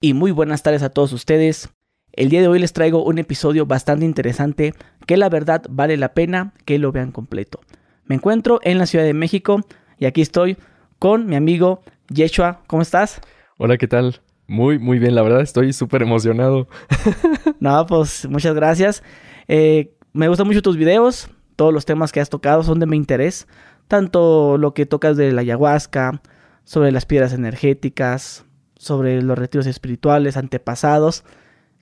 y 0.00 0.14
muy 0.14 0.30
buenas 0.30 0.62
tardes 0.62 0.82
a 0.82 0.88
todos 0.88 1.12
ustedes. 1.12 1.68
El 2.12 2.30
día 2.30 2.40
de 2.40 2.48
hoy 2.48 2.58
les 2.58 2.72
traigo 2.72 3.04
un 3.04 3.18
episodio 3.18 3.66
bastante 3.66 4.06
interesante 4.06 4.74
que 5.06 5.18
la 5.18 5.28
verdad 5.28 5.62
vale 5.68 5.96
la 5.96 6.14
pena 6.14 6.54
que 6.64 6.78
lo 6.78 6.90
vean 6.90 7.12
completo. 7.12 7.60
Me 8.06 8.14
encuentro 8.14 8.60
en 8.62 8.78
la 8.78 8.86
Ciudad 8.86 9.04
de 9.04 9.12
México 9.12 9.60
y 9.98 10.06
aquí 10.06 10.22
estoy 10.22 10.56
con 10.98 11.26
mi 11.26 11.36
amigo 11.36 11.82
Yeshua. 12.08 12.62
¿Cómo 12.66 12.82
estás? 12.82 13.20
Hola, 13.58 13.76
¿qué 13.76 13.86
tal? 13.86 14.22
Muy, 14.48 14.78
muy 14.78 14.98
bien, 14.98 15.14
la 15.14 15.22
verdad 15.22 15.42
estoy 15.42 15.72
súper 15.74 16.02
emocionado. 16.02 16.66
no, 17.60 17.86
pues 17.86 18.26
muchas 18.28 18.54
gracias. 18.54 19.04
Eh, 19.48 19.94
me 20.12 20.28
gustan 20.28 20.46
mucho 20.46 20.62
tus 20.62 20.78
videos, 20.78 21.28
todos 21.56 21.74
los 21.74 21.84
temas 21.84 22.10
que 22.10 22.20
has 22.20 22.30
tocado 22.30 22.62
son 22.62 22.80
de 22.80 22.86
mi 22.86 22.96
interés, 22.96 23.46
tanto 23.86 24.56
lo 24.56 24.72
que 24.72 24.86
tocas 24.86 25.16
de 25.18 25.30
la 25.30 25.42
ayahuasca, 25.42 26.22
sobre 26.64 26.90
las 26.90 27.04
piedras 27.04 27.32
energéticas, 27.32 28.44
sobre 28.80 29.20
los 29.20 29.38
retiros 29.38 29.66
espirituales, 29.66 30.38
antepasados. 30.38 31.22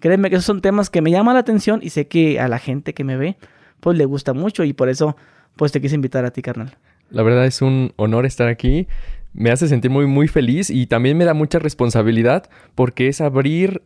Créeme 0.01 0.31
que 0.31 0.35
esos 0.35 0.47
son 0.47 0.61
temas 0.61 0.91
que 0.91 1.01
me 1.01 1.13
llaman 1.13 1.35
la 1.35 1.41
atención 1.41 1.79
y 1.81 1.91
sé 1.91 2.09
que 2.09 2.41
a 2.41 2.49
la 2.49 2.59
gente 2.59 2.93
que 2.93 3.05
me 3.05 3.17
ve, 3.17 3.37
pues 3.79 3.97
le 3.97 4.05
gusta 4.05 4.33
mucho 4.33 4.65
y 4.65 4.73
por 4.73 4.89
eso, 4.89 5.17
pues 5.55 5.71
te 5.71 5.81
quise 5.81 5.95
invitar 5.95 6.25
a 6.25 6.33
ti, 6.33 6.43
carnal. 6.43 6.77
La 7.11 7.23
verdad 7.23 7.47
es 7.47 7.63
un 7.63 7.93
honor 7.95 8.27
estar 8.27 8.49
aquí. 8.49 8.89
Me 9.33 9.53
hace 9.53 9.69
sentir 9.69 9.93
muy, 9.93 10.07
muy 10.07 10.27
feliz 10.27 10.71
y 10.71 10.89
también 10.89 11.17
me 11.17 11.25
da 11.25 11.35
mucha 11.35 11.61
responsabilidad 11.61 12.51
porque 12.75 13.07
es 13.07 13.21
abrir 13.21 13.83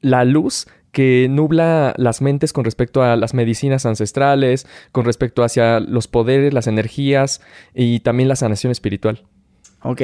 la 0.00 0.24
luz 0.24 0.68
que 0.92 1.26
nubla 1.28 1.94
las 1.96 2.22
mentes 2.22 2.52
con 2.52 2.64
respecto 2.64 3.02
a 3.02 3.16
las 3.16 3.34
medicinas 3.34 3.86
ancestrales, 3.86 4.68
con 4.92 5.04
respecto 5.04 5.42
hacia 5.42 5.80
los 5.80 6.06
poderes, 6.06 6.54
las 6.54 6.68
energías 6.68 7.40
y 7.74 8.00
también 8.00 8.28
la 8.28 8.36
sanación 8.36 8.70
espiritual. 8.70 9.24
Ok. 9.82 10.02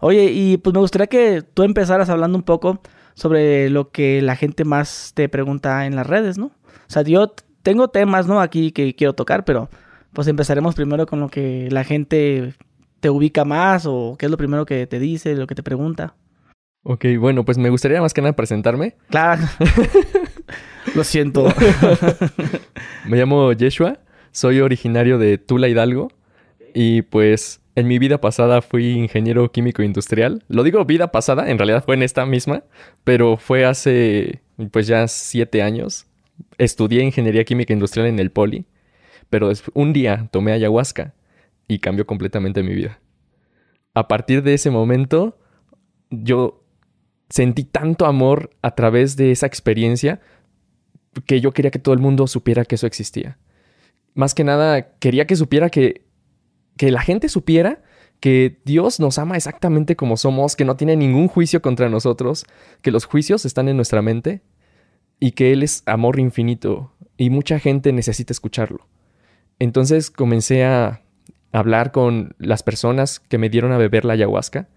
Oye, 0.00 0.30
y 0.32 0.56
pues 0.58 0.74
me 0.74 0.80
gustaría 0.80 1.06
que 1.06 1.42
tú 1.42 1.62
empezaras 1.62 2.08
hablando 2.08 2.38
un 2.38 2.44
poco 2.44 2.80
sobre 3.14 3.68
lo 3.68 3.90
que 3.90 4.22
la 4.22 4.36
gente 4.36 4.64
más 4.64 5.12
te 5.14 5.28
pregunta 5.28 5.86
en 5.86 5.96
las 5.96 6.06
redes, 6.06 6.38
¿no? 6.38 6.46
O 6.46 6.90
sea, 6.90 7.02
yo 7.02 7.34
tengo 7.62 7.88
temas, 7.88 8.26
¿no? 8.26 8.40
Aquí 8.40 8.70
que 8.72 8.94
quiero 8.94 9.14
tocar, 9.14 9.44
pero 9.44 9.68
pues 10.12 10.28
empezaremos 10.28 10.74
primero 10.74 11.06
con 11.06 11.20
lo 11.20 11.28
que 11.28 11.68
la 11.70 11.84
gente 11.84 12.54
te 13.00 13.10
ubica 13.10 13.44
más 13.44 13.86
o 13.86 14.16
qué 14.18 14.26
es 14.26 14.30
lo 14.30 14.36
primero 14.36 14.66
que 14.66 14.86
te 14.86 14.98
dice, 14.98 15.34
lo 15.34 15.46
que 15.46 15.54
te 15.54 15.62
pregunta. 15.62 16.14
Ok, 16.84 17.04
bueno, 17.18 17.44
pues 17.44 17.58
me 17.58 17.70
gustaría 17.70 18.00
más 18.00 18.14
que 18.14 18.22
nada 18.22 18.34
presentarme. 18.34 18.96
Claro. 19.10 19.42
lo 20.94 21.04
siento. 21.04 21.52
me 23.06 23.16
llamo 23.16 23.52
Yeshua, 23.52 23.98
soy 24.30 24.60
originario 24.60 25.18
de 25.18 25.38
Tula 25.38 25.68
Hidalgo 25.68 26.08
y 26.74 27.02
pues 27.02 27.60
en 27.78 27.86
mi 27.86 28.00
vida 28.00 28.20
pasada 28.20 28.60
fui 28.60 28.90
ingeniero 28.90 29.52
químico 29.52 29.84
industrial. 29.84 30.42
Lo 30.48 30.64
digo 30.64 30.84
vida 30.84 31.12
pasada, 31.12 31.48
en 31.48 31.58
realidad 31.58 31.84
fue 31.84 31.94
en 31.94 32.02
esta 32.02 32.26
misma, 32.26 32.64
pero 33.04 33.36
fue 33.36 33.64
hace 33.64 34.42
pues 34.72 34.88
ya 34.88 35.06
siete 35.06 35.62
años. 35.62 36.06
Estudié 36.58 37.02
ingeniería 37.02 37.44
química 37.44 37.72
industrial 37.72 38.08
en 38.08 38.18
el 38.18 38.32
Poli, 38.32 38.66
pero 39.30 39.52
un 39.74 39.92
día 39.92 40.28
tomé 40.32 40.52
ayahuasca 40.52 41.14
y 41.68 41.78
cambió 41.78 42.04
completamente 42.04 42.64
mi 42.64 42.74
vida. 42.74 42.98
A 43.94 44.08
partir 44.08 44.42
de 44.42 44.54
ese 44.54 44.70
momento, 44.70 45.38
yo 46.10 46.64
sentí 47.30 47.62
tanto 47.62 48.06
amor 48.06 48.50
a 48.60 48.74
través 48.74 49.16
de 49.16 49.30
esa 49.30 49.46
experiencia 49.46 50.20
que 51.26 51.40
yo 51.40 51.52
quería 51.52 51.70
que 51.70 51.78
todo 51.78 51.94
el 51.94 52.00
mundo 52.00 52.26
supiera 52.26 52.64
que 52.64 52.74
eso 52.74 52.88
existía. 52.88 53.38
Más 54.14 54.34
que 54.34 54.42
nada, 54.42 54.94
quería 54.98 55.28
que 55.28 55.36
supiera 55.36 55.70
que 55.70 56.07
que 56.78 56.90
la 56.90 57.02
gente 57.02 57.28
supiera 57.28 57.82
que 58.20 58.58
Dios 58.64 58.98
nos 59.00 59.18
ama 59.18 59.36
exactamente 59.36 59.96
como 59.96 60.16
somos, 60.16 60.56
que 60.56 60.64
no 60.64 60.76
tiene 60.76 60.96
ningún 60.96 61.28
juicio 61.28 61.60
contra 61.60 61.88
nosotros, 61.88 62.46
que 62.82 62.90
los 62.90 63.04
juicios 63.04 63.44
están 63.44 63.68
en 63.68 63.76
nuestra 63.76 64.00
mente 64.00 64.40
y 65.20 65.32
que 65.32 65.52
Él 65.52 65.62
es 65.62 65.82
amor 65.86 66.18
infinito 66.18 66.92
y 67.16 67.30
mucha 67.30 67.58
gente 67.58 67.92
necesita 67.92 68.32
escucharlo. 68.32 68.86
Entonces 69.58 70.10
comencé 70.10 70.64
a 70.64 71.02
hablar 71.52 71.92
con 71.92 72.34
las 72.38 72.62
personas 72.62 73.20
que 73.20 73.38
me 73.38 73.50
dieron 73.50 73.72
a 73.72 73.78
beber 73.78 74.04
la 74.04 74.14
ayahuasca 74.14 74.68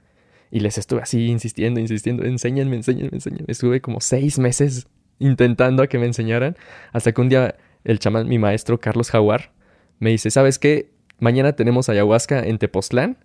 y 0.50 0.60
les 0.60 0.78
estuve 0.78 1.02
así 1.02 1.28
insistiendo, 1.28 1.80
insistiendo, 1.80 2.24
enséñenme, 2.24 2.76
enséñenme, 2.76 3.12
enséñenme. 3.14 3.46
Estuve 3.48 3.82
como 3.82 4.02
seis 4.02 4.38
meses 4.40 4.88
intentando 5.20 5.84
a 5.84 5.88
que 5.88 6.00
me 6.00 6.08
enseñaran 6.08 6.58
hasta 6.92 7.12
que 7.12 7.22
un 7.22 7.30
día 7.30 7.56
el 7.84 8.00
chamán, 8.00 8.28
mi 8.28 8.38
maestro 8.38 8.80
Carlos 8.80 9.10
Jaguar, 9.10 9.54
me 10.00 10.10
dice, 10.10 10.32
¿sabes 10.32 10.58
qué? 10.58 10.92
Mañana 11.22 11.54
tenemos 11.54 11.88
ayahuasca 11.88 12.40
en 12.40 12.58
Tepoztlán. 12.58 13.24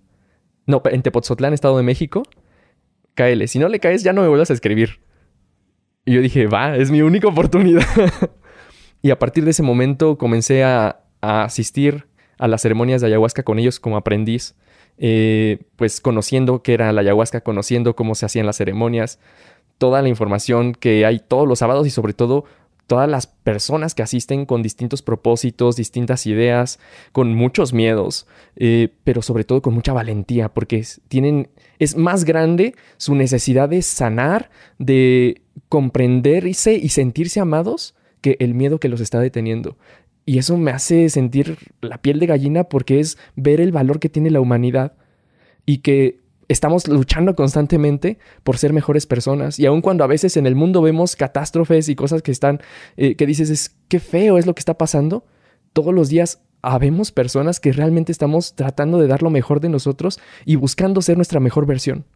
No, 0.67 0.83
en 0.85 1.01
Tepoztlán, 1.01 1.55
Estado 1.55 1.79
de 1.79 1.83
México. 1.83 2.25
Cáele. 3.15 3.49
Si 3.49 3.59
no 3.59 3.69
le 3.69 3.81
caes, 3.81 4.03
ya 4.03 4.13
no 4.13 4.21
me 4.21 4.29
vuelvas 4.29 4.51
a 4.51 4.53
escribir. 4.53 5.01
Y 6.05 6.13
yo 6.13 6.21
dije, 6.21 6.47
va, 6.47 6.77
es 6.77 6.91
mi 6.91 7.01
única 7.01 7.27
oportunidad. 7.27 7.87
y 9.03 9.11
a 9.11 9.19
partir 9.19 9.45
de 9.45 9.53
ese 9.53 9.63
momento 9.63 10.19
comencé 10.19 10.63
a, 10.63 11.05
asistir 11.23 12.07
a 12.39 12.47
las 12.49 12.61
ceremonias 12.61 13.01
de 13.01 13.07
ayahuasca 13.07 13.43
con 13.45 13.59
ellos 13.59 13.81
como 13.81 13.97
aprendiz. 13.97 14.55
Eh, 14.99 15.61
pues 15.77 16.03
conociendo 16.03 16.63
qué 16.63 16.75
era 16.75 16.93
la 16.93 17.01
ayahuasca, 17.01 17.41
conociendo 17.41 17.97
cómo 17.97 18.15
se 18.15 18.27
hacían 18.27 18.45
las 18.45 18.59
ceremonias, 18.59 19.21
toda 19.79 20.03
la 20.03 20.11
información 20.11 20.75
que 20.75 21.07
hay 21.07 21.19
todos 21.19 21.49
los 21.49 21.61
sábados 21.61 21.87
y 21.87 21.91
sobre 21.91 22.13
todo 22.13 22.45
todas 22.87 23.09
las 23.09 23.27
personas 23.27 23.95
que 23.95 24.03
asisten 24.03 24.47
con 24.47 24.63
distintos 24.63 25.03
propósitos, 25.03 25.77
distintas 25.77 26.27
ideas, 26.27 26.79
con 27.13 27.35
muchos 27.35 27.73
miedos, 27.73 28.27
eh, 28.57 28.89
pero 29.05 29.23
sobre 29.23 29.45
todo 29.45 29.63
con 29.63 29.75
mucha 29.75 29.93
valentía, 29.93 30.49
porque 30.49 30.85
tienen, 31.09 31.49
es 31.79 31.97
más 31.97 32.25
grande 32.25 32.75
su 32.97 33.15
necesidad 33.15 33.69
de 33.69 33.83
sanar, 33.83 34.51
de 34.79 35.43
comprenderse 35.69 36.75
y 36.75 36.91
sentirse 36.91 37.41
amados 37.41 37.95
que 38.21 38.37
el 38.41 38.55
miedo 38.55 38.79
que 38.79 38.89
los 38.89 39.01
está 39.01 39.21
deteniendo. 39.21 39.77
Y 40.25 40.39
eso 40.39 40.57
me 40.57 40.73
hace 40.73 41.09
sentir 41.09 41.57
la 41.81 41.99
piel 41.99 42.19
de 42.19 42.27
gallina 42.27 42.65
porque 42.65 43.01
es 43.01 43.19
ver 43.37 43.61
el 43.61 43.73
valor 43.73 44.01
que 44.01 44.09
tiene 44.09 44.31
la 44.31 44.41
humanidad 44.41 44.95
y 45.65 45.79
que 45.79 46.21
estamos 46.49 46.89
luchando 46.89 47.35
constantemente 47.35 48.19
por 48.43 48.59
ser 48.59 48.73
mejores 48.73 49.07
personas. 49.07 49.59
Y 49.59 49.67
aun 49.67 49.81
cuando 49.81 50.05
a 50.05 50.07
veces 50.07 50.37
en 50.37 50.47
el 50.47 50.55
mundo 50.55 50.83
vemos 50.83 51.17
catástrofes 51.17 51.89
y 51.89 51.97
cosas 51.97 52.23
que 52.23 52.33
están, 52.33 52.61
eh, 52.97 53.17
que 53.17 53.27
dices, 53.27 53.51
es 53.51 53.77
qué 53.89 54.01
feo 54.01 54.39
es 54.39 54.47
lo 54.47 54.55
que 54.55 54.61
está 54.61 54.79
pasando, 54.79 55.25
todos 55.73 55.93
los 55.93 56.09
días 56.09 56.43
habemos 56.63 57.13
personas 57.13 57.61
que 57.61 57.73
realmente 57.73 58.13
estamos 58.13 58.55
tratando 58.55 58.99
de 58.99 59.07
dar 59.07 59.23
lo 59.23 59.31
mejor 59.31 59.61
de 59.61 59.69
nosotros 59.69 60.19
y 60.45 60.57
buscando 60.57 61.03
ser 61.03 61.17
nuestra 61.17 61.41
mejor 61.41 61.67
versión. 61.67 62.07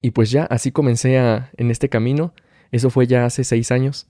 Y 0.00 0.10
pues 0.10 0.30
ya, 0.30 0.44
así 0.44 0.72
comencé 0.72 1.16
en 1.16 1.70
este 1.70 1.88
camino. 1.88 2.34
Eso 2.72 2.90
fue 2.90 3.06
ya 3.06 3.24
hace 3.24 3.44
seis 3.44 3.70
años. 3.70 4.08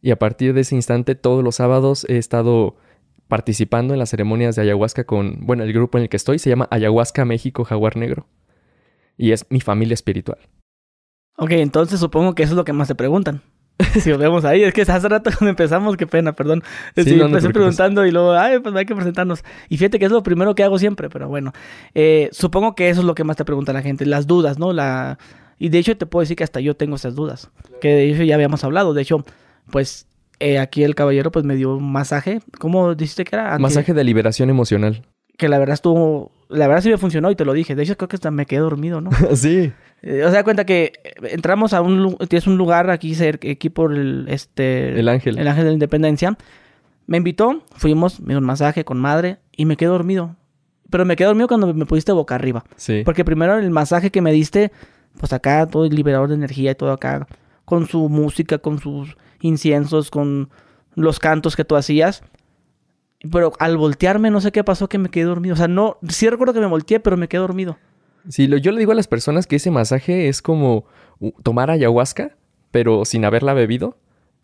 Y 0.00 0.12
a 0.12 0.18
partir 0.18 0.54
de 0.54 0.60
ese 0.60 0.76
instante, 0.76 1.16
todos 1.16 1.42
los 1.42 1.56
sábados 1.56 2.06
he 2.08 2.18
estado 2.18 2.76
participando 3.28 3.92
en 3.94 4.00
las 4.00 4.10
ceremonias 4.10 4.56
de 4.56 4.62
ayahuasca 4.62 5.04
con, 5.04 5.38
bueno, 5.46 5.62
el 5.64 5.72
grupo 5.72 5.98
en 5.98 6.04
el 6.04 6.08
que 6.08 6.16
estoy 6.16 6.38
se 6.38 6.50
llama 6.50 6.68
Ayahuasca 6.70 7.24
México 7.24 7.64
Jaguar 7.64 7.96
Negro. 7.96 8.26
Y 9.16 9.32
es 9.32 9.46
mi 9.50 9.60
familia 9.60 9.94
espiritual. 9.94 10.38
Ok, 11.36 11.52
entonces 11.52 12.00
supongo 12.00 12.34
que 12.34 12.42
eso 12.42 12.52
es 12.52 12.56
lo 12.56 12.64
que 12.64 12.72
más 12.72 12.88
te 12.88 12.94
preguntan. 12.94 13.42
si 14.00 14.10
lo 14.10 14.18
vemos 14.18 14.44
ahí, 14.44 14.64
es 14.64 14.74
que 14.74 14.82
hace 14.82 15.08
rato 15.08 15.30
cuando 15.30 15.50
empezamos, 15.50 15.96
qué 15.96 16.06
pena, 16.06 16.32
perdón. 16.32 16.62
Sí, 16.96 17.20
empecé 17.20 17.50
preguntando 17.50 18.04
y 18.04 18.10
luego, 18.10 18.32
ay, 18.32 18.58
pues 18.58 18.74
hay 18.74 18.84
que 18.84 18.94
presentarnos. 18.94 19.44
Y 19.68 19.76
fíjate 19.76 19.98
que 19.98 20.06
es 20.06 20.10
lo 20.10 20.22
primero 20.22 20.54
que 20.54 20.64
hago 20.64 20.78
siempre, 20.78 21.08
pero 21.08 21.28
bueno. 21.28 21.52
Eh, 21.94 22.28
supongo 22.32 22.74
que 22.74 22.88
eso 22.88 23.00
es 23.00 23.06
lo 23.06 23.14
que 23.14 23.24
más 23.24 23.36
te 23.36 23.44
pregunta 23.44 23.72
la 23.72 23.82
gente, 23.82 24.04
las 24.06 24.26
dudas, 24.26 24.58
¿no? 24.58 24.72
La... 24.72 25.18
Y 25.60 25.68
de 25.68 25.78
hecho 25.78 25.96
te 25.96 26.06
puedo 26.06 26.22
decir 26.22 26.36
que 26.36 26.44
hasta 26.44 26.60
yo 26.60 26.76
tengo 26.76 26.96
esas 26.96 27.14
dudas. 27.14 27.50
Que 27.80 27.88
de 27.88 28.10
hecho 28.10 28.24
ya 28.24 28.34
habíamos 28.34 28.64
hablado. 28.64 28.94
De 28.94 29.02
hecho, 29.02 29.24
pues 29.70 30.08
eh, 30.40 30.58
aquí 30.58 30.84
el 30.84 30.94
caballero 30.94 31.30
pues 31.30 31.44
me 31.44 31.56
dio 31.56 31.76
un 31.76 31.90
masaje. 31.90 32.40
¿Cómo 32.58 32.94
dijiste 32.94 33.24
que 33.24 33.36
era? 33.36 33.58
Masaje 33.58 33.94
de 33.94 34.04
liberación 34.04 34.50
emocional. 34.50 35.06
Que 35.36 35.48
la 35.48 35.58
verdad 35.58 35.74
estuvo, 35.74 36.32
la 36.48 36.66
verdad 36.66 36.82
sí 36.82 36.90
me 36.90 36.98
funcionó 36.98 37.30
y 37.30 37.36
te 37.36 37.44
lo 37.44 37.52
dije. 37.52 37.74
De 37.74 37.82
hecho 37.82 37.96
creo 37.96 38.08
que 38.08 38.16
hasta 38.16 38.30
me 38.30 38.46
quedé 38.46 38.60
dormido, 38.60 39.00
¿no? 39.00 39.10
sí. 39.34 39.72
Eh, 40.02 40.24
o 40.24 40.30
sea, 40.30 40.44
cuenta 40.44 40.64
que 40.64 40.92
entramos 41.22 41.72
a 41.72 41.82
un, 41.82 42.16
tienes 42.28 42.46
un 42.46 42.56
lugar 42.56 42.90
aquí 42.90 43.14
cerca, 43.14 43.50
aquí 43.50 43.68
por 43.68 43.92
el, 43.92 44.26
este... 44.28 44.98
El 44.98 45.08
Ángel. 45.08 45.38
El 45.38 45.48
Ángel 45.48 45.64
de 45.64 45.70
la 45.70 45.74
Independencia. 45.74 46.36
Me 47.06 47.16
invitó, 47.16 47.62
fuimos, 47.74 48.20
me 48.20 48.28
dio 48.28 48.38
un 48.38 48.44
masaje 48.44 48.84
con 48.84 48.98
madre 49.00 49.38
y 49.56 49.64
me 49.64 49.76
quedé 49.76 49.88
dormido. 49.88 50.36
Pero 50.90 51.04
me 51.04 51.16
quedé 51.16 51.26
dormido 51.26 51.48
cuando 51.48 51.74
me 51.74 51.86
pusiste 51.86 52.12
boca 52.12 52.34
arriba. 52.34 52.64
Sí. 52.76 53.02
Porque 53.04 53.24
primero 53.24 53.58
el 53.58 53.70
masaje 53.70 54.10
que 54.10 54.22
me 54.22 54.32
diste, 54.32 54.70
pues 55.18 55.32
acá 55.32 55.66
todo 55.66 55.84
el 55.84 55.94
liberador 55.94 56.28
de 56.28 56.36
energía 56.36 56.70
y 56.70 56.74
todo 56.74 56.92
acá, 56.92 57.26
con 57.64 57.86
su 57.86 58.08
música, 58.08 58.58
con 58.58 58.78
sus 58.78 59.16
inciensos, 59.40 60.10
con 60.10 60.50
los 60.94 61.18
cantos 61.18 61.56
que 61.56 61.64
tú 61.64 61.76
hacías. 61.76 62.22
Pero 63.30 63.52
al 63.58 63.76
voltearme, 63.76 64.30
no 64.30 64.40
sé 64.40 64.52
qué 64.52 64.62
pasó, 64.62 64.88
que 64.88 64.98
me 64.98 65.08
quedé 65.08 65.24
dormido. 65.24 65.54
O 65.54 65.56
sea, 65.56 65.68
no, 65.68 65.98
sí 66.08 66.28
recuerdo 66.28 66.54
que 66.54 66.60
me 66.60 66.66
volteé, 66.66 67.00
pero 67.00 67.16
me 67.16 67.28
quedé 67.28 67.40
dormido. 67.40 67.78
Sí, 68.28 68.46
lo, 68.46 68.56
yo 68.58 68.72
le 68.72 68.78
digo 68.78 68.92
a 68.92 68.94
las 68.94 69.08
personas 69.08 69.46
que 69.46 69.56
ese 69.56 69.70
masaje 69.70 70.28
es 70.28 70.42
como 70.42 70.84
tomar 71.42 71.70
ayahuasca, 71.70 72.36
pero 72.70 73.04
sin 73.04 73.24
haberla 73.24 73.54
bebido. 73.54 73.96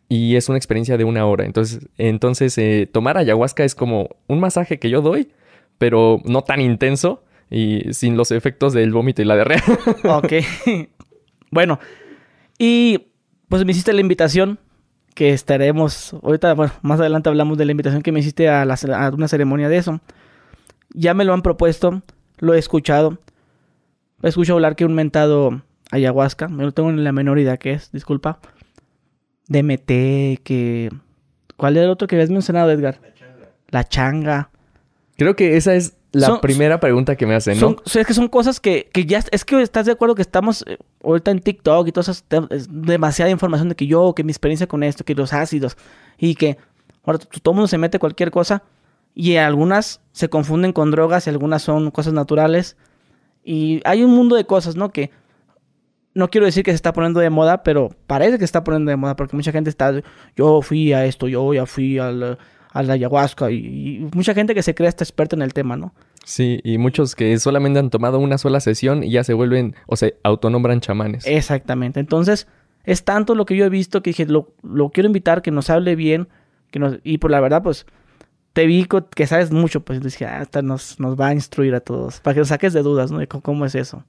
Y 0.09 0.37
es 0.37 0.49
una 0.49 0.59
experiencia 0.59 0.97
de 0.97 1.05
una 1.05 1.25
hora. 1.27 1.45
Entonces, 1.45 1.89
entonces 1.99 2.59
eh, 2.59 2.89
tomar 2.91 3.17
ayahuasca 3.17 3.65
es 3.65 3.75
como 3.75 4.09
un 4.27 4.41
masaje 4.41 4.79
que 4.79 4.91
yo 4.91 5.01
doy, 5.01 5.31
pero 5.79 6.21
no 6.25 6.43
tan 6.43 6.61
intenso 6.61 7.23
y 7.51 7.93
sin 7.93 8.17
los 8.17 8.31
efectos 8.31 8.73
del 8.73 8.93
vómito 8.93 9.23
y 9.23 9.25
la 9.25 9.35
diarrea. 9.35 9.63
ok. 10.05 10.33
bueno, 11.51 11.79
Y 12.59 13.09
pues 13.49 13.65
me 13.65 13.73
hiciste 13.73 13.93
la 13.93 14.01
invitación 14.01 14.59
que 15.15 15.31
estaremos, 15.31 16.15
ahorita, 16.23 16.55
bueno, 16.55 16.73
más 16.83 17.01
adelante 17.01 17.29
hablamos 17.29 17.57
de 17.57 17.65
la 17.65 17.71
invitación 17.71 18.03
que 18.03 18.13
me 18.13 18.21
hiciste 18.21 18.49
a, 18.49 18.63
a 18.63 19.11
una 19.11 19.29
ceremonia 19.29 19.69
de 19.69 19.77
eso. 19.77 20.01
Ya 20.93 21.15
me 21.15 21.25
lo 21.25 21.33
han 21.33 21.43
propuesto, 21.43 22.03
lo 22.39 22.55
he 22.55 22.59
escuchado. 22.59 23.19
He 24.23 24.29
escuchado 24.29 24.57
hablar 24.57 24.77
que 24.77 24.85
un 24.85 24.95
mentado 24.95 25.63
ayahuasca, 25.91 26.49
no 26.49 26.73
tengo 26.73 26.91
ni 26.93 27.03
la 27.03 27.13
menor 27.13 27.39
idea 27.39 27.57
qué 27.57 27.73
es, 27.73 27.93
disculpa. 27.93 28.39
DMT, 29.49 30.43
que... 30.43 30.91
¿Cuál 31.57 31.77
era 31.77 31.85
el 31.85 31.91
otro 31.91 32.09
que 32.09 32.17
habías 32.17 32.31
mencionado, 32.31 32.71
Edgar? 32.71 32.99
La 33.01 33.15
changa. 33.15 33.49
La 33.69 33.89
changa. 33.89 34.51
Creo 35.17 35.37
que 35.37 35.57
esa 35.57 35.75
es 35.75 35.95
la 36.15 36.41
primera 36.41 36.81
pregunta 36.81 37.17
que 37.17 37.27
me 37.27 37.35
hacen, 37.35 37.61
¿no? 37.61 37.77
es 37.85 38.07
que 38.07 38.15
son 38.15 38.29
cosas 38.29 38.61
que, 38.61 38.89
que, 38.93 39.05
ya... 39.05 39.23
Es 39.31 39.45
que 39.45 39.61
estás 39.61 39.87
de 39.87 39.93
acuerdo 39.93 40.15
que 40.15 40.23
estamos 40.23 40.65
eh, 40.67 40.79
ahorita 41.03 41.31
en 41.31 41.41
TikTok 41.41 41.89
y 41.89 41.93
todas 41.93 42.09
esas... 42.09 42.25
demasiada 42.71 43.31
información 43.31 43.69
de 43.69 43.75
que 43.75 43.87
yo, 43.87 44.15
que 44.15 44.25
mi 44.25 44.33
experiencia 44.33 44.67
con 44.67 44.83
esto, 44.83 45.05
que 45.05 45.15
los 45.15 45.33
ácidos 45.33 45.77
y 46.19 46.35
que... 46.35 46.57
Ahora 47.05 47.19
todo 47.19 47.53
el 47.53 47.57
mundo 47.57 47.69
se 47.69 47.77
mete 47.77 47.99
cualquier 47.99 48.31
cosa 48.31 48.63
y 49.15 49.37
algunas 49.37 50.01
se 50.13 50.29
confunden 50.29 50.73
con 50.73 50.91
drogas 50.91 51.27
y 51.27 51.31
algunas 51.31 51.63
son 51.63 51.91
cosas 51.91 52.13
naturales. 52.13 52.77
Y 53.45 53.81
hay 53.85 54.03
un 54.03 54.11
mundo 54.11 54.37
de 54.37 54.47
cosas, 54.47 54.75
¿no? 54.75 54.91
Que 54.91 55.11
no 56.15 56.31
quiero 56.31 56.47
decir 56.47 56.65
que 56.65 56.71
se 56.71 56.77
está 56.77 56.93
poniendo 56.93 57.21
de 57.21 57.31
moda, 57.31 57.63
pero 57.63 57.91
parece 58.07 58.33
que 58.33 58.41
se 58.41 58.47
está 58.47 58.65
poniendo 58.65 58.91
de 58.91 58.97
moda 58.97 59.17
porque 59.17 59.37
mucha 59.37 59.53
gente 59.53 59.71
está, 59.71 59.93
yo 60.37 60.63
fui 60.63 60.93
a 60.93 61.05
esto, 61.05 61.29
yo 61.29 61.53
ya 61.53 61.67
fui 61.67 61.99
a 61.99 62.11
la, 62.11 62.39
ayahuasca 62.73 63.51
y, 63.51 64.09
mucha 64.15 64.35
gente 64.35 64.55
que 64.55 64.63
se 64.63 64.75
cree 64.75 64.89
está 64.89 65.05
experta 65.05 65.37
en 65.37 65.43
el 65.43 65.53
tema, 65.53 65.77
¿no? 65.77 65.95
Sí, 66.25 66.61
y 66.65 66.79
muchos 66.79 67.15
que 67.15 67.39
solamente 67.39 67.79
han 67.79 67.91
tomado 67.91 68.19
una 68.19 68.39
sola 68.39 68.61
sesión 68.61 69.05
y 69.05 69.11
ya 69.11 69.25
se 69.25 69.35
vuelven 69.35 69.77
o 69.87 69.97
se 69.97 70.17
autonombran 70.23 70.81
chamanes. 70.81 71.27
Exactamente, 71.27 72.01
entonces 72.01 72.49
es 72.85 73.05
tanto 73.05 73.35
lo 73.35 73.47
que 73.47 73.57
yo 73.57 73.65
he 73.65 73.71
visto 73.71 74.03
que 74.03 74.11
dije, 74.11 74.27
lo, 74.27 74.55
lo 74.63 74.91
quiero 74.91 75.07
invitar, 75.07 75.43
que 75.43 75.51
nos 75.51 75.71
hable 75.71 75.97
bien, 75.97 76.29
que 76.71 76.79
nos, 76.79 76.99
y 77.03 77.19
por 77.19 77.31
la 77.31 77.41
verdad, 77.41 77.63
pues 77.63 77.87
te 78.53 78.67
vi 78.67 78.87
que 79.15 79.27
sabes 79.27 79.51
mucho, 79.51 79.81
pues 79.81 80.01
dije, 80.01 80.27
ah, 80.27 80.41
hasta 80.41 80.63
nos, 80.63 80.99
nos 81.01 81.19
va 81.19 81.29
a 81.29 81.33
instruir 81.35 81.75
a 81.75 81.81
todos, 81.81 82.21
para 82.21 82.35
que 82.35 82.41
nos 82.41 82.49
saques 82.49 82.73
de 82.73 82.83
dudas, 82.83 83.11
¿no? 83.11 83.19
De 83.19 83.27
cómo 83.27 83.67
es 83.67 83.75
eso. 83.75 84.05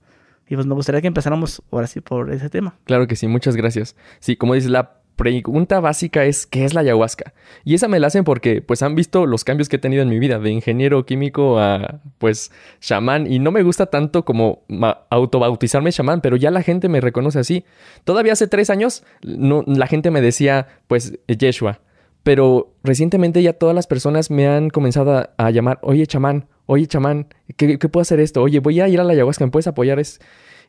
Y 0.47 0.55
pues 0.55 0.67
me 0.67 0.75
gustaría 0.75 1.01
que 1.01 1.07
empezáramos 1.07 1.63
ahora 1.71 1.87
sí 1.87 2.01
por 2.01 2.31
ese 2.31 2.49
tema. 2.49 2.75
Claro 2.85 3.07
que 3.07 3.15
sí, 3.15 3.27
muchas 3.27 3.55
gracias. 3.55 3.95
Sí, 4.19 4.35
como 4.35 4.53
dices, 4.53 4.69
la 4.69 4.99
pregunta 5.15 5.79
básica 5.79 6.25
es 6.25 6.45
¿qué 6.45 6.65
es 6.65 6.73
la 6.73 6.81
ayahuasca? 6.81 7.33
Y 7.63 7.75
esa 7.75 7.87
me 7.87 7.99
la 7.99 8.07
hacen 8.07 8.23
porque 8.23 8.61
pues 8.61 8.81
han 8.81 8.95
visto 8.95 9.25
los 9.25 9.43
cambios 9.43 9.69
que 9.69 9.77
he 9.77 9.79
tenido 9.79 10.01
en 10.01 10.09
mi 10.09 10.19
vida, 10.19 10.39
de 10.39 10.49
ingeniero 10.49 11.05
químico 11.05 11.59
a 11.59 12.01
pues 12.17 12.51
chamán. 12.79 13.31
Y 13.31 13.39
no 13.39 13.51
me 13.51 13.63
gusta 13.63 13.87
tanto 13.87 14.25
como 14.25 14.63
autobautizarme 15.09 15.91
chamán, 15.91 16.21
pero 16.21 16.35
ya 16.35 16.51
la 16.51 16.61
gente 16.61 16.89
me 16.89 17.01
reconoce 17.01 17.39
así. 17.39 17.65
Todavía 18.03 18.33
hace 18.33 18.47
tres 18.47 18.69
años 18.69 19.03
no, 19.21 19.63
la 19.67 19.87
gente 19.87 20.11
me 20.11 20.21
decía 20.21 20.67
pues 20.87 21.17
Yeshua. 21.27 21.79
Pero 22.23 22.73
recientemente 22.83 23.43
ya 23.43 23.53
todas 23.53 23.75
las 23.75 23.85
personas 23.85 24.31
me 24.31 24.47
han 24.47 24.71
comenzado 24.71 25.29
a 25.37 25.51
llamar, 25.51 25.77
oye 25.83 26.07
chamán, 26.07 26.47
oye, 26.65 26.87
chamán, 26.87 27.27
¿qué, 27.57 27.77
puedo 27.77 28.01
hacer 28.01 28.19
esto? 28.19 28.41
Oye, 28.41 28.59
voy 28.59 28.79
a 28.81 28.87
ir 28.87 28.99
a 28.99 29.03
la 29.03 29.13
ayahuasca, 29.13 29.45
¿me 29.45 29.51
puedes 29.51 29.67
apoyar? 29.67 29.99
Es... 29.99 30.19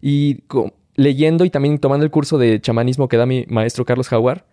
Y 0.01 0.43
leyendo 0.97 1.45
y 1.45 1.51
también 1.51 1.79
tomando 1.79 2.05
el 2.05 2.11
curso 2.11 2.39
de 2.39 2.61
chamanismo 2.61 3.09
que 3.09 3.17
da 3.17 3.27
mi 3.27 3.45
maestro 3.49 3.85
Carlos 3.85 4.09
Jaguar, 4.09 4.47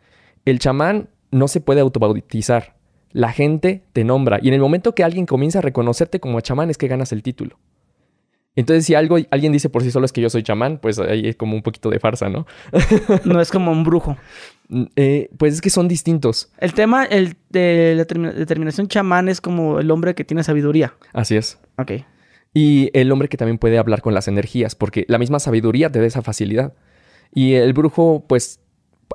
el 0.46 0.60
chamán 0.60 1.10
no 1.32 1.48
se 1.48 1.62
puede 1.62 1.82
autobautizar. 1.82 2.76
La 3.12 3.32
gente 3.32 3.84
te 3.94 4.04
nombra. 4.04 4.40
Y 4.42 4.48
en 4.50 4.54
el 4.54 4.62
momento 4.62 4.96
que 4.96 5.04
alguien 5.04 5.26
comienza 5.26 5.60
a 5.60 5.62
reconocerte 5.62 6.20
como 6.20 6.42
chamán 6.42 6.70
es 6.70 6.78
que 6.78 6.88
ganas 6.88 7.12
el 7.12 7.24
título. 7.24 7.58
Entonces, 8.56 8.86
si 8.86 8.94
algo, 8.94 9.18
alguien 9.32 9.52
dice 9.52 9.70
por 9.70 9.82
sí 9.82 9.90
solo 9.90 10.06
es 10.06 10.12
que 10.12 10.22
yo 10.22 10.30
soy 10.30 10.44
chamán, 10.44 10.78
pues 10.78 11.00
ahí 11.00 11.28
es 11.28 11.36
como 11.36 11.56
un 11.56 11.64
poquito 11.64 11.90
de 11.90 12.00
farsa, 12.00 12.30
¿no? 12.30 12.46
no 13.26 13.42
es 13.42 13.50
como 13.50 13.72
un 13.72 13.84
brujo. 13.84 14.16
Mm, 14.70 14.84
eh, 14.96 15.30
pues 15.38 15.56
es 15.56 15.62
que 15.62 15.72
son 15.72 15.88
distintos. 15.88 16.52
El 16.60 16.74
tema 16.74 17.04
el 17.06 17.36
de 17.50 17.96
la 17.96 18.04
determinación 18.04 18.88
chamán 18.88 19.28
es 19.28 19.42
como 19.42 19.80
el 19.80 19.90
hombre 19.90 20.14
que 20.14 20.24
tiene 20.24 20.44
sabiduría. 20.44 20.94
Así 21.14 21.36
es. 21.36 21.60
Ok. 21.78 21.94
Y 22.54 22.90
el 22.94 23.12
hombre 23.12 23.30
que 23.30 23.38
también 23.38 23.58
puede 23.58 23.78
hablar 23.78 24.02
con 24.02 24.14
las 24.14 24.28
energías, 24.28 24.76
porque 24.76 25.06
la 25.08 25.18
misma 25.18 25.40
sabiduría 25.40 25.92
te 25.92 26.00
da 26.00 26.06
esa 26.06 26.22
facilidad. 26.22 26.74
Y 27.34 27.54
el 27.54 27.74
brujo, 27.74 28.26
pues, 28.28 28.60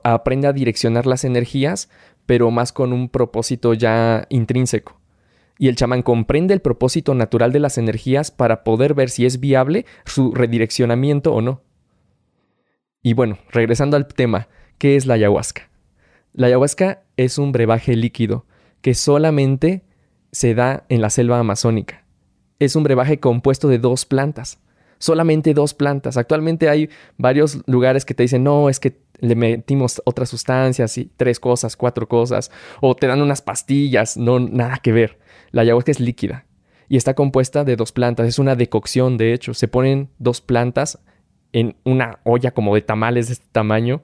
aprende 0.02 0.48
a 0.48 0.52
direccionar 0.52 1.06
las 1.06 1.24
energías, 1.24 1.88
pero 2.26 2.50
más 2.50 2.72
con 2.72 2.92
un 2.92 3.08
propósito 3.08 3.74
ya 3.74 4.26
intrínseco. 4.28 5.00
Y 5.58 5.68
el 5.68 5.76
chamán 5.76 6.02
comprende 6.02 6.54
el 6.54 6.60
propósito 6.60 7.14
natural 7.14 7.52
de 7.52 7.60
las 7.60 7.78
energías 7.78 8.30
para 8.30 8.64
poder 8.64 8.94
ver 8.94 9.10
si 9.10 9.26
es 9.26 9.40
viable 9.40 9.86
su 10.04 10.34
redireccionamiento 10.34 11.34
o 11.34 11.40
no. 11.40 11.62
Y 13.02 13.14
bueno, 13.14 13.38
regresando 13.50 13.96
al 13.96 14.06
tema, 14.06 14.48
¿Qué 14.78 14.94
es 14.94 15.06
la 15.06 15.14
ayahuasca? 15.14 15.68
La 16.32 16.46
ayahuasca 16.46 17.02
es 17.16 17.38
un 17.38 17.50
brebaje 17.50 17.96
líquido 17.96 18.46
que 18.80 18.94
solamente 18.94 19.82
se 20.30 20.54
da 20.54 20.84
en 20.88 21.00
la 21.00 21.10
selva 21.10 21.40
amazónica. 21.40 22.04
Es 22.58 22.76
un 22.76 22.82
brebaje 22.82 23.20
compuesto 23.20 23.68
de 23.68 23.78
dos 23.78 24.04
plantas. 24.04 24.58
Solamente 24.98 25.54
dos 25.54 25.74
plantas. 25.74 26.16
Actualmente 26.16 26.68
hay 26.68 26.90
varios 27.16 27.58
lugares 27.66 28.04
que 28.04 28.14
te 28.14 28.24
dicen, 28.24 28.42
no, 28.42 28.68
es 28.68 28.80
que 28.80 28.98
le 29.20 29.36
metimos 29.36 30.02
otras 30.04 30.28
sustancias 30.28 30.98
y 30.98 31.10
tres 31.16 31.38
cosas, 31.38 31.76
cuatro 31.76 32.08
cosas, 32.08 32.50
o 32.80 32.96
te 32.96 33.06
dan 33.06 33.22
unas 33.22 33.42
pastillas, 33.42 34.16
no, 34.16 34.40
nada 34.40 34.78
que 34.78 34.92
ver. 34.92 35.18
La 35.50 35.62
ayahuasca 35.62 35.92
es 35.92 36.00
líquida 36.00 36.46
y 36.88 36.96
está 36.96 37.14
compuesta 37.14 37.64
de 37.64 37.76
dos 37.76 37.92
plantas. 37.92 38.26
Es 38.26 38.38
una 38.38 38.56
decocción, 38.56 39.16
de 39.16 39.32
hecho. 39.34 39.54
Se 39.54 39.68
ponen 39.68 40.10
dos 40.18 40.40
plantas 40.40 40.98
en 41.52 41.76
una 41.84 42.20
olla 42.24 42.50
como 42.52 42.74
de 42.74 42.82
tamales 42.82 43.28
de 43.28 43.34
este 43.34 43.46
tamaño 43.52 44.02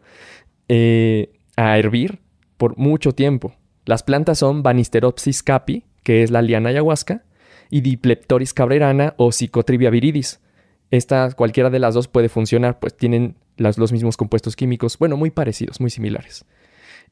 eh, 0.68 1.32
a 1.56 1.78
hervir 1.78 2.20
por 2.56 2.76
mucho 2.78 3.12
tiempo. 3.12 3.54
Las 3.84 4.02
plantas 4.02 4.38
son 4.38 4.62
Banisteropsis 4.62 5.42
capi, 5.42 5.84
que 6.02 6.22
es 6.22 6.30
la 6.30 6.42
liana 6.42 6.70
ayahuasca, 6.70 7.24
y 7.70 7.80
Dipleptoris 7.80 8.54
cabrerana 8.54 9.14
o 9.16 9.32
Psicotrivia 9.32 9.90
viridis. 9.90 10.40
Esta, 10.90 11.32
cualquiera 11.32 11.70
de 11.70 11.78
las 11.78 11.94
dos 11.94 12.08
puede 12.08 12.28
funcionar, 12.28 12.78
pues 12.78 12.96
tienen 12.96 13.36
los 13.56 13.92
mismos 13.92 14.16
compuestos 14.16 14.56
químicos, 14.56 14.98
bueno, 14.98 15.16
muy 15.16 15.30
parecidos, 15.30 15.80
muy 15.80 15.90
similares. 15.90 16.44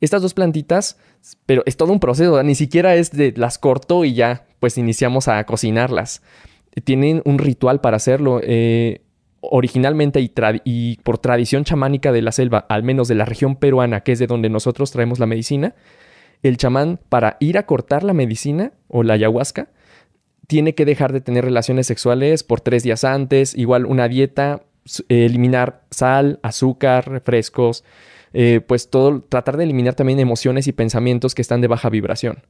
Estas 0.00 0.22
dos 0.22 0.34
plantitas, 0.34 0.98
pero 1.46 1.62
es 1.66 1.76
todo 1.76 1.92
un 1.92 2.00
proceso, 2.00 2.42
ni 2.42 2.54
siquiera 2.54 2.94
es 2.94 3.12
de 3.12 3.32
las 3.36 3.58
corto 3.58 4.04
y 4.04 4.14
ya, 4.14 4.46
pues 4.60 4.78
iniciamos 4.78 5.28
a 5.28 5.44
cocinarlas. 5.44 6.22
Tienen 6.84 7.22
un 7.24 7.38
ritual 7.38 7.80
para 7.80 7.96
hacerlo. 7.96 8.40
Eh, 8.42 9.02
originalmente 9.42 10.20
y, 10.64 10.96
por 11.02 11.18
tradición 11.18 11.64
chamánica 11.64 12.12
de 12.12 12.22
la 12.22 12.32
selva, 12.32 12.64
al 12.68 12.82
menos 12.82 13.08
de 13.08 13.16
la 13.16 13.24
región 13.24 13.56
peruana, 13.56 14.02
que 14.02 14.12
es 14.12 14.18
de 14.18 14.28
donde 14.28 14.48
nosotros 14.48 14.92
traemos 14.92 15.18
la 15.18 15.26
medicina, 15.26 15.74
el 16.42 16.56
chamán 16.56 17.00
para 17.08 17.36
ir 17.40 17.58
a 17.58 17.66
cortar 17.66 18.04
la 18.04 18.14
medicina 18.14 18.72
o 18.88 19.02
la 19.02 19.14
ayahuasca, 19.14 19.68
tiene 20.52 20.74
que 20.74 20.84
dejar 20.84 21.14
de 21.14 21.22
tener 21.22 21.46
relaciones 21.46 21.86
sexuales 21.86 22.42
por 22.42 22.60
tres 22.60 22.82
días 22.82 23.04
antes, 23.04 23.56
igual 23.56 23.86
una 23.86 24.06
dieta, 24.06 24.64
eliminar 25.08 25.86
sal, 25.90 26.40
azúcar, 26.42 27.08
refrescos, 27.08 27.84
eh, 28.34 28.60
pues 28.60 28.90
todo, 28.90 29.22
tratar 29.22 29.56
de 29.56 29.64
eliminar 29.64 29.94
también 29.94 30.20
emociones 30.20 30.66
y 30.66 30.72
pensamientos 30.72 31.34
que 31.34 31.40
están 31.40 31.62
de 31.62 31.68
baja 31.68 31.88
vibración 31.88 32.42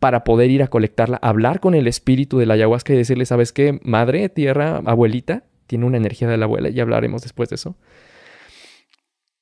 para 0.00 0.24
poder 0.24 0.50
ir 0.50 0.64
a 0.64 0.66
colectarla, 0.66 1.18
hablar 1.22 1.60
con 1.60 1.76
el 1.76 1.86
espíritu 1.86 2.38
de 2.38 2.46
la 2.46 2.54
ayahuasca 2.54 2.92
y 2.92 2.96
decirle, 2.96 3.26
¿sabes 3.26 3.52
qué? 3.52 3.78
Madre, 3.84 4.28
tierra, 4.28 4.82
abuelita, 4.84 5.44
tiene 5.68 5.86
una 5.86 5.98
energía 5.98 6.26
de 6.26 6.38
la 6.38 6.46
abuela, 6.46 6.68
y 6.70 6.80
hablaremos 6.80 7.22
después 7.22 7.48
de 7.48 7.54
eso. 7.54 7.76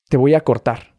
Te 0.09 0.17
voy 0.17 0.35
a 0.35 0.41
cortar 0.41 0.93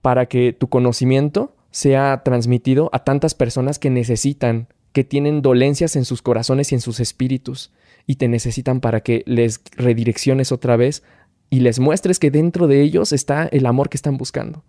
para 0.00 0.24
que 0.24 0.54
tu 0.54 0.70
conocimiento 0.70 1.54
sea 1.70 2.22
transmitido 2.24 2.88
a 2.94 3.04
tantas 3.04 3.34
personas 3.34 3.78
que 3.78 3.90
necesitan, 3.90 4.68
que 4.96 5.04
tienen 5.04 5.42
dolencias 5.42 5.94
en 5.94 6.06
sus 6.06 6.22
corazones 6.22 6.72
y 6.72 6.74
en 6.74 6.80
sus 6.80 7.00
espíritus, 7.00 7.70
y 8.06 8.16
te 8.16 8.28
necesitan 8.28 8.80
para 8.80 9.02
que 9.02 9.24
les 9.26 9.60
redirecciones 9.76 10.52
otra 10.52 10.76
vez 10.76 11.02
y 11.50 11.60
les 11.60 11.78
muestres 11.80 12.18
que 12.18 12.30
dentro 12.30 12.66
de 12.66 12.80
ellos 12.80 13.12
está 13.12 13.44
el 13.44 13.66
amor 13.66 13.90
que 13.90 13.98
están 13.98 14.16
buscando. 14.16 14.64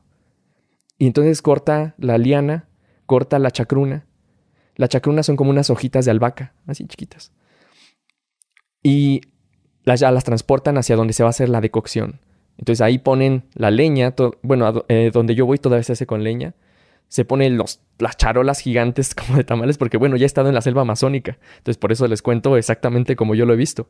Y 0.98 1.08
entonces 1.08 1.42
corta 1.42 1.96
la 1.98 2.18
liana, 2.18 2.68
corta 3.06 3.40
la 3.40 3.52
chacruna. 3.52 4.06
La 4.76 4.90
chacruna 4.90 5.24
son 5.24 5.38
como 5.38 5.50
unas 5.50 5.70
hojitas 5.70 6.04
de 6.04 6.12
albahaca, 6.12 6.54
así 6.66 6.86
chiquitas. 6.86 7.32
Y 8.84 9.22
las, 9.84 10.02
ya 10.02 10.12
las 10.12 10.26
transportan 10.26 10.78
hacia 10.78 10.98
donde 10.98 11.14
se 11.14 11.24
va 11.24 11.30
a 11.30 11.30
hacer 11.30 11.48
la 11.48 11.62
decocción. 11.62 12.20
Entonces 12.58 12.82
ahí 12.82 12.98
ponen 12.98 13.46
la 13.54 13.72
leña, 13.72 14.14
bueno, 14.42 14.84
eh, 14.90 15.10
donde 15.14 15.36
yo 15.36 15.46
voy 15.46 15.58
todavía 15.58 15.84
se 15.84 15.94
hace 15.94 16.06
con 16.06 16.26
leña. 16.26 16.54
Se 17.08 17.26
ponen 17.26 17.58
los, 17.58 17.82
las 18.00 18.18
charolas 18.18 18.60
gigantes 18.60 19.16
como 19.16 19.38
de 19.38 19.44
tamales, 19.44 19.78
porque 19.78 19.98
bueno, 19.98 20.16
ya 20.18 20.26
he 20.26 20.28
estado 20.28 20.50
en 20.50 20.56
la 20.56 20.62
selva 20.62 20.82
amazónica. 20.82 21.38
Entonces 21.58 21.78
por 21.78 21.92
eso 21.92 22.08
les 22.08 22.22
cuento 22.22 22.58
exactamente 22.58 23.16
como 23.16 23.36
yo 23.36 23.46
lo 23.46 23.54
he 23.54 23.58
visto. 23.58 23.90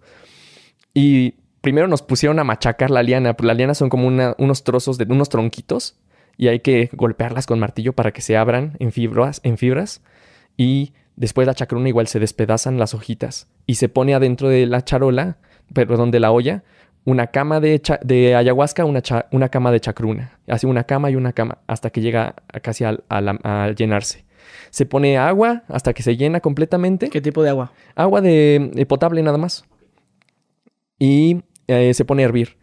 Y 0.94 1.36
primero 1.62 1.88
nos 1.88 2.02
pusieron 2.02 2.40
a 2.40 2.44
machacar 2.44 2.92
la 2.92 3.04
liana. 3.04 3.36
La 3.40 3.54
liana 3.54 3.74
son 3.74 3.90
como 3.90 4.08
unos 4.08 4.64
trozos 4.64 4.98
de 4.98 5.06
unos 5.10 5.30
tronquitos 5.30 6.00
y 6.38 6.48
hay 6.48 6.60
que 6.60 6.90
golpearlas 6.94 7.46
con 7.46 7.60
martillo 7.60 7.94
para 7.94 8.12
que 8.12 8.22
se 8.22 8.38
abran 8.38 8.78
en 8.80 8.92
fibras, 8.92 9.42
en 9.44 9.58
fibras. 9.58 10.02
Y 10.56 10.94
después 11.16 11.48
la 11.48 11.54
chacruna 11.54 11.90
igual 11.90 12.08
se 12.08 12.20
despedazan 12.20 12.80
las 12.80 12.94
hojitas 12.94 13.48
y 13.66 13.76
se 13.76 13.90
pone 13.90 14.14
adentro 14.14 14.50
de 14.50 14.66
la 14.66 14.84
charola 14.84 15.38
perdón, 15.74 16.12
de 16.12 16.20
la 16.20 16.32
olla, 16.32 16.64
una 17.08 17.28
cama 17.28 17.62
de, 17.62 17.82
de 18.04 18.36
ayahuasca, 18.36 18.84
una, 18.84 19.02
una, 19.32 19.48
cama 19.48 19.72
de 19.72 19.80
chacruna. 19.80 20.38
Así 20.46 20.68
una 20.68 20.84
cama 20.84 21.10
y 21.10 21.16
una 21.16 21.32
cama 21.32 21.60
hasta 21.66 21.90
que 21.90 22.02
llega 22.02 22.36
casi 22.62 22.84
al, 22.84 23.02
llenarse. 23.78 24.26
Se 24.72 24.86
pone 24.86 25.18
agua 25.18 25.64
hasta 25.70 25.94
que 25.94 26.04
se 26.04 26.18
llena 26.18 26.42
completamente. 26.42 27.10
¿Qué 27.10 27.22
tipo 27.22 27.44
de 27.44 27.50
agua? 27.50 27.72
Agua 27.96 28.20
de, 28.20 28.86
potable 28.90 29.24
nada 29.24 29.38
más. 29.38 29.64
Y 31.00 31.44
eh, 31.68 31.94
se 31.94 32.04
pone 32.04 32.24
a 32.24 32.26
hervir. 32.26 32.58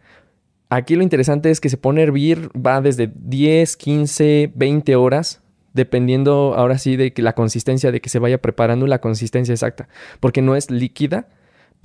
Aquí 0.69 0.95
lo 0.95 1.01
interesante 1.01 1.49
es 1.49 1.59
que 1.59 1.69
se 1.69 1.77
pone 1.77 2.01
a 2.01 2.03
hervir, 2.03 2.51
va 2.55 2.81
desde 2.81 3.11
10, 3.15 3.77
15, 3.77 4.51
20 4.53 4.95
horas, 4.95 5.41
dependiendo 5.73 6.53
ahora 6.55 6.77
sí 6.77 6.97
de 6.97 7.13
que 7.13 7.23
la 7.23 7.33
consistencia 7.33 7.91
de 7.91 7.99
que 7.99 8.09
se 8.09 8.19
vaya 8.19 8.39
preparando 8.39 8.85
la 8.85 9.01
consistencia 9.01 9.53
exacta. 9.53 9.89
Porque 10.19 10.43
no 10.43 10.55
es 10.55 10.69
líquida, 10.69 11.29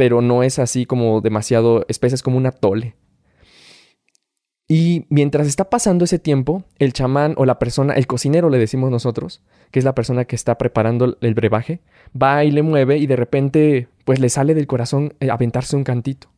pero 0.00 0.22
no 0.22 0.42
es 0.42 0.58
así 0.58 0.86
como 0.86 1.20
demasiado 1.20 1.84
espesa, 1.86 2.14
es 2.14 2.22
como 2.22 2.38
una 2.38 2.52
tole. 2.52 2.94
Y 4.66 5.04
mientras 5.10 5.46
está 5.46 5.68
pasando 5.68 6.06
ese 6.06 6.18
tiempo, 6.18 6.64
el 6.78 6.94
chamán 6.94 7.34
o 7.36 7.44
la 7.44 7.58
persona, 7.58 7.92
el 7.92 8.06
cocinero 8.06 8.48
le 8.48 8.56
decimos 8.56 8.90
nosotros, 8.90 9.42
que 9.70 9.78
es 9.78 9.84
la 9.84 9.94
persona 9.94 10.24
que 10.24 10.36
está 10.36 10.56
preparando 10.56 11.18
el 11.20 11.34
brebaje, 11.34 11.82
va 12.16 12.44
y 12.44 12.50
le 12.50 12.62
mueve 12.62 12.96
y 12.96 13.06
de 13.06 13.16
repente 13.16 13.88
pues 14.06 14.20
le 14.20 14.30
sale 14.30 14.54
del 14.54 14.66
corazón 14.66 15.12
eh, 15.20 15.30
aventarse 15.30 15.76
un 15.76 15.84
cantito. 15.84 16.28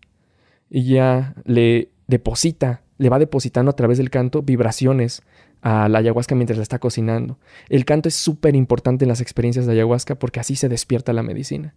Y 0.68 0.82
ya 0.94 1.36
le 1.44 1.92
deposita, 2.08 2.82
le 2.98 3.10
va 3.10 3.20
depositando 3.20 3.70
a 3.70 3.76
través 3.76 3.96
del 3.96 4.10
canto 4.10 4.42
vibraciones 4.42 5.22
a 5.60 5.88
la 5.88 6.00
ayahuasca 6.00 6.34
mientras 6.34 6.56
la 6.56 6.64
está 6.64 6.80
cocinando. 6.80 7.38
El 7.68 7.84
canto 7.84 8.08
es 8.08 8.16
súper 8.16 8.56
importante 8.56 9.04
en 9.04 9.08
las 9.08 9.20
experiencias 9.20 9.66
de 9.66 9.72
ayahuasca 9.74 10.16
porque 10.16 10.40
así 10.40 10.56
se 10.56 10.68
despierta 10.68 11.12
la 11.12 11.22
medicina. 11.22 11.76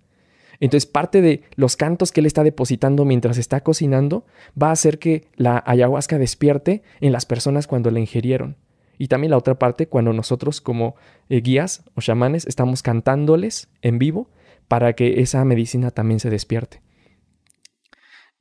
Entonces, 0.59 0.85
parte 0.85 1.21
de 1.21 1.43
los 1.55 1.75
cantos 1.75 2.11
que 2.11 2.21
él 2.21 2.25
está 2.25 2.43
depositando 2.43 3.05
mientras 3.05 3.37
está 3.37 3.61
cocinando 3.61 4.25
va 4.61 4.69
a 4.69 4.73
hacer 4.73 4.99
que 4.99 5.27
la 5.35 5.63
ayahuasca 5.65 6.17
despierte 6.17 6.83
en 7.01 7.11
las 7.11 7.25
personas 7.25 7.67
cuando 7.67 7.91
la 7.91 7.99
ingerieron. 7.99 8.57
Y 8.97 9.07
también 9.07 9.31
la 9.31 9.37
otra 9.37 9.59
parte, 9.59 9.87
cuando 9.87 10.13
nosotros 10.13 10.61
como 10.61 10.95
eh, 11.29 11.41
guías 11.41 11.83
o 11.95 12.01
chamanes 12.01 12.45
estamos 12.45 12.81
cantándoles 12.81 13.67
en 13.81 13.99
vivo 13.99 14.29
para 14.67 14.93
que 14.93 15.21
esa 15.21 15.43
medicina 15.43 15.91
también 15.91 16.19
se 16.19 16.29
despierte. 16.29 16.81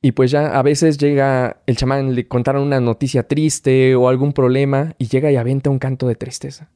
Y 0.01 0.11
pues 0.11 0.31
ya 0.31 0.57
a 0.57 0.61
veces 0.61 0.97
llega 0.97 1.61
el 1.65 1.77
chamán, 1.77 2.15
le 2.15 2.27
contaron 2.27 2.63
una 2.63 2.79
noticia 2.79 3.27
triste 3.27 3.95
o 3.95 4.07
algún 4.07 4.33
problema 4.33 4.93
y 4.97 5.07
llega 5.07 5.31
y 5.31 5.35
aventa 5.35 5.69
un 5.69 5.79
canto 5.79 6.07
de 6.07 6.15
tristeza 6.15 6.69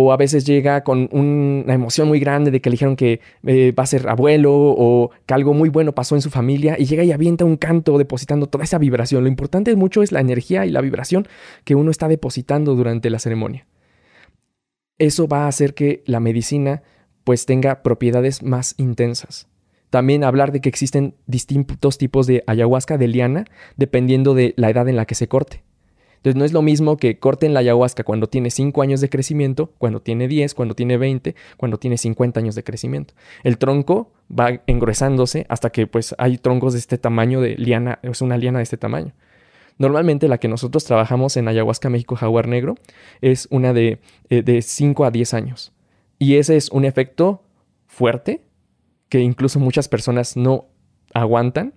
o 0.00 0.12
a 0.12 0.16
veces 0.16 0.44
llega 0.44 0.84
con 0.84 1.08
una 1.10 1.74
emoción 1.74 2.06
muy 2.06 2.20
grande 2.20 2.52
de 2.52 2.60
que 2.60 2.70
le 2.70 2.74
dijeron 2.74 2.94
que 2.94 3.20
eh, 3.44 3.72
va 3.76 3.82
a 3.82 3.86
ser 3.86 4.08
abuelo 4.08 4.52
o 4.54 5.10
que 5.26 5.34
algo 5.34 5.54
muy 5.54 5.70
bueno 5.70 5.92
pasó 5.92 6.14
en 6.14 6.22
su 6.22 6.30
familia 6.30 6.76
y 6.78 6.84
llega 6.84 7.02
y 7.02 7.10
avienta 7.10 7.44
un 7.44 7.56
canto 7.56 7.98
depositando 7.98 8.46
toda 8.46 8.64
esa 8.64 8.78
vibración. 8.78 9.24
Lo 9.24 9.28
importante 9.28 9.74
mucho 9.74 10.02
es 10.02 10.12
la 10.12 10.20
energía 10.20 10.66
y 10.66 10.70
la 10.70 10.80
vibración 10.80 11.26
que 11.64 11.74
uno 11.74 11.90
está 11.90 12.06
depositando 12.06 12.76
durante 12.76 13.10
la 13.10 13.18
ceremonia. 13.18 13.66
Eso 14.98 15.26
va 15.26 15.44
a 15.44 15.48
hacer 15.48 15.74
que 15.74 16.02
la 16.06 16.20
medicina 16.20 16.82
pues 17.24 17.44
tenga 17.44 17.82
propiedades 17.82 18.42
más 18.42 18.74
intensas. 18.78 19.48
También 19.90 20.22
hablar 20.22 20.52
de 20.52 20.60
que 20.60 20.68
existen 20.68 21.14
distintos 21.26 21.98
tipos 21.98 22.26
de 22.26 22.44
ayahuasca 22.46 22.98
de 22.98 23.08
liana 23.08 23.44
dependiendo 23.76 24.34
de 24.34 24.54
la 24.56 24.70
edad 24.70 24.88
en 24.88 24.96
la 24.96 25.06
que 25.06 25.14
se 25.14 25.28
corte. 25.28 25.64
Entonces 26.28 26.38
no 26.38 26.44
es 26.44 26.52
lo 26.52 26.60
mismo 26.60 26.98
que 26.98 27.18
corten 27.18 27.54
la 27.54 27.60
ayahuasca 27.60 28.04
cuando 28.04 28.28
tiene 28.28 28.50
5 28.50 28.82
años 28.82 29.00
de 29.00 29.08
crecimiento, 29.08 29.72
cuando 29.78 30.02
tiene 30.02 30.28
10, 30.28 30.52
cuando 30.52 30.74
tiene 30.74 30.98
20, 30.98 31.34
cuando 31.56 31.78
tiene 31.78 31.96
50 31.96 32.38
años 32.38 32.54
de 32.54 32.62
crecimiento. 32.62 33.14
El 33.44 33.56
tronco 33.56 34.12
va 34.30 34.60
engruesándose 34.66 35.46
hasta 35.48 35.70
que 35.70 35.86
pues 35.86 36.14
hay 36.18 36.36
troncos 36.36 36.74
de 36.74 36.80
este 36.80 36.98
tamaño 36.98 37.40
de 37.40 37.56
liana, 37.56 37.98
es 38.02 38.20
una 38.20 38.36
liana 38.36 38.58
de 38.58 38.64
este 38.64 38.76
tamaño. 38.76 39.14
Normalmente 39.78 40.28
la 40.28 40.36
que 40.36 40.48
nosotros 40.48 40.84
trabajamos 40.84 41.38
en 41.38 41.48
Ayahuasca 41.48 41.88
México 41.88 42.14
Jaguar 42.14 42.46
Negro 42.46 42.74
es 43.22 43.48
una 43.50 43.72
de, 43.72 43.98
eh, 44.28 44.42
de 44.42 44.60
5 44.60 45.06
a 45.06 45.10
10 45.10 45.32
años. 45.32 45.72
Y 46.18 46.34
ese 46.34 46.56
es 46.56 46.68
un 46.70 46.84
efecto 46.84 47.42
fuerte 47.86 48.42
que 49.08 49.20
incluso 49.20 49.60
muchas 49.60 49.88
personas 49.88 50.36
no 50.36 50.66
aguantan 51.14 51.72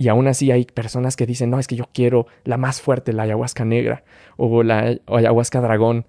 y 0.00 0.08
aún 0.08 0.28
así 0.28 0.50
hay 0.50 0.64
personas 0.64 1.14
que 1.14 1.26
dicen, 1.26 1.50
no, 1.50 1.58
es 1.58 1.66
que 1.66 1.76
yo 1.76 1.84
quiero 1.92 2.26
la 2.44 2.56
más 2.56 2.80
fuerte, 2.80 3.12
la 3.12 3.24
ayahuasca 3.24 3.66
negra 3.66 4.02
o 4.38 4.62
la 4.62 4.98
ayahuasca 5.06 5.60
dragón. 5.60 6.06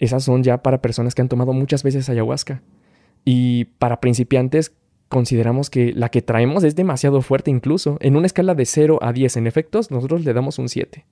Esas 0.00 0.24
son 0.24 0.42
ya 0.42 0.64
para 0.64 0.82
personas 0.82 1.14
que 1.14 1.22
han 1.22 1.28
tomado 1.28 1.52
muchas 1.52 1.84
veces 1.84 2.08
ayahuasca. 2.08 2.60
Y 3.24 3.66
para 3.78 4.00
principiantes 4.00 4.72
consideramos 5.08 5.70
que 5.70 5.92
la 5.92 6.08
que 6.08 6.22
traemos 6.22 6.64
es 6.64 6.74
demasiado 6.74 7.22
fuerte 7.22 7.52
incluso. 7.52 7.98
En 8.00 8.16
una 8.16 8.26
escala 8.26 8.56
de 8.56 8.66
0 8.66 8.98
a 9.00 9.12
10 9.12 9.36
en 9.36 9.46
efectos, 9.46 9.92
nosotros 9.92 10.24
le 10.24 10.32
damos 10.32 10.58
un 10.58 10.68
7. 10.68 11.06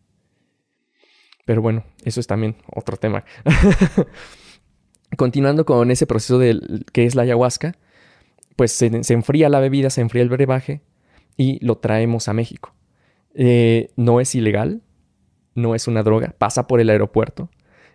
Pero 1.44 1.62
bueno, 1.62 1.84
eso 2.02 2.18
es 2.18 2.26
también 2.26 2.56
otro 2.74 2.96
tema. 2.96 3.24
Continuando 5.16 5.64
con 5.64 5.92
ese 5.92 6.08
proceso 6.08 6.40
de 6.40 6.82
que 6.92 7.06
es 7.06 7.14
la 7.14 7.22
ayahuasca, 7.22 7.76
pues 8.56 8.72
se, 8.72 9.04
se 9.04 9.14
enfría 9.14 9.48
la 9.48 9.60
bebida, 9.60 9.88
se 9.88 10.00
enfría 10.00 10.24
el 10.24 10.30
brebaje 10.30 10.82
y 11.38 11.64
lo 11.64 11.78
traemos 11.78 12.28
a 12.28 12.34
México. 12.34 12.74
Eh, 13.32 13.88
no 13.96 14.20
es 14.20 14.34
ilegal, 14.34 14.82
no 15.54 15.74
es 15.74 15.88
una 15.88 16.02
droga, 16.02 16.34
pasa 16.36 16.66
por 16.66 16.80
el 16.80 16.90
aeropuerto. 16.90 17.48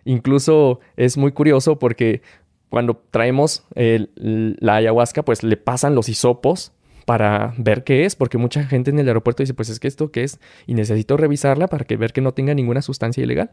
Incluso 0.04 0.80
es 0.96 1.16
muy 1.16 1.30
curioso 1.30 1.78
porque 1.78 2.22
cuando 2.68 3.00
traemos 3.12 3.64
la 3.76 4.74
ayahuasca, 4.74 5.24
pues 5.24 5.44
le 5.44 5.56
pasan 5.56 5.94
los 5.94 6.08
hisopos 6.08 6.72
para 7.06 7.54
ver 7.58 7.84
qué 7.84 8.04
es, 8.04 8.16
porque 8.16 8.38
mucha 8.38 8.64
gente 8.64 8.90
en 8.90 8.98
el 8.98 9.06
aeropuerto 9.06 9.42
dice, 9.42 9.54
pues 9.54 9.68
es 9.68 9.78
que 9.78 9.86
esto 9.86 10.10
qué 10.10 10.24
es, 10.24 10.40
y 10.66 10.74
necesito 10.74 11.16
revisarla 11.16 11.68
para 11.68 11.84
que 11.84 11.96
ver 11.96 12.12
que 12.12 12.20
no 12.20 12.32
tenga 12.32 12.54
ninguna 12.54 12.82
sustancia 12.82 13.22
ilegal 13.22 13.52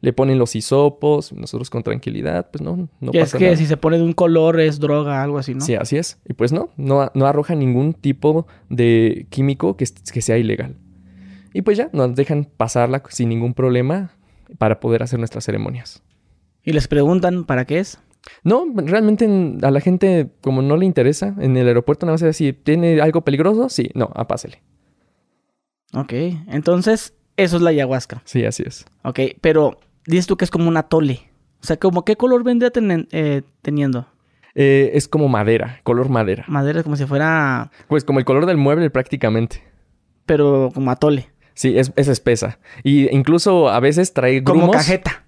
le 0.00 0.12
ponen 0.12 0.38
los 0.38 0.56
hisopos, 0.56 1.32
nosotros 1.32 1.70
con 1.70 1.82
tranquilidad, 1.82 2.50
pues 2.50 2.62
no, 2.62 2.88
no 3.00 3.12
pasa 3.12 3.36
es 3.36 3.42
que 3.42 3.56
si 3.56 3.66
se 3.66 3.76
pone 3.76 3.96
de 3.96 4.02
un 4.02 4.12
color 4.12 4.60
es 4.60 4.80
droga, 4.80 5.22
algo 5.22 5.38
así, 5.38 5.54
¿no? 5.54 5.60
Sí, 5.60 5.74
así 5.74 5.96
es. 5.96 6.18
Y 6.28 6.34
pues 6.34 6.52
no, 6.52 6.70
no, 6.76 7.10
no 7.14 7.26
arroja 7.26 7.54
ningún 7.54 7.94
tipo 7.94 8.46
de 8.68 9.26
químico 9.30 9.76
que, 9.76 9.86
que 10.12 10.22
sea 10.22 10.38
ilegal. 10.38 10.76
Y 11.52 11.62
pues 11.62 11.78
ya, 11.78 11.88
nos 11.92 12.14
dejan 12.14 12.48
pasarla 12.56 13.02
sin 13.08 13.28
ningún 13.28 13.54
problema 13.54 14.10
para 14.58 14.80
poder 14.80 15.02
hacer 15.02 15.18
nuestras 15.18 15.44
ceremonias. 15.44 16.02
¿Y 16.62 16.72
les 16.72 16.88
preguntan 16.88 17.44
para 17.44 17.64
qué 17.64 17.78
es? 17.78 17.98
No, 18.42 18.66
realmente 18.74 19.28
a 19.62 19.70
la 19.70 19.80
gente, 19.80 20.30
como 20.40 20.62
no 20.62 20.76
le 20.76 20.86
interesa, 20.86 21.34
en 21.38 21.56
el 21.56 21.66
aeropuerto 21.68 22.06
nada 22.06 22.14
más 22.14 22.22
es 22.22 22.36
si 22.36 22.52
tiene 22.52 23.00
algo 23.00 23.22
peligroso, 23.22 23.68
sí, 23.68 23.90
no, 23.94 24.10
apásele. 24.14 24.62
Ok, 25.92 26.12
entonces 26.48 27.14
eso 27.36 27.56
es 27.56 27.62
la 27.62 27.70
ayahuasca. 27.70 28.22
Sí, 28.24 28.44
así 28.44 28.62
es. 28.66 28.84
Ok, 29.02 29.20
pero 29.40 29.78
dices 30.06 30.26
tú 30.26 30.36
que 30.36 30.44
es 30.44 30.50
como 30.50 30.68
un 30.68 30.76
atole. 30.76 31.20
O 31.60 31.66
sea, 31.66 31.78
como 31.78 32.04
¿qué 32.04 32.16
color 32.16 32.44
vendría 32.44 32.70
eh, 33.10 33.42
teniendo? 33.62 34.06
Eh, 34.54 34.92
es 34.94 35.08
como 35.08 35.28
madera, 35.28 35.80
color 35.82 36.08
madera. 36.08 36.44
Madera, 36.46 36.82
como 36.82 36.96
si 36.96 37.06
fuera... 37.06 37.72
Pues 37.88 38.04
como 38.04 38.18
el 38.18 38.24
color 38.24 38.46
del 38.46 38.56
mueble 38.56 38.90
prácticamente. 38.90 39.62
Pero 40.26 40.70
como 40.72 40.90
atole. 40.90 41.30
Sí, 41.54 41.76
es, 41.78 41.92
espesa. 41.96 42.58
Y 42.82 43.12
incluso 43.14 43.68
a 43.68 43.80
veces 43.80 44.12
trae 44.12 44.40
grumos. 44.40 44.66
Como 44.66 44.72
cajeta. 44.72 45.24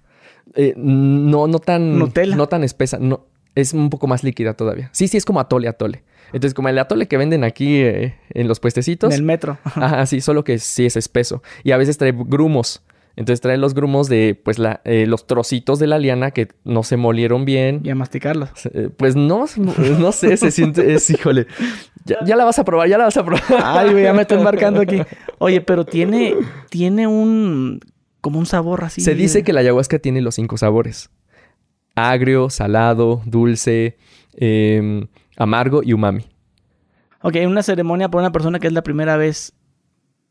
Eh, 0.55 0.73
no, 0.77 1.47
no 1.47 1.59
tan... 1.59 1.97
Nutella. 1.99 2.35
No 2.35 2.47
tan 2.47 2.63
espesa. 2.63 2.99
No, 2.99 3.25
es 3.55 3.73
un 3.73 3.89
poco 3.89 4.07
más 4.07 4.23
líquida 4.23 4.53
todavía. 4.53 4.89
Sí, 4.93 5.07
sí, 5.07 5.17
es 5.17 5.25
como 5.25 5.39
atole, 5.39 5.67
atole. 5.67 6.03
Entonces, 6.27 6.53
como 6.53 6.69
el 6.69 6.77
atole 6.79 7.07
que 7.07 7.17
venden 7.17 7.43
aquí 7.43 7.81
en 7.81 8.47
los 8.47 8.59
puestecitos. 8.59 9.13
En 9.13 9.19
el 9.19 9.23
metro. 9.23 9.57
Ajá, 9.63 10.05
sí, 10.05 10.21
solo 10.21 10.43
que 10.43 10.59
sí 10.59 10.85
es 10.85 10.95
espeso. 10.95 11.41
Y 11.63 11.71
a 11.71 11.77
veces 11.77 11.97
trae 11.97 12.13
grumos. 12.13 12.83
Entonces 13.17 13.41
trae 13.41 13.57
los 13.57 13.73
grumos 13.73 14.09
de, 14.09 14.39
pues, 14.41 14.59
la, 14.59 14.81
eh, 14.85 15.07
los 15.07 15.25
trocitos 15.25 15.79
de 15.79 15.87
la 15.87 15.97
liana 15.97 16.29
que 16.29 16.49
no 16.63 16.83
se 16.83 16.97
molieron 16.97 17.45
bien. 17.45 17.81
Y 17.83 17.89
a 17.89 17.95
masticarlos. 17.95 18.51
Eh, 18.73 18.89
pues 18.95 19.15
no, 19.15 19.45
no 19.99 20.11
sé, 20.11 20.37
se 20.37 20.51
siente, 20.51 20.93
es, 20.93 21.09
híjole. 21.09 21.47
Ya, 22.05 22.35
la 22.35 22.45
vas 22.45 22.59
a 22.59 22.63
probar, 22.63 22.87
ya 22.87 22.97
la 22.99 23.05
vas 23.05 23.17
a 23.17 23.25
probar. 23.25 23.43
Ay, 23.63 23.91
güey, 23.91 24.03
ya 24.03 24.13
me 24.13 24.21
estoy 24.21 24.37
embarcando 24.37 24.81
aquí. 24.81 25.01
Oye, 25.39 25.61
pero 25.61 25.83
tiene, 25.83 26.35
tiene 26.69 27.07
un, 27.07 27.79
como 28.21 28.37
un 28.37 28.45
sabor 28.45 28.83
así. 28.83 29.01
Se 29.01 29.15
dice 29.15 29.43
que 29.43 29.51
la 29.51 29.61
ayahuasca 29.61 29.97
tiene 29.97 30.21
los 30.21 30.35
cinco 30.35 30.57
sabores. 30.57 31.09
Agrio, 31.95 32.51
salado, 32.51 33.23
dulce, 33.25 33.97
em, 34.35 35.07
amargo 35.37 35.81
y 35.83 35.93
umami. 35.93 36.25
Ok, 37.21 37.35
una 37.45 37.63
ceremonia 37.63 38.09
por 38.09 38.21
una 38.21 38.31
persona 38.31 38.59
que 38.59 38.67
es 38.67 38.73
la 38.73 38.83
primera 38.83 39.17
vez, 39.17 39.53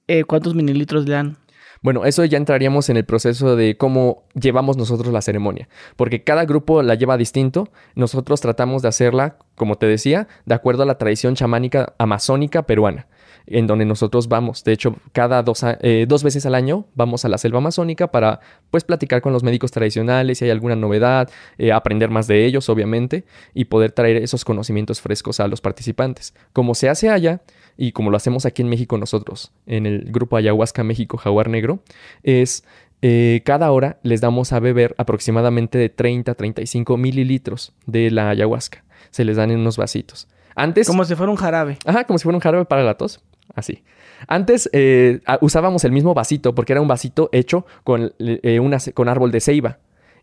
eh, 0.07 0.25
¿cuántos 0.25 0.55
mililitros 0.55 1.07
le 1.07 1.15
dan? 1.15 1.39
Bueno, 1.83 2.05
eso 2.05 2.25
ya 2.25 2.39
entraríamos 2.39 2.89
en 2.89 2.97
el 2.97 3.05
proceso 3.05 3.55
de 3.55 3.77
cómo 3.77 4.25
llevamos 4.35 4.77
nosotros 4.77 5.13
la 5.13 5.23
ceremonia, 5.23 5.69
porque 5.97 6.25
cada 6.25 6.45
grupo 6.45 6.83
la 6.83 6.95
lleva 6.95 7.17
distinto. 7.17 7.69
Nosotros 7.95 8.41
tratamos 8.41 8.83
de 8.83 8.89
hacerla, 8.89 9.37
como 9.55 9.77
te 9.77 9.87
decía, 9.87 10.27
de 10.47 10.55
acuerdo 10.55 10.83
a 10.83 10.87
la 10.87 10.99
tradición 10.99 11.35
chamánica 11.35 11.95
amazónica 11.99 12.63
peruana. 12.63 13.07
En 13.47 13.67
donde 13.67 13.85
nosotros 13.85 14.29
vamos. 14.29 14.65
De 14.65 14.73
hecho, 14.73 14.97
cada 15.12 15.43
dos, 15.43 15.65
eh, 15.65 16.07
dos, 16.09 16.23
veces 16.23 16.47
al 16.47 16.55
año 16.55 16.87
vamos 16.95 17.25
a 17.25 17.29
la 17.29 17.38
selva 17.38 17.59
amazónica 17.59 18.11
para 18.11 18.41
pues 18.71 18.85
platicar 18.85 19.23
con 19.23 19.33
los 19.33 19.43
médicos 19.43 19.71
tradicionales 19.71 20.38
si 20.38 20.45
hay 20.45 20.50
alguna 20.50 20.76
novedad, 20.76 21.31
eh, 21.59 21.73
aprender 21.73 22.11
más 22.11 22.26
de 22.26 22.45
ellos, 22.45 22.69
obviamente, 22.69 23.25
y 23.55 23.67
poder 23.67 23.93
traer 23.93 24.17
esos 24.17 24.45
conocimientos 24.45 25.00
frescos 25.00 25.41
a 25.41 25.49
los 25.49 25.61
participantes. 25.61 26.35
Como 26.53 26.75
se 26.75 26.88
hace 26.88 27.09
allá 27.09 27.43
y 27.76 27.93
como 27.93 28.11
lo 28.11 28.17
hacemos 28.17 28.47
aquí 28.47 28.62
en 28.62 28.69
México 28.69 28.99
nosotros, 28.99 29.53
en 29.67 29.87
el 29.87 30.11
grupo 30.11 30.37
Ayahuasca 30.37 30.83
México 30.83 31.19
Jaguar 31.19 31.49
Negro, 31.49 31.81
es 32.23 32.65
eh, 33.03 33.43
cada 33.45 33.71
hora 33.71 33.99
les 34.03 34.21
damos 34.21 34.53
a 34.53 34.61
beber 34.61 34.95
aproximadamente 34.99 35.79
de 35.79 35.88
30 35.88 36.33
a 36.33 36.35
35 36.35 36.97
mililitros 36.97 37.75
de 37.87 38.11
la 38.11 38.31
ayahuasca. 38.31 38.85
Se 39.11 39.25
les 39.25 39.37
dan 39.37 39.50
en 39.50 39.61
unos 39.61 39.76
vasitos. 39.76 40.29
Antes. 40.55 40.87
Como 40.87 41.05
si 41.05 41.15
fuera 41.15 41.31
un 41.31 41.37
jarabe. 41.37 41.79
Ajá, 41.85 42.05
como 42.05 42.19
si 42.19 42.25
fuera 42.25 42.37
un 42.37 42.41
jarabe 42.41 42.65
para 42.65 42.83
la 42.83 42.97
tos. 42.97 43.21
Así. 43.57 43.83
Antes 44.29 44.69
eh, 44.73 45.21
usábamos 45.41 45.85
el 45.85 45.93
mismo 45.93 46.15
vasito 46.15 46.55
porque 46.55 46.75
era 46.75 46.83
un 46.83 46.89
vasito 46.89 47.31
hecho 47.33 47.67
con, 47.85 48.13
eh, 48.19 48.61
con 48.95 49.09
árbol 49.09 49.33
de 49.33 49.41
ceiba. 49.41 49.79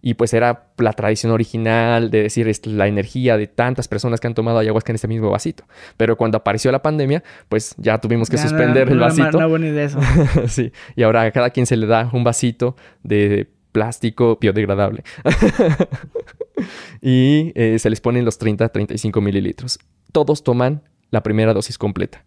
Y 0.06 0.16
pues 0.16 0.34
era 0.34 0.68
la 0.78 0.92
tradición 0.92 1.32
original 1.32 2.12
de 2.12 2.24
decir 2.24 2.52
la 2.66 2.88
energía 2.88 3.38
de 3.38 3.48
tantas 3.48 3.88
personas 3.88 4.20
que 4.20 4.28
han 4.28 4.34
tomado 4.34 4.60
ayahuasca 4.60 4.92
en 4.92 4.96
este 4.96 5.08
mismo 5.08 5.30
vasito. 5.30 5.64
Pero 5.96 6.18
cuando 6.18 6.38
apareció 6.38 6.74
la 6.74 6.82
pandemia, 6.82 7.24
pues 7.48 7.74
ya 7.78 7.98
tuvimos 8.00 8.30
que 8.30 8.38
suspender 8.38 8.90
el 8.90 9.00
vasito. 9.00 9.40
No, 9.40 9.48
buena 9.48 9.68
idea 9.68 9.86
eso. 9.86 10.00
sí. 10.48 10.74
Y 10.98 11.04
ahora 11.04 11.22
a 11.22 11.32
cada 11.32 11.52
quien 11.52 11.66
se 11.66 11.78
le 11.78 11.88
da 11.88 12.10
un 12.12 12.26
vasito 12.26 12.76
de 13.02 13.50
plástico 13.72 14.38
biodegradable. 14.40 15.06
y 17.02 17.54
eh, 17.56 17.80
se 17.80 17.90
les 17.90 18.02
ponen 18.02 18.26
los 18.26 18.38
30 18.38 18.68
35 18.70 19.22
mililitros. 19.22 19.80
Todos 20.12 20.44
toman 20.44 20.84
la 21.12 21.24
primera 21.24 21.54
dosis 21.54 21.78
completa. 21.78 22.26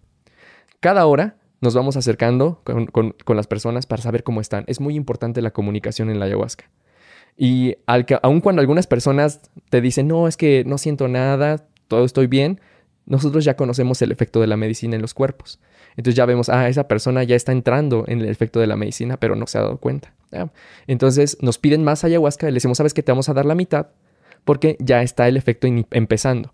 Cada 0.87 1.05
hora 1.07 1.35
nos 1.61 1.75
vamos 1.75 1.97
acercando 1.97 2.63
con, 2.63 3.17
las 3.35 3.49
personas 3.49 3.87
para 3.87 4.03
saber 4.03 4.23
cómo 4.23 4.41
están. 4.41 4.63
Es 4.69 4.79
muy 4.81 4.95
importante 4.95 5.43
la 5.43 5.51
comunicación 5.51 6.11
en 6.11 6.21
la 6.21 6.27
ayahuasca. 6.27 6.71
Y 7.37 7.75
al 7.87 8.07
aun 8.23 8.41
cuando 8.41 8.61
algunas 8.61 8.87
personas 8.87 9.41
te 9.69 9.81
dicen, 9.81 10.07
no, 10.07 10.29
es 10.29 10.37
que 10.37 10.63
no 10.65 10.79
siento 10.79 11.09
nada, 11.09 11.67
todo 11.89 12.05
estoy 12.05 12.29
bien, 12.29 12.61
nosotros 13.05 13.45
ya 13.45 13.57
conocemos 13.57 14.01
el 14.01 14.13
efecto 14.13 14.41
de 14.41 14.47
la 14.47 14.57
medicina 14.57 14.95
en 14.95 15.03
los 15.03 15.13
cuerpos. 15.13 15.59
Entonces 15.97 16.15
ya 16.15 16.25
vemos, 16.25 16.51
ah, 16.51 16.69
esa 16.69 16.87
persona 16.87 17.25
ya 17.25 17.35
está 17.35 17.51
entrando 17.51 18.05
en 18.07 18.21
el 18.21 18.29
efecto 18.29 18.61
de 18.61 18.69
la 18.69 18.77
medicina, 18.77 19.17
pero 19.17 19.35
no 19.35 19.49
se 19.49 19.59
ha 19.59 19.63
dado 19.63 19.79
cuenta. 19.79 20.15
Entonces 20.87 21.37
nos 21.41 21.59
piden 21.59 21.83
más 21.83 22.05
ayahuasca 22.05 22.47
y 22.47 22.53
le 22.53 22.59
decimos, 22.59 22.79
sabes 22.79 22.95
que 22.95 23.03
te 23.03 23.11
vamos 23.11 23.29
a 23.29 23.35
dar 23.35 23.45
la 23.45 23.57
mitad 23.57 23.89
porque 24.45 24.77
ya 24.79 25.03
está 25.03 25.27
el 25.27 25.37
efecto 25.37 25.67
empezando. 25.67 26.53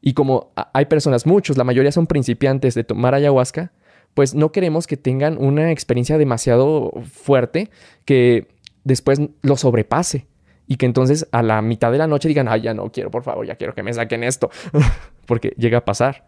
Y 0.00 0.14
como 0.14 0.52
hay 0.72 0.86
personas, 0.86 1.26
muchos, 1.26 1.56
la 1.56 1.64
mayoría 1.64 1.92
son 1.92 2.06
principiantes 2.06 2.74
de 2.74 2.84
tomar 2.84 3.14
ayahuasca, 3.14 3.72
pues 4.14 4.34
no 4.34 4.50
queremos 4.52 4.86
que 4.86 4.96
tengan 4.96 5.36
una 5.38 5.70
experiencia 5.70 6.18
demasiado 6.18 6.92
fuerte 7.12 7.70
que 8.04 8.48
después 8.84 9.20
lo 9.42 9.56
sobrepase 9.56 10.26
y 10.66 10.76
que 10.76 10.86
entonces 10.86 11.26
a 11.32 11.42
la 11.42 11.60
mitad 11.62 11.92
de 11.92 11.98
la 11.98 12.06
noche 12.06 12.28
digan, 12.28 12.48
ay, 12.48 12.62
ya 12.62 12.74
no 12.74 12.90
quiero, 12.90 13.10
por 13.10 13.22
favor, 13.22 13.46
ya 13.46 13.56
quiero 13.56 13.74
que 13.74 13.82
me 13.82 13.92
saquen 13.92 14.24
esto, 14.24 14.50
porque 15.26 15.52
llega 15.58 15.78
a 15.78 15.84
pasar. 15.84 16.26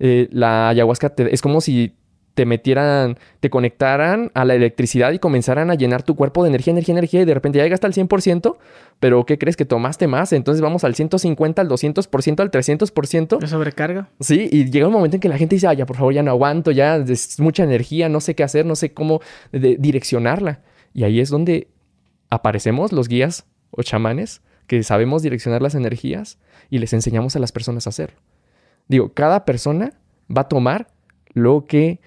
Eh, 0.00 0.28
la 0.32 0.68
ayahuasca 0.68 1.14
es 1.16 1.40
como 1.40 1.60
si 1.60 1.94
te 2.34 2.46
metieran, 2.46 3.16
te 3.40 3.48
conectaran 3.48 4.30
a 4.34 4.44
la 4.44 4.54
electricidad 4.54 5.12
y 5.12 5.18
comenzaran 5.18 5.70
a 5.70 5.74
llenar 5.74 6.02
tu 6.02 6.16
cuerpo 6.16 6.42
de 6.42 6.48
energía, 6.48 6.72
energía, 6.72 6.92
energía 6.92 7.22
y 7.22 7.24
de 7.24 7.34
repente 7.34 7.58
ya 7.58 7.64
llegas 7.64 7.82
al 7.84 7.92
100%, 7.92 8.56
pero 8.98 9.24
¿qué 9.24 9.38
crees 9.38 9.56
que 9.56 9.64
tomaste 9.64 10.08
más? 10.08 10.32
Entonces 10.32 10.60
vamos 10.60 10.82
al 10.84 10.94
150, 10.94 11.62
al 11.62 11.68
200%, 11.68 12.40
al 12.40 12.50
300%. 12.50 13.38
¿De 13.38 13.46
sobrecarga? 13.46 14.08
Sí, 14.20 14.48
y 14.50 14.70
llega 14.70 14.88
un 14.88 14.92
momento 14.92 15.16
en 15.16 15.20
que 15.20 15.28
la 15.28 15.38
gente 15.38 15.54
dice, 15.54 15.68
ay, 15.68 15.76
ya 15.76 15.86
por 15.86 15.96
favor, 15.96 16.12
ya 16.12 16.22
no 16.22 16.32
aguanto, 16.32 16.72
ya 16.72 16.96
es 16.96 17.38
mucha 17.38 17.62
energía, 17.62 18.08
no 18.08 18.20
sé 18.20 18.34
qué 18.34 18.42
hacer, 18.42 18.66
no 18.66 18.74
sé 18.74 18.92
cómo 18.92 19.20
direccionarla. 19.52 20.60
Y 20.92 21.04
ahí 21.04 21.20
es 21.20 21.30
donde 21.30 21.68
aparecemos 22.30 22.92
los 22.92 23.08
guías 23.08 23.46
o 23.70 23.82
chamanes 23.82 24.42
que 24.66 24.82
sabemos 24.82 25.22
direccionar 25.22 25.62
las 25.62 25.74
energías 25.74 26.38
y 26.68 26.78
les 26.78 26.92
enseñamos 26.92 27.36
a 27.36 27.38
las 27.38 27.52
personas 27.52 27.86
a 27.86 27.90
hacerlo. 27.90 28.18
Digo, 28.88 29.12
cada 29.12 29.44
persona 29.44 29.92
va 30.34 30.42
a 30.42 30.48
tomar 30.48 30.88
lo 31.32 31.66
que 31.66 32.00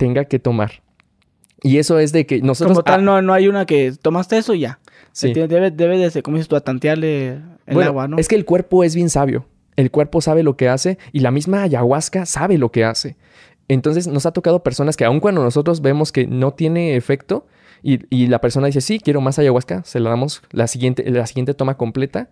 tenga 0.00 0.24
que 0.24 0.38
tomar. 0.38 0.82
Y 1.62 1.76
eso 1.76 1.98
es 1.98 2.12
de 2.12 2.24
que 2.24 2.40
nosotros... 2.40 2.74
Como 2.74 2.84
tal, 2.84 3.04
no, 3.04 3.20
no 3.20 3.34
hay 3.34 3.48
una 3.48 3.66
que 3.66 3.92
tomaste 4.00 4.38
eso 4.38 4.54
y 4.54 4.60
ya. 4.60 4.80
Sí. 5.12 5.34
Debe, 5.34 5.70
debe 5.70 5.98
de 5.98 6.10
ser, 6.10 6.22
como 6.22 6.38
dices 6.38 6.48
tú, 6.48 6.56
a 6.56 6.62
tantearle 6.62 7.42
el 7.66 7.82
agua, 7.82 8.08
¿no? 8.08 8.16
Es 8.16 8.26
que 8.26 8.34
el 8.34 8.46
cuerpo 8.46 8.82
es 8.82 8.94
bien 8.94 9.10
sabio. 9.10 9.44
El 9.76 9.90
cuerpo 9.90 10.22
sabe 10.22 10.42
lo 10.42 10.56
que 10.56 10.70
hace 10.70 10.96
y 11.12 11.20
la 11.20 11.30
misma 11.30 11.62
ayahuasca 11.62 12.24
sabe 12.24 12.56
lo 12.56 12.72
que 12.72 12.84
hace. 12.84 13.18
Entonces 13.68 14.06
nos 14.06 14.24
ha 14.24 14.32
tocado 14.32 14.62
personas 14.62 14.96
que 14.96 15.04
aun 15.04 15.20
cuando 15.20 15.42
nosotros 15.42 15.82
vemos 15.82 16.12
que 16.12 16.26
no 16.26 16.52
tiene 16.54 16.96
efecto, 16.96 17.46
y, 17.82 18.26
la 18.26 18.42
persona 18.42 18.66
dice, 18.66 18.82
sí, 18.82 19.00
quiero 19.00 19.22
más 19.22 19.38
ayahuasca, 19.38 19.84
se 19.84 20.00
la 20.00 20.10
damos 20.10 20.42
la 20.50 20.66
siguiente, 20.66 21.08
la 21.10 21.26
siguiente 21.26 21.54
toma 21.54 21.78
completa, 21.78 22.28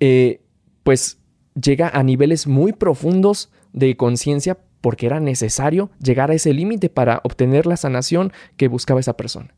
eh, 0.00 0.40
pues 0.84 1.18
llega 1.60 1.88
a 1.88 2.02
niveles 2.02 2.46
muy 2.46 2.72
profundos 2.72 3.50
de 3.72 3.96
conciencia 3.96 4.58
porque 4.80 5.06
era 5.06 5.20
necesario 5.20 5.90
llegar 5.98 6.30
a 6.30 6.34
ese 6.34 6.52
límite 6.52 6.90
para 6.90 7.20
obtener 7.24 7.66
la 7.66 7.76
sanación 7.76 8.32
que 8.56 8.68
buscaba 8.68 9.00
esa 9.00 9.16
persona. 9.16 9.54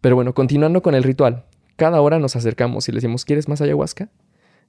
Pero 0.00 0.16
bueno, 0.16 0.34
continuando 0.34 0.82
con 0.82 0.94
el 0.94 1.02
ritual, 1.02 1.44
cada 1.76 2.00
hora 2.00 2.18
nos 2.18 2.36
acercamos 2.36 2.88
y 2.88 2.92
le 2.92 2.96
decimos, 2.96 3.24
¿quieres 3.24 3.48
más 3.48 3.60
ayahuasca? 3.60 4.10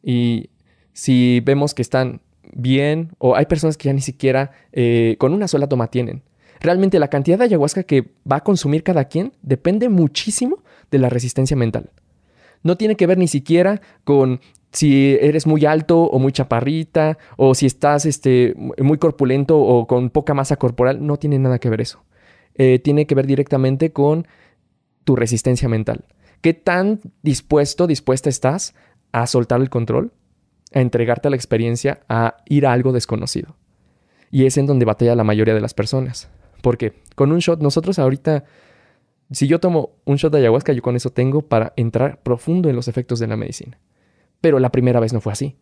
Y 0.03 0.49
si 0.93 1.41
vemos 1.41 1.73
que 1.73 1.81
están 1.81 2.21
bien, 2.53 3.11
o 3.17 3.35
hay 3.35 3.47
personas 3.47 3.75
que 3.75 3.89
ya 3.89 3.93
ni 3.93 4.01
siquiera 4.01 4.51
eh, 4.71 5.15
con 5.19 5.33
una 5.33 5.47
sola 5.47 5.67
toma 5.67 5.87
tienen, 5.87 6.23
Realmente 6.59 6.99
la 6.99 7.09
cantidad 7.09 7.37
de 7.37 7.45
ayahuasca 7.45 7.83
que 7.83 8.13
va 8.29 8.37
a 8.37 8.43
consumir 8.43 8.83
cada 8.83 9.05
quien 9.05 9.33
depende 9.41 9.89
muchísimo 9.89 10.63
de 10.89 10.99
la 10.99 11.09
resistencia 11.09 11.55
mental. 11.55 11.91
No 12.65 12.77
tiene 12.77 12.95
que 12.95 13.05
ver 13.05 13.19
ni 13.19 13.27
siquiera 13.27 13.79
con 14.03 14.41
si 14.71 15.17
eres 15.21 15.45
muy 15.45 15.65
alto 15.65 16.01
o 16.01 16.17
muy 16.17 16.31
chaparrita 16.31 17.19
o 17.37 17.53
si 17.53 17.67
estás 17.67 18.07
este, 18.07 18.55
muy 18.57 18.97
corpulento 18.97 19.59
o 19.59 19.85
con 19.85 20.09
poca 20.09 20.33
masa 20.33 20.55
corporal, 20.55 21.05
no 21.05 21.17
tiene 21.17 21.37
nada 21.37 21.59
que 21.59 21.69
ver 21.69 21.81
eso. 21.81 22.03
Eh, 22.55 22.79
tiene 22.79 23.05
que 23.05 23.13
ver 23.13 23.27
directamente 23.27 23.93
con 23.93 24.27
tu 25.03 25.15
resistencia 25.15 25.69
mental. 25.69 26.05
¿Qué 26.41 26.55
tan 26.55 27.01
dispuesto, 27.21 27.85
dispuesta 27.85 28.29
estás 28.29 28.73
a 29.11 29.27
soltar 29.27 29.61
el 29.61 29.69
control, 29.69 30.11
a 30.73 30.81
entregarte 30.81 31.27
a 31.27 31.31
la 31.31 31.37
experiencia, 31.37 31.99
a 32.09 32.37
ir 32.47 32.65
a 32.65 32.73
algo 32.73 32.93
desconocido? 32.93 33.55
Y 34.31 34.47
es 34.47 34.57
en 34.57 34.65
donde 34.65 34.85
batalla 34.85 35.13
la 35.13 35.23
mayoría 35.23 35.53
de 35.53 35.61
las 35.61 35.75
personas. 35.75 36.29
Porque 36.63 36.93
con 37.13 37.31
un 37.31 37.39
shot, 37.39 37.61
nosotros 37.61 37.99
ahorita, 37.99 38.45
si 39.31 39.47
yo 39.47 39.59
tomo 39.59 39.91
un 40.05 40.17
shot 40.17 40.31
de 40.31 40.39
ayahuasca, 40.39 40.73
yo 40.73 40.81
con 40.81 40.95
eso 40.95 41.11
tengo 41.11 41.41
para 41.41 41.73
entrar 41.75 42.21
profundo 42.21 42.69
en 42.69 42.75
los 42.75 42.87
efectos 42.87 43.19
de 43.19 43.27
la 43.27 43.37
medicina. 43.37 43.79
Pero 44.41 44.59
la 44.59 44.71
primera 44.71 44.99
vez 44.99 45.13
no 45.13 45.21
fue 45.21 45.33
así. 45.33 45.55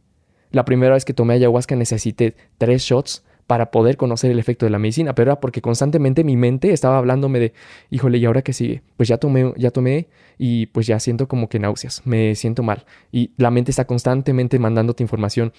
La 0.52 0.66
primera 0.66 0.94
vez 0.94 1.06
que 1.06 1.14
tomé 1.14 1.36
ayahuasca 1.36 1.76
necesité 1.76 2.36
tres 2.58 2.84
shots 2.84 3.24
para 3.48 3.72
poder 3.72 3.98
conocer 3.98 4.32
el 4.32 4.40
efecto 4.40 4.66
de 4.66 4.70
la 4.70 4.80
medicina, 4.80 5.16
pero 5.16 5.32
era 5.32 5.40
porque 5.40 5.62
constantemente 5.62 6.24
mi 6.24 6.38
mente 6.38 6.72
estaba 6.72 6.98
hablándome 6.98 7.40
de, 7.40 7.54
híjole, 7.90 8.18
¿y 8.18 8.26
ahora 8.26 8.42
qué 8.42 8.54
sigue? 8.54 8.84
Pues 8.96 9.10
ya 9.10 9.18
tomé, 9.18 9.54
ya 9.58 9.72
tomé 9.72 10.08
y 10.38 10.68
pues 10.68 10.88
ya 10.88 11.00
siento 11.00 11.28
como 11.28 11.50
que 11.50 11.60
náuseas, 11.60 12.02
me 12.06 12.36
siento 12.36 12.64
mal. 12.64 12.86
Y 13.12 13.32
la 13.38 13.52
mente 13.52 13.72
está 13.72 13.86
constantemente 13.86 14.60
mandándote 14.60 15.04
información, 15.04 15.54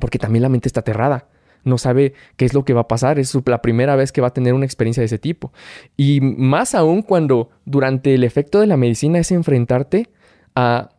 porque 0.00 0.18
también 0.18 0.42
la 0.42 0.48
mente 0.48 0.68
está 0.68 0.80
aterrada 0.80 1.28
no 1.64 1.78
sabe 1.78 2.14
qué 2.36 2.44
es 2.44 2.54
lo 2.54 2.64
que 2.64 2.72
va 2.72 2.82
a 2.82 2.88
pasar, 2.88 3.18
es 3.18 3.36
la 3.46 3.62
primera 3.62 3.96
vez 3.96 4.12
que 4.12 4.20
va 4.20 4.28
a 4.28 4.34
tener 4.34 4.54
una 4.54 4.64
experiencia 4.64 5.00
de 5.00 5.06
ese 5.06 5.18
tipo. 5.18 5.52
Y 5.96 6.20
más 6.20 6.74
aún 6.74 7.02
cuando 7.02 7.50
durante 7.64 8.14
el 8.14 8.24
efecto 8.24 8.60
de 8.60 8.66
la 8.66 8.76
medicina 8.76 9.18
es 9.18 9.30
enfrentarte 9.30 10.08
a 10.54 10.90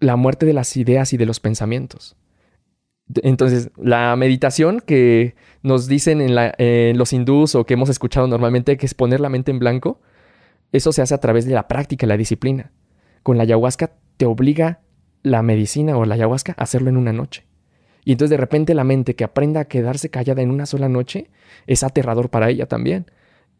la 0.00 0.16
muerte 0.16 0.46
de 0.46 0.52
las 0.52 0.76
ideas 0.76 1.12
y 1.12 1.16
de 1.16 1.26
los 1.26 1.40
pensamientos. 1.40 2.16
Entonces, 3.22 3.70
la 3.76 4.14
meditación 4.16 4.80
que 4.80 5.34
nos 5.62 5.86
dicen 5.86 6.20
en, 6.20 6.98
los 6.98 7.12
hindús 7.12 7.54
o 7.54 7.64
que 7.64 7.74
hemos 7.74 7.88
escuchado 7.88 8.26
normalmente, 8.26 8.76
que 8.76 8.86
es 8.86 8.94
poner 8.94 9.20
la 9.20 9.28
mente 9.28 9.50
en 9.50 9.58
blanco, 9.58 10.00
eso 10.72 10.92
se 10.92 11.02
hace 11.02 11.14
a 11.14 11.18
través 11.18 11.44
de 11.44 11.54
la 11.54 11.68
práctica, 11.68 12.06
la 12.06 12.16
disciplina. 12.16 12.72
Con 13.22 13.36
la 13.36 13.42
ayahuasca 13.42 13.92
te 14.16 14.26
obliga 14.26 14.80
la 15.22 15.42
medicina 15.42 15.96
o 15.96 16.04
la 16.04 16.14
ayahuasca 16.14 16.54
a 16.56 16.62
hacerlo 16.62 16.88
en 16.88 16.96
una 16.96 17.12
noche. 17.12 17.44
Y 18.04 18.12
entonces 18.12 18.30
de 18.30 18.36
repente 18.36 18.74
la 18.74 18.84
mente 18.84 19.14
que 19.14 19.24
aprenda 19.24 19.60
a 19.60 19.64
quedarse 19.66 20.10
callada 20.10 20.42
en 20.42 20.50
una 20.50 20.66
sola 20.66 20.88
noche 20.88 21.30
es 21.66 21.82
aterrador 21.82 22.30
para 22.30 22.50
ella 22.50 22.66
también. 22.66 23.06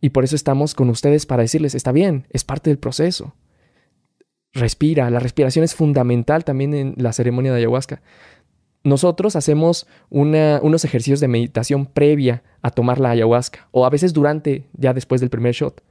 Y 0.00 0.10
por 0.10 0.24
eso 0.24 0.34
estamos 0.34 0.74
con 0.74 0.90
ustedes 0.90 1.26
para 1.26 1.42
decirles, 1.42 1.74
está 1.74 1.92
bien, 1.92 2.26
es 2.30 2.42
parte 2.42 2.70
del 2.70 2.78
proceso. 2.78 3.34
Respira, 4.52 5.08
la 5.10 5.20
respiración 5.20 5.64
es 5.64 5.74
fundamental 5.74 6.44
también 6.44 6.74
en 6.74 6.94
la 6.96 7.12
ceremonia 7.12 7.52
de 7.52 7.58
ayahuasca. 7.58 8.02
Nosotros 8.84 9.36
hacemos 9.36 9.86
unos 10.10 10.84
ejercicios 10.84 11.20
de 11.20 11.28
meditación 11.28 11.86
previa 11.86 12.42
a 12.62 12.70
tomar 12.70 12.98
la 12.98 13.10
ayahuasca 13.10 13.68
o 13.70 13.86
a 13.86 13.90
veces 13.90 14.12
durante, 14.12 14.66
ya 14.72 14.92
después 14.92 15.20
del 15.20 15.30
primer 15.30 15.54
shot, 15.54 15.84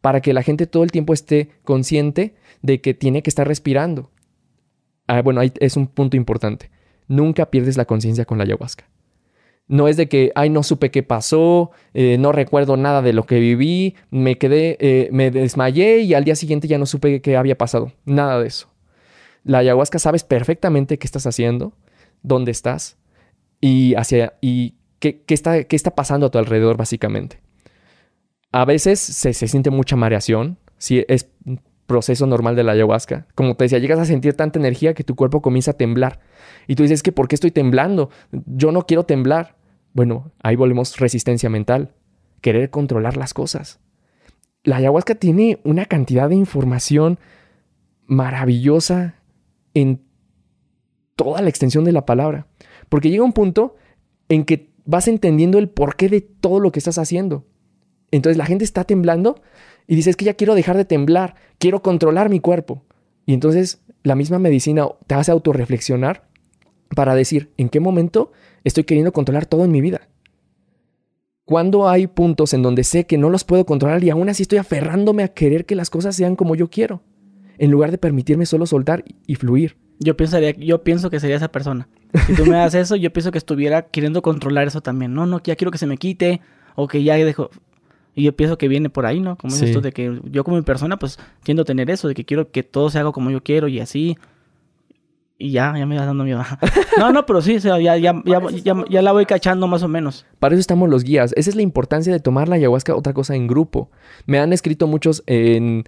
para 0.00 0.20
que 0.20 0.32
la 0.32 0.44
gente 0.44 0.68
todo 0.68 0.84
el 0.84 0.92
tiempo 0.92 1.12
esté 1.12 1.50
consciente 1.64 2.36
de 2.62 2.80
que 2.80 2.94
tiene 2.94 3.24
que 3.24 3.30
estar 3.30 3.48
respirando. 3.48 4.12
Ah, 5.08 5.20
bueno, 5.20 5.40
ahí 5.40 5.52
es 5.58 5.76
un 5.76 5.88
punto 5.88 6.16
importante 6.16 6.70
nunca 7.08 7.50
pierdes 7.50 7.76
la 7.76 7.86
conciencia 7.86 8.24
con 8.24 8.38
la 8.38 8.44
ayahuasca. 8.44 8.84
No 9.66 9.86
es 9.86 9.98
de 9.98 10.08
que, 10.08 10.32
ay, 10.34 10.48
no 10.48 10.62
supe 10.62 10.90
qué 10.90 11.02
pasó, 11.02 11.72
eh, 11.92 12.16
no 12.18 12.32
recuerdo 12.32 12.78
nada 12.78 13.02
de 13.02 13.12
lo 13.12 13.26
que 13.26 13.38
viví, 13.38 13.96
me 14.10 14.38
quedé, 14.38 14.78
eh, 14.80 15.10
me 15.12 15.30
desmayé 15.30 16.00
y 16.00 16.14
al 16.14 16.24
día 16.24 16.36
siguiente 16.36 16.68
ya 16.68 16.78
no 16.78 16.86
supe 16.86 17.20
qué 17.20 17.36
había 17.36 17.58
pasado. 17.58 17.92
Nada 18.06 18.40
de 18.40 18.48
eso. 18.48 18.68
La 19.44 19.58
ayahuasca 19.58 19.98
sabes 19.98 20.24
perfectamente 20.24 20.98
qué 20.98 21.06
estás 21.06 21.26
haciendo, 21.26 21.74
dónde 22.22 22.50
estás 22.50 22.96
y 23.60 23.94
hacia 23.94 24.34
y 24.40 24.74
qué, 25.00 25.22
está, 25.28 25.64
qué 25.64 25.76
está 25.76 25.94
pasando 25.94 26.26
a 26.26 26.30
tu 26.30 26.38
alrededor, 26.38 26.78
básicamente. 26.78 27.40
A 28.52 28.64
veces 28.64 28.98
se, 29.00 29.34
se 29.34 29.48
siente 29.48 29.70
mucha 29.70 29.96
mareación, 29.96 30.58
si 30.78 31.04
es 31.08 31.28
proceso 31.88 32.26
normal 32.26 32.54
de 32.54 32.62
la 32.62 32.72
ayahuasca. 32.72 33.26
Como 33.34 33.56
te 33.56 33.64
decía, 33.64 33.78
llegas 33.78 33.98
a 33.98 34.04
sentir 34.04 34.34
tanta 34.34 34.60
energía 34.60 34.94
que 34.94 35.02
tu 35.02 35.16
cuerpo 35.16 35.42
comienza 35.42 35.72
a 35.72 35.74
temblar. 35.74 36.20
Y 36.68 36.76
tú 36.76 36.84
dices, 36.84 37.02
que 37.02 37.10
¿por 37.10 37.26
qué 37.26 37.34
estoy 37.34 37.50
temblando? 37.50 38.10
Yo 38.30 38.70
no 38.70 38.82
quiero 38.82 39.04
temblar. 39.04 39.56
Bueno, 39.94 40.30
ahí 40.42 40.54
volvemos 40.54 40.98
resistencia 40.98 41.48
mental, 41.48 41.94
querer 42.42 42.70
controlar 42.70 43.16
las 43.16 43.34
cosas. 43.34 43.80
La 44.62 44.76
ayahuasca 44.76 45.14
tiene 45.14 45.60
una 45.64 45.86
cantidad 45.86 46.28
de 46.28 46.36
información 46.36 47.18
maravillosa 48.06 49.14
en 49.72 50.02
toda 51.16 51.40
la 51.40 51.48
extensión 51.48 51.84
de 51.84 51.92
la 51.92 52.04
palabra. 52.04 52.46
Porque 52.90 53.10
llega 53.10 53.24
un 53.24 53.32
punto 53.32 53.76
en 54.28 54.44
que 54.44 54.70
vas 54.84 55.08
entendiendo 55.08 55.58
el 55.58 55.70
porqué 55.70 56.08
de 56.10 56.20
todo 56.20 56.60
lo 56.60 56.70
que 56.70 56.80
estás 56.80 56.98
haciendo. 56.98 57.46
Entonces 58.10 58.36
la 58.36 58.46
gente 58.46 58.64
está 58.64 58.84
temblando 58.84 59.40
y 59.88 59.96
dice, 59.96 60.10
es 60.10 60.16
que 60.16 60.26
ya 60.26 60.34
quiero 60.34 60.54
dejar 60.54 60.76
de 60.76 60.84
temblar, 60.84 61.34
quiero 61.58 61.82
controlar 61.82 62.28
mi 62.28 62.38
cuerpo. 62.38 62.84
Y 63.26 63.32
entonces 63.32 63.80
la 64.02 64.14
misma 64.14 64.38
medicina 64.38 64.86
te 65.06 65.14
hace 65.14 65.32
autorreflexionar 65.32 66.28
para 66.94 67.14
decir, 67.14 67.50
¿en 67.56 67.70
qué 67.70 67.80
momento 67.80 68.30
estoy 68.64 68.84
queriendo 68.84 69.12
controlar 69.12 69.46
todo 69.46 69.64
en 69.64 69.72
mi 69.72 69.80
vida? 69.80 70.08
Cuando 71.46 71.88
hay 71.88 72.06
puntos 72.06 72.52
en 72.52 72.62
donde 72.62 72.84
sé 72.84 73.06
que 73.06 73.16
no 73.16 73.30
los 73.30 73.44
puedo 73.44 73.64
controlar 73.64 74.04
y 74.04 74.10
aún 74.10 74.28
así 74.28 74.42
estoy 74.42 74.58
aferrándome 74.58 75.22
a 75.22 75.28
querer 75.28 75.64
que 75.64 75.74
las 75.74 75.88
cosas 75.88 76.14
sean 76.14 76.36
como 76.36 76.54
yo 76.54 76.68
quiero, 76.68 77.00
en 77.56 77.70
lugar 77.70 77.90
de 77.90 77.96
permitirme 77.96 78.44
solo 78.44 78.66
soltar 78.66 79.02
y 79.26 79.34
fluir? 79.36 79.78
Yo 79.98 80.18
pensaría, 80.18 80.50
yo 80.50 80.84
pienso 80.84 81.08
que 81.08 81.18
sería 81.18 81.36
esa 81.36 81.50
persona. 81.50 81.88
Si 82.26 82.34
tú 82.34 82.44
me 82.44 82.56
das 82.56 82.74
eso, 82.74 82.94
yo 82.94 83.10
pienso 83.10 83.32
que 83.32 83.38
estuviera 83.38 83.86
queriendo 83.86 84.20
controlar 84.20 84.66
eso 84.66 84.82
también. 84.82 85.14
No, 85.14 85.24
no, 85.24 85.42
ya 85.42 85.56
quiero 85.56 85.70
que 85.70 85.78
se 85.78 85.86
me 85.86 85.96
quite 85.96 86.42
o 86.76 86.86
que 86.86 87.02
ya 87.02 87.14
dejo. 87.14 87.48
Y 88.18 88.24
yo 88.24 88.34
pienso 88.34 88.58
que 88.58 88.66
viene 88.66 88.90
por 88.90 89.06
ahí, 89.06 89.20
¿no? 89.20 89.38
Como 89.38 89.56
tú, 89.56 89.80
de 89.80 89.92
que 89.92 90.20
yo 90.24 90.42
como 90.42 90.60
persona, 90.64 90.98
pues 90.98 91.20
tiendo 91.44 91.62
a 91.62 91.64
tener 91.64 91.88
eso, 91.88 92.08
de 92.08 92.14
que 92.14 92.24
quiero 92.24 92.50
que 92.50 92.64
todo 92.64 92.90
se 92.90 92.98
haga 92.98 93.12
como 93.12 93.30
yo 93.30 93.44
quiero 93.44 93.68
y 93.68 93.78
así. 93.78 94.18
Y 95.38 95.52
ya, 95.52 95.72
ya 95.78 95.86
me 95.86 95.96
va 95.96 96.04
dando 96.04 96.24
miedo. 96.24 96.42
no, 96.98 97.12
no, 97.12 97.26
pero 97.26 97.40
sí, 97.40 97.60
ya, 97.60 97.78
ya, 97.78 97.96
ya, 97.96 98.22
ya, 98.90 99.02
la 99.02 99.12
voy 99.12 99.24
cachando 99.24 99.68
más 99.68 99.84
o 99.84 99.88
menos. 99.88 100.26
Para 100.40 100.56
eso 100.56 100.60
estamos 100.60 100.88
los 100.88 101.04
guías. 101.04 101.32
Esa 101.36 101.50
es 101.50 101.54
la 101.54 101.62
importancia 101.62 102.12
de 102.12 102.18
tomar 102.18 102.48
la 102.48 102.56
ayahuasca, 102.56 102.96
otra 102.96 103.12
cosa 103.12 103.36
en 103.36 103.46
grupo. 103.46 103.88
Me 104.26 104.40
han 104.40 104.52
escrito 104.52 104.88
muchos 104.88 105.22
en, 105.26 105.84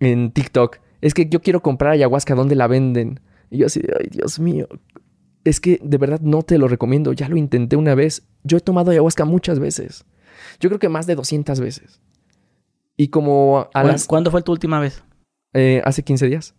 en 0.00 0.32
TikTok. 0.32 0.78
Es 1.00 1.14
que 1.14 1.28
yo 1.28 1.42
quiero 1.42 1.62
comprar 1.62 1.92
ayahuasca, 1.92 2.34
¿dónde 2.34 2.56
la 2.56 2.66
venden? 2.66 3.20
Y 3.52 3.58
yo 3.58 3.66
así, 3.66 3.82
ay, 4.00 4.08
Dios 4.10 4.40
mío. 4.40 4.66
Es 5.44 5.60
que 5.60 5.78
de 5.80 5.96
verdad 5.96 6.18
no 6.22 6.42
te 6.42 6.58
lo 6.58 6.66
recomiendo. 6.66 7.12
Ya 7.12 7.28
lo 7.28 7.36
intenté 7.36 7.76
una 7.76 7.94
vez. 7.94 8.26
Yo 8.42 8.58
he 8.58 8.60
tomado 8.60 8.90
ayahuasca 8.90 9.24
muchas 9.24 9.60
veces. 9.60 10.04
Yo 10.60 10.68
creo 10.68 10.78
que 10.78 10.88
más 10.88 11.06
de 11.06 11.14
200 11.14 11.60
veces. 11.60 12.00
Y 12.96 13.08
como 13.08 13.68
a 13.72 13.84
las... 13.84 14.06
¿Cuándo 14.06 14.30
fue 14.30 14.42
tu 14.42 14.52
última 14.52 14.80
vez? 14.80 15.04
Eh, 15.52 15.80
hace 15.84 16.02
15 16.02 16.26
días. 16.26 16.54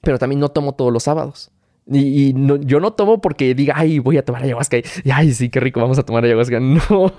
Pero 0.00 0.18
también 0.18 0.40
no 0.40 0.48
tomo 0.48 0.74
todos 0.74 0.92
los 0.92 1.02
sábados. 1.02 1.50
Y, 1.86 2.32
yo 2.60 2.80
no 2.80 2.94
tomo 2.94 3.20
porque 3.20 3.54
diga, 3.54 3.74
ay, 3.76 3.98
voy 3.98 4.16
a 4.16 4.24
tomar 4.24 4.42
ayahuasca. 4.42 4.78
Y, 4.78 5.10
ay, 5.12 5.32
sí, 5.32 5.50
qué 5.50 5.60
rico, 5.60 5.80
vamos 5.80 5.98
a 5.98 6.02
tomar 6.04 6.24
ayahuasca. 6.24 6.58
No, 6.60 7.12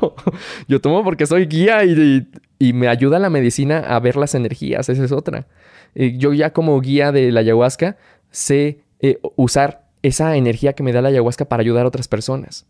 yo 0.68 0.82
tomo 0.82 1.04
porque 1.04 1.28
soy 1.28 1.46
guía 1.46 1.84
y, 1.86 2.28
y 2.58 2.74
me 2.74 2.88
ayuda 2.88 3.20
la 3.20 3.30
medicina 3.30 3.80
a 3.80 4.00
ver 4.00 4.16
las 4.16 4.34
energías. 4.34 4.90
Esa 4.90 5.04
es 5.04 5.12
otra. 5.12 5.48
Eh, 5.94 6.18
yo 6.18 6.34
ya 6.34 6.52
como 6.52 6.80
guía 6.82 7.12
de 7.12 7.32
la 7.32 7.42
ayahuasca 7.42 7.98
sé 8.32 8.84
eh, 9.00 9.20
usar 9.36 9.86
esa 10.02 10.36
energía 10.36 10.74
que 10.74 10.84
me 10.84 10.92
da 10.92 11.02
la 11.02 11.10
ayahuasca 11.10 11.46
para 11.46 11.62
ayudar 11.62 11.86
a 11.86 11.88
otras 11.88 12.08
personas. 12.08 12.68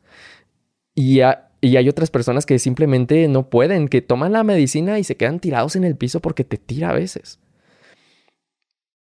Y 0.93 1.21
a, 1.21 1.44
y 1.61 1.77
hay 1.77 1.89
otras 1.89 2.11
personas 2.11 2.45
que 2.45 2.59
simplemente 2.59 3.27
no 3.27 3.49
pueden, 3.49 3.87
que 3.87 4.01
toman 4.01 4.33
la 4.33 4.43
medicina 4.43 4.99
y 4.99 5.03
se 5.03 5.17
quedan 5.17 5.39
tirados 5.39 5.75
en 5.75 5.83
el 5.83 5.95
piso 5.95 6.19
porque 6.19 6.43
te 6.43 6.57
tira 6.57 6.89
a 6.89 6.93
veces. 6.93 7.39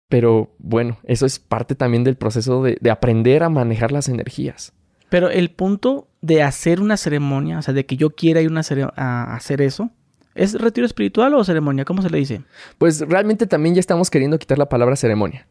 Pero 0.10 0.54
bueno, 0.60 1.00
eso 1.04 1.26
es 1.26 1.40
parte 1.40 1.74
también 1.74 2.04
del 2.04 2.18
proceso 2.18 2.64
de, 2.64 2.78
aprender 2.92 3.44
a 3.44 3.50
manejar 3.50 3.92
las 3.92 4.10
energías. 4.10 4.74
Pero 5.10 5.30
el 5.30 5.52
punto 5.52 6.08
de 6.22 6.44
hacer 6.44 6.82
una 6.82 6.98
ceremonia, 6.98 7.60
o 7.60 7.62
sea, 7.62 7.74
de 7.74 7.86
que 7.86 7.98
yo 7.98 8.12
quiera 8.12 8.42
ir 8.42 8.52
a 8.96 9.36
hacer 9.36 9.62
eso, 9.62 9.90
¿es 10.36 10.54
retiro 10.54 10.86
espiritual 10.86 11.34
o 11.34 11.44
ceremonia? 11.44 11.86
¿Cómo 11.86 12.02
se 12.02 12.10
le 12.10 12.18
dice? 12.18 12.42
Pues 12.78 13.02
realmente 13.02 13.48
también 13.48 13.76
ya 13.76 13.80
estamos 13.80 14.10
queriendo 14.10 14.38
quitar 14.38 14.58
la 14.58 14.70
palabra 14.70 14.96
ceremonia. 14.96 15.48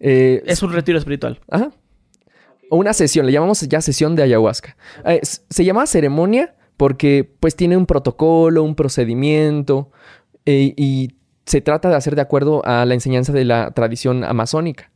Eh, 0.00 0.42
es 0.46 0.62
un 0.62 0.72
retiro 0.72 0.98
espiritual. 0.98 1.40
Ajá 1.48 1.72
o 2.70 2.76
una 2.76 2.92
sesión, 2.92 3.26
le 3.26 3.32
llamamos 3.32 3.60
ya 3.62 3.80
sesión 3.80 4.16
de 4.16 4.22
ayahuasca. 4.22 4.76
Eh, 5.04 5.20
se 5.22 5.64
llama 5.64 5.86
ceremonia 5.86 6.54
porque 6.76 7.28
pues 7.40 7.56
tiene 7.56 7.76
un 7.76 7.86
protocolo, 7.86 8.62
un 8.62 8.74
procedimiento 8.74 9.90
eh, 10.46 10.74
y 10.76 11.14
se 11.46 11.60
trata 11.60 11.88
de 11.88 11.96
hacer 11.96 12.14
de 12.14 12.22
acuerdo 12.22 12.64
a 12.64 12.84
la 12.84 12.94
enseñanza 12.94 13.32
de 13.32 13.44
la 13.44 13.70
tradición 13.72 14.22
amazónica 14.22 14.90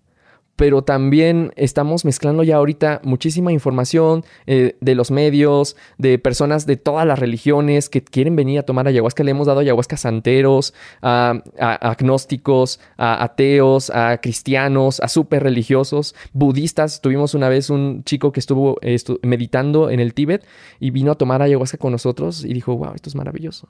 pero 0.56 0.82
también 0.82 1.52
estamos 1.56 2.04
mezclando 2.04 2.42
ya 2.42 2.56
ahorita 2.56 3.00
muchísima 3.04 3.52
información 3.52 4.24
eh, 4.46 4.76
de 4.80 4.94
los 4.94 5.10
medios, 5.10 5.76
de 5.98 6.18
personas 6.18 6.66
de 6.66 6.76
todas 6.76 7.06
las 7.06 7.18
religiones 7.18 7.88
que 7.88 8.02
quieren 8.02 8.36
venir 8.36 8.58
a 8.58 8.62
tomar 8.62 8.86
ayahuasca. 8.86 9.24
Le 9.24 9.30
hemos 9.30 9.46
dado 9.46 9.60
ayahuasca 9.60 9.96
a 9.96 9.98
santeros, 9.98 10.74
a, 11.00 11.42
agnósticos, 11.58 12.80
a 12.96 13.24
ateos, 13.24 13.90
a 13.90 14.18
cristianos, 14.18 15.00
a 15.00 15.08
súper 15.08 15.42
religiosos, 15.42 16.14
budistas. 16.32 17.00
Tuvimos 17.00 17.34
una 17.34 17.48
vez 17.48 17.70
un 17.70 18.04
chico 18.04 18.32
que 18.32 18.40
estuvo 18.40 18.78
meditando 19.22 19.90
en 19.90 20.00
el 20.00 20.14
Tíbet 20.14 20.46
y 20.80 20.90
vino 20.90 21.12
a 21.12 21.14
tomar 21.16 21.42
ayahuasca 21.42 21.78
con 21.78 21.92
nosotros 21.92 22.44
y 22.44 22.52
dijo, 22.52 22.76
wow, 22.76 22.92
esto 22.94 23.08
es 23.08 23.14
maravilloso. 23.14 23.68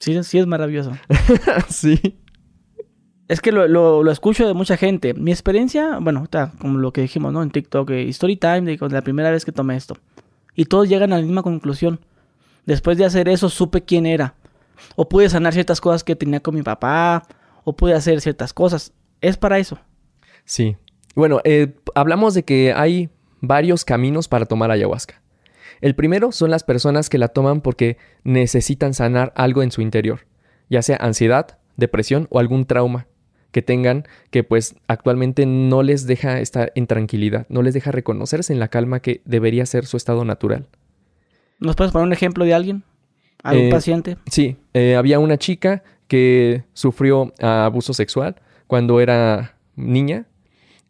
Sí, 0.00 0.22
sí 0.24 0.38
es 0.38 0.46
maravilloso. 0.46 0.92
sí. 1.68 2.23
Es 3.26 3.40
que 3.40 3.52
lo, 3.52 3.66
lo, 3.66 4.10
escucho 4.10 4.46
de 4.46 4.52
mucha 4.52 4.76
gente. 4.76 5.14
Mi 5.14 5.30
experiencia, 5.30 5.98
bueno, 5.98 6.24
está 6.24 6.52
como 6.58 6.78
lo 6.78 6.92
que 6.92 7.00
dijimos, 7.00 7.32
¿no? 7.32 7.42
En 7.42 7.50
TikTok, 7.50 7.90
eh, 7.90 8.08
Story 8.10 8.36
Time, 8.36 8.62
de 8.62 8.78
la 8.90 9.02
primera 9.02 9.30
vez 9.30 9.44
que 9.44 9.52
tomé 9.52 9.76
esto. 9.76 9.96
Y 10.54 10.66
todos 10.66 10.88
llegan 10.88 11.12
a 11.12 11.16
la 11.16 11.22
misma 11.22 11.42
conclusión. 11.42 12.00
Después 12.66 12.98
de 12.98 13.06
hacer 13.06 13.28
eso, 13.28 13.48
supe 13.48 13.82
quién 13.82 14.04
era. 14.04 14.34
O 14.94 15.08
pude 15.08 15.28
sanar 15.30 15.54
ciertas 15.54 15.80
cosas 15.80 16.04
que 16.04 16.16
tenía 16.16 16.40
con 16.40 16.54
mi 16.54 16.62
papá. 16.62 17.22
O 17.64 17.74
pude 17.74 17.94
hacer 17.94 18.20
ciertas 18.20 18.52
cosas. 18.52 18.92
Es 19.22 19.38
para 19.38 19.58
eso. 19.58 19.78
Sí. 20.44 20.76
Bueno, 21.14 21.40
eh, 21.44 21.74
hablamos 21.94 22.34
de 22.34 22.44
que 22.44 22.74
hay 22.74 23.08
varios 23.40 23.86
caminos 23.86 24.28
para 24.28 24.44
tomar 24.44 24.70
ayahuasca. 24.70 25.22
El 25.80 25.94
primero 25.94 26.30
son 26.30 26.50
las 26.50 26.62
personas 26.62 27.08
que 27.08 27.18
la 27.18 27.28
toman 27.28 27.62
porque 27.62 27.96
necesitan 28.22 28.92
sanar 28.92 29.32
algo 29.34 29.62
en 29.62 29.70
su 29.70 29.80
interior, 29.80 30.26
ya 30.70 30.82
sea 30.82 30.96
ansiedad, 30.96 31.58
depresión 31.76 32.26
o 32.30 32.38
algún 32.38 32.64
trauma 32.64 33.06
que 33.54 33.62
tengan 33.62 34.04
que 34.32 34.42
pues 34.42 34.74
actualmente 34.88 35.46
no 35.46 35.84
les 35.84 36.08
deja 36.08 36.40
estar 36.40 36.72
en 36.74 36.88
tranquilidad, 36.88 37.46
no 37.48 37.62
les 37.62 37.72
deja 37.72 37.92
reconocerse 37.92 38.52
en 38.52 38.58
la 38.58 38.66
calma 38.66 38.98
que 38.98 39.22
debería 39.24 39.64
ser 39.64 39.86
su 39.86 39.96
estado 39.96 40.24
natural. 40.24 40.66
¿Nos 41.60 41.76
puedes 41.76 41.92
poner 41.92 42.08
un 42.08 42.12
ejemplo 42.12 42.44
de 42.44 42.52
alguien? 42.52 42.82
¿Algún 43.44 43.66
eh, 43.66 43.70
paciente? 43.70 44.16
Sí, 44.26 44.56
eh, 44.74 44.96
había 44.96 45.20
una 45.20 45.38
chica 45.38 45.84
que 46.08 46.64
sufrió 46.72 47.32
abuso 47.40 47.94
sexual 47.94 48.34
cuando 48.66 49.00
era 49.00 49.56
niña 49.76 50.26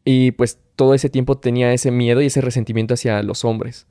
y 0.02 0.30
pues 0.30 0.58
todo 0.74 0.94
ese 0.94 1.10
tiempo 1.10 1.36
tenía 1.36 1.70
ese 1.74 1.90
miedo 1.90 2.22
y 2.22 2.26
ese 2.26 2.40
resentimiento 2.40 2.94
hacia 2.94 3.22
los 3.22 3.44
hombres 3.44 3.86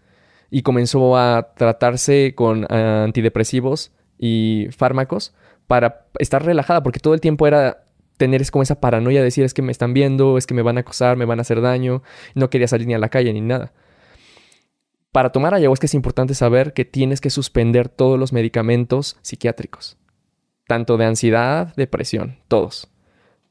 y 0.50 0.64
comenzó 0.64 1.16
a 1.16 1.54
tratarse 1.56 2.34
con 2.34 2.66
antidepresivos 2.74 3.92
y 4.18 4.68
fármacos 4.76 5.36
para 5.68 6.08
estar 6.18 6.44
relajada 6.44 6.82
porque 6.82 7.00
todo 7.00 7.14
el 7.14 7.22
tiempo 7.22 7.46
era 7.46 7.83
tener 8.17 8.41
es 8.41 8.52
como 8.52 8.63
esa 8.63 8.80
paranoia 8.80 9.19
de 9.19 9.26
decir 9.26 9.43
es 9.43 9.54
que 9.54 9.62
me 9.62 9.71
están 9.71 9.93
viendo, 9.93 10.38
es 10.38 10.47
que 10.47 10.54
me 10.54 10.62
van 10.62 10.78
a 10.78 10.82
acosar, 10.82 11.17
me 11.17 11.26
van 11.26 11.39
a 11.39 11.41
hacer 11.41 11.62
daño, 11.62 12.04
no 12.36 12.49
quería 12.49 12.67
salir 12.67 12.88
ni 12.88 12.93
a 12.93 12.99
la 12.99 13.10
calle 13.10 13.34
ni 13.34 13.41
nada. 13.41 13.73
Para 15.12 15.32
tomar 15.32 15.54
ayahuasca 15.54 15.86
es 15.86 15.93
importante 15.93 16.34
saber 16.34 16.73
que 16.73 16.86
tienes 16.86 17.21
que 17.21 17.30
suspender 17.30 17.89
todos 17.89 18.19
los 18.19 18.34
medicamentos 18.34 19.17
psiquiátricos, 19.21 19.97
tanto 20.67 20.97
de 20.97 21.06
ansiedad, 21.06 21.76
depresión, 21.76 22.39
todos, 22.47 22.89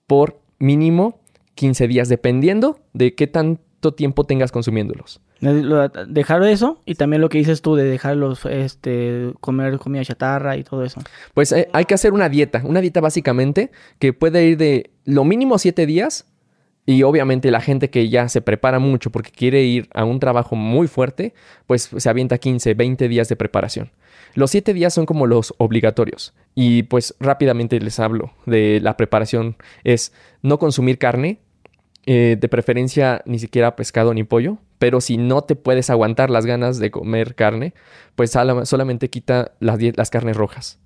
por 0.06 0.40
mínimo 0.58 1.20
15 1.54 1.86
días, 1.86 2.08
dependiendo 2.08 2.80
de 2.92 3.14
qué 3.14 3.26
tanto 3.26 3.94
tiempo 3.94 4.24
tengas 4.24 4.52
consumiéndolos. 4.52 5.20
Dejar 5.42 6.44
eso 6.44 6.80
y 6.86 6.94
también 6.94 7.20
lo 7.20 7.28
que 7.28 7.38
dices 7.38 7.62
tú 7.62 7.74
de 7.74 7.82
dejarlos 7.82 8.44
este, 8.46 9.32
comer 9.40 9.78
comida 9.78 10.04
chatarra 10.04 10.56
y 10.56 10.62
todo 10.62 10.84
eso. 10.84 11.00
Pues 11.34 11.50
eh, 11.50 11.68
hay 11.72 11.84
que 11.84 11.94
hacer 11.94 12.12
una 12.12 12.28
dieta, 12.28 12.62
una 12.64 12.80
dieta 12.80 13.00
básicamente 13.00 13.72
que 13.98 14.12
puede 14.12 14.46
ir 14.46 14.56
de 14.56 14.90
lo 15.04 15.24
mínimo 15.24 15.58
siete 15.58 15.84
días 15.84 16.26
Y 16.84 17.02
obviamente 17.04 17.50
la 17.50 17.60
gente 17.60 17.90
que 17.90 18.08
ya 18.08 18.28
se 18.28 18.40
prepara 18.40 18.78
mucho 18.78 19.10
porque 19.10 19.30
quiere 19.30 19.62
ir 19.62 19.88
a 19.94 20.04
un 20.04 20.18
trabajo 20.18 20.56
muy 20.56 20.88
fuerte, 20.88 21.32
pues 21.66 21.90
se 21.96 22.08
avienta 22.08 22.38
15, 22.38 22.74
20 22.74 23.08
días 23.08 23.28
de 23.28 23.36
preparación. 23.36 23.92
Los 24.34 24.50
7 24.50 24.74
días 24.74 24.94
son 24.94 25.06
como 25.06 25.26
los 25.26 25.54
obligatorios. 25.58 26.34
Y 26.54 26.84
pues 26.84 27.14
rápidamente 27.20 27.78
les 27.80 28.00
hablo 28.00 28.32
de 28.46 28.80
la 28.80 28.96
preparación. 28.96 29.56
Es 29.84 30.12
no 30.42 30.58
consumir 30.58 30.98
carne, 30.98 31.38
eh, 32.06 32.36
de 32.40 32.48
preferencia 32.48 33.22
ni 33.26 33.38
siquiera 33.38 33.76
pescado 33.76 34.12
ni 34.14 34.24
pollo, 34.24 34.58
pero 34.78 35.00
si 35.00 35.16
no 35.16 35.42
te 35.42 35.54
puedes 35.54 35.90
aguantar 35.90 36.30
las 36.30 36.46
ganas 36.46 36.78
de 36.78 36.90
comer 36.90 37.34
carne, 37.34 37.74
pues 38.16 38.32
solamente 38.64 39.08
quita 39.10 39.52
las, 39.60 39.78
las 39.96 40.10
carnes 40.10 40.36
rojas. 40.36 40.80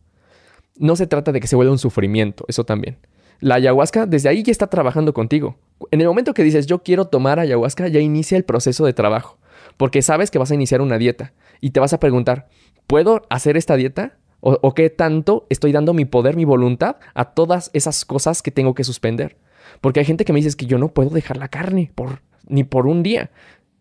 No 0.76 0.96
se 0.96 1.06
trata 1.06 1.32
de 1.32 1.40
que 1.40 1.46
se 1.46 1.56
vuelva 1.56 1.72
un 1.72 1.78
sufrimiento, 1.78 2.44
eso 2.48 2.64
también. 2.64 2.98
La 3.40 3.56
ayahuasca 3.56 4.06
desde 4.06 4.28
ahí 4.28 4.42
ya 4.42 4.52
está 4.52 4.66
trabajando 4.66 5.14
contigo. 5.14 5.56
En 5.90 6.00
el 6.00 6.06
momento 6.06 6.34
que 6.34 6.42
dices 6.42 6.66
yo 6.66 6.82
quiero 6.82 7.06
tomar 7.06 7.38
ayahuasca, 7.38 7.88
ya 7.88 8.00
inicia 8.00 8.36
el 8.36 8.44
proceso 8.44 8.84
de 8.84 8.92
trabajo, 8.92 9.38
porque 9.76 10.02
sabes 10.02 10.30
que 10.30 10.38
vas 10.38 10.50
a 10.50 10.54
iniciar 10.54 10.80
una 10.80 10.98
dieta 10.98 11.32
y 11.60 11.70
te 11.70 11.80
vas 11.80 11.92
a 11.92 12.00
preguntar, 12.00 12.48
¿puedo 12.86 13.22
hacer 13.30 13.56
esta 13.56 13.76
dieta? 13.76 14.18
¿O, 14.40 14.74
qué 14.74 14.90
tanto 14.90 15.46
estoy 15.48 15.72
dando 15.72 15.92
mi 15.92 16.04
poder, 16.04 16.36
mi 16.36 16.44
voluntad 16.44 16.96
a 17.14 17.32
todas 17.32 17.70
esas 17.72 18.04
cosas 18.04 18.42
que 18.42 18.52
tengo 18.52 18.74
que 18.74 18.84
suspender? 18.84 19.38
Porque 19.80 20.00
hay 20.00 20.06
gente 20.06 20.24
que 20.24 20.32
me 20.32 20.40
dice 20.40 20.56
que 20.56 20.66
yo 20.66 20.78
no 20.78 20.88
puedo 20.88 21.10
dejar 21.10 21.36
la 21.36 21.48
carne 21.48 21.90
por, 21.94 22.20
ni 22.48 22.64
por 22.64 22.86
un 22.86 23.02
día. 23.02 23.30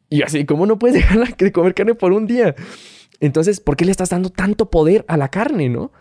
Y 0.09 0.21
así, 0.21 0.45
¿cómo 0.45 0.65
no 0.65 0.79
puedes 0.79 0.95
dejar 0.95 1.35
de 1.35 1.51
comer 1.51 1.73
carne 1.73 1.95
por 1.95 2.13
un 2.13 2.27
día? 2.27 2.55
Entonces, 3.19 3.59
¿por 3.59 3.75
qué 3.75 3.85
le 3.85 3.91
estás 3.91 4.09
dando 4.09 4.29
tanto 4.29 4.69
poder 4.69 5.05
a 5.07 5.17
la 5.17 5.29
carne, 5.29 5.69
no? 5.69 5.91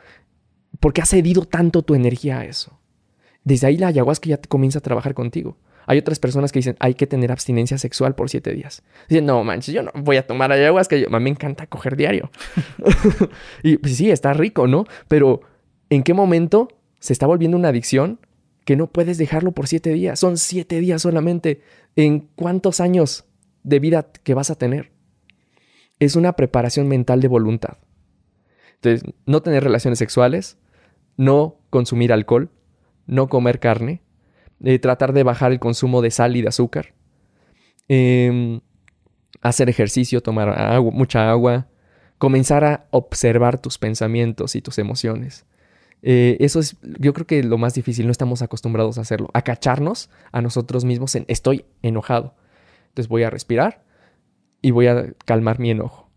¿Por 0.80 0.92
qué 0.92 1.02
has 1.02 1.10
cedido 1.10 1.44
tanto 1.44 1.82
tu 1.82 1.94
energía 1.94 2.40
a 2.40 2.44
eso? 2.44 2.80
Desde 3.44 3.66
ahí 3.66 3.76
la 3.76 3.88
ayahuasca 3.88 4.28
ya 4.28 4.36
te 4.38 4.48
comienza 4.48 4.78
a 4.78 4.82
trabajar 4.82 5.14
contigo. 5.14 5.56
Hay 5.86 5.98
otras 5.98 6.18
personas 6.18 6.50
que 6.50 6.60
dicen, 6.60 6.76
hay 6.80 6.94
que 6.94 7.06
tener 7.06 7.30
abstinencia 7.30 7.76
sexual 7.76 8.14
por 8.14 8.30
siete 8.30 8.52
días. 8.54 8.82
Dicen, 9.08 9.26
no 9.26 9.44
manches, 9.44 9.74
yo 9.74 9.82
no 9.82 9.92
voy 9.94 10.16
a 10.16 10.26
tomar 10.26 10.50
ayahuasca. 10.50 10.96
Yo, 10.96 11.10
me 11.10 11.30
encanta 11.30 11.66
coger 11.66 11.96
diario. 11.96 12.30
y 13.62 13.76
pues 13.76 13.96
sí, 13.96 14.10
está 14.10 14.32
rico, 14.32 14.66
¿no? 14.66 14.86
Pero 15.08 15.42
¿en 15.90 16.02
qué 16.02 16.14
momento 16.14 16.68
se 17.00 17.12
está 17.12 17.26
volviendo 17.26 17.56
una 17.56 17.68
adicción 17.68 18.18
que 18.64 18.76
no 18.76 18.86
puedes 18.88 19.18
dejarlo 19.18 19.52
por 19.52 19.66
siete 19.66 19.90
días? 19.90 20.18
Son 20.18 20.38
siete 20.38 20.80
días 20.80 21.02
solamente. 21.02 21.62
¿En 21.96 22.20
cuántos 22.34 22.80
años 22.80 23.24
de 23.62 23.78
vida 23.78 24.08
que 24.22 24.34
vas 24.34 24.50
a 24.50 24.56
tener? 24.56 24.92
Es 26.00 26.16
una 26.16 26.34
preparación 26.34 26.88
mental 26.88 27.20
de 27.20 27.28
voluntad. 27.28 27.78
Entonces, 28.76 29.14
no 29.26 29.42
tener 29.42 29.64
relaciones 29.64 29.98
sexuales, 29.98 30.58
no 31.16 31.60
consumir 31.70 32.12
alcohol, 32.12 32.50
no 33.06 33.28
comer 33.28 33.60
carne, 33.60 34.02
eh, 34.62 34.78
tratar 34.78 35.12
de 35.12 35.22
bajar 35.22 35.52
el 35.52 35.60
consumo 35.60 36.02
de 36.02 36.10
sal 36.10 36.36
y 36.36 36.42
de 36.42 36.48
azúcar, 36.48 36.94
em, 37.88 38.60
hacer 39.42 39.68
ejercicio, 39.68 40.22
tomar 40.22 40.48
agua, 40.48 40.90
mucha 40.92 41.30
agua, 41.30 41.68
comenzar 42.18 42.64
a 42.64 42.86
observar 42.90 43.60
tus 43.60 43.78
pensamientos 43.78 44.56
y 44.56 44.62
tus 44.62 44.78
emociones. 44.78 45.44
Eh, 46.06 46.36
eso 46.40 46.60
es, 46.60 46.76
yo 46.82 47.14
creo 47.14 47.26
que 47.26 47.42
lo 47.42 47.56
más 47.56 47.72
difícil, 47.72 48.04
no 48.04 48.12
estamos 48.12 48.42
acostumbrados 48.42 48.98
a 48.98 49.00
hacerlo, 49.00 49.30
a 49.32 49.40
cacharnos 49.40 50.10
a 50.32 50.42
nosotros 50.42 50.84
mismos 50.84 51.14
en 51.14 51.24
estoy 51.28 51.64
enojado. 51.80 52.34
Entonces 52.88 53.08
voy 53.08 53.22
a 53.22 53.30
respirar 53.30 53.82
y 54.60 54.70
voy 54.70 54.86
a 54.86 55.14
calmar 55.24 55.58
mi 55.58 55.70
enojo. 55.70 56.10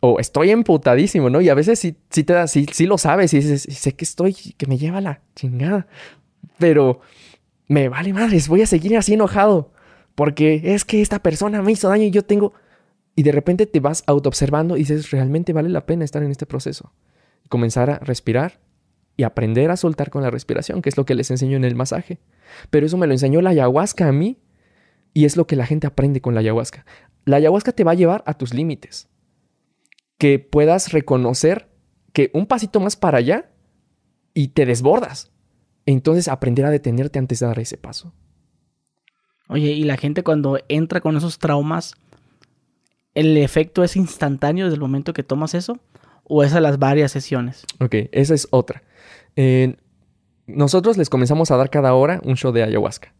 O 0.00 0.18
estoy 0.18 0.50
emputadísimo, 0.50 1.28
¿no? 1.28 1.42
Y 1.42 1.50
a 1.50 1.54
veces 1.54 1.78
sí, 1.78 1.92
te 1.92 2.32
da, 2.32 2.46
sí, 2.48 2.66
lo 2.86 2.96
sabes 2.96 3.34
y 3.34 3.40
dices, 3.40 3.62
sé 3.62 3.94
que 3.94 4.06
estoy, 4.06 4.32
que 4.32 4.66
me 4.66 4.78
lleva 4.78 5.02
la 5.02 5.20
chingada. 5.36 5.88
Pero 6.58 7.00
me 7.68 7.90
vale 7.90 8.14
madres, 8.14 8.48
voy 8.48 8.62
a 8.62 8.66
seguir 8.66 8.96
así 8.96 9.12
enojado. 9.12 9.72
Porque 10.14 10.62
es 10.74 10.86
que 10.86 11.02
esta 11.02 11.18
persona 11.18 11.60
me 11.60 11.72
hizo 11.72 11.90
daño 11.90 12.04
y 12.04 12.10
yo 12.10 12.24
tengo... 12.24 12.54
Y 13.14 13.24
de 13.24 13.32
repente 13.32 13.66
te 13.66 13.80
vas 13.80 14.04
autoobservando 14.06 14.76
y 14.76 14.80
dices, 14.80 15.10
realmente 15.10 15.52
vale 15.52 15.68
la 15.68 15.84
pena 15.84 16.04
estar 16.04 16.22
en 16.22 16.30
este 16.30 16.46
proceso. 16.46 16.92
Comenzar 17.48 17.90
a 17.90 17.98
respirar 17.98 18.58
y 19.16 19.22
aprender 19.22 19.70
a 19.70 19.76
soltar 19.76 20.10
con 20.10 20.22
la 20.22 20.30
respiración, 20.30 20.82
que 20.82 20.88
es 20.88 20.96
lo 20.96 21.04
que 21.04 21.14
les 21.14 21.30
enseño 21.30 21.56
en 21.56 21.64
el 21.64 21.74
masaje. 21.74 22.18
Pero 22.70 22.86
eso 22.86 22.96
me 22.96 23.06
lo 23.06 23.12
enseñó 23.12 23.40
la 23.40 23.50
ayahuasca 23.50 24.08
a 24.08 24.12
mí 24.12 24.38
y 25.12 25.24
es 25.24 25.36
lo 25.36 25.46
que 25.46 25.56
la 25.56 25.66
gente 25.66 25.86
aprende 25.86 26.20
con 26.20 26.34
la 26.34 26.40
ayahuasca. 26.40 26.84
La 27.24 27.36
ayahuasca 27.36 27.72
te 27.72 27.84
va 27.84 27.92
a 27.92 27.96
llevar 27.96 28.24
a 28.26 28.34
tus 28.34 28.52
límites. 28.52 29.08
Que 30.18 30.38
puedas 30.38 30.92
reconocer 30.92 31.68
que 32.12 32.30
un 32.34 32.46
pasito 32.46 32.80
más 32.80 32.96
para 32.96 33.18
allá 33.18 33.50
y 34.34 34.48
te 34.48 34.66
desbordas. 34.66 35.30
Entonces 35.86 36.28
aprender 36.28 36.64
a 36.64 36.70
detenerte 36.70 37.18
antes 37.18 37.40
de 37.40 37.46
dar 37.46 37.58
ese 37.58 37.76
paso. 37.76 38.12
Oye, 39.48 39.72
y 39.72 39.84
la 39.84 39.96
gente 39.96 40.22
cuando 40.22 40.58
entra 40.68 41.00
con 41.00 41.16
esos 41.16 41.38
traumas, 41.38 41.94
¿el 43.14 43.36
efecto 43.36 43.84
es 43.84 43.96
instantáneo 43.96 44.64
desde 44.64 44.76
el 44.76 44.80
momento 44.80 45.12
que 45.12 45.22
tomas 45.22 45.54
eso? 45.54 45.78
¿O 46.24 46.42
es 46.42 46.54
a 46.54 46.60
las 46.60 46.78
varias 46.78 47.12
sesiones? 47.12 47.64
Ok, 47.80 47.94
esa 48.12 48.34
es 48.34 48.48
otra. 48.50 48.82
Nosotros 50.46 50.96
les 50.96 51.10
comenzamos 51.10 51.50
a 51.50 51.56
dar 51.56 51.70
cada 51.70 51.94
hora 51.94 52.20
un 52.24 52.36
show 52.36 52.52
de 52.52 52.62
ayahuasca. 52.62 53.14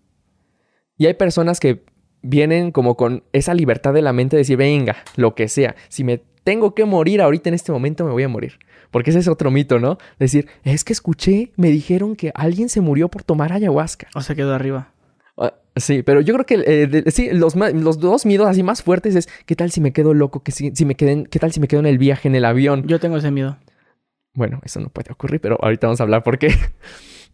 Y 0.96 1.06
hay 1.06 1.14
personas 1.14 1.60
que 1.60 1.84
vienen 2.22 2.72
como 2.72 2.96
con 2.96 3.24
esa 3.32 3.54
libertad 3.54 3.92
de 3.92 4.02
la 4.02 4.12
mente 4.12 4.36
de 4.36 4.42
decir, 4.42 4.56
venga, 4.56 4.96
lo 5.16 5.34
que 5.34 5.48
sea. 5.48 5.76
Si 5.88 6.04
me 6.04 6.22
tengo 6.44 6.74
que 6.74 6.84
morir 6.84 7.20
ahorita 7.20 7.48
en 7.48 7.54
este 7.54 7.72
momento, 7.72 8.04
me 8.04 8.12
voy 8.12 8.22
a 8.22 8.28
morir. 8.28 8.58
Porque 8.90 9.10
ese 9.10 9.18
es 9.18 9.28
otro 9.28 9.50
mito, 9.50 9.78
¿no? 9.78 9.98
Decir, 10.18 10.48
es 10.62 10.84
que 10.84 10.92
escuché, 10.92 11.52
me 11.56 11.68
dijeron 11.70 12.16
que 12.16 12.30
alguien 12.34 12.68
se 12.68 12.80
murió 12.80 13.08
por 13.08 13.22
tomar 13.24 13.52
ayahuasca. 13.52 14.08
O 14.14 14.20
se 14.20 14.36
quedó 14.36 14.54
arriba. 14.54 14.92
Ah, 15.36 15.54
sí, 15.74 16.02
pero 16.02 16.20
yo 16.20 16.32
creo 16.34 16.46
que 16.46 16.62
eh, 16.64 17.10
sí, 17.10 17.30
los, 17.32 17.56
los, 17.56 17.98
dos 17.98 18.24
miedos 18.24 18.46
así 18.46 18.62
más 18.62 18.82
fuertes 18.82 19.16
es, 19.16 19.28
¿qué 19.46 19.56
tal 19.56 19.72
si 19.72 19.80
me 19.80 19.92
quedo 19.92 20.14
loco? 20.14 20.42
¿Qué, 20.42 20.52
si, 20.52 20.84
me 20.84 20.94
queden, 20.94 21.26
¿Qué 21.26 21.38
tal 21.38 21.50
si 21.50 21.60
me 21.60 21.66
quedo 21.66 21.80
en 21.80 21.86
el 21.86 21.98
viaje, 21.98 22.28
en 22.28 22.36
el 22.36 22.44
avión? 22.44 22.86
Yo 22.86 23.00
tengo 23.00 23.16
ese 23.16 23.30
miedo. 23.32 23.56
Bueno, 24.34 24.60
eso 24.64 24.80
no 24.80 24.88
puede 24.88 25.12
ocurrir, 25.12 25.40
pero 25.40 25.58
ahorita 25.62 25.86
vamos 25.86 26.00
a 26.00 26.02
hablar 26.02 26.22
por 26.22 26.38
qué. 26.38 26.54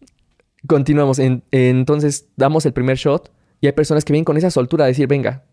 Continuamos. 0.67 1.19
entonces, 1.19 2.27
damos 2.37 2.65
el 2.65 2.73
primer 2.73 2.97
shot 2.97 3.31
y 3.59 3.67
hay 3.67 3.73
personas 3.73 4.05
que 4.05 4.13
vienen 4.13 4.25
con 4.25 4.37
esa 4.37 4.51
soltura 4.51 4.85
a 4.85 4.87
decir, 4.87 5.07
venga, 5.07 5.43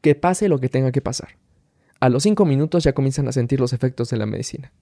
que 0.00 0.14
pase 0.14 0.48
lo 0.48 0.60
que 0.60 0.68
tenga 0.68 0.92
que 0.92 1.00
pasar. 1.00 1.36
A 1.98 2.08
los 2.08 2.22
cinco 2.22 2.44
minutos 2.44 2.84
ya 2.84 2.92
comienzan 2.92 3.26
a 3.28 3.32
sentir 3.32 3.60
los 3.60 3.72
efectos 3.72 4.10
de 4.10 4.16
la 4.16 4.26
medicina. 4.26 4.72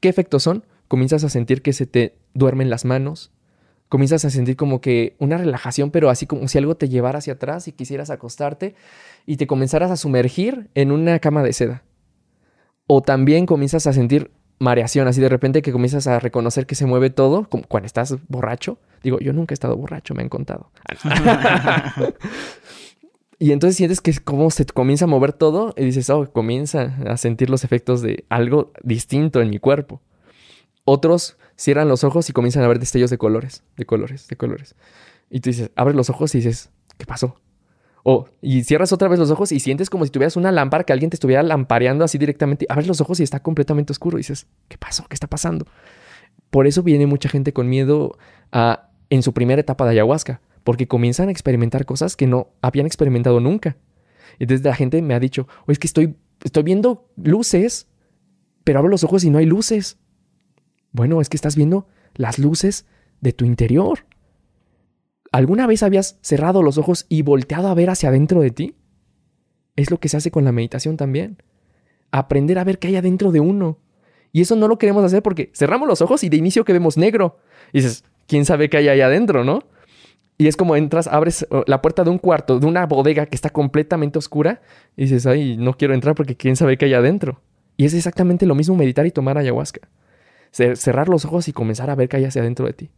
¿Qué 0.00 0.08
efectos 0.08 0.42
son? 0.42 0.64
Comienzas 0.88 1.22
a 1.24 1.28
sentir 1.28 1.62
que 1.62 1.72
se 1.72 1.86
te 1.86 2.16
duermen 2.34 2.70
las 2.70 2.84
manos, 2.84 3.30
comienzas 3.88 4.24
a 4.24 4.30
sentir 4.30 4.56
como 4.56 4.80
que 4.80 5.14
una 5.18 5.36
relajación, 5.36 5.90
pero 5.90 6.08
así 6.10 6.26
como 6.26 6.48
si 6.48 6.58
algo 6.58 6.76
te 6.76 6.88
llevara 6.88 7.18
hacia 7.18 7.34
atrás 7.34 7.68
y 7.68 7.72
quisieras 7.72 8.10
acostarte 8.10 8.74
y 9.26 9.36
te 9.36 9.46
comenzaras 9.46 9.90
a 9.90 9.96
sumergir 9.96 10.70
en 10.74 10.90
una 10.90 11.18
cama 11.18 11.42
de 11.42 11.52
seda. 11.52 11.82
O 12.86 13.02
también 13.02 13.46
comienzas 13.46 13.86
a 13.86 13.92
sentir 13.92 14.30
mareación, 14.62 15.08
así 15.08 15.20
de 15.20 15.28
repente 15.28 15.60
que 15.60 15.72
comienzas 15.72 16.06
a 16.06 16.20
reconocer 16.20 16.66
que 16.66 16.74
se 16.74 16.86
mueve 16.86 17.10
todo, 17.10 17.48
como 17.48 17.64
cuando 17.64 17.86
estás 17.86 18.16
borracho. 18.28 18.78
Digo, 19.02 19.18
yo 19.18 19.32
nunca 19.32 19.52
he 19.52 19.56
estado 19.56 19.76
borracho, 19.76 20.14
me 20.14 20.22
han 20.22 20.28
contado. 20.28 20.70
y 23.38 23.50
entonces 23.50 23.76
sientes 23.76 24.00
que 24.00 24.16
como 24.20 24.50
se 24.50 24.64
comienza 24.66 25.06
a 25.06 25.08
mover 25.08 25.32
todo 25.32 25.74
y 25.76 25.84
dices, 25.84 26.08
oh, 26.10 26.30
comienza 26.32 26.96
a 27.06 27.16
sentir 27.16 27.50
los 27.50 27.64
efectos 27.64 28.02
de 28.02 28.24
algo 28.28 28.72
distinto 28.82 29.42
en 29.42 29.50
mi 29.50 29.58
cuerpo. 29.58 30.00
Otros 30.84 31.36
cierran 31.56 31.88
los 31.88 32.04
ojos 32.04 32.30
y 32.30 32.32
comienzan 32.32 32.62
a 32.62 32.68
ver 32.68 32.78
destellos 32.78 33.10
de 33.10 33.18
colores, 33.18 33.64
de 33.76 33.84
colores, 33.84 34.28
de 34.28 34.36
colores. 34.36 34.76
Y 35.28 35.40
tú 35.40 35.50
dices, 35.50 35.70
abres 35.74 35.96
los 35.96 36.08
ojos 36.08 36.34
y 36.34 36.38
dices, 36.38 36.70
¿qué 36.98 37.06
pasó? 37.06 37.36
O, 38.04 38.26
y 38.40 38.64
cierras 38.64 38.92
otra 38.92 39.08
vez 39.08 39.18
los 39.18 39.30
ojos 39.30 39.52
y 39.52 39.60
sientes 39.60 39.88
como 39.88 40.04
si 40.04 40.10
tuvieras 40.10 40.36
una 40.36 40.50
lámpara 40.50 40.84
que 40.84 40.92
alguien 40.92 41.10
te 41.10 41.16
estuviera 41.16 41.42
lampareando 41.42 42.04
así 42.04 42.18
directamente. 42.18 42.66
Abres 42.68 42.88
los 42.88 43.00
ojos 43.00 43.20
y 43.20 43.22
está 43.22 43.40
completamente 43.40 43.92
oscuro. 43.92 44.18
Y 44.18 44.20
dices, 44.20 44.46
¿qué 44.68 44.76
pasó? 44.76 45.06
¿Qué 45.08 45.14
está 45.14 45.28
pasando? 45.28 45.66
Por 46.50 46.66
eso 46.66 46.82
viene 46.82 47.06
mucha 47.06 47.28
gente 47.28 47.52
con 47.52 47.68
miedo 47.68 48.18
a, 48.50 48.90
en 49.10 49.22
su 49.22 49.32
primera 49.32 49.60
etapa 49.60 49.84
de 49.84 49.92
ayahuasca, 49.92 50.40
porque 50.64 50.88
comienzan 50.88 51.28
a 51.28 51.32
experimentar 51.32 51.84
cosas 51.84 52.16
que 52.16 52.26
no 52.26 52.48
habían 52.60 52.86
experimentado 52.86 53.40
nunca. 53.40 53.76
Desde 54.38 54.68
la 54.68 54.74
gente 54.74 55.00
me 55.00 55.14
ha 55.14 55.20
dicho, 55.20 55.46
oye, 55.66 55.72
es 55.74 55.78
que 55.78 55.86
estoy, 55.86 56.16
estoy 56.42 56.62
viendo 56.62 57.08
luces, 57.16 57.86
pero 58.64 58.80
abro 58.80 58.90
los 58.90 59.04
ojos 59.04 59.24
y 59.24 59.30
no 59.30 59.38
hay 59.38 59.46
luces. 59.46 59.98
Bueno, 60.90 61.20
es 61.20 61.28
que 61.28 61.36
estás 61.36 61.56
viendo 61.56 61.86
las 62.14 62.38
luces 62.38 62.86
de 63.20 63.32
tu 63.32 63.44
interior. 63.44 64.00
¿Alguna 65.32 65.66
vez 65.66 65.82
habías 65.82 66.18
cerrado 66.20 66.62
los 66.62 66.78
ojos 66.78 67.06
y 67.08 67.22
volteado 67.22 67.68
a 67.68 67.74
ver 67.74 67.90
hacia 67.90 68.10
adentro 68.10 68.40
de 68.42 68.50
ti? 68.50 68.76
Es 69.76 69.90
lo 69.90 69.98
que 69.98 70.08
se 70.08 70.18
hace 70.18 70.30
con 70.30 70.44
la 70.44 70.52
meditación 70.52 70.98
también. 70.98 71.38
Aprender 72.10 72.58
a 72.58 72.64
ver 72.64 72.78
qué 72.78 72.88
hay 72.88 72.96
adentro 72.96 73.32
de 73.32 73.40
uno. 73.40 73.78
Y 74.30 74.42
eso 74.42 74.56
no 74.56 74.68
lo 74.68 74.78
queremos 74.78 75.02
hacer 75.04 75.22
porque 75.22 75.50
cerramos 75.54 75.88
los 75.88 76.02
ojos 76.02 76.22
y 76.22 76.28
de 76.28 76.36
inicio 76.36 76.64
que 76.64 76.74
vemos 76.74 76.98
negro. 76.98 77.38
Y 77.72 77.78
dices, 77.78 78.04
¿quién 78.26 78.44
sabe 78.44 78.68
qué 78.68 78.76
hay 78.76 78.88
ahí 78.88 79.00
adentro, 79.00 79.42
no? 79.42 79.64
Y 80.36 80.48
es 80.48 80.56
como 80.56 80.76
entras, 80.76 81.06
abres 81.06 81.46
la 81.66 81.82
puerta 81.82 82.04
de 82.04 82.10
un 82.10 82.18
cuarto, 82.18 82.58
de 82.58 82.66
una 82.66 82.86
bodega 82.86 83.26
que 83.26 83.34
está 83.34 83.50
completamente 83.50 84.18
oscura, 84.18 84.60
y 84.96 85.02
dices, 85.02 85.26
ay, 85.26 85.56
no 85.56 85.76
quiero 85.76 85.94
entrar 85.94 86.14
porque 86.14 86.36
quién 86.36 86.56
sabe 86.56 86.76
qué 86.76 86.86
hay 86.86 86.94
adentro. 86.94 87.40
Y 87.76 87.84
es 87.84 87.94
exactamente 87.94 88.44
lo 88.44 88.54
mismo 88.54 88.76
meditar 88.76 89.06
y 89.06 89.10
tomar 89.10 89.38
ayahuasca 89.38 89.88
cerrar 90.52 91.08
los 91.08 91.24
ojos 91.24 91.48
y 91.48 91.52
comenzar 91.52 91.90
a 91.90 91.94
ver 91.94 92.08
qué 92.08 92.18
hay 92.18 92.24
hacia 92.24 92.42
adentro 92.42 92.66
de 92.66 92.72
ti. 92.74 92.90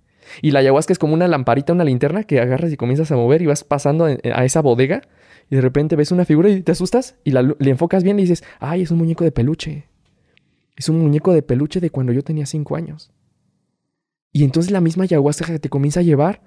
Y 0.42 0.50
la 0.50 0.60
ayahuasca 0.60 0.92
es 0.92 0.98
como 0.98 1.14
una 1.14 1.28
lamparita, 1.28 1.72
una 1.72 1.84
linterna 1.84 2.24
que 2.24 2.40
agarras 2.40 2.72
y 2.72 2.76
comienzas 2.76 3.10
a 3.12 3.16
mover 3.16 3.42
y 3.42 3.46
vas 3.46 3.64
pasando 3.64 4.04
a 4.06 4.44
esa 4.44 4.60
bodega 4.60 5.02
y 5.50 5.56
de 5.56 5.60
repente 5.60 5.96
ves 5.96 6.12
una 6.12 6.24
figura 6.24 6.48
y 6.48 6.62
te 6.62 6.72
asustas 6.72 7.16
y 7.24 7.30
la, 7.30 7.42
le 7.42 7.70
enfocas 7.70 8.02
bien 8.02 8.18
y 8.18 8.22
dices, 8.22 8.44
ay, 8.60 8.82
es 8.82 8.90
un 8.90 8.98
muñeco 8.98 9.24
de 9.24 9.32
peluche. 9.32 9.88
Es 10.76 10.88
un 10.88 10.98
muñeco 10.98 11.32
de 11.32 11.42
peluche 11.42 11.80
de 11.80 11.90
cuando 11.90 12.12
yo 12.12 12.22
tenía 12.22 12.46
cinco 12.46 12.76
años. 12.76 13.12
Y 14.32 14.44
entonces 14.44 14.72
la 14.72 14.80
misma 14.80 15.04
ayahuasca 15.04 15.58
te 15.58 15.68
comienza 15.68 16.00
a 16.00 16.02
llevar 16.02 16.42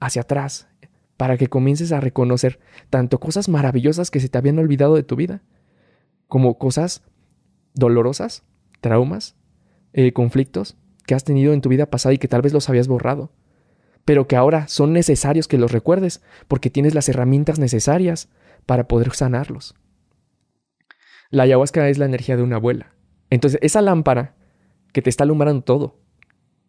hacia 0.00 0.22
atrás 0.22 0.68
para 1.16 1.36
que 1.36 1.48
comiences 1.48 1.92
a 1.92 2.00
reconocer 2.00 2.58
tanto 2.90 3.20
cosas 3.20 3.48
maravillosas 3.48 4.10
que 4.10 4.20
se 4.20 4.28
te 4.28 4.38
habían 4.38 4.58
olvidado 4.58 4.94
de 4.94 5.02
tu 5.02 5.16
vida, 5.16 5.42
como 6.26 6.58
cosas 6.58 7.02
dolorosas, 7.74 8.44
traumas, 8.80 9.36
eh, 9.92 10.12
conflictos 10.12 10.76
que 11.08 11.14
has 11.14 11.24
tenido 11.24 11.54
en 11.54 11.62
tu 11.62 11.70
vida 11.70 11.86
pasada 11.86 12.12
y 12.12 12.18
que 12.18 12.28
tal 12.28 12.42
vez 12.42 12.52
los 12.52 12.68
habías 12.68 12.86
borrado, 12.86 13.32
pero 14.04 14.28
que 14.28 14.36
ahora 14.36 14.68
son 14.68 14.92
necesarios 14.92 15.48
que 15.48 15.56
los 15.56 15.72
recuerdes 15.72 16.22
porque 16.48 16.68
tienes 16.68 16.94
las 16.94 17.08
herramientas 17.08 17.58
necesarias 17.58 18.28
para 18.66 18.88
poder 18.88 19.14
sanarlos. 19.14 19.74
La 21.30 21.44
ayahuasca 21.44 21.88
es 21.88 21.96
la 21.96 22.04
energía 22.04 22.36
de 22.36 22.42
una 22.42 22.56
abuela. 22.56 22.92
Entonces, 23.30 23.58
esa 23.62 23.80
lámpara 23.80 24.34
que 24.92 25.00
te 25.00 25.08
está 25.08 25.24
alumbrando 25.24 25.62
todo, 25.62 25.98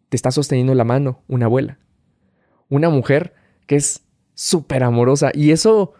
te 0.08 0.16
está 0.16 0.30
sosteniendo 0.30 0.74
la 0.74 0.84
mano 0.84 1.22
una 1.28 1.44
abuela. 1.44 1.78
Una 2.70 2.88
mujer 2.88 3.34
que 3.66 3.76
es 3.76 4.06
súper 4.32 4.84
amorosa. 4.84 5.32
Y 5.34 5.50
eso, 5.50 5.92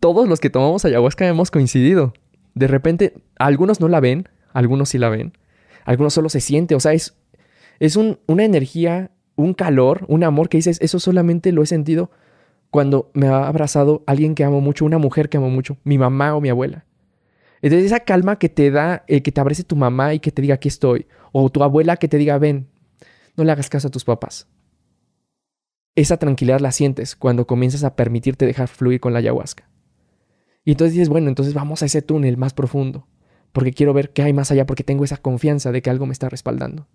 todos 0.00 0.26
los 0.26 0.40
que 0.40 0.48
tomamos 0.48 0.86
ayahuasca 0.86 1.28
hemos 1.28 1.50
coincidido. 1.50 2.14
De 2.54 2.68
repente, 2.68 3.12
algunos 3.38 3.80
no 3.80 3.88
la 3.88 4.00
ven, 4.00 4.30
algunos 4.54 4.88
sí 4.88 4.96
la 4.96 5.10
ven. 5.10 5.34
Algunos 5.84 6.14
solo 6.14 6.28
se 6.30 6.40
siente. 6.40 6.74
O 6.74 6.80
sea, 6.80 6.94
es, 6.94 7.16
es 7.78 7.96
una 7.96 8.44
energía, 8.44 9.10
un 9.36 9.54
calor, 9.54 10.04
un 10.08 10.24
amor 10.24 10.48
que 10.48 10.58
dices, 10.58 10.78
eso 10.80 10.98
solamente 10.98 11.52
lo 11.52 11.62
he 11.62 11.66
sentido 11.66 12.10
cuando 12.70 13.10
me 13.14 13.28
ha 13.28 13.46
abrazado 13.46 14.02
alguien 14.06 14.34
que 14.34 14.44
amo 14.44 14.60
mucho, 14.60 14.84
una 14.84 14.98
mujer 14.98 15.28
que 15.28 15.36
amo 15.36 15.50
mucho, 15.50 15.78
mi 15.84 15.98
mamá 15.98 16.34
o 16.34 16.40
mi 16.40 16.48
abuela. 16.48 16.84
Entonces 17.62 17.86
esa 17.86 18.00
calma 18.00 18.38
que 18.38 18.48
te 18.48 18.70
da, 18.70 19.04
eh, 19.08 19.22
que 19.22 19.32
te 19.32 19.40
abrace 19.40 19.64
tu 19.64 19.76
mamá 19.76 20.14
y 20.14 20.20
que 20.20 20.30
te 20.30 20.42
diga 20.42 20.54
aquí 20.56 20.68
estoy, 20.68 21.06
o 21.32 21.48
tu 21.50 21.62
abuela 21.62 21.96
que 21.96 22.08
te 22.08 22.18
diga 22.18 22.38
ven, 22.38 22.68
no 23.36 23.44
le 23.44 23.52
hagas 23.52 23.68
caso 23.68 23.88
a 23.88 23.90
tus 23.90 24.04
papás. 24.04 24.48
Esa 25.94 26.18
tranquilidad 26.18 26.60
la 26.60 26.72
sientes 26.72 27.16
cuando 27.16 27.46
comienzas 27.46 27.84
a 27.84 27.96
permitirte 27.96 28.44
dejar 28.44 28.68
fluir 28.68 29.00
con 29.00 29.12
la 29.12 29.20
ayahuasca. 29.20 29.68
Y 30.64 30.72
entonces 30.72 30.94
dices, 30.94 31.08
bueno, 31.08 31.28
entonces 31.28 31.54
vamos 31.54 31.82
a 31.82 31.86
ese 31.86 32.02
túnel 32.02 32.36
más 32.36 32.52
profundo, 32.52 33.06
porque 33.52 33.72
quiero 33.72 33.94
ver 33.94 34.12
qué 34.12 34.22
hay 34.22 34.32
más 34.32 34.50
allá, 34.50 34.66
porque 34.66 34.84
tengo 34.84 35.04
esa 35.04 35.16
confianza 35.16 35.72
de 35.72 35.80
que 35.80 35.88
algo 35.88 36.04
me 36.04 36.12
está 36.12 36.28
respaldando. 36.28 36.88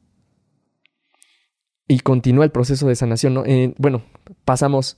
Y 1.91 1.99
continúa 1.99 2.45
el 2.45 2.51
proceso 2.51 2.87
de 2.87 2.95
sanación. 2.95 3.33
¿no? 3.33 3.43
Eh, 3.45 3.73
bueno, 3.77 4.01
pasamos 4.45 4.97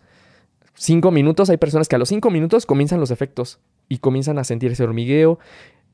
cinco 0.75 1.09
minutos, 1.09 1.49
hay 1.49 1.57
personas 1.57 1.87
que 1.87 1.95
a 1.95 1.97
los 1.97 2.07
cinco 2.07 2.29
minutos 2.29 2.67
comienzan 2.67 2.99
los 2.99 3.09
efectos 3.09 3.57
y 3.89 3.97
comienzan 3.97 4.37
a 4.37 4.43
sentir 4.43 4.71
ese 4.71 4.83
hormigueo 4.83 5.39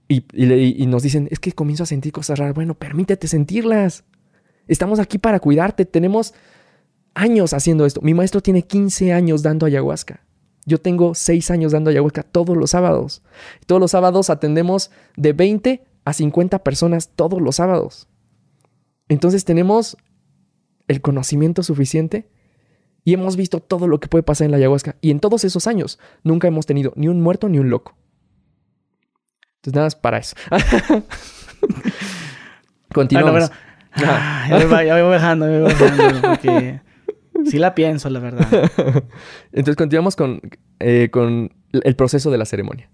y, 0.10 0.26
y, 0.34 0.88
nos 0.88 1.02
dicen, 1.02 1.30
es 1.32 1.40
que 1.40 1.54
comienzo 1.54 1.84
a 1.84 1.86
sentir 1.86 2.12
cosas 2.12 2.38
raras. 2.38 2.54
Bueno, 2.54 2.74
permítete 2.74 3.30
sentirlas. 3.30 4.04
Estamos 4.68 5.00
aquí 5.00 5.20
para 5.20 5.40
cuidarte. 5.40 5.86
Tenemos 5.86 6.34
años 7.14 7.54
haciendo 7.54 7.86
esto. 7.86 8.02
Mi 8.02 8.14
maestro 8.14 8.42
tiene 8.42 8.64
15 8.64 9.14
años 9.14 9.42
dando 9.42 9.68
ayahuasca. 9.68 10.26
Yo 10.66 10.82
tengo 10.82 11.16
6 11.16 11.50
años 11.50 11.72
dando 11.72 11.92
ayahuasca 11.92 12.24
todos 12.24 12.58
los 12.58 12.72
sábados. 12.72 13.24
Todos 13.68 13.80
los 13.80 13.92
sábados 13.92 14.30
atendemos 14.30 14.92
de 15.16 15.32
20 15.32 15.82
a 16.04 16.12
50 16.12 16.62
personas 16.62 17.12
todos 17.16 17.42
los 17.42 17.56
sábados. 17.56 18.10
Entonces 19.08 19.46
tenemos 19.46 19.96
el 20.90 21.02
conocimiento 21.02 21.64
suficiente 21.64 22.28
y 23.06 23.14
hemos 23.14 23.38
visto 23.38 23.62
todo 23.62 23.88
lo 23.88 24.02
que 24.02 24.10
puede 24.10 24.24
pasar 24.24 24.46
en 24.46 24.52
la 24.52 24.58
ayahuasca. 24.58 24.98
Y 25.00 25.12
en 25.12 25.22
todos 25.22 25.46
esos 25.46 25.68
años 25.68 26.00
nunca 26.24 26.50
hemos 26.50 26.66
tenido 26.66 26.92
ni 26.98 27.08
un 27.08 27.22
muerto 27.22 27.48
ni 27.48 27.60
un 27.60 27.70
loco. 27.70 27.96
Entonces 29.58 29.76
nada 29.76 29.86
más 29.86 29.96
para 29.96 30.18
eso. 30.18 30.36
Continuamos. 32.94 33.52
Ah, 33.94 34.48
ya, 34.50 34.58
me, 34.58 34.66
voy 34.66 35.12
bajando, 35.12 35.46
me 35.46 35.62
voy 35.62 35.74
bajando, 35.74 36.22
porque 36.22 36.82
sí 37.46 37.60
la 37.60 37.76
pienso, 37.76 38.10
la 38.10 38.20
verdad. 38.20 38.48
Entonces 39.52 39.76
continuamos 39.76 40.16
con, 40.16 40.42
eh, 40.80 41.10
con 41.12 41.54
el 41.72 41.96
proceso 41.96 42.32
de 42.32 42.38
la 42.38 42.46
ceremonia. 42.46 42.90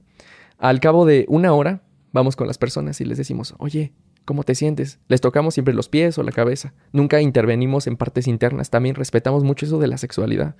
Al 0.58 0.80
cabo 0.80 1.06
de 1.06 1.26
una 1.28 1.54
hora, 1.54 1.84
vamos 2.12 2.36
con 2.36 2.48
las 2.48 2.58
personas 2.58 3.00
y 3.02 3.06
les 3.06 3.18
decimos, 3.18 3.56
oye, 3.58 3.94
¿cómo 4.26 4.44
te 4.44 4.56
sientes? 4.56 5.00
Les 5.08 5.22
tocamos 5.22 5.54
siempre 5.54 5.74
los 5.74 5.88
pies 5.88 6.18
o 6.18 6.24
la 6.24 6.32
cabeza. 6.32 6.74
Nunca 6.92 7.22
intervenimos 7.22 7.88
en 7.88 7.96
partes 7.96 8.28
internas. 8.28 8.70
También 8.70 8.96
respetamos 8.96 9.44
mucho 9.44 9.66
eso 9.66 9.80
de 9.80 9.88
la 9.88 9.98
sexualidad. 9.98 10.56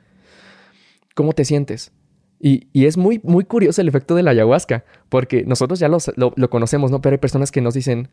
¿Cómo 1.16 1.34
te 1.34 1.46
sientes? 1.46 1.92
Y, 2.40 2.86
es 2.86 2.98
muy, 2.98 3.20
muy 3.24 3.46
curioso 3.46 3.82
el 3.82 3.88
efecto 3.88 4.14
de 4.14 4.22
la 4.22 4.32
ayahuasca, 4.32 4.86
porque 5.10 5.44
nosotros 5.46 5.80
ya 5.80 5.88
lo, 5.88 5.98
lo 6.16 6.50
conocemos, 6.50 6.92
¿no? 6.92 7.02
Pero 7.02 7.16
hay 7.16 7.18
personas 7.18 7.52
que 7.52 7.62
nos 7.62 7.74
dicen, 7.74 8.12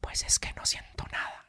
pues 0.00 0.24
es 0.24 0.38
que 0.38 0.48
no 0.56 0.64
siento 0.64 1.04
nada. 1.12 1.46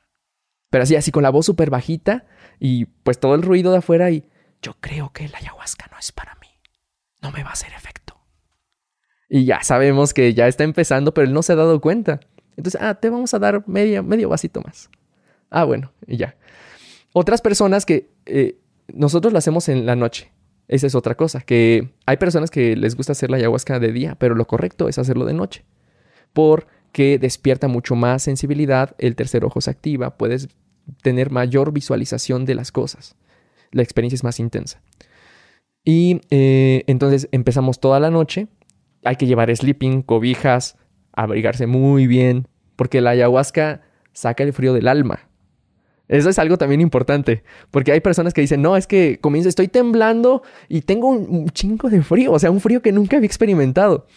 Pero 0.69 0.83
así, 0.83 0.95
así 0.95 1.11
con 1.11 1.23
la 1.23 1.29
voz 1.29 1.45
súper 1.45 1.69
bajita 1.69 2.25
y 2.59 2.85
pues 2.85 3.19
todo 3.19 3.35
el 3.35 3.41
ruido 3.41 3.71
de 3.71 3.77
afuera 3.77 4.11
y 4.11 4.25
yo 4.61 4.75
creo 4.81 5.13
que 5.13 5.29
la 5.29 5.37
ayahuasca 5.37 5.87
no 5.91 5.97
es 5.97 6.11
para 6.11 6.35
mí. 6.35 6.47
No 7.21 7.31
me 7.31 7.43
va 7.43 7.51
a 7.51 7.53
hacer 7.53 7.71
efecto. 7.73 8.19
Y 9.29 9.45
ya 9.45 9.63
sabemos 9.63 10.13
que 10.13 10.33
ya 10.33 10.47
está 10.47 10.63
empezando, 10.63 11.13
pero 11.13 11.27
él 11.27 11.33
no 11.33 11.43
se 11.43 11.53
ha 11.53 11.55
dado 11.55 11.79
cuenta. 11.79 12.19
Entonces, 12.59 12.81
ah, 12.81 12.93
te 12.95 13.09
vamos 13.09 13.33
a 13.33 13.39
dar 13.39 13.65
medio, 13.69 14.27
vasito 14.27 14.61
más. 14.61 14.89
Ah, 15.49 15.63
bueno, 15.63 15.93
y 16.05 16.17
ya. 16.17 16.35
Otras 17.13 17.39
personas 17.39 17.85
que 17.85 18.09
eh, 18.25 18.57
nosotros 18.93 19.31
lo 19.31 19.39
hacemos 19.39 19.69
en 19.69 19.85
la 19.85 19.95
noche. 19.95 20.33
Esa 20.67 20.85
es 20.85 20.93
otra 20.93 21.15
cosa, 21.15 21.39
que 21.39 21.93
hay 22.05 22.17
personas 22.17 22.51
que 22.51 22.75
les 22.75 22.97
gusta 22.97 23.13
hacer 23.13 23.31
la 23.31 23.37
ayahuasca 23.37 23.79
de 23.79 23.93
día, 23.93 24.15
pero 24.19 24.35
lo 24.35 24.45
correcto 24.45 24.89
es 24.89 24.99
hacerlo 24.99 25.23
de 25.23 25.33
noche. 25.33 25.63
Por 26.33 26.67
que 26.91 27.17
despierta 27.17 27.69
mucho 27.69 27.95
más 27.95 28.23
sensibilidad, 28.23 28.93
el 28.97 29.15
tercer 29.15 29.45
ojo 29.45 29.61
se 29.61 29.71
activa, 29.71 30.17
puedes 30.17 30.49
tener 31.01 31.31
mayor 31.31 31.71
visualización 31.71 32.43
de 32.43 32.55
las 32.55 32.73
cosas. 32.73 33.15
La 33.71 33.83
experiencia 33.83 34.15
es 34.15 34.25
más 34.25 34.37
intensa. 34.41 34.81
Y 35.85 36.19
eh, 36.29 36.83
entonces 36.87 37.29
empezamos 37.31 37.79
toda 37.79 38.01
la 38.01 38.11
noche. 38.11 38.49
Hay 39.05 39.15
que 39.15 39.27
llevar 39.27 39.55
sleeping, 39.55 40.01
cobijas, 40.01 40.75
abrigarse 41.23 41.67
muy 41.67 42.07
bien, 42.07 42.47
porque 42.75 43.01
la 43.01 43.11
ayahuasca 43.11 43.81
saca 44.13 44.43
el 44.43 44.53
frío 44.53 44.73
del 44.73 44.87
alma. 44.87 45.29
Eso 46.07 46.29
es 46.29 46.39
algo 46.39 46.57
también 46.57 46.81
importante, 46.81 47.43
porque 47.69 47.91
hay 47.91 47.99
personas 47.99 48.33
que 48.33 48.41
dicen, 48.41 48.63
no, 48.63 48.75
es 48.75 48.87
que 48.87 49.19
comienzo, 49.21 49.47
estoy 49.47 49.67
temblando 49.67 50.41
y 50.67 50.81
tengo 50.81 51.07
un, 51.07 51.49
chingo 51.49 51.87
de 51.89 52.01
frío, 52.01 52.31
o 52.31 52.39
sea, 52.39 52.49
un 52.49 52.59
frío 52.59 52.81
que 52.81 52.91
nunca 52.91 53.17
había 53.17 53.27
experimentado. 53.27 54.07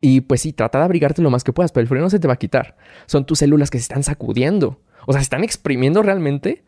Y 0.00 0.20
pues 0.20 0.42
sí, 0.42 0.52
trata 0.52 0.78
de 0.78 0.84
abrigarte 0.84 1.22
lo 1.22 1.30
más 1.30 1.42
que 1.42 1.54
puedas, 1.54 1.72
pero 1.72 1.82
el 1.82 1.88
frío 1.88 2.02
no 2.02 2.10
se 2.10 2.20
te 2.20 2.28
va 2.28 2.34
a 2.34 2.38
quitar. 2.38 2.76
Son 3.06 3.24
tus 3.24 3.38
células 3.38 3.70
que 3.70 3.78
se 3.78 3.82
están 3.82 4.02
sacudiendo. 4.02 4.80
O 5.06 5.12
sea, 5.12 5.20
se 5.20 5.24
están 5.24 5.42
exprimiendo 5.42 6.02
realmente 6.02 6.64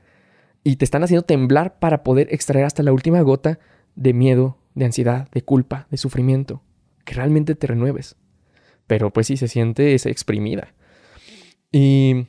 y 0.64 0.76
te 0.76 0.84
están 0.84 1.04
haciendo 1.04 1.22
temblar 1.22 1.78
para 1.78 2.02
poder 2.02 2.28
extraer 2.32 2.64
hasta 2.64 2.82
la 2.82 2.92
última 2.92 3.20
gota 3.20 3.60
de 3.94 4.14
miedo, 4.14 4.58
de 4.74 4.86
ansiedad, 4.86 5.28
de 5.30 5.42
culpa, 5.42 5.86
de 5.90 5.98
sufrimiento. 5.98 6.62
Que 7.04 7.14
realmente 7.14 7.54
te 7.54 7.66
renueves. 7.66 8.16
Pero 8.90 9.12
pues 9.12 9.28
sí, 9.28 9.36
se 9.36 9.46
siente 9.46 9.94
esa 9.94 10.10
exprimida. 10.10 10.74
Y 11.70 12.26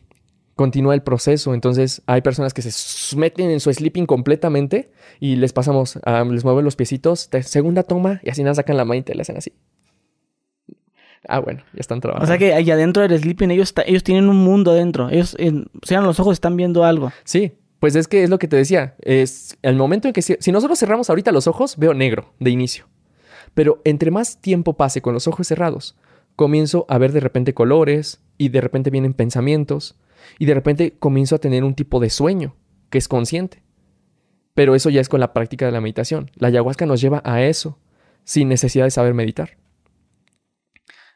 continúa 0.54 0.94
el 0.94 1.02
proceso. 1.02 1.56
Entonces 1.56 2.04
hay 2.06 2.22
personas 2.22 2.54
que 2.54 2.62
se 2.62 3.18
meten 3.18 3.50
en 3.50 3.60
su 3.60 3.74
sleeping 3.74 4.06
completamente 4.06 4.92
y 5.20 5.38
les 5.38 5.54
pasamos, 5.54 5.98
les 6.30 6.44
mueven 6.44 6.64
los 6.64 6.76
piecitos, 6.76 7.32
segunda 7.42 7.82
toma 7.82 8.22
y 8.22 8.30
así 8.30 8.44
nada 8.44 8.54
sacan 8.54 8.78
la 8.78 8.86
mano 8.86 9.00
y 9.00 9.02
te 9.02 9.16
la 9.16 9.24
hacen 9.24 9.38
así. 9.38 9.54
Ah, 11.28 11.40
bueno, 11.40 11.64
ya 11.74 11.80
están 11.80 12.00
trabajando. 12.00 12.26
O 12.26 12.28
sea 12.28 12.38
que 12.38 12.54
ahí 12.54 12.70
adentro 12.70 13.08
del 13.08 13.20
sleeping 13.20 13.50
ellos, 13.50 13.74
ellos 13.88 14.04
tienen 14.04 14.30
un 14.30 14.38
mundo 14.38 14.70
adentro. 14.70 15.10
Ellos, 15.10 15.36
en, 15.40 15.66
sean 15.82 16.04
los 16.04 16.20
ojos, 16.20 16.34
están 16.34 16.58
viendo 16.58 16.84
algo. 16.84 17.12
Sí, 17.24 17.54
pues 17.80 17.96
es 17.96 18.08
que 18.08 18.22
es 18.22 18.30
lo 18.30 18.38
que 18.38 18.48
te 18.48 18.56
decía. 18.56 18.94
Es 19.02 19.58
el 19.64 19.78
momento 19.78 20.08
en 20.08 20.14
que 20.14 20.22
si, 20.22 20.36
si 20.40 20.52
nosotros 20.52 20.78
cerramos 20.78 21.10
ahorita 21.10 21.32
los 21.32 21.48
ojos, 21.48 21.76
veo 21.78 21.96
negro 21.96 22.36
de 22.40 22.52
inicio. 22.52 22.86
Pero 23.56 23.82
entre 23.84 24.12
más 24.12 24.40
tiempo 24.40 24.74
pase 24.74 25.02
con 25.02 25.16
los 25.16 25.28
ojos 25.28 25.48
cerrados, 25.48 25.96
comienzo 26.36 26.86
a 26.90 26.98
ver 26.98 27.12
de 27.12 27.20
repente 27.20 27.54
colores 27.54 28.22
y 28.38 28.50
de 28.50 28.62
repente 28.62 28.90
vienen 28.90 29.14
pensamientos 29.14 29.96
y 30.40 30.46
de 30.46 30.54
repente 30.54 30.94
comienzo 30.98 31.36
a 31.36 31.40
tener 31.40 31.64
un 31.64 31.76
tipo 31.76 32.00
de 32.00 32.10
sueño 32.10 32.56
que 32.90 32.98
es 32.98 33.08
consciente. 33.08 33.62
Pero 34.54 34.76
eso 34.76 34.90
ya 34.90 35.02
es 35.02 35.10
con 35.10 35.20
la 35.20 35.34
práctica 35.34 35.66
de 35.66 35.72
la 35.72 35.82
meditación. 35.82 36.30
La 36.36 36.50
ayahuasca 36.50 36.86
nos 36.86 37.02
lleva 37.02 37.22
a 37.24 37.44
eso 37.44 37.80
sin 38.24 38.50
necesidad 38.50 38.86
de 38.86 38.92
saber 38.92 39.14
meditar. 39.14 39.58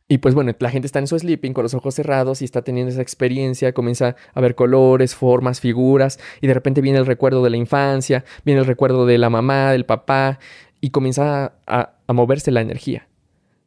Y 0.07 0.19
pues 0.19 0.35
bueno, 0.35 0.53
la 0.59 0.69
gente 0.69 0.85
está 0.85 0.99
en 0.99 1.07
su 1.07 1.17
sleeping 1.17 1.53
con 1.53 1.63
los 1.63 1.73
ojos 1.73 1.95
cerrados 1.95 2.41
y 2.41 2.45
está 2.45 2.61
teniendo 2.61 2.91
esa 2.91 3.01
experiencia, 3.01 3.73
comienza 3.73 4.15
a 4.33 4.41
ver 4.41 4.53
colores, 4.53 5.15
formas, 5.15 5.59
figuras, 5.59 6.19
y 6.41 6.47
de 6.47 6.53
repente 6.53 6.81
viene 6.81 6.99
el 6.99 7.07
recuerdo 7.07 7.43
de 7.43 7.49
la 7.49 7.57
infancia, 7.57 8.23
viene 8.43 8.61
el 8.61 8.67
recuerdo 8.67 9.07
de 9.07 9.17
la 9.17 9.31
mamá, 9.31 9.71
del 9.71 9.85
papá, 9.85 10.39
y 10.79 10.91
comienza 10.91 11.53
a, 11.65 11.95
moverse 12.13 12.51
la 12.51 12.61
energía. 12.61 13.07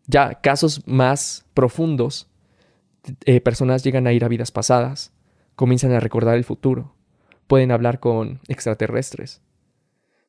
Ya 0.09 0.41
casos 0.41 0.83
más 0.87 1.47
profundos, 1.55 2.29
eh, 3.25 3.41
personas 3.41 3.85
llegan 3.85 4.07
a 4.07 4.13
ir 4.13 4.25
a 4.25 4.29
vidas 4.29 4.51
pasadas, 4.51 5.13
comienzan 5.55 5.93
a 5.93 6.01
recordar 6.01 6.37
el 6.37 6.45
futuro, 6.45 6.95
pueden 7.47 7.71
hablar 7.71 8.01
con 8.01 8.41
extraterrestres. 8.49 9.41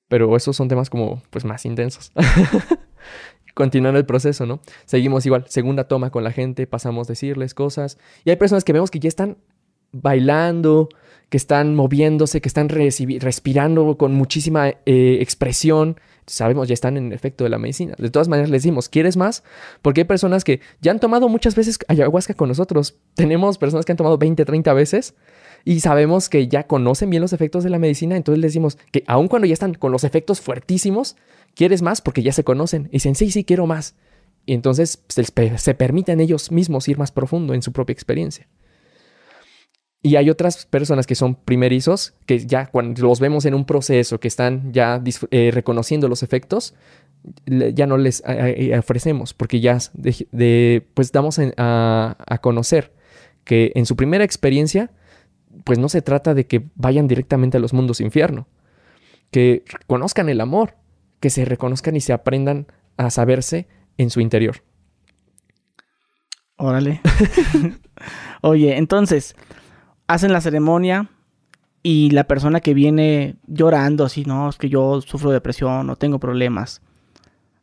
Pero 0.07 0.35
esos 0.35 0.55
son 0.55 0.67
temas 0.67 0.89
como, 0.89 1.21
pues, 1.29 1.45
más 1.45 1.65
intensos. 1.65 2.11
Continuando 3.53 3.99
el 3.99 4.05
proceso, 4.05 4.45
¿no? 4.45 4.59
Seguimos 4.85 5.25
igual, 5.25 5.45
segunda 5.47 5.87
toma 5.87 6.11
con 6.11 6.23
la 6.23 6.31
gente, 6.31 6.67
pasamos 6.67 7.07
a 7.07 7.13
decirles 7.13 7.53
cosas. 7.53 7.97
Y 8.25 8.29
hay 8.29 8.35
personas 8.35 8.63
que 8.63 8.73
vemos 8.73 8.91
que 8.91 8.99
ya 8.99 9.07
están 9.07 9.37
bailando, 9.91 10.89
que 11.29 11.37
están 11.37 11.75
moviéndose, 11.75 12.41
que 12.41 12.49
están 12.49 12.69
respirando 12.69 13.97
con 13.97 14.13
muchísima 14.13 14.69
eh, 14.69 15.17
expresión. 15.21 15.99
Sabemos, 16.25 16.67
ya 16.67 16.73
están 16.73 16.97
en 16.97 17.13
efecto 17.13 17.43
de 17.43 17.49
la 17.49 17.57
medicina. 17.57 17.95
De 17.97 18.09
todas 18.09 18.27
maneras, 18.27 18.49
les 18.49 18.63
decimos, 18.63 18.89
¿quieres 18.89 19.15
más? 19.15 19.43
Porque 19.81 20.01
hay 20.01 20.05
personas 20.05 20.43
que 20.43 20.59
ya 20.81 20.91
han 20.91 20.99
tomado 20.99 21.29
muchas 21.29 21.55
veces 21.55 21.79
ayahuasca 21.87 22.33
con 22.33 22.49
nosotros. 22.49 22.97
Tenemos 23.15 23.57
personas 23.57 23.85
que 23.85 23.91
han 23.91 23.97
tomado 23.97 24.17
20, 24.17 24.43
30 24.43 24.73
veces 24.73 25.15
y 25.65 25.79
sabemos 25.81 26.29
que 26.29 26.47
ya 26.47 26.63
conocen 26.65 27.09
bien 27.09 27.21
los 27.21 27.33
efectos 27.33 27.63
de 27.63 27.69
la 27.69 27.79
medicina, 27.79 28.15
entonces 28.15 28.41
les 28.41 28.53
decimos 28.53 28.77
que 28.91 29.03
aun 29.07 29.27
cuando 29.27 29.45
ya 29.45 29.53
están 29.53 29.73
con 29.73 29.91
los 29.91 30.03
efectos 30.03 30.41
fuertísimos, 30.41 31.15
¿quieres 31.53 31.81
más? 31.81 32.01
Porque 32.01 32.23
ya 32.23 32.31
se 32.31 32.43
conocen. 32.43 32.87
Y 32.87 32.93
dicen, 32.93 33.15
sí, 33.15 33.29
sí, 33.29 33.43
quiero 33.43 33.67
más. 33.67 33.95
Y 34.45 34.53
entonces 34.53 35.03
se, 35.09 35.23
se 35.57 35.73
permiten 35.75 36.21
ellos 36.21 36.51
mismos 36.51 36.87
ir 36.87 36.97
más 36.97 37.11
profundo 37.11 37.53
en 37.53 37.61
su 37.61 37.71
propia 37.71 37.93
experiencia. 37.93 38.47
Y 40.01 40.15
hay 40.15 40.29
otras 40.29 40.65
personas 40.65 41.05
que 41.05 41.15
son 41.15 41.35
primerizos, 41.35 42.13
que 42.25 42.39
ya 42.39 42.67
cuando 42.67 43.01
los 43.05 43.19
vemos 43.19 43.45
en 43.45 43.53
un 43.53 43.65
proceso, 43.65 44.19
que 44.19 44.29
están 44.29 44.71
ya 44.71 45.01
eh, 45.31 45.51
reconociendo 45.53 46.07
los 46.07 46.23
efectos, 46.23 46.73
ya 47.45 47.85
no 47.85 47.97
les 47.97 48.23
ofrecemos, 48.77 49.33
porque 49.33 49.59
ya 49.59 49.77
pues 50.93 51.11
damos 51.11 51.37
a, 51.57 52.15
a 52.17 52.37
conocer 52.37 52.93
que 53.43 53.73
en 53.75 53.85
su 53.85 53.97
primera 53.97 54.23
experiencia 54.23 54.89
pues 55.65 55.79
no 55.79 55.89
se 55.89 56.01
trata 56.01 56.33
de 56.33 56.45
que 56.45 56.65
vayan 56.75 57.07
directamente 57.07 57.57
a 57.57 57.59
los 57.59 57.73
mundos 57.73 57.99
infierno, 57.99 58.47
que 59.31 59.63
conozcan 59.87 60.29
el 60.29 60.39
amor, 60.39 60.75
que 61.19 61.29
se 61.29 61.45
reconozcan 61.45 61.95
y 61.95 62.01
se 62.01 62.13
aprendan 62.13 62.67
a 62.97 63.09
saberse 63.09 63.67
en 63.97 64.09
su 64.09 64.21
interior. 64.21 64.63
Órale. 66.57 67.01
Oye, 68.41 68.77
entonces, 68.77 69.35
hacen 70.09 70.33
la 70.33 70.41
ceremonia 70.41 71.09
y 71.81 72.09
la 72.11 72.25
persona 72.25 72.59
que 72.59 72.73
viene 72.73 73.37
llorando, 73.47 74.03
así, 74.03 74.25
no, 74.25 74.49
es 74.49 74.57
que 74.57 74.67
yo 74.67 74.99
sufro 75.01 75.31
depresión 75.31 75.89
o 75.89 75.95
tengo 75.95 76.19
problemas, 76.19 76.81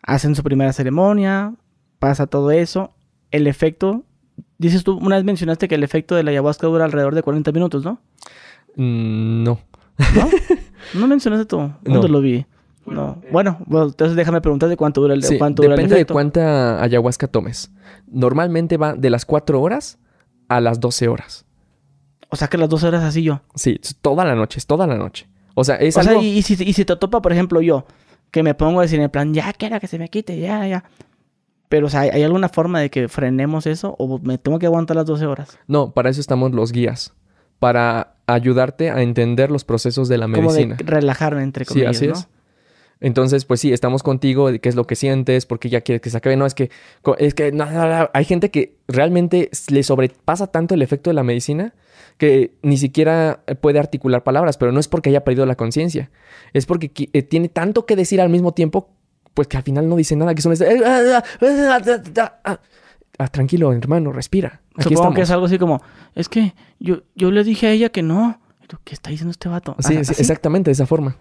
hacen 0.03 0.35
su 0.35 0.43
primera 0.43 0.73
ceremonia, 0.73 1.55
pasa 1.99 2.27
todo 2.27 2.51
eso, 2.51 2.95
el 3.31 3.47
efecto 3.47 4.05
Dices 4.59 4.85
tú, 4.85 4.97
una 4.97 5.17
vez 5.17 5.25
mencionaste 5.25 5.69
que 5.69 5.75
el 5.75 5.85
efecto 5.85 6.15
de 6.15 6.23
la 6.23 6.31
ayahuasca 6.31 6.67
dura 6.67 6.85
alrededor 6.85 7.15
de 7.15 7.23
40 7.23 7.53
minutos, 7.53 7.85
¿no? 7.85 8.01
Mm, 8.77 9.45
no. 9.45 9.59
¿No? 10.15 10.29
¿No 10.95 11.07
mencionaste 11.07 11.47
tú? 11.47 11.73
¿Dónde 11.83 12.09
lo 12.09 12.21
vi? 12.21 12.47
No. 12.87 13.21
Bueno, 13.33 13.59
entonces 13.69 14.15
déjame 14.15 14.41
preguntarte 14.41 14.77
cuánto 14.77 15.01
dura 15.01 15.15
el, 15.15 15.23
sí, 15.23 15.39
cuánto 15.39 15.63
dura 15.63 15.75
depende 15.75 15.97
de 15.97 16.07
cuánta 16.07 16.83
ayahuasca 16.83 17.27
tomes. 17.27 17.73
Normalmente 18.07 18.77
va 18.77 18.95
de 18.95 19.11
las 19.11 19.25
4 19.25 19.61
horas 19.61 19.99
a 20.49 20.61
las 20.61 20.79
12 20.79 21.09
horas. 21.09 21.46
O 22.29 22.37
sea 22.37 22.49
que 22.49 22.59
las 22.59 22.69
12 22.69 22.89
horas 22.89 23.05
así 23.05 23.23
yo. 23.23 23.41
Sí, 23.55 23.81
toda 24.01 24.25
la 24.25 24.35
noche, 24.35 24.59
es 24.59 24.67
toda 24.67 24.87
la 24.87 24.97
noche. 24.97 25.27
O 25.55 25.65
sea, 25.65 25.77
es 25.77 25.97
o 25.97 26.03
sea, 26.03 26.21
y, 26.21 26.43
si, 26.43 26.63
y 26.63 26.73
si 26.73 26.85
te 26.85 26.97
topa, 26.97 27.23
por 27.23 27.33
ejemplo, 27.33 27.61
yo, 27.61 27.87
que 28.31 28.43
me 28.43 28.55
pongo 28.55 28.81
a 28.81 28.83
decir 28.83 29.01
en 29.01 29.11
plan, 29.11 29.33
ya 29.33 29.53
quiero 29.53 29.81
que 29.81 29.87
se 29.87 29.99
me 29.99 30.09
quite, 30.09 30.39
ya, 30.39 30.67
ya. 30.67 30.85
Pero, 31.69 31.87
o 31.87 31.91
sea, 31.91 32.01
¿hay 32.01 32.23
alguna 32.23 32.49
forma 32.49 32.81
de 32.81 32.91
que 32.91 33.09
frenemos 33.09 33.67
eso 33.67 33.97
o 33.99 34.19
me 34.19 34.39
tengo 34.39 34.59
que 34.59 34.67
aguantar 34.67 34.97
las 34.97 35.07
12 35.07 35.27
horas? 35.27 35.59
No, 35.67 35.93
para 35.93 36.11
eso 36.11 36.21
estamos 36.21 36.53
los 36.53 36.73
guías. 36.73 37.13
Para 37.59 38.17
ayudarte 38.27 38.91
a 38.91 39.03
entender 39.03 39.51
los 39.51 39.65
procesos 39.65 40.09
de 40.09 40.19
la 40.19 40.29
medicina. 40.29 40.77
Como 40.77 40.85
de 40.85 40.93
relajarme, 40.93 41.43
entre 41.43 41.65
comillas, 41.65 41.97
Sí, 41.97 42.09
así 42.09 42.19
es. 42.19 42.29
Entonces, 43.01 43.45
pues 43.45 43.61
sí, 43.61 43.73
estamos 43.73 44.03
contigo 44.03 44.51
de 44.51 44.59
qué 44.59 44.69
es 44.69 44.75
lo 44.75 44.87
que 44.87 44.97
sientes, 44.97 45.45
porque 45.45 45.69
ya 45.69 45.83
quieres 45.83 46.01
que 46.01 46.11
se 46.11 46.17
acabe. 46.17 46.37
No, 46.37 46.47
es 46.47 46.55
que, 46.55 46.71
es 47.19 47.35
que 47.35 47.53
hay 48.13 48.25
gente 48.25 48.51
que 48.51 48.77
realmente 48.89 49.51
le 49.69 49.83
sobrepasa 49.83 50.47
tanto 50.47 50.75
el 50.75 50.83
efecto 50.83 51.11
de 51.11 51.15
la 51.15 51.23
medicina 51.23 51.75
que 52.19 52.57
ni 52.63 52.79
siquiera 52.79 53.43
puede 53.61 53.79
articular 53.79 54.23
palabras, 54.23 54.57
pero 54.57 54.73
no 54.73 54.81
es 54.81 54.89
porque 54.89 55.11
haya 55.11 55.25
perdido 55.25 55.47
la 55.47 55.57
conciencia, 55.57 56.11
es 56.53 56.67
porque 56.67 56.91
eh, 57.13 57.23
tiene 57.23 57.49
tanto 57.49 57.87
que 57.87 57.97
decir 57.97 58.21
al 58.21 58.31
mismo 58.31 58.53
tiempo 58.53 58.91
pues 59.35 59.49
que 59.49 59.59
al 59.59 59.63
final 59.63 59.87
no 59.87 59.97
dice 59.97 60.17
nada, 60.17 60.35
que 60.35 60.41
son 60.41 60.55
ah, 63.19 63.29
tranquilo, 63.29 63.71
hermano, 63.73 64.13
respira. 64.13 64.63
Aquí 64.79 64.95
Supongo 64.95 65.13
que 65.15 65.21
es 65.23 65.31
algo 65.31 65.45
así 65.45 65.59
como, 65.59 65.83
es 66.15 66.31
que 66.31 66.55
yo, 66.79 67.03
yo 67.15 67.31
le 67.31 67.45
dije 67.45 67.67
a 67.67 67.71
ella 67.71 67.91
que 67.91 68.03
no. 68.03 68.41
¿Qué 68.83 68.95
está 68.95 69.11
diciendo 69.11 69.31
este 69.31 69.49
vato? 69.51 69.77
Sí, 69.81 69.95
exactamente, 69.95 70.71
de 70.71 70.73
esa 70.73 70.87
forma. 70.87 71.17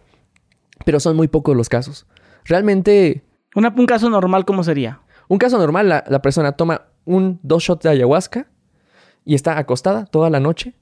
Pero 0.85 1.01
son 1.01 1.17
muy 1.17 1.27
pocos 1.27 1.55
los 1.57 1.67
casos. 1.67 2.07
Realmente... 2.45 3.23
un 3.53 3.85
caso 3.85 4.09
normal, 4.09 4.45
¿cómo 4.45 4.63
sería? 4.63 5.01
Un 5.27 5.37
caso 5.37 5.57
normal, 5.57 5.89
la, 5.89 6.03
la 6.07 6.21
persona 6.21 6.53
toma 6.53 6.83
un, 7.03 7.39
dos 7.43 7.63
shots 7.63 7.83
de 7.83 7.89
ayahuasca 7.89 8.47
y 9.25 9.35
está 9.35 9.57
acostada 9.57 10.05
toda 10.05 10.29
la 10.29 10.39
noche 10.39 10.73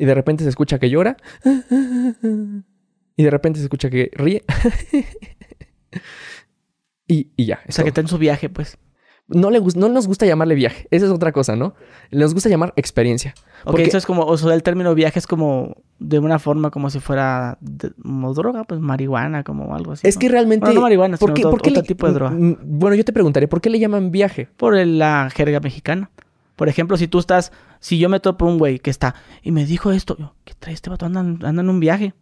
y 0.00 0.06
de 0.06 0.14
repente 0.14 0.44
se 0.44 0.50
escucha 0.50 0.78
que 0.78 0.88
llora 0.88 1.18
y 3.16 3.22
de 3.22 3.30
repente 3.30 3.58
se 3.58 3.64
escucha 3.64 3.90
que 3.90 4.10
ríe 4.14 4.42
y, 7.06 7.28
ya. 7.36 7.60
O 7.68 7.72
sea, 7.72 7.84
que 7.84 7.88
está 7.88 8.00
en 8.00 8.08
su 8.08 8.16
viaje, 8.18 8.48
pues. 8.48 8.78
No, 9.28 9.50
le, 9.50 9.60
no 9.60 9.88
nos 9.88 10.06
gusta 10.06 10.26
llamarle 10.26 10.54
viaje. 10.54 10.88
Esa 10.90 11.06
es 11.06 11.12
otra 11.12 11.32
cosa, 11.32 11.54
¿no? 11.54 11.74
Nos 12.10 12.34
gusta 12.34 12.48
llamar 12.48 12.72
experiencia. 12.76 13.34
Ok, 13.64 13.80
eso 13.80 13.98
es 13.98 14.06
como, 14.06 14.24
o 14.24 14.38
sea, 14.38 14.54
el 14.54 14.62
término 14.62 14.94
viaje 14.94 15.18
es 15.18 15.26
como 15.26 15.82
de 15.98 16.18
una 16.18 16.38
forma 16.38 16.70
como 16.70 16.88
si 16.88 16.98
fuera 16.98 17.58
como 18.02 18.32
droga, 18.32 18.64
pues 18.64 18.80
marihuana, 18.80 19.44
como 19.44 19.74
algo 19.74 19.92
así. 19.92 20.08
Es 20.08 20.16
que 20.16 20.28
realmente. 20.28 20.72
no 20.72 20.80
marihuana, 20.80 21.16
¿por 21.18 21.34
qué, 21.34 21.44
otro, 21.44 21.82
tipo 21.82 22.06
de 22.06 22.12
droga. 22.14 22.34
Bueno, 22.34 22.96
yo 22.96 23.04
te 23.04 23.12
preguntaré, 23.12 23.48
¿por 23.48 23.60
qué 23.60 23.68
le 23.68 23.78
llaman 23.78 24.10
viaje? 24.10 24.48
Por 24.56 24.74
la 24.74 25.28
jerga 25.30 25.60
mexicana. 25.60 26.10
Por 26.60 26.68
ejemplo, 26.68 26.98
si 26.98 27.08
tú 27.08 27.18
estás, 27.18 27.52
si 27.78 27.98
yo 27.98 28.10
me 28.10 28.20
topo 28.20 28.44
un 28.44 28.58
güey 28.58 28.80
que 28.80 28.90
está 28.90 29.14
y 29.42 29.50
me 29.50 29.64
dijo 29.64 29.92
esto, 29.92 30.14
yo, 30.18 30.34
¿qué 30.44 30.52
trae 30.52 30.74
este 30.74 30.90
vato? 30.90 31.06
Anda, 31.06 31.20
anda 31.20 31.48
en 31.62 31.70
un 31.70 31.80
viaje, 31.80 32.12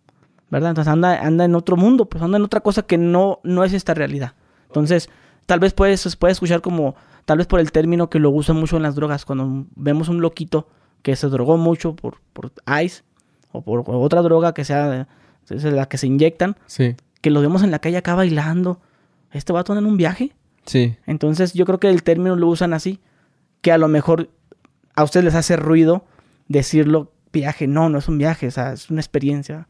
¿verdad? 0.49 0.71
Entonces 0.71 0.93
anda, 0.93 1.21
anda 1.27 1.45
en 1.45 1.57
otro 1.57 1.77
mundo, 1.77 2.05
pues 2.09 2.23
anda 2.23 2.39
en 2.39 2.45
otra 2.45 2.61
cosa 2.61 2.83
que 2.83 2.99
no, 2.99 3.41
no 3.43 3.65
es 3.65 3.73
esta 3.73 3.95
realidad. 3.95 4.35
Entonces, 4.69 5.11
tal 5.47 5.59
vez 5.59 5.75
puedes, 5.75 6.15
puede 6.15 6.31
escuchar 6.31 6.61
como, 6.61 6.95
tal 7.25 7.39
vez 7.39 7.49
por 7.49 7.59
el 7.59 7.73
término 7.73 8.11
que 8.11 8.21
lo 8.21 8.31
usan 8.31 8.55
mucho 8.55 8.77
en 8.77 8.85
las 8.85 8.95
drogas, 8.95 9.25
cuando 9.25 9.67
vemos 9.75 10.09
un 10.09 10.21
loquito 10.21 10.69
que 11.03 11.17
se 11.17 11.27
drogó 11.27 11.57
mucho 11.57 11.97
por, 11.97 12.21
por 12.33 12.53
ice 12.81 13.03
o 13.51 13.63
por 13.63 13.83
otra 13.89 14.23
droga 14.23 14.55
que 14.55 14.65
sea 14.65 15.09
la 15.49 15.89
que 15.89 15.99
se 15.99 16.07
inyectan, 16.07 16.57
sí. 16.67 16.95
que 17.23 17.33
lo 17.33 17.41
vemos 17.41 17.65
en 17.65 17.73
la 17.73 17.81
calle 17.81 17.97
acá 17.97 18.15
bailando. 18.15 18.81
¿Este 19.33 19.53
vato 19.53 19.73
anda 19.73 19.81
en 19.81 19.91
un 19.91 19.97
viaje? 19.97 20.33
Sí. 20.65 20.95
Entonces 21.07 21.55
yo 21.55 21.67
creo 21.67 21.81
que 21.81 21.91
el 21.91 22.05
término 22.05 22.37
lo 22.37 22.47
usan 22.47 22.73
así, 22.73 23.01
que 23.61 23.73
a 23.73 23.79
lo 23.79 23.89
mejor 23.89 24.31
a 24.95 25.05
ustedes 25.05 25.25
les 25.25 25.35
hace 25.35 25.57
ruido 25.57 26.05
decirlo 26.49 27.13
viaje. 27.33 27.67
No, 27.67 27.89
no 27.89 27.99
es 27.99 28.09
un 28.09 28.19
viaje, 28.19 28.49
o 28.49 28.51
sea, 28.51 28.73
es 28.73 28.91
una 28.91 29.01
experiencia. 29.01 29.69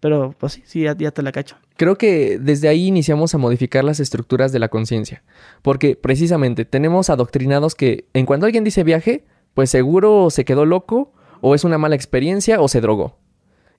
Pero 0.00 0.34
pues 0.38 0.52
sí, 0.52 0.62
sí, 0.64 0.82
ya, 0.82 0.94
te 0.94 1.22
la 1.22 1.32
cacho. 1.32 1.56
Creo 1.76 1.98
que 1.98 2.38
desde 2.38 2.68
ahí 2.68 2.86
iniciamos 2.86 3.34
a 3.34 3.38
modificar 3.38 3.82
las 3.82 3.98
estructuras 3.98 4.52
de 4.52 4.60
la 4.60 4.68
conciencia. 4.68 5.24
Porque 5.62 5.96
precisamente 5.96 6.64
tenemos 6.64 7.10
adoctrinados 7.10 7.74
que 7.74 8.06
en 8.14 8.26
cuanto 8.26 8.46
alguien 8.46 8.64
dice 8.64 8.84
viaje, 8.84 9.24
pues 9.54 9.70
seguro 9.70 10.30
se 10.30 10.44
quedó 10.44 10.66
loco, 10.66 11.12
o 11.40 11.54
es 11.54 11.64
una 11.64 11.78
mala 11.78 11.96
experiencia, 11.96 12.60
o 12.60 12.68
se 12.68 12.80
drogó. 12.80 13.18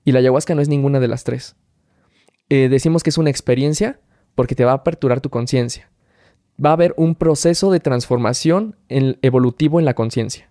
Y 0.04 0.12
la 0.12 0.18
ayahuasca 0.18 0.54
no 0.54 0.60
es 0.60 0.68
ninguna 0.68 1.00
de 1.00 1.08
las 1.08 1.24
tres. 1.24 1.56
Eh, 2.50 2.68
decimos 2.68 3.02
que 3.02 3.10
es 3.10 3.18
una 3.18 3.30
experiencia 3.30 4.00
porque 4.34 4.54
te 4.54 4.64
va 4.64 4.72
a 4.72 4.76
aperturar 4.76 5.20
tu 5.20 5.30
conciencia. 5.30 5.90
Va 6.64 6.70
a 6.70 6.74
haber 6.74 6.94
un 6.96 7.14
proceso 7.14 7.70
de 7.70 7.80
transformación 7.80 8.76
evolutivo 8.88 9.78
en 9.78 9.86
la 9.86 9.94
conciencia. 9.94 10.50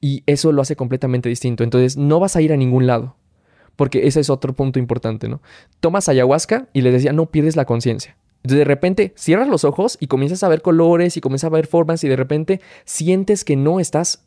Y 0.00 0.22
eso 0.26 0.52
lo 0.52 0.62
hace 0.62 0.74
completamente 0.74 1.28
distinto. 1.28 1.64
Entonces 1.64 1.96
no 1.96 2.18
vas 2.18 2.34
a 2.36 2.42
ir 2.42 2.52
a 2.52 2.56
ningún 2.56 2.86
lado 2.86 3.16
porque 3.76 4.06
ese 4.06 4.20
es 4.20 4.30
otro 4.30 4.52
punto 4.52 4.78
importante, 4.78 5.28
¿no? 5.28 5.40
Tomas 5.80 6.08
ayahuasca 6.08 6.68
y 6.72 6.82
le 6.82 6.90
decía, 6.90 7.12
no 7.12 7.30
pierdes 7.30 7.56
la 7.56 7.64
conciencia. 7.64 8.16
Entonces 8.36 8.58
de 8.58 8.64
repente 8.64 9.12
cierras 9.16 9.48
los 9.48 9.64
ojos 9.64 9.96
y 10.00 10.08
comienzas 10.08 10.42
a 10.42 10.48
ver 10.48 10.62
colores 10.62 11.16
y 11.16 11.20
comienzas 11.20 11.48
a 11.48 11.54
ver 11.54 11.66
formas 11.66 12.02
y 12.04 12.08
de 12.08 12.16
repente 12.16 12.60
sientes 12.84 13.44
que 13.44 13.56
no 13.56 13.80
estás 13.80 14.26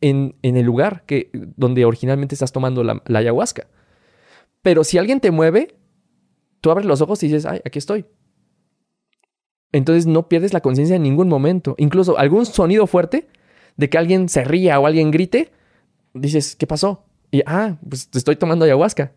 en, 0.00 0.34
el 0.42 0.64
lugar 0.64 1.04
que, 1.06 1.30
donde 1.32 1.84
originalmente 1.84 2.34
estás 2.34 2.52
tomando 2.52 2.82
la, 2.82 3.02
la 3.06 3.18
ayahuasca. 3.18 3.68
Pero 4.62 4.82
si 4.82 4.98
alguien 4.98 5.20
te 5.20 5.30
mueve, 5.30 5.76
tú 6.60 6.70
abres 6.70 6.86
los 6.86 7.00
ojos 7.00 7.22
y 7.22 7.26
dices, 7.26 7.46
ay, 7.46 7.60
aquí 7.64 7.78
estoy. 7.78 8.06
Entonces 9.72 10.06
no 10.06 10.28
pierdes 10.28 10.52
la 10.52 10.60
conciencia 10.60 10.96
en 10.96 11.02
ningún 11.02 11.28
momento. 11.28 11.74
Incluso 11.78 12.18
algún 12.18 12.46
sonido 12.46 12.86
fuerte 12.86 13.28
de 13.76 13.88
que 13.88 13.98
alguien 13.98 14.28
se 14.28 14.44
ría 14.44 14.78
o 14.80 14.86
alguien 14.86 15.10
grite, 15.10 15.50
dices, 16.14 16.56
¿qué 16.56 16.66
pasó? 16.66 17.04
Y, 17.30 17.42
ah, 17.46 17.76
pues 17.88 18.08
estoy 18.12 18.36
tomando 18.36 18.64
ayahuasca. 18.64 19.12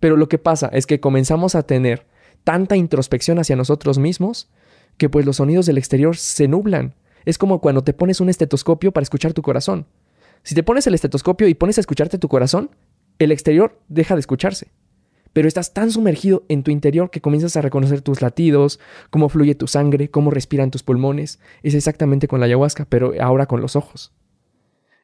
Pero 0.00 0.16
lo 0.16 0.28
que 0.28 0.38
pasa 0.38 0.68
es 0.72 0.86
que 0.86 1.00
comenzamos 1.00 1.54
a 1.54 1.62
tener 1.64 2.06
tanta 2.44 2.76
introspección 2.76 3.38
hacia 3.38 3.56
nosotros 3.56 3.98
mismos 3.98 4.48
que 4.96 5.08
pues 5.08 5.26
los 5.26 5.36
sonidos 5.36 5.66
del 5.66 5.78
exterior 5.78 6.16
se 6.16 6.48
nublan. 6.48 6.94
Es 7.24 7.38
como 7.38 7.60
cuando 7.60 7.82
te 7.82 7.92
pones 7.92 8.20
un 8.20 8.28
estetoscopio 8.28 8.92
para 8.92 9.02
escuchar 9.02 9.32
tu 9.32 9.42
corazón. 9.42 9.86
Si 10.42 10.54
te 10.54 10.62
pones 10.62 10.86
el 10.86 10.94
estetoscopio 10.94 11.48
y 11.48 11.54
pones 11.54 11.78
a 11.78 11.80
escucharte 11.80 12.18
tu 12.18 12.28
corazón, 12.28 12.70
el 13.18 13.32
exterior 13.32 13.80
deja 13.88 14.14
de 14.14 14.20
escucharse. 14.20 14.68
Pero 15.34 15.48
estás 15.48 15.74
tan 15.74 15.90
sumergido 15.90 16.44
en 16.48 16.62
tu 16.62 16.70
interior 16.70 17.10
que 17.10 17.20
comienzas 17.20 17.56
a 17.56 17.60
reconocer 17.60 18.00
tus 18.00 18.22
latidos, 18.22 18.80
cómo 19.10 19.28
fluye 19.28 19.54
tu 19.54 19.66
sangre, 19.66 20.08
cómo 20.08 20.30
respiran 20.30 20.70
tus 20.70 20.84
pulmones. 20.84 21.40
Es 21.62 21.74
exactamente 21.74 22.28
con 22.28 22.40
la 22.40 22.46
ayahuasca, 22.46 22.86
pero 22.86 23.12
ahora 23.20 23.46
con 23.46 23.60
los 23.60 23.74
ojos. 23.74 24.14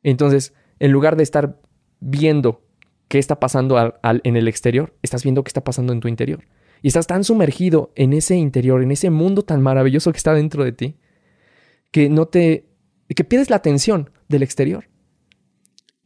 Entonces, 0.04 0.54
en 0.78 0.92
lugar 0.92 1.16
de 1.16 1.24
estar 1.24 1.60
viendo 1.98 2.62
qué 3.08 3.18
está 3.18 3.40
pasando 3.40 3.98
en 4.02 4.36
el 4.36 4.46
exterior, 4.46 4.94
estás 5.02 5.24
viendo 5.24 5.42
qué 5.42 5.48
está 5.48 5.64
pasando 5.64 5.92
en 5.92 5.98
tu 5.98 6.06
interior. 6.06 6.44
Y 6.80 6.88
estás 6.88 7.08
tan 7.08 7.24
sumergido 7.24 7.92
en 7.96 8.12
ese 8.12 8.36
interior, 8.36 8.82
en 8.82 8.92
ese 8.92 9.10
mundo 9.10 9.42
tan 9.42 9.60
maravilloso 9.60 10.12
que 10.12 10.18
está 10.18 10.32
dentro 10.32 10.64
de 10.64 10.72
ti, 10.72 10.96
que 11.90 12.08
no 12.08 12.26
te. 12.26 12.68
que 13.08 13.24
pierdes 13.24 13.50
la 13.50 13.56
atención 13.56 14.10
del 14.28 14.44
exterior. 14.44 14.88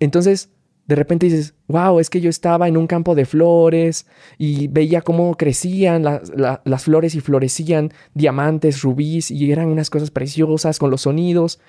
Entonces, 0.01 0.51
de 0.87 0.95
repente 0.95 1.27
dices, 1.27 1.55
wow, 1.69 1.99
es 1.99 2.11
que 2.11 2.21
yo 2.21 2.29
estaba 2.29 2.69
en 2.69 2.77
un 2.77 2.87
campo 2.87 3.15
de 3.15 3.25
flores 3.25 4.07
y 4.37 4.69
veía 4.69 5.01
cómo 5.01 5.35
crecían 5.37 6.03
las 6.03 6.85
flores 6.85 7.15
y 7.15 7.21
florecían 7.21 7.93
diamantes, 8.13 8.83
rubíes 8.83 9.31
y 9.31 9.51
eran 9.51 9.69
unas 9.69 9.89
cosas 9.89 10.11
preciosas 10.11 10.79
con 10.79 10.91
los 10.91 11.03
sonidos. 11.03 11.61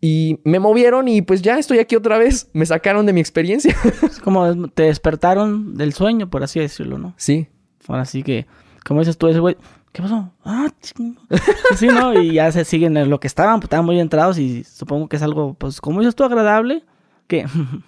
Y 0.00 0.38
me 0.44 0.60
movieron 0.60 1.08
y 1.08 1.22
pues 1.22 1.42
ya 1.42 1.58
estoy 1.58 1.80
aquí 1.80 1.96
otra 1.96 2.18
vez. 2.18 2.48
Me 2.52 2.64
sacaron 2.64 3.04
de 3.04 3.12
mi 3.12 3.20
experiencia. 3.20 3.76
Es 4.02 4.20
como 4.20 4.68
te 4.68 4.84
despertaron 4.84 5.74
del 5.74 5.92
sueño, 5.92 6.30
por 6.30 6.42
así 6.42 6.60
decirlo, 6.60 6.98
¿no? 6.98 7.14
Sí. 7.16 7.48
Ahora 7.88 8.04
sí 8.04 8.22
que, 8.22 8.46
como 8.86 9.00
dices 9.00 9.18
tú, 9.18 9.28
ese 9.28 9.40
güey, 9.40 9.56
¿qué 9.92 10.02
pasó? 10.02 10.32
Ah, 10.44 10.68
sí, 11.76 11.88
¿no? 11.88 12.20
Y 12.20 12.34
ya 12.34 12.52
se 12.52 12.64
siguen 12.64 12.96
en 12.96 13.10
lo 13.10 13.18
que 13.18 13.26
estaban, 13.26 13.60
pues 13.60 13.64
estaban 13.66 13.86
muy 13.86 13.98
entrados 13.98 14.38
y 14.38 14.64
supongo 14.64 15.08
que 15.08 15.16
es 15.16 15.22
algo, 15.22 15.54
pues, 15.54 15.80
como 15.80 16.00
dices 16.00 16.14
tú, 16.14 16.24
agradable, 16.24 16.84
que 17.26 17.46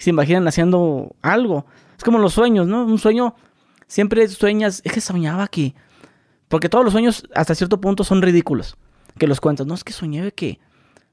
se 0.00 0.10
imaginan 0.10 0.48
haciendo 0.48 1.14
algo. 1.22 1.66
Es 1.96 2.04
como 2.04 2.18
los 2.18 2.34
sueños, 2.34 2.66
¿no? 2.66 2.84
Un 2.84 2.98
sueño, 2.98 3.34
siempre 3.86 4.26
sueñas, 4.28 4.82
es 4.84 4.92
que 4.92 5.00
soñaba 5.00 5.48
que, 5.48 5.74
porque 6.48 6.68
todos 6.68 6.84
los 6.84 6.92
sueños 6.92 7.24
hasta 7.34 7.54
cierto 7.54 7.80
punto 7.80 8.02
son 8.02 8.22
ridículos, 8.22 8.76
que 9.18 9.26
los 9.26 9.40
cuentas, 9.40 9.66
no, 9.66 9.74
es 9.74 9.84
que 9.84 9.92
soñé 9.92 10.32
que 10.32 10.58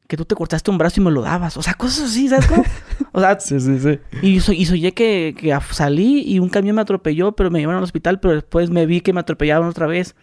que 0.08 0.16
tú 0.16 0.26
te 0.26 0.36
cortaste 0.36 0.72
un 0.72 0.78
brazo 0.78 1.02
y 1.02 1.04
me 1.04 1.12
lo 1.12 1.22
dabas. 1.22 1.58
O 1.58 1.62
sea, 1.62 1.74
cosas 1.74 2.10
así, 2.10 2.30
¿sabes 2.30 2.48
cómo? 2.48 2.64
O 3.12 3.20
sea, 3.20 3.40
sí, 3.40 3.60
sí, 3.60 3.80
sí. 3.80 4.00
Y, 4.22 4.40
so, 4.40 4.54
y 4.54 4.66
soñé 4.66 4.94
que, 4.94 5.36
que, 5.38 5.58
salí 5.72 6.24
y 6.26 6.40
un 6.40 6.50
camión 6.50 6.76
me 6.76 6.82
atropelló, 6.82 7.34
pero 7.34 7.52
me 7.52 7.60
llevaron 7.60 7.80
al 7.80 7.84
hospital, 7.84 8.20
pero 8.20 8.34
después 8.34 8.70
me 8.70 8.86
vi 8.86 9.02
que 9.02 9.14
me 9.14 9.20
atropellaron 9.20 9.68
otra 9.68 9.86
vez. 9.86 10.16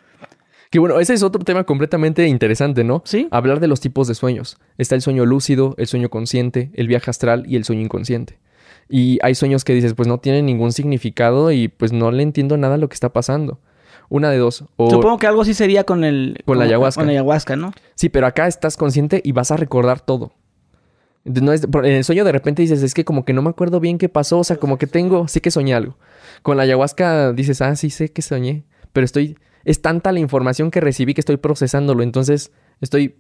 Que 0.71 0.79
bueno, 0.79 0.99
ese 0.99 1.15
es 1.15 1.23
otro 1.23 1.45
tema 1.45 1.65
completamente 1.65 2.27
interesante, 2.27 2.83
¿no? 2.83 3.03
Sí. 3.05 3.29
Hablar 3.31 3.61
de 3.61 3.69
los 3.69 3.81
tipos 3.81 4.09
de 4.09 4.15
sueños. 4.15 4.59
Está 4.79 4.95
el 4.95 5.03
sueño 5.03 5.25
lúcido, 5.27 5.75
el 5.79 5.87
sueño 5.87 6.09
consciente, 6.09 6.71
el 6.75 6.89
viaje 6.89 7.11
astral 7.11 7.45
y 7.47 7.57
el 7.57 7.65
sueño 7.65 7.83
inconsciente. 7.83 8.39
Y 8.89 9.19
hay 9.23 9.35
sueños 9.35 9.65
que 9.65 9.75
dices, 9.75 9.95
pues 9.95 10.09
no 10.09 10.19
tienen 10.19 10.47
ningún 10.47 10.73
significado 10.73 11.51
y 11.53 11.69
pues 11.69 11.93
no 11.93 12.11
le 12.11 12.23
entiendo 12.23 12.57
nada 12.57 12.75
a 12.75 12.79
lo 12.79 12.89
que 12.89 12.95
está 12.95 13.13
pasando. 13.13 13.61
Una 14.09 14.31
de 14.31 14.39
dos. 14.39 14.65
Supongo 14.77 15.19
que 15.19 15.27
algo 15.27 15.45
sí 15.45 15.55
sería 15.55 15.85
con 15.85 16.05
el... 16.05 16.43
Con 16.45 16.59
la 16.59 16.65
ayahuasca. 16.65 17.01
Con 17.01 17.07
la 17.07 17.13
ayahuasca, 17.13 17.57
¿no? 17.57 17.73
Sí, 17.95 18.09
pero 18.09 18.27
acá 18.27 18.47
estás 18.47 18.77
consciente 18.77 19.21
y 19.25 19.33
vas 19.33 19.51
a 19.51 19.57
recordar 19.57 20.01
todo. 20.01 20.33
No 21.25 21.53
es, 21.55 21.65
en 21.65 21.85
el 21.87 22.05
sueño 22.05 22.25
de 22.25 22.33
repente 22.33 22.61
dices, 22.61 22.83
es 22.83 22.93
que 22.93 23.05
como 23.05 23.25
que 23.25 23.33
no 23.33 23.41
me 23.41 23.49
acuerdo 23.49 23.81
bien 23.81 23.97
qué 23.97 24.11
pasó, 24.11 24.41
o 24.41 24.45
sea, 24.45 24.59
como 24.59 24.77
que 24.77 24.87
tengo, 24.87 25.27
sí 25.27 25.41
que 25.41 25.51
soñé 25.51 25.75
algo. 25.75 25.97
Con 26.43 26.59
la 26.59 26.65
ayahuasca 26.65 27.33
dices, 27.33 27.63
ah, 27.63 27.75
sí 27.77 27.89
sé 27.89 28.13
que 28.13 28.21
soñé, 28.21 28.65
pero 28.93 29.07
estoy, 29.07 29.39
es 29.65 29.81
tanta 29.81 30.13
la 30.13 30.21
información 30.21 30.71
que 30.71 30.83
recibí 30.83 31.15
que 31.15 31.23
estoy 31.23 31.39
procesándolo, 31.39 32.03
entonces 32.03 32.53
estoy 32.83 33.17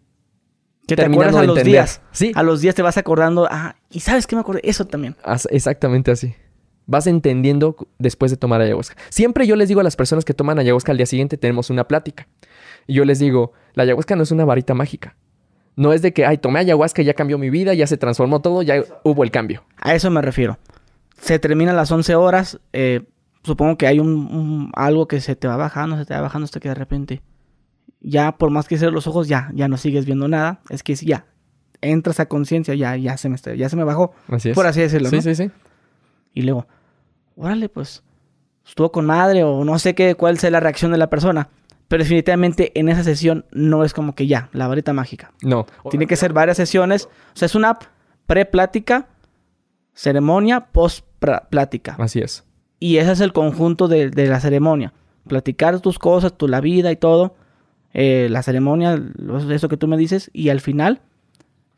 que 0.87 0.97
te 0.97 1.05
acuerdas 1.05 1.37
a 1.37 1.45
los 1.45 1.63
días. 1.63 2.01
Sí. 2.13 2.33
A 2.35 2.43
los 2.43 2.61
días 2.61 2.75
te 2.75 2.83
vas 2.83 2.97
acordando, 2.97 3.49
ah, 3.51 3.77
y 3.91 4.01
sabes 4.01 4.27
qué 4.27 4.37
me 4.37 4.41
acordé, 4.41 4.61
eso 4.65 4.87
también. 4.87 5.17
Exactamente 5.51 6.11
así. 6.11 6.35
Vas 6.87 7.07
entendiendo 7.07 7.77
después 7.99 8.31
de 8.31 8.37
tomar 8.37 8.61
ayahuasca. 8.61 8.97
Siempre 9.09 9.47
yo 9.47 9.57
les 9.57 9.69
digo 9.69 9.81
a 9.81 9.85
las 9.85 9.97
personas 9.97 10.25
que 10.25 10.35
toman 10.35 10.59
ayahuasca 10.59 10.93
al 10.93 10.99
día 10.99 11.07
siguiente 11.07 11.39
tenemos 11.39 11.71
una 11.71 11.89
plática. 11.89 12.29
Y 12.87 12.95
yo 12.95 13.05
les 13.05 13.19
digo, 13.19 13.53
la 13.73 13.85
ayahuasca 13.85 14.17
no 14.17 14.23
es 14.23 14.31
una 14.31 14.45
varita 14.45 14.75
mágica. 14.75 15.17
No 15.77 15.93
es 15.93 16.03
de 16.03 16.13
que, 16.13 16.25
ay, 16.27 16.39
tomé 16.39 16.61
ayahuasca 16.61 17.03
y 17.03 17.05
ya 17.07 17.15
cambió 17.15 17.39
mi 17.39 17.51
vida, 17.51 17.75
ya 17.75 17.87
se 17.87 17.97
transformó 17.97 18.41
todo, 18.41 18.63
ya 18.63 18.85
hubo 19.03 19.25
el 19.25 19.31
cambio. 19.31 19.65
A 19.77 19.95
eso 19.95 20.11
me 20.11 20.23
refiero. 20.23 20.59
Se 21.21 21.39
terminan 21.39 21.75
las 21.75 21.91
11 21.91 22.15
horas, 22.15 22.61
eh, 22.73 23.03
supongo 23.43 23.77
que 23.77 23.87
hay 23.87 23.99
un, 23.99 24.71
algo 24.75 25.09
que 25.09 25.21
se 25.21 25.37
te 25.37 25.49
va 25.49 25.57
bajando, 25.57 25.97
se 25.97 26.05
te 26.05 26.15
va 26.15 26.21
bajando 26.21 26.45
hasta 26.45 26.61
que 26.61 26.69
de 26.69 26.75
repente, 26.75 27.23
ya 28.05 28.37
por 28.37 28.51
más 28.51 28.69
que 28.69 28.79
cierres 28.79 28.95
los 28.95 29.07
ojos, 29.07 29.27
ya, 29.27 29.51
ya 29.55 29.67
no 29.67 29.77
sigues 29.77 30.07
viendo 30.07 30.29
nada. 30.29 30.61
Es 30.69 30.83
que 30.83 30.95
ya, 30.95 31.27
entras 31.81 32.21
a 32.21 32.27
conciencia, 32.27 32.75
ya, 32.75 32.97
ya 32.97 33.17
se 33.17 33.29
me 33.29 33.37
ya 33.57 33.69
se 33.69 33.77
me 33.77 33.85
bajó. 33.85 34.13
Así 34.29 34.51
es. 34.51 34.55
Por 34.55 34.67
así 34.67 34.81
decirlo. 34.81 35.09
Sí, 35.11 35.23
sí, 35.23 35.35
sí. 35.35 35.51
Y 36.35 36.43
luego, 36.43 36.67
órale, 37.37 37.69
pues, 37.69 38.03
estuvo 38.67 38.93
con 38.93 39.07
madre 39.07 39.43
o 39.43 39.65
no 39.65 39.79
sé 39.79 39.95
qué, 39.95 40.15
cuál 40.15 40.39
sea 40.39 40.51
la 40.51 40.61
reacción 40.61 40.93
de 40.93 40.99
la 40.99 41.11
persona. 41.11 41.49
Pero 41.89 42.03
definitivamente 42.03 42.79
en 42.79 42.89
esa 42.89 43.05
sesión 43.05 43.45
no 43.53 43.85
es 43.85 43.93
como 43.93 44.15
que 44.15 44.27
ya, 44.27 44.49
la 44.53 44.69
varita 44.69 44.93
mágica. 44.93 45.33
No. 45.43 45.67
Tiene 45.91 46.07
que 46.07 46.17
ser 46.17 46.33
varias 46.33 46.57
sesiones. 46.57 47.07
O 47.07 47.37
sea, 47.37 47.47
es 47.47 47.55
una 47.55 47.79
pre-plática, 48.27 49.09
ceremonia, 49.93 50.67
post-plática. 50.73 51.97
Así 51.99 52.21
es. 52.21 52.45
Y 52.81 52.97
ese 52.99 53.13
es 53.13 53.21
el 53.21 53.33
conjunto 53.33 53.89
de, 53.89 54.11
la 54.11 54.41
ceremonia. 54.41 54.93
Platicar 55.29 55.81
tus 55.81 55.99
cosas, 55.99 56.37
tu 56.37 56.49
la 56.49 56.61
vida 56.61 56.91
y 56.91 56.97
todo. 56.97 57.37
Eh, 57.95 58.27
la 58.29 58.43
ceremonia, 58.43 59.01
eso 59.51 59.69
que 59.69 59.77
tú 59.77 59.87
me 59.87 59.97
dices. 59.97 60.29
Y 60.33 60.49
al 60.49 60.61
final, 60.61 61.01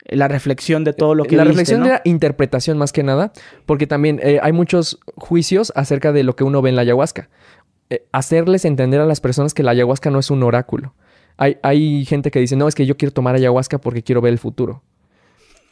la 0.04 0.28
reflexión 0.28 0.82
de 0.82 0.94
todo 0.94 1.14
lo 1.14 1.24
que 1.24 1.36
La 1.36 1.44
reflexión 1.44 1.82
de 1.82 1.90
la 1.90 2.02
interpretación 2.04 2.78
más 2.78 2.92
que 2.92 3.02
nada, 3.02 3.32
porque 3.66 3.86
también 3.86 4.18
eh, 4.22 4.40
hay 4.42 4.52
muchos 4.52 4.98
juicios 5.16 5.72
acerca 5.76 6.12
de 6.12 6.22
lo 6.22 6.34
que 6.34 6.44
uno 6.44 6.62
ve 6.62 6.70
en 6.70 6.76
la 6.76 6.82
ayahuasca. 6.82 7.28
Eh, 7.90 8.06
hacerles 8.12 8.64
entender 8.64 9.00
a 9.00 9.06
las 9.06 9.20
personas 9.20 9.52
que 9.52 9.62
la 9.62 9.72
ayahuasca 9.72 10.10
no 10.10 10.18
es 10.18 10.30
un 10.30 10.42
oráculo. 10.42 10.94
Hay, 11.36 11.58
hay 11.62 12.06
gente 12.06 12.30
que 12.30 12.40
dice, 12.40 12.56
no, 12.56 12.66
es 12.66 12.74
que 12.74 12.86
yo 12.86 12.96
quiero 12.96 13.12
tomar 13.12 13.34
ayahuasca 13.34 13.78
porque 13.78 14.02
quiero 14.02 14.22
ver 14.22 14.32
el 14.32 14.38
futuro. 14.38 14.82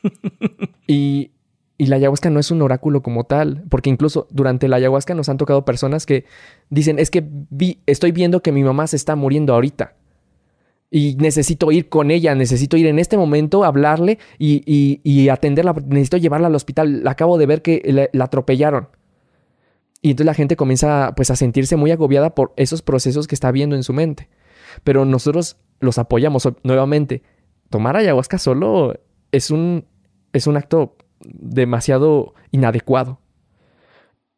y, 0.87 1.31
y 1.79 1.87
la 1.87 1.97
ayahuasca 1.97 2.29
no 2.29 2.39
es 2.39 2.51
un 2.51 2.61
oráculo 2.61 3.03
como 3.03 3.25
tal, 3.25 3.65
porque 3.71 3.89
incluso 3.89 4.29
durante 4.31 4.69
la 4.69 4.77
ayahuasca 4.77 5.15
nos 5.15 5.31
han 5.31 5.39
tocado 5.39 5.65
personas 5.65 6.05
que 6.05 6.27
dicen, 6.69 6.99
es 6.99 7.11
que 7.11 7.25
vi, 7.27 7.81
estoy 7.87 8.13
viendo 8.13 8.43
que 8.43 8.53
mi 8.53 8.63
mamá 8.63 8.87
se 8.87 8.97
está 8.97 9.17
muriendo 9.17 9.55
ahorita 9.55 9.95
y 10.97 11.17
necesito 11.17 11.73
ir 11.73 11.89
con 11.89 12.13
ella, 12.13 12.37
necesito 12.37 12.77
ir 12.77 12.87
en 12.87 13.01
este 13.01 13.17
momento, 13.17 13.65
hablarle 13.65 14.21
y, 14.39 15.29
atenderla, 15.29 15.75
necesito 15.89 16.19
llevarla 16.19 16.47
al 16.47 16.55
hospital. 16.55 17.03
Acabo 17.09 17.37
de 17.37 17.47
ver 17.47 17.63
que 17.63 18.09
la, 18.13 18.25
atropellaron. 18.25 18.91
Y 20.03 20.11
entonces 20.11 20.27
la 20.27 20.35
gente 20.35 20.55
comienza 20.55 21.13
pues 21.17 21.33
a 21.33 21.37
sentirse 21.37 21.75
muy 21.75 21.91
agobiada 21.91 22.37
por 22.37 22.53
esos 22.57 22.81
procesos 22.83 23.27
que 23.27 23.35
está 23.35 23.51
viendo 23.51 23.75
en 23.75 23.83
su 23.83 23.93
mente. 23.93 24.29
Pero 24.85 25.05
nosotros 25.05 25.57
los 25.81 25.99
apoyamos 25.99 26.49
nuevamente. 26.63 27.25
Tomar 27.71 27.97
ayahuasca 27.97 28.39
solo 28.39 28.95
es 29.33 29.51
un, 29.51 29.87
es 30.33 30.47
un 30.47 30.57
acto 30.57 30.97
demasiado 31.25 32.35
inadecuado. 32.53 33.19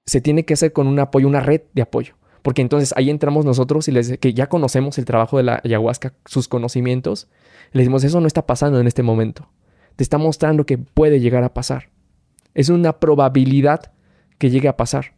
Se 0.07 0.23
tiene 0.23 0.47
que 0.47 0.55
hacer 0.55 0.73
con 0.73 0.87
un 0.87 1.01
apoyo, 1.01 1.29
una 1.29 1.41
red 1.41 1.65
de 1.75 1.83
apoyo. 1.83 2.15
Porque 2.43 2.63
entonces 2.63 2.93
ahí 2.97 3.11
entramos 3.11 3.45
nosotros 3.45 3.89
y 3.89 3.93
les 3.93 4.19
que 4.19 4.35
ya 4.35 4.49
conocemos 4.49 4.99
el 4.99 5.05
trabajo 5.05 5.37
de 5.37 5.43
la 5.43 5.61
ayahuasca, 5.65 6.15
sus 6.25 6.49
conocimientos, 6.49 7.29
le 7.73 7.81
decimos, 7.81 8.05
eso 8.05 8.21
no 8.21 8.27
está 8.27 8.47
pasando 8.47 8.81
en 8.81 8.87
este 8.87 9.03
momento. 9.03 9.49
Te 9.97 10.05
está 10.05 10.19
mostrando 10.19 10.67
que 10.67 10.79
puede 10.79 11.21
llegar 11.21 11.43
a 11.45 11.55
pasar. 11.55 11.91
Es 12.55 12.69
una 12.69 12.99
probabilidad 13.01 13.93
que 14.39 14.51
llegue 14.51 14.69
a 14.69 14.77
pasar. 14.77 15.15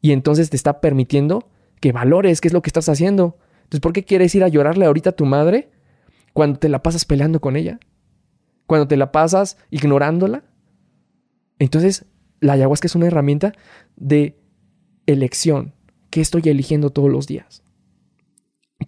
Y 0.00 0.12
entonces 0.12 0.50
te 0.50 0.56
está 0.56 0.80
permitiendo 0.80 1.48
que 1.80 1.92
valores 1.92 2.40
qué 2.40 2.48
es 2.48 2.54
lo 2.54 2.62
que 2.62 2.68
estás 2.68 2.88
haciendo. 2.88 3.38
Entonces, 3.64 3.80
¿por 3.80 3.92
qué 3.92 4.04
quieres 4.04 4.34
ir 4.34 4.44
a 4.44 4.48
llorarle 4.48 4.86
ahorita 4.86 5.10
a 5.10 5.16
tu 5.16 5.26
madre 5.26 5.70
cuando 6.32 6.58
te 6.58 6.68
la 6.68 6.82
pasas 6.82 7.04
peleando 7.04 7.40
con 7.40 7.56
ella? 7.56 7.78
Cuando 8.66 8.88
te 8.88 8.96
la 8.96 9.12
pasas 9.12 9.56
ignorándola. 9.70 10.44
Entonces, 11.58 12.06
la 12.40 12.54
ayahuasca 12.54 12.86
es 12.86 12.94
una 12.94 13.06
herramienta 13.06 13.52
de 13.96 14.38
elección, 15.06 15.74
¿Qué 16.14 16.20
estoy 16.20 16.42
eligiendo 16.44 16.90
todos 16.90 17.10
los 17.10 17.26
días? 17.26 17.64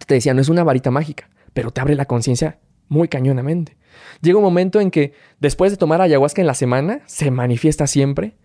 Te 0.07 0.13
decía, 0.13 0.33
no 0.33 0.39
es 0.39 0.47
una 0.47 0.63
varita 0.63 0.91
mágica, 0.91 1.29
pero 1.51 1.71
te 1.71 1.81
abre 1.81 1.93
la 1.93 2.05
conciencia 2.05 2.61
muy 2.87 3.09
cañonamente. 3.09 3.75
Llega 4.21 4.37
un 4.37 4.45
momento 4.45 4.79
en 4.79 4.91
que 4.91 5.11
después 5.37 5.69
de 5.73 5.77
tomar 5.77 5.99
ayahuasca 5.99 6.39
en 6.39 6.47
la 6.47 6.53
semana, 6.53 7.01
se 7.05 7.29
manifiesta 7.29 7.85
siempre, 7.85 8.37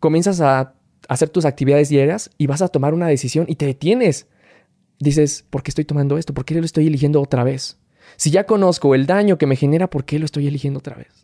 comienzas 0.00 0.40
a 0.40 0.74
hacer 1.08 1.28
tus 1.28 1.44
actividades 1.44 1.90
diarias 1.90 2.28
y 2.36 2.48
vas 2.48 2.60
a 2.60 2.66
tomar 2.66 2.92
una 2.92 3.06
decisión 3.06 3.46
y 3.48 3.54
te 3.54 3.66
detienes. 3.66 4.26
Dices, 4.98 5.46
¿por 5.48 5.62
qué 5.62 5.70
estoy 5.70 5.84
tomando 5.84 6.18
esto? 6.18 6.34
¿Por 6.34 6.44
qué 6.44 6.56
lo 6.56 6.64
estoy 6.64 6.88
eligiendo 6.88 7.22
otra 7.22 7.44
vez? 7.44 7.78
Si 8.16 8.32
ya 8.32 8.46
conozco 8.46 8.96
el 8.96 9.06
daño 9.06 9.38
que 9.38 9.46
me 9.46 9.54
genera, 9.54 9.88
¿por 9.90 10.04
qué 10.04 10.18
lo 10.18 10.24
estoy 10.24 10.48
eligiendo 10.48 10.80
otra 10.80 10.96
vez? 10.96 11.23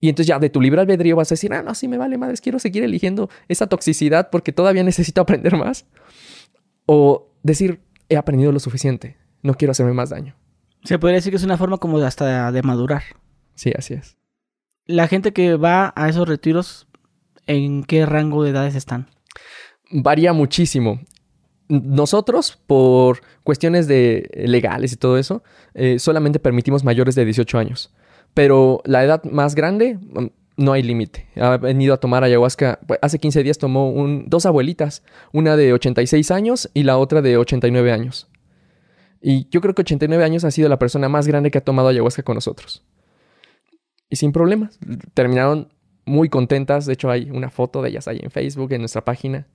Y 0.00 0.08
entonces 0.08 0.28
ya 0.28 0.38
de 0.38 0.50
tu 0.50 0.60
libre 0.60 0.80
albedrío 0.80 1.16
vas 1.16 1.30
a 1.32 1.34
decir, 1.34 1.52
ah, 1.54 1.62
no, 1.62 1.74
sí 1.74 1.88
me 1.88 1.96
vale 1.96 2.18
madres, 2.18 2.40
quiero 2.40 2.58
seguir 2.58 2.84
eligiendo 2.84 3.30
esa 3.48 3.66
toxicidad 3.66 4.28
porque 4.30 4.52
todavía 4.52 4.84
necesito 4.84 5.20
aprender 5.22 5.56
más. 5.56 5.86
O 6.86 7.32
decir, 7.42 7.80
he 8.08 8.16
aprendido 8.16 8.52
lo 8.52 8.60
suficiente, 8.60 9.16
no 9.42 9.54
quiero 9.54 9.72
hacerme 9.72 9.92
más 9.92 10.10
daño. 10.10 10.36
Se 10.84 10.98
podría 10.98 11.16
decir 11.16 11.32
que 11.32 11.36
es 11.36 11.44
una 11.44 11.56
forma 11.56 11.78
como 11.78 11.98
de 11.98 12.06
hasta 12.06 12.52
de 12.52 12.62
madurar. 12.62 13.02
Sí, 13.54 13.72
así 13.76 13.94
es. 13.94 14.18
La 14.84 15.08
gente 15.08 15.32
que 15.32 15.56
va 15.56 15.94
a 15.96 16.10
esos 16.10 16.28
retiros 16.28 16.86
¿en 17.46 17.84
qué 17.84 18.06
rango 18.06 18.42
de 18.44 18.50
edades 18.50 18.74
están? 18.74 19.08
Varía 19.90 20.32
muchísimo. 20.32 21.00
Nosotros, 21.68 22.58
por 22.66 23.20
cuestiones 23.42 23.86
de 23.88 24.30
legales 24.34 24.92
y 24.92 24.96
todo 24.96 25.18
eso, 25.18 25.42
eh, 25.74 25.98
solamente 25.98 26.38
permitimos 26.38 26.84
mayores 26.84 27.14
de 27.14 27.24
18 27.24 27.58
años. 27.58 27.94
Pero 28.34 28.82
la 28.84 29.04
edad 29.04 29.22
más 29.24 29.54
grande, 29.54 29.94
mm, 29.94 30.26
no 30.56 30.72
hay 30.72 30.82
límite. 30.82 31.28
Ha 31.36 31.56
venido 31.56 31.94
a 31.94 31.96
tomar 31.98 32.24
ayahuasca. 32.24 32.80
Pues, 32.86 32.98
hace 33.02 33.18
15 33.18 33.42
días 33.42 33.58
tomó 33.58 33.92
dos 34.26 34.46
abuelitas, 34.46 35.02
una 35.32 35.56
de 35.56 35.72
86 35.72 36.30
años 36.30 36.70
y 36.74 36.82
la 36.82 36.98
otra 36.98 37.22
de 37.22 37.36
89 37.36 37.92
años. 37.92 38.28
Y 39.20 39.48
yo 39.48 39.60
creo 39.60 39.74
que 39.74 39.82
89 39.82 40.22
años 40.22 40.44
ha 40.44 40.50
sido 40.50 40.68
la 40.68 40.78
persona 40.78 41.08
más 41.08 41.26
grande 41.26 41.50
que 41.50 41.58
ha 41.58 41.64
tomado 41.64 41.88
ayahuasca 41.88 42.22
con 42.22 42.34
nosotros. 42.34 42.84
Y 44.10 44.16
sin 44.16 44.32
problemas. 44.32 44.78
Terminaron 45.14 45.72
muy 46.04 46.28
contentas. 46.28 46.86
De 46.86 46.92
hecho, 46.92 47.10
hay 47.10 47.30
una 47.30 47.50
foto 47.50 47.82
de 47.82 47.88
ellas 47.90 48.06
ahí 48.06 48.20
en 48.22 48.30
Facebook, 48.30 48.72
en 48.72 48.82
nuestra 48.82 49.04
página. 49.04 49.46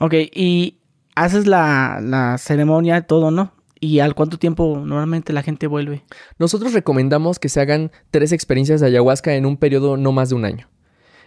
Ok, 0.00 0.14
y 0.32 0.80
haces 1.14 1.46
la, 1.46 2.36
ceremonia, 2.38 3.02
todo, 3.02 3.30
¿no? 3.30 3.52
¿Y 3.80 3.98
al 3.98 4.14
cuánto 4.14 4.38
tiempo 4.38 4.76
normalmente 4.78 5.32
la 5.32 5.42
gente 5.42 5.66
vuelve? 5.66 6.04
Nosotros 6.38 6.72
recomendamos 6.72 7.38
que 7.38 7.48
se 7.48 7.60
hagan 7.60 7.90
tres 8.10 8.32
experiencias 8.32 8.80
de 8.80 8.86
ayahuasca 8.86 9.34
en 9.34 9.46
un 9.46 9.56
periodo 9.56 9.96
no 9.96 10.12
más 10.12 10.30
de 10.30 10.36
un 10.36 10.44
año. 10.44 10.68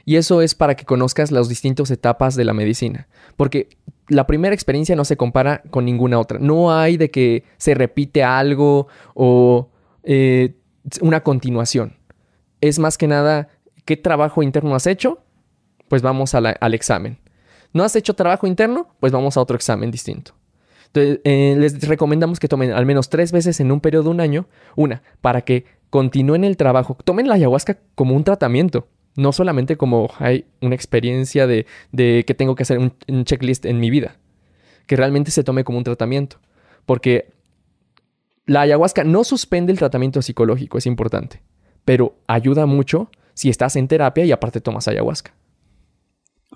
Y 0.06 0.16
eso 0.16 0.42
es 0.42 0.56
para 0.56 0.76
que 0.76 0.86
conozcas 0.86 1.32
las 1.32 1.50
distintas 1.50 1.92
etapas 1.92 2.36
de 2.36 2.46
la 2.46 2.54
medicina. 2.54 3.10
Porque 3.36 3.68
la 4.08 4.26
primera 4.26 4.56
experiencia 4.56 4.96
no 4.96 5.04
se 5.04 5.18
compara 5.18 5.62
con 5.70 5.84
ninguna 5.84 6.18
otra. 6.18 6.40
No 6.40 6.74
hay 6.74 6.96
de 6.96 7.12
que 7.12 7.44
se 7.58 7.74
repite 7.74 8.24
algo 8.24 8.88
o 9.14 9.70
eh, 10.04 10.56
una 11.02 11.22
continuación. 11.24 11.98
Es 12.62 12.80
más 12.80 12.98
que 12.98 13.08
nada, 13.08 13.50
¿qué 13.84 13.98
trabajo 13.98 14.42
interno 14.42 14.76
has 14.76 14.88
hecho? 14.88 15.20
Pues 15.90 16.02
vamos 16.02 16.34
al 16.34 16.74
examen. 16.74 17.20
¿No 17.74 17.84
has 17.84 17.96
hecho 17.98 18.14
trabajo 18.14 18.48
interno? 18.48 18.88
Pues 19.02 19.12
vamos 19.12 19.36
a 19.36 19.42
otro 19.42 19.58
examen 19.58 19.92
distinto. 19.92 20.37
Entonces, 20.88 21.20
eh, 21.24 21.56
les 21.58 21.88
recomendamos 21.88 22.40
que 22.40 22.48
tomen 22.48 22.72
al 22.72 22.86
menos 22.86 23.10
tres 23.10 23.32
veces 23.32 23.60
en 23.60 23.72
un 23.72 23.82
periodo 23.82 24.06
de 24.06 24.10
un 24.10 24.22
año. 24.22 24.48
Una, 24.76 25.04
para 25.22 25.42
que 25.42 25.66
continúen 25.90 26.44
el 26.44 26.58
trabajo. 26.58 26.98
Tomen 27.04 27.28
la 27.28 27.36
ayahuasca 27.36 27.78
como 27.96 28.16
un 28.16 28.24
tratamiento 28.24 28.88
no 29.18 29.34
solamente 29.34 29.78
como 29.78 30.12
hay 30.20 30.46
una 30.62 30.76
experiencia 30.76 31.48
de, 31.48 31.66
que 31.92 32.36
tengo 32.36 32.56
que 32.56 32.64
hacer 32.64 32.78
un, 32.78 33.26
checklist 33.26 33.66
en 33.66 33.80
mi 33.80 33.90
vida, 33.90 34.16
que 34.86 34.96
realmente 34.96 35.32
se 35.32 35.44
tome 35.44 35.64
como 35.64 35.80
un 35.80 35.84
tratamiento. 35.84 36.38
Porque 36.86 37.34
la 38.46 38.62
ayahuasca 38.62 39.04
no 39.04 39.24
suspende 39.24 39.74
el 39.74 39.80
tratamiento 39.80 40.22
psicológico, 40.22 40.78
es 40.78 40.86
importante, 40.86 41.42
pero 41.84 42.16
ayuda 42.28 42.68
mucho 42.68 43.10
si 43.34 43.50
estás 43.50 43.76
en 43.76 43.88
terapia 43.88 44.24
y 44.24 44.32
aparte 44.32 44.62
tomas 44.62 44.88
ayahuasca. 44.88 45.34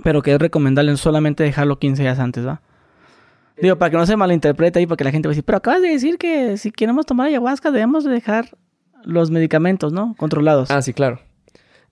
Pero 0.04 0.22
que 0.22 0.34
es 0.34 0.40
recomendable 0.40 0.96
solamente 0.98 1.44
dejarlo 1.44 1.80
15 1.80 2.04
días 2.04 2.20
antes, 2.20 2.46
¿va? 2.46 2.62
Digo, 3.62 3.78
para 3.78 3.91
que 3.91 3.97
no 3.97 4.05
se 4.05 4.18
malinterprete 4.18 4.80
ahí, 4.80 4.88
porque 4.88 5.03
la 5.03 5.12
gente 5.12 5.28
va 5.28 5.32
a 5.32 5.34
decir, 5.34 5.43
pero 5.43 5.57
acabas 5.57 5.82
de 5.82 5.89
decir 5.89 6.18
que 6.18 6.57
si 6.57 6.72
queremos 6.72 7.05
tomar 7.05 7.28
ayahuasca 7.28 7.72
debemos 7.72 8.03
dejar 8.03 8.57
los 9.03 9.32
medicamentos, 9.32 9.93
¿no? 9.93 10.16
Controlados. 10.18 10.72
Ah, 10.72 10.82
sí, 10.82 10.93
claro. 10.93 11.20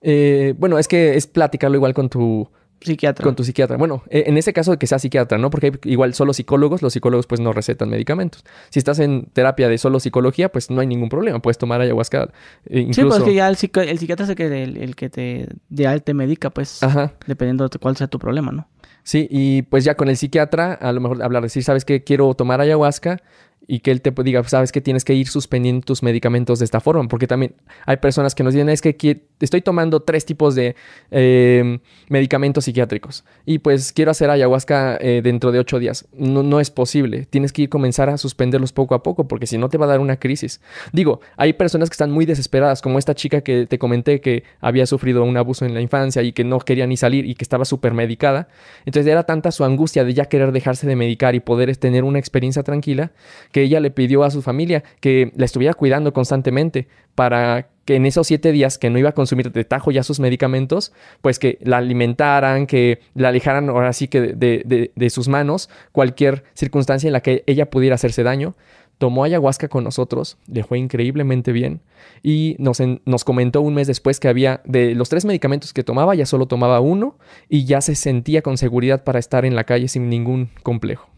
Eh, 0.00 0.54
bueno, 0.58 0.78
es 0.78 0.88
que 0.88 1.16
es 1.16 1.26
platicarlo 1.26 1.76
igual 1.76 1.94
con 1.94 2.08
tu 2.08 2.48
psiquiatra. 2.80 3.24
Con 3.24 3.36
tu 3.36 3.44
psiquiatra. 3.44 3.76
Bueno, 3.76 4.02
e, 4.08 4.24
en 4.26 4.36
ese 4.38 4.52
caso 4.52 4.72
de 4.72 4.78
que 4.78 4.86
sea 4.86 4.98
psiquiatra, 4.98 5.38
¿no? 5.38 5.50
Porque 5.50 5.66
hay 5.66 5.72
igual 5.92 6.14
solo 6.14 6.32
psicólogos, 6.32 6.82
los 6.82 6.92
psicólogos 6.92 7.26
pues 7.26 7.40
no 7.40 7.52
recetan 7.52 7.90
medicamentos. 7.90 8.44
Si 8.70 8.78
estás 8.78 8.98
en 8.98 9.26
terapia 9.32 9.68
de 9.68 9.78
solo 9.78 10.00
psicología, 10.00 10.50
pues 10.50 10.70
no 10.70 10.80
hay 10.80 10.86
ningún 10.86 11.08
problema, 11.08 11.40
puedes 11.40 11.58
tomar 11.58 11.80
ayahuasca. 11.80 12.30
Incluso... 12.68 13.00
Sí, 13.00 13.06
pues 13.06 13.18
es 13.18 13.24
que 13.24 13.34
ya 13.34 13.48
el, 13.48 13.56
psiquiatra 13.56 14.24
es 14.24 14.30
el 14.30 14.36
que, 14.36 14.62
el, 14.62 14.96
que 14.96 15.10
te, 15.10 15.48
ya 15.68 15.98
te 15.98 16.14
medica, 16.14 16.50
pues, 16.50 16.82
Ajá. 16.82 17.12
dependiendo 17.26 17.68
de 17.68 17.78
cuál 17.78 17.96
sea 17.96 18.08
tu 18.08 18.18
problema, 18.18 18.52
¿no? 18.52 18.66
Sí, 19.02 19.26
y 19.30 19.62
pues 19.62 19.84
ya 19.84 19.94
con 19.96 20.08
el 20.08 20.16
psiquiatra, 20.16 20.74
a 20.74 20.92
lo 20.92 21.00
mejor 21.00 21.22
hablar, 21.22 21.42
decir, 21.42 21.64
¿sabes 21.64 21.84
qué? 21.84 22.04
Quiero 22.04 22.34
tomar 22.34 22.60
ayahuasca 22.60 23.22
y 23.70 23.78
que 23.78 23.92
él 23.92 24.00
te 24.00 24.10
diga, 24.24 24.42
sabes 24.44 24.72
que 24.72 24.80
tienes 24.80 25.04
que 25.04 25.14
ir 25.14 25.28
suspendiendo 25.28 25.82
tus 25.82 26.02
medicamentos 26.02 26.58
de 26.58 26.64
esta 26.64 26.80
forma, 26.80 27.06
porque 27.06 27.28
también 27.28 27.54
hay 27.86 27.98
personas 27.98 28.34
que 28.34 28.42
nos 28.42 28.52
dicen, 28.52 28.68
es 28.68 28.82
que 28.82 29.22
estoy 29.38 29.62
tomando 29.62 30.00
tres 30.00 30.26
tipos 30.26 30.56
de 30.56 30.74
em, 31.12 31.78
medicamentos 32.08 32.64
psiquiátricos 32.64 33.24
y 33.46 33.60
pues 33.60 33.92
quiero 33.92 34.10
hacer 34.10 34.28
ayahuasca 34.28 34.98
eh, 35.00 35.20
dentro 35.22 35.52
de 35.52 35.60
ocho 35.60 35.78
días. 35.78 36.08
No, 36.12 36.42
no 36.42 36.58
es 36.58 36.68
posible, 36.68 37.26
tienes 37.26 37.52
que 37.52 37.62
ir 37.62 37.68
comenzar 37.68 38.10
a 38.10 38.18
suspenderlos 38.18 38.72
poco 38.72 38.96
a 38.96 39.04
poco, 39.04 39.28
porque 39.28 39.46
si 39.46 39.56
no 39.56 39.68
te 39.68 39.78
va 39.78 39.84
a 39.86 39.88
dar 39.88 40.00
una 40.00 40.16
crisis. 40.16 40.60
Digo, 40.92 41.20
hay 41.36 41.52
personas 41.52 41.88
que 41.90 41.94
están 41.94 42.10
muy 42.10 42.26
desesperadas, 42.26 42.82
como 42.82 42.98
esta 42.98 43.14
chica 43.14 43.42
que 43.42 43.66
te 43.66 43.78
comenté 43.78 44.20
que 44.20 44.42
había 44.60 44.84
sufrido 44.84 45.22
un 45.22 45.36
abuso 45.36 45.64
en 45.64 45.74
la 45.74 45.80
infancia 45.80 46.22
y 46.22 46.32
que 46.32 46.42
no 46.42 46.58
quería 46.58 46.88
ni 46.88 46.96
salir 46.96 47.24
y 47.24 47.36
que 47.36 47.44
estaba 47.44 47.64
súper 47.64 47.94
medicada. 47.94 48.48
Entonces 48.84 49.10
era 49.10 49.22
tanta 49.22 49.52
su 49.52 49.64
angustia 49.64 50.04
de 50.04 50.12
ya 50.12 50.24
querer 50.24 50.50
dejarse 50.50 50.88
de 50.88 50.96
medicar 50.96 51.36
y 51.36 51.40
poder 51.40 51.76
tener 51.76 52.02
una 52.02 52.18
experiencia 52.18 52.64
tranquila 52.64 53.12
que 53.52 53.59
ella 53.62 53.80
le 53.80 53.90
pidió 53.90 54.24
a 54.24 54.30
su 54.30 54.42
familia 54.42 54.82
que 55.00 55.32
la 55.36 55.44
estuviera 55.44 55.74
cuidando 55.74 56.12
constantemente 56.12 56.88
para 57.14 57.68
que 57.84 57.96
en 57.96 58.06
esos 58.06 58.26
siete 58.26 58.52
días 58.52 58.78
que 58.78 58.90
no 58.90 58.98
iba 58.98 59.10
a 59.10 59.14
consumir 59.14 59.52
de 59.52 59.64
tajo 59.64 59.90
ya 59.90 60.02
sus 60.02 60.20
medicamentos, 60.20 60.92
pues 61.22 61.38
que 61.38 61.58
la 61.60 61.78
alimentaran, 61.78 62.66
que 62.66 63.00
la 63.14 63.28
alejaran 63.28 63.68
ahora 63.68 63.92
sí 63.92 64.08
que 64.08 64.20
de, 64.20 65.10
sus 65.10 65.28
manos 65.28 65.68
cualquier 65.92 66.44
circunstancia 66.54 67.08
en 67.08 67.12
la 67.12 67.20
que 67.20 67.42
ella 67.46 67.68
pudiera 67.70 67.96
hacerse 67.96 68.22
daño. 68.22 68.54
Tomó 68.98 69.24
ayahuasca 69.24 69.68
con 69.68 69.82
nosotros, 69.82 70.36
le 70.46 70.62
fue 70.62 70.78
increíblemente 70.78 71.52
bien 71.52 71.80
y 72.22 72.54
nos, 72.58 72.80
nos 73.06 73.24
comentó 73.24 73.62
un 73.62 73.72
mes 73.72 73.86
después 73.86 74.20
que 74.20 74.28
había 74.28 74.60
de 74.66 74.94
los 74.94 75.08
tres 75.08 75.24
medicamentos 75.24 75.72
que 75.72 75.82
tomaba, 75.82 76.14
ya 76.14 76.26
solo 76.26 76.46
tomaba 76.46 76.80
uno 76.80 77.16
y 77.48 77.64
ya 77.64 77.80
se 77.80 77.94
sentía 77.94 78.42
con 78.42 78.58
seguridad 78.58 79.02
para 79.02 79.18
estar 79.18 79.46
en 79.46 79.56
la 79.56 79.64
calle 79.64 79.88
sin 79.88 80.10
ningún 80.10 80.50
complejo. 80.62 81.08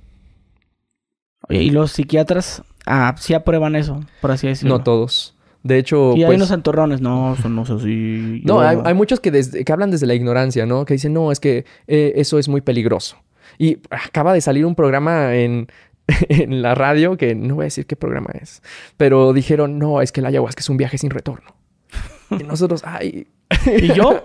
¿Y 1.49 1.71
los 1.71 1.93
psiquiatras 1.93 2.63
ah, 2.87 3.15
sí 3.19 3.35
aprueban 3.35 3.77
eso, 3.77 4.01
por 4.21 4.31
así 4.31 4.47
decirlo? 4.47 4.79
No 4.79 4.85
todos. 4.85 5.37
De 5.63 5.79
hecho. 5.79 6.15
Y 6.17 6.23
hay 6.23 6.27
pues 6.27 6.37
unos 6.37 6.51
antorrones, 6.51 7.01
no, 7.01 7.37
son 7.41 7.55
no 7.55 7.63
así. 7.63 8.43
No, 8.45 8.61
hay, 8.61 8.95
muchos 8.95 9.21
que, 9.21 9.31
que, 9.31 9.73
hablan 9.73 9.91
desde 9.91 10.07
la 10.07 10.15
ignorancia, 10.15 10.67
¿no? 10.67 10.85
Que 10.85 10.95
dicen, 10.95 11.13
no, 11.13 11.31
es 11.31 11.41
que 11.41 11.65
eh, 11.87 12.15
eso 12.17 12.39
es 12.39 12.49
muy 12.49 12.61
peligroso. 12.61 13.17
Y 13.59 13.79
acaba 13.91 14.33
de 14.33 14.41
salir 14.41 14.67
un 14.67 14.75
programa 14.75 15.37
en, 15.37 15.69
en 16.29 16.63
la 16.63 16.75
radio, 16.75 17.17
que 17.17 17.35
no 17.35 17.57
voy 17.57 17.65
a 17.65 17.67
decir 17.67 17.87
qué 17.87 17.97
programa 17.97 18.31
es, 18.41 18.63
pero 18.97 19.33
dijeron, 19.33 19.79
no, 19.79 20.03
es 20.03 20.13
que 20.13 20.21
el 20.21 20.27
ayahuasca 20.27 20.61
es 20.61 20.69
un 20.69 20.77
viaje 20.77 20.99
sin 20.99 21.11
retorno. 21.11 21.55
y 22.31 22.43
nosotros, 22.45 22.83
ay. 22.85 23.27
¿Y 23.67 23.93
yo? 23.93 24.25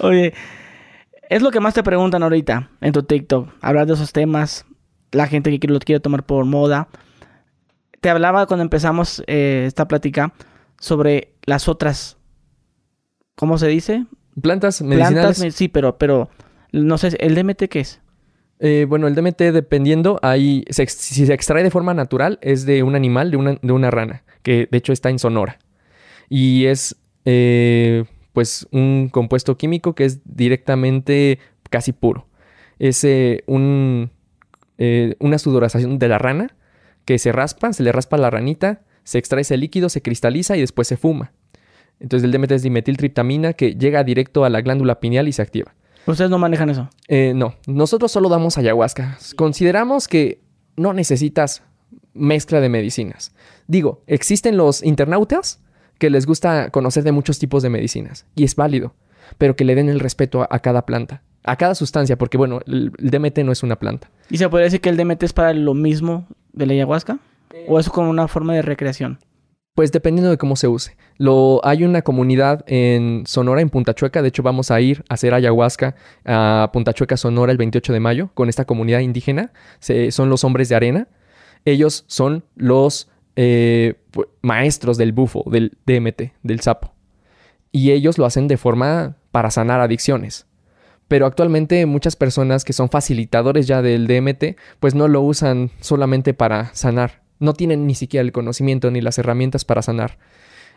Oye, 0.00 0.32
es 1.28 1.42
lo 1.42 1.50
que 1.50 1.60
más 1.60 1.74
te 1.74 1.82
preguntan 1.82 2.22
ahorita 2.22 2.70
en 2.80 2.92
tu 2.92 3.02
TikTok. 3.02 3.48
Hablar 3.60 3.86
de 3.86 3.94
esos 3.94 4.12
temas. 4.12 4.64
La 5.12 5.26
gente 5.26 5.58
que 5.58 5.68
lo 5.68 5.78
quiere 5.78 6.00
tomar 6.00 6.24
por 6.24 6.44
moda. 6.44 6.88
Te 8.00 8.10
hablaba 8.10 8.46
cuando 8.46 8.62
empezamos 8.62 9.22
eh, 9.26 9.64
esta 9.66 9.88
plática 9.88 10.32
sobre 10.78 11.34
las 11.44 11.68
otras. 11.68 12.16
¿Cómo 13.34 13.58
se 13.58 13.68
dice? 13.68 14.06
Plantas 14.40 14.82
medicinales. 14.82 15.38
Plantas, 15.38 15.54
sí, 15.54 15.68
pero, 15.68 15.96
pero 15.98 16.28
no 16.72 16.98
sé, 16.98 17.16
¿el 17.20 17.34
DMT 17.34 17.64
qué 17.68 17.80
es? 17.80 18.00
Eh, 18.58 18.86
bueno, 18.88 19.06
el 19.06 19.14
DMT 19.14 19.38
dependiendo, 19.52 20.18
ahí 20.22 20.64
si 20.70 21.26
se 21.26 21.34
extrae 21.34 21.62
de 21.62 21.70
forma 21.70 21.92
natural 21.92 22.38
es 22.40 22.64
de 22.64 22.82
un 22.82 22.94
animal, 22.94 23.30
de 23.30 23.36
una, 23.36 23.58
de 23.60 23.72
una 23.72 23.90
rana, 23.90 24.24
que 24.42 24.66
de 24.70 24.78
hecho 24.78 24.92
está 24.92 25.10
en 25.10 25.18
Sonora. 25.18 25.58
Y 26.28 26.66
es 26.66 26.96
eh, 27.24 28.04
pues 28.36 28.68
un 28.70 29.08
compuesto 29.10 29.56
químico 29.56 29.94
que 29.94 30.04
es 30.04 30.20
directamente 30.26 31.38
casi 31.70 31.92
puro. 31.92 32.26
Es 32.78 33.02
eh, 33.02 33.42
un, 33.46 34.10
eh, 34.76 35.16
una 35.20 35.38
sudoración 35.38 35.98
de 35.98 36.06
la 36.06 36.18
rana 36.18 36.54
que 37.06 37.18
se 37.18 37.32
raspa, 37.32 37.72
se 37.72 37.82
le 37.82 37.92
raspa 37.92 38.18
la 38.18 38.28
ranita, 38.28 38.82
se 39.04 39.16
extrae 39.16 39.40
ese 39.40 39.56
líquido, 39.56 39.88
se 39.88 40.02
cristaliza 40.02 40.54
y 40.54 40.60
después 40.60 40.86
se 40.86 40.98
fuma. 40.98 41.32
Entonces 41.98 42.26
el 42.26 42.32
DMT 42.32 42.52
es 42.52 42.62
dimetiltriptamina 42.62 43.54
que 43.54 43.74
llega 43.74 44.04
directo 44.04 44.44
a 44.44 44.50
la 44.50 44.60
glándula 44.60 45.00
pineal 45.00 45.28
y 45.28 45.32
se 45.32 45.40
activa. 45.40 45.74
¿Ustedes 46.04 46.28
no 46.30 46.36
manejan 46.36 46.68
eso? 46.68 46.90
Eh, 47.08 47.32
no, 47.34 47.54
nosotros 47.66 48.12
solo 48.12 48.28
damos 48.28 48.58
ayahuasca. 48.58 49.16
Consideramos 49.36 50.08
que 50.08 50.42
no 50.76 50.92
necesitas 50.92 51.62
mezcla 52.12 52.60
de 52.60 52.68
medicinas. 52.68 53.34
Digo, 53.66 54.02
existen 54.06 54.58
los 54.58 54.82
internautas 54.82 55.62
que 55.98 56.10
les 56.10 56.26
gusta 56.26 56.70
conocer 56.70 57.04
de 57.04 57.12
muchos 57.12 57.38
tipos 57.38 57.62
de 57.62 57.70
medicinas, 57.70 58.26
y 58.34 58.44
es 58.44 58.56
válido, 58.56 58.94
pero 59.38 59.56
que 59.56 59.64
le 59.64 59.74
den 59.74 59.88
el 59.88 60.00
respeto 60.00 60.46
a, 60.48 60.58
cada 60.60 60.86
planta, 60.86 61.22
a 61.44 61.56
cada 61.56 61.74
sustancia, 61.74 62.16
porque 62.16 62.36
bueno, 62.36 62.60
el, 62.66 62.92
DMT 62.98 63.38
no 63.38 63.52
es 63.52 63.62
una 63.62 63.76
planta. 63.76 64.10
¿Y 64.30 64.38
se 64.38 64.48
puede 64.48 64.64
decir 64.64 64.80
que 64.80 64.88
el 64.88 64.96
DMT 64.96 65.22
es 65.22 65.32
para 65.32 65.52
lo 65.52 65.74
mismo 65.74 66.26
de 66.52 66.66
la 66.66 66.72
ayahuasca? 66.74 67.18
¿O 67.68 67.78
es 67.78 67.88
como 67.88 68.10
una 68.10 68.28
forma 68.28 68.54
de 68.54 68.62
recreación? 68.62 69.18
Pues 69.74 69.92
dependiendo 69.92 70.30
de 70.30 70.38
cómo 70.38 70.56
se 70.56 70.68
use. 70.68 70.96
Lo, 71.18 71.60
hay 71.62 71.84
una 71.84 72.00
comunidad 72.00 72.64
en 72.66 73.24
Sonora, 73.26 73.60
en 73.60 73.68
Punta 73.68 73.94
Chueca. 73.94 74.22
De 74.22 74.28
hecho, 74.28 74.42
vamos 74.42 74.70
a 74.70 74.80
ir 74.80 75.04
a 75.10 75.14
hacer 75.14 75.34
ayahuasca 75.34 75.94
a 76.24 76.70
Punta 76.72 76.94
Chueca, 76.94 77.18
Sonora, 77.18 77.52
el 77.52 77.58
28 77.58 77.92
de 77.92 78.00
mayo, 78.00 78.30
con 78.32 78.48
esta 78.48 78.64
comunidad 78.64 79.00
indígena. 79.00 79.52
son 79.80 80.30
los 80.30 80.44
hombres 80.44 80.70
de 80.70 80.76
arena. 80.76 81.08
Ellos 81.66 82.04
son 82.06 82.44
los 82.54 83.10
eh, 83.36 83.94
maestros 84.42 84.96
del 84.96 85.12
bufo, 85.12 85.44
del 85.50 85.76
DMT, 85.86 86.32
del 86.42 86.60
sapo. 86.60 86.92
y 87.72 87.90
ellos 87.90 88.16
lo 88.16 88.24
hacen 88.24 88.48
de 88.48 88.56
forma 88.56 89.16
para 89.30 89.50
sanar 89.50 89.80
adicciones. 89.80 90.46
Pero 91.08 91.26
actualmente 91.26 91.86
muchas 91.86 92.16
personas 92.16 92.64
que 92.64 92.72
son 92.72 92.88
facilitadores 92.88 93.66
ya 93.66 93.82
del 93.82 94.06
DMT, 94.06 94.56
pues 94.80 94.94
no 94.94 95.08
lo 95.08 95.20
usan 95.20 95.70
solamente 95.80 96.34
para 96.34 96.74
sanar. 96.74 97.22
No 97.38 97.52
tienen 97.52 97.86
ni 97.86 97.94
siquiera 97.94 98.22
el 98.22 98.32
conocimiento 98.32 98.90
ni 98.90 99.00
las 99.00 99.18
herramientas 99.18 99.64
para 99.64 99.82
sanar. 99.82 100.18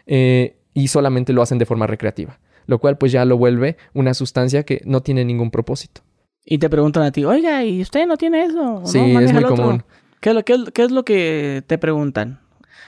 Eh, 0.06 0.58
y 0.74 0.90
solamente 0.90 1.34
lo 1.34 1.42
hacen 1.42 1.58
de 1.58 1.66
forma 1.66 1.88
recreativa. 1.88 2.40
Lo 2.68 2.80
cual 2.80 2.98
pues 2.98 3.12
ya 3.12 3.26
lo 3.26 3.38
vuelve 3.38 3.78
una 3.94 4.14
sustancia 4.14 4.64
que 4.64 4.82
no 4.86 5.02
tiene 5.02 5.26
ningún 5.26 5.50
propósito. 5.50 6.02
Y 6.46 6.60
te 6.60 6.70
preguntan 6.70 7.04
a 7.04 7.12
ti, 7.12 7.26
oiga, 7.26 7.64
¿y 7.64 7.82
usted 7.82 8.06
no 8.06 8.18
tiene 8.18 8.44
eso? 8.44 8.82
Sí, 8.86 9.00
es 9.00 9.34
muy 9.34 9.44
común. 9.44 9.84
¿Qué 10.20 10.30
es, 10.30 10.92
lo, 10.92 11.06
que 11.06 11.64
te 11.66 11.78
preguntan? 11.78 12.40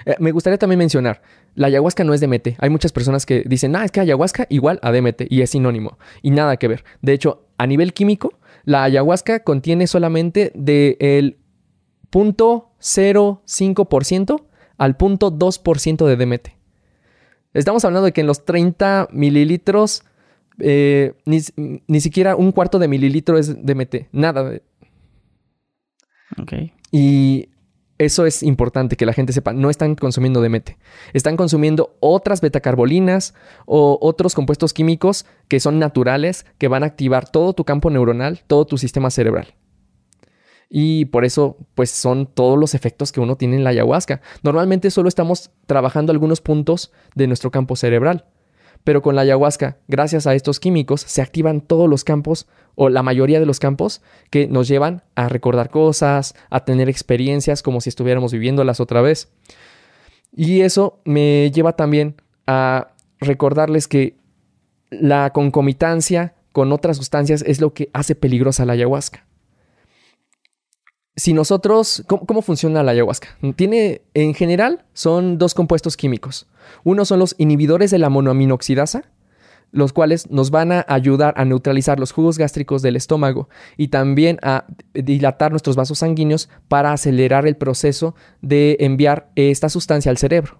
Eh, 0.05 0.15
me 0.19 0.31
gustaría 0.31 0.57
también 0.57 0.79
mencionar, 0.79 1.21
la 1.55 1.67
ayahuasca 1.67 2.03
no 2.03 2.13
es 2.13 2.21
DMT. 2.21 2.55
Hay 2.59 2.69
muchas 2.69 2.91
personas 2.91 3.25
que 3.25 3.43
dicen, 3.45 3.75
ah, 3.75 3.85
es 3.85 3.91
que 3.91 3.99
ayahuasca 3.99 4.47
igual 4.49 4.79
a 4.81 4.91
DMT 4.91 5.23
y 5.29 5.41
es 5.41 5.51
sinónimo. 5.51 5.97
Y 6.21 6.31
nada 6.31 6.57
que 6.57 6.67
ver. 6.67 6.83
De 7.01 7.13
hecho, 7.13 7.45
a 7.57 7.67
nivel 7.67 7.93
químico, 7.93 8.33
la 8.63 8.83
ayahuasca 8.83 9.43
contiene 9.43 9.87
solamente 9.87 10.51
del 10.55 11.37
0.05% 12.11 14.43
al 14.77 14.97
0.2% 14.97 16.05
de 16.05 16.15
DMT. 16.15 16.47
Estamos 17.53 17.83
hablando 17.83 18.05
de 18.05 18.13
que 18.13 18.21
en 18.21 18.27
los 18.27 18.45
30 18.45 19.09
mililitros, 19.11 20.03
eh, 20.59 21.13
ni, 21.25 21.41
siquiera 21.99 22.35
un 22.35 22.51
cuarto 22.51 22.77
de 22.79 22.87
mililitro 22.87 23.37
es 23.37 23.63
DMT. 23.63 24.07
Nada. 24.11 24.59
Ok. 26.41 26.53
Y 26.91 27.49
eso 28.05 28.25
es 28.25 28.41
importante 28.41 28.95
que 28.95 29.05
la 29.05 29.13
gente 29.13 29.31
sepa. 29.31 29.53
No 29.53 29.69
están 29.69 29.93
consumiendo 29.93 30.41
DMT. 30.41 30.71
Están 31.13 31.37
consumiendo 31.37 31.97
otras 31.99 32.41
betacarbolinas 32.41 33.35
o 33.67 33.99
otros 34.01 34.33
compuestos 34.33 34.73
químicos 34.73 35.27
que 35.47 35.59
son 35.59 35.77
naturales, 35.77 36.47
que 36.57 36.67
van 36.67 36.81
a 36.81 36.87
activar 36.87 37.29
todo 37.29 37.53
tu 37.53 37.63
campo 37.63 37.91
neuronal, 37.91 38.41
todo 38.47 38.65
tu 38.65 38.79
sistema 38.79 39.11
cerebral. 39.11 39.53
Y 40.67 41.05
por 41.05 41.25
eso, 41.25 41.57
pues 41.75 41.91
son 41.91 42.25
todos 42.25 42.57
los 42.57 42.73
efectos 42.73 43.11
que 43.11 43.19
uno 43.19 43.35
tiene 43.35 43.57
en 43.57 43.63
la 43.63 43.69
ayahuasca. 43.69 44.21
Normalmente 44.41 44.89
solo 44.89 45.07
estamos 45.07 45.51
trabajando 45.67 46.11
algunos 46.11 46.41
puntos 46.41 46.91
de 47.13 47.27
nuestro 47.27 47.51
campo 47.51 47.75
cerebral. 47.75 48.25
Pero 48.83 49.01
con 49.01 49.15
la 49.15 49.21
ayahuasca, 49.21 49.77
gracias 49.87 50.27
a 50.27 50.33
estos 50.33 50.59
químicos, 50.59 51.01
se 51.01 51.21
activan 51.21 51.61
todos 51.61 51.89
los 51.89 52.03
campos 52.03 52.47
o 52.75 52.89
la 52.89 53.03
mayoría 53.03 53.39
de 53.39 53.45
los 53.45 53.59
campos 53.59 54.01
que 54.29 54.47
nos 54.47 54.67
llevan 54.67 55.03
a 55.15 55.29
recordar 55.29 55.69
cosas, 55.69 56.35
a 56.49 56.65
tener 56.65 56.89
experiencias 56.89 57.61
como 57.61 57.81
si 57.81 57.89
estuviéramos 57.89 58.31
viviéndolas 58.31 58.79
otra 58.79 59.01
vez. 59.01 59.29
Y 60.35 60.61
eso 60.61 60.99
me 61.05 61.51
lleva 61.51 61.75
también 61.75 62.15
a 62.47 62.89
recordarles 63.19 63.87
que 63.87 64.15
la 64.89 65.31
concomitancia 65.31 66.33
con 66.51 66.71
otras 66.71 66.97
sustancias 66.97 67.43
es 67.45 67.61
lo 67.61 67.73
que 67.73 67.89
hace 67.93 68.15
peligrosa 68.15 68.65
la 68.65 68.73
ayahuasca. 68.73 69.25
Si 71.15 71.33
nosotros, 71.33 72.03
¿cómo, 72.07 72.25
¿cómo, 72.25 72.41
funciona 72.41 72.83
la 72.83 72.91
ayahuasca? 72.91 73.37
Tiene, 73.55 74.01
en 74.13 74.33
general, 74.33 74.85
son 74.93 75.37
dos 75.37 75.53
compuestos 75.53 75.97
químicos. 75.97 76.47
Uno 76.83 77.03
son 77.03 77.19
los 77.19 77.35
inhibidores 77.37 77.91
de 77.91 77.99
la 77.99 78.09
monoaminoxidasa, 78.09 79.03
los 79.71 79.93
cuales 79.93 80.29
nos 80.29 80.51
van 80.51 80.71
a 80.71 80.85
ayudar 80.87 81.33
a 81.37 81.45
neutralizar 81.45 81.99
los 81.99 82.11
jugos 82.11 82.37
gástricos 82.37 82.81
del 82.81 82.95
estómago 82.95 83.49
y 83.77 83.87
también 83.87 84.37
a 84.41 84.65
dilatar 84.93 85.51
nuestros 85.51 85.75
vasos 85.75 85.99
sanguíneos 85.99 86.49
para 86.67 86.93
acelerar 86.93 87.47
el 87.47 87.55
proceso 87.55 88.15
de 88.41 88.77
enviar 88.79 89.31
esta 89.35 89.69
sustancia 89.69 90.11
al 90.11 90.17
cerebro. 90.17 90.59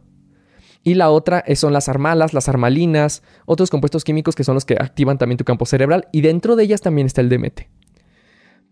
Y 0.84 0.96
la 0.96 1.12
otra 1.12 1.44
son 1.56 1.74
las 1.74 1.90
armalas, 1.90 2.34
las 2.34 2.50
armalinas, 2.50 3.22
otros 3.46 3.70
compuestos 3.70 4.04
químicos 4.04 4.36
que 4.36 4.44
son 4.44 4.56
los 4.56 4.66
que 4.66 4.74
activan 4.74 5.18
también 5.18 5.38
tu 5.38 5.46
campo 5.46 5.66
cerebral 5.66 6.08
y 6.12 6.22
dentro 6.22 6.56
de 6.56 6.64
ellas 6.64 6.82
también 6.82 7.06
está 7.06 7.22
el 7.22 7.30
DMT. 7.30 7.62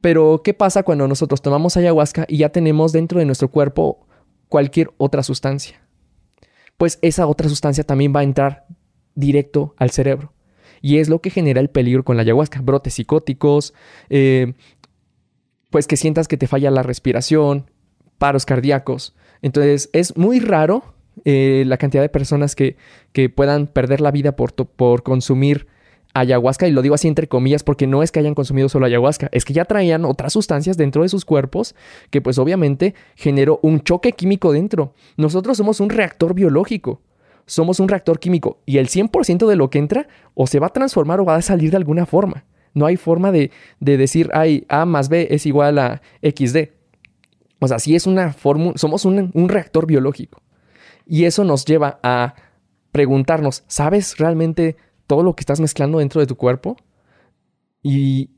Pero, 0.02 0.42
¿qué 0.44 0.54
pasa 0.54 0.84
cuando 0.84 1.08
nosotros 1.08 1.42
tomamos 1.42 1.76
ayahuasca 1.78 2.26
y 2.28 2.38
ya 2.38 2.50
tenemos 2.50 2.92
dentro 2.92 3.20
de 3.20 3.26
nuestro 3.26 3.50
cuerpo 3.50 4.08
cualquier 4.48 4.92
otra 4.98 5.24
sustancia? 5.24 5.82
Pues 6.78 7.00
esa 7.02 7.28
otra 7.28 7.50
sustancia 7.50 7.84
también 7.84 8.14
va 8.16 8.22
a 8.22 8.24
entrar 8.24 8.66
directo 9.16 9.76
al 9.78 9.92
cerebro. 9.92 10.34
Y 10.82 10.98
es 11.00 11.10
lo 11.10 11.20
que 11.20 11.30
genera 11.30 11.60
el 11.60 11.70
peligro 11.70 12.06
con 12.06 12.16
la 12.16 12.22
ayahuasca. 12.22 12.62
Brotes 12.62 12.94
psicóticos, 12.94 13.74
eh, 14.10 14.54
pues 15.70 15.88
que 15.88 15.98
sientas 15.98 16.28
que 16.28 16.38
te 16.38 16.48
falla 16.48 16.72
la 16.72 16.84
respiración, 16.84 17.70
paros 18.18 18.46
cardíacos. 18.46 19.16
Entonces 19.42 19.90
es 19.92 20.16
muy 20.18 20.40
raro 20.40 20.96
eh, 21.26 21.64
la 21.68 21.78
cantidad 21.78 22.02
de 22.02 22.10
personas 22.10 22.56
que, 22.56 22.78
que 23.12 23.30
puedan 23.30 23.68
perder 23.68 24.00
la 24.00 24.12
vida 24.12 24.36
por, 24.36 24.54
por 24.54 25.04
consumir 25.04 25.68
ayahuasca, 26.14 26.68
y 26.68 26.72
lo 26.72 26.82
digo 26.82 26.96
así 26.96 27.08
entre 27.08 27.28
comillas 27.28 27.64
porque 27.64 27.88
no 27.88 28.04
es 28.04 28.12
que 28.12 28.20
hayan 28.20 28.36
consumido 28.36 28.70
solo 28.70 28.86
ayahuasca, 28.86 29.30
es 29.32 29.46
que 29.46 29.54
ya 29.54 29.66
traían 29.66 30.06
otras 30.06 30.34
sustancias 30.34 30.78
dentro 30.78 31.04
de 31.04 31.10
sus 31.10 31.26
cuerpos 31.26 31.76
que 32.10 32.22
pues 32.22 32.38
obviamente 32.38 32.96
generó 33.16 33.60
un 33.62 33.82
choque 33.82 34.14
químico 34.14 34.52
dentro. 34.52 34.94
Nosotros 35.18 35.58
somos 35.58 35.80
un 35.80 35.90
reactor 35.90 36.34
biológico 36.34 37.02
somos 37.50 37.80
un 37.80 37.90
reactor 37.90 38.20
químico 38.20 38.60
y 38.66 38.78
el 38.78 38.88
100% 38.88 39.48
de 39.48 39.56
lo 39.56 39.70
que 39.70 39.80
entra 39.80 40.08
o 40.36 40.48
se 40.48 40.60
va 40.60 40.68
a 40.68 40.74
transformar 40.74 41.20
o 41.20 41.26
va 41.26 41.36
a 41.36 41.42
salir 41.42 41.72
de 41.72 41.78
alguna 41.78 42.06
forma. 42.06 42.46
No 42.74 42.86
hay 42.86 42.96
forma 42.96 43.32
de, 43.32 43.52
decir, 43.80 44.30
ay, 44.34 44.66
A 44.70 44.86
más 44.86 45.10
B 45.10 45.28
es 45.32 45.46
igual 45.46 45.80
a 45.80 46.02
XD. 46.22 46.70
O 47.60 47.68
sea, 47.68 47.80
sí 47.80 47.96
es 47.96 48.06
una 48.06 48.32
fórmula, 48.34 48.78
somos 48.78 49.04
un, 49.04 49.32
un 49.34 49.50
reactor 49.50 49.88
biológico. 49.88 50.42
Y 51.06 51.26
eso 51.26 51.44
nos 51.44 51.66
lleva 51.66 52.00
a 52.04 52.36
preguntarnos, 52.92 53.64
¿sabes 53.68 54.18
realmente 54.18 54.78
todo 55.10 55.24
lo 55.24 55.36
que 55.36 55.42
estás 55.42 55.60
mezclando 55.60 55.98
dentro 55.98 56.22
de 56.22 56.28
tu 56.28 56.38
cuerpo? 56.38 56.78
Y, 57.82 58.30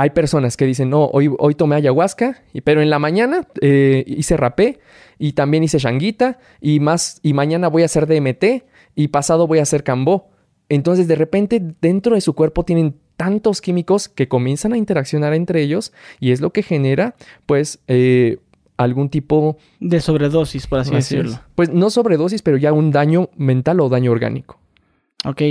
hay 0.00 0.10
personas 0.10 0.56
que 0.56 0.64
dicen, 0.64 0.88
no, 0.88 1.10
hoy, 1.12 1.30
hoy 1.38 1.54
tomé 1.54 1.76
ayahuasca, 1.76 2.42
pero 2.64 2.80
en 2.80 2.88
la 2.88 2.98
mañana 2.98 3.46
eh, 3.60 4.02
hice 4.06 4.38
rapé 4.38 4.80
y 5.18 5.34
también 5.34 5.62
hice 5.62 5.78
shanguita 5.78 6.38
y 6.58 6.80
más, 6.80 7.20
y 7.22 7.34
mañana 7.34 7.68
voy 7.68 7.82
a 7.82 7.84
hacer 7.84 8.06
DMT 8.06 8.64
y 8.94 9.08
pasado 9.08 9.46
voy 9.46 9.58
a 9.58 9.62
hacer 9.62 9.84
cambó. 9.84 10.30
Entonces 10.70 11.06
de 11.06 11.16
repente 11.16 11.60
dentro 11.82 12.14
de 12.14 12.22
su 12.22 12.34
cuerpo 12.34 12.64
tienen 12.64 12.96
tantos 13.18 13.60
químicos 13.60 14.08
que 14.08 14.26
comienzan 14.26 14.72
a 14.72 14.78
interaccionar 14.78 15.34
entre 15.34 15.60
ellos 15.60 15.92
y 16.18 16.30
es 16.30 16.40
lo 16.40 16.50
que 16.50 16.62
genera 16.62 17.14
pues 17.44 17.80
eh, 17.86 18.38
algún 18.78 19.10
tipo 19.10 19.58
de 19.80 20.00
sobredosis, 20.00 20.66
por 20.66 20.78
así, 20.78 20.94
decirlo. 20.94 21.40
Pues 21.54 21.68
no 21.68 21.90
sobredosis, 21.90 22.40
pero 22.40 22.56
ya 22.56 22.72
un 22.72 22.90
daño 22.90 23.28
mental 23.36 23.80
o 23.80 23.90
daño 23.90 24.12
orgánico. 24.12 24.58
Ok 25.26 25.42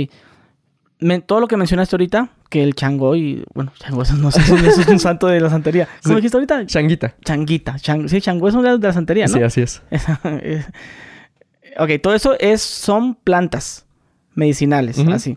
todo 1.26 1.40
lo 1.40 1.48
que 1.48 1.56
mencionaste 1.56 1.96
ahorita, 1.96 2.30
que 2.48 2.62
el 2.62 2.74
chango 2.74 3.16
y... 3.16 3.44
Bueno, 3.54 3.72
chango, 3.78 4.02
no 4.18 4.30
sé, 4.30 4.40
eso 4.40 4.80
es 4.80 4.88
un 4.88 4.98
santo 4.98 5.26
de 5.26 5.40
la 5.40 5.50
santería. 5.50 5.88
¿Cómo 6.02 6.16
dijiste 6.16 6.36
ahorita? 6.36 6.66
Changuita. 6.66 7.14
Changuita. 7.22 7.78
sí, 7.78 8.20
chango 8.20 8.48
es 8.48 8.54
de 8.54 8.78
la 8.78 8.92
santería, 8.92 9.26
¿no? 9.26 9.34
Sí, 9.34 9.42
así 9.42 9.60
es. 9.62 9.82
ok, 11.78 11.90
todo 12.02 12.14
eso 12.14 12.36
es, 12.38 12.60
son 12.60 13.14
plantas 13.14 13.86
medicinales, 14.34 14.98
así. 14.98 15.36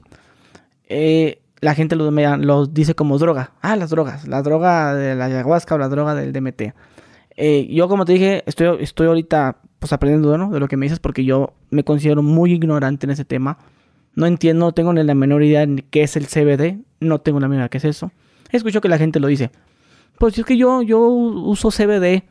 Eh, 0.87 1.39
la 1.61 1.75
gente 1.75 1.95
lo, 1.95 2.67
dice 2.67 2.93
como 2.93 3.17
droga. 3.17 3.51
Ah, 3.61 3.75
las 3.75 3.89
drogas. 3.89 4.27
La 4.27 4.41
droga 4.41 4.93
de 4.93 5.15
la 5.15 5.25
ayahuasca 5.25 5.75
o 5.75 5.77
la 5.77 5.87
droga 5.87 6.13
del 6.13 6.33
DMT. 6.33 6.73
Eh, 7.35 7.67
yo, 7.71 7.87
como 7.87 8.05
te 8.05 8.13
dije, 8.13 8.43
estoy, 8.45 8.77
estoy 8.81 9.07
ahorita 9.07 9.57
pues 9.79 9.91
aprendiendo 9.91 10.37
¿no? 10.37 10.51
de 10.51 10.59
lo 10.59 10.67
que 10.67 10.77
me 10.77 10.85
dices 10.85 10.99
porque 10.99 11.25
yo 11.25 11.53
me 11.69 11.83
considero 11.83 12.21
muy 12.21 12.53
ignorante 12.53 13.05
en 13.05 13.11
ese 13.11 13.25
tema. 13.25 13.57
No 14.15 14.25
entiendo, 14.25 14.65
no 14.65 14.71
tengo 14.73 14.93
ni 14.93 15.03
la 15.03 15.15
menor 15.15 15.43
idea 15.43 15.65
de 15.65 15.83
qué 15.89 16.03
es 16.03 16.15
el 16.15 16.27
CBD. 16.27 16.79
No 16.99 17.19
tengo 17.21 17.39
la 17.39 17.47
menor 17.47 17.61
idea 17.61 17.65
de 17.65 17.69
qué 17.69 17.77
es 17.79 17.85
eso. 17.85 18.11
Escucho 18.51 18.81
que 18.81 18.89
la 18.89 18.97
gente 18.97 19.19
lo 19.19 19.27
dice. 19.27 19.51
Pues 20.19 20.37
es 20.37 20.45
que 20.45 20.57
yo, 20.57 20.81
yo 20.83 20.99
uso 20.99 21.69
CBD 21.69 22.23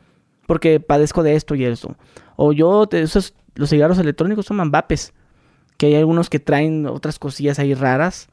porque 0.47 0.81
padezco 0.81 1.23
de 1.23 1.35
esto 1.35 1.55
y 1.55 1.65
eso. 1.65 1.97
O 2.37 2.53
yo, 2.53 2.89
esos, 2.93 3.35
los 3.55 3.71
cigarros 3.71 3.99
electrónicos 3.99 4.47
son 4.47 4.71
vapes. 4.71 5.13
Que 5.77 5.87
hay 5.87 5.95
algunos 5.97 6.31
que 6.31 6.39
traen 6.39 6.87
otras 6.87 7.19
cosillas 7.19 7.59
ahí 7.59 7.75
raras. 7.75 8.29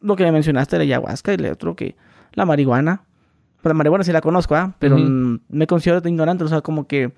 Lo 0.00 0.16
que 0.16 0.24
me 0.24 0.32
mencionaste, 0.32 0.76
la 0.76 0.84
ayahuasca 0.84 1.32
y 1.32 1.36
el 1.36 1.46
otro 1.46 1.74
que 1.74 1.96
la 2.32 2.46
marihuana. 2.46 3.04
Pues 3.60 3.70
la 3.70 3.74
marihuana 3.74 4.04
sí 4.04 4.12
la 4.12 4.20
conozco, 4.20 4.54
¿ah? 4.54 4.74
Pero 4.78 4.96
me 4.96 5.66
considero 5.66 6.06
ignorante. 6.08 6.44
O 6.44 6.48
sea, 6.48 6.60
como 6.60 6.86
que 6.86 7.12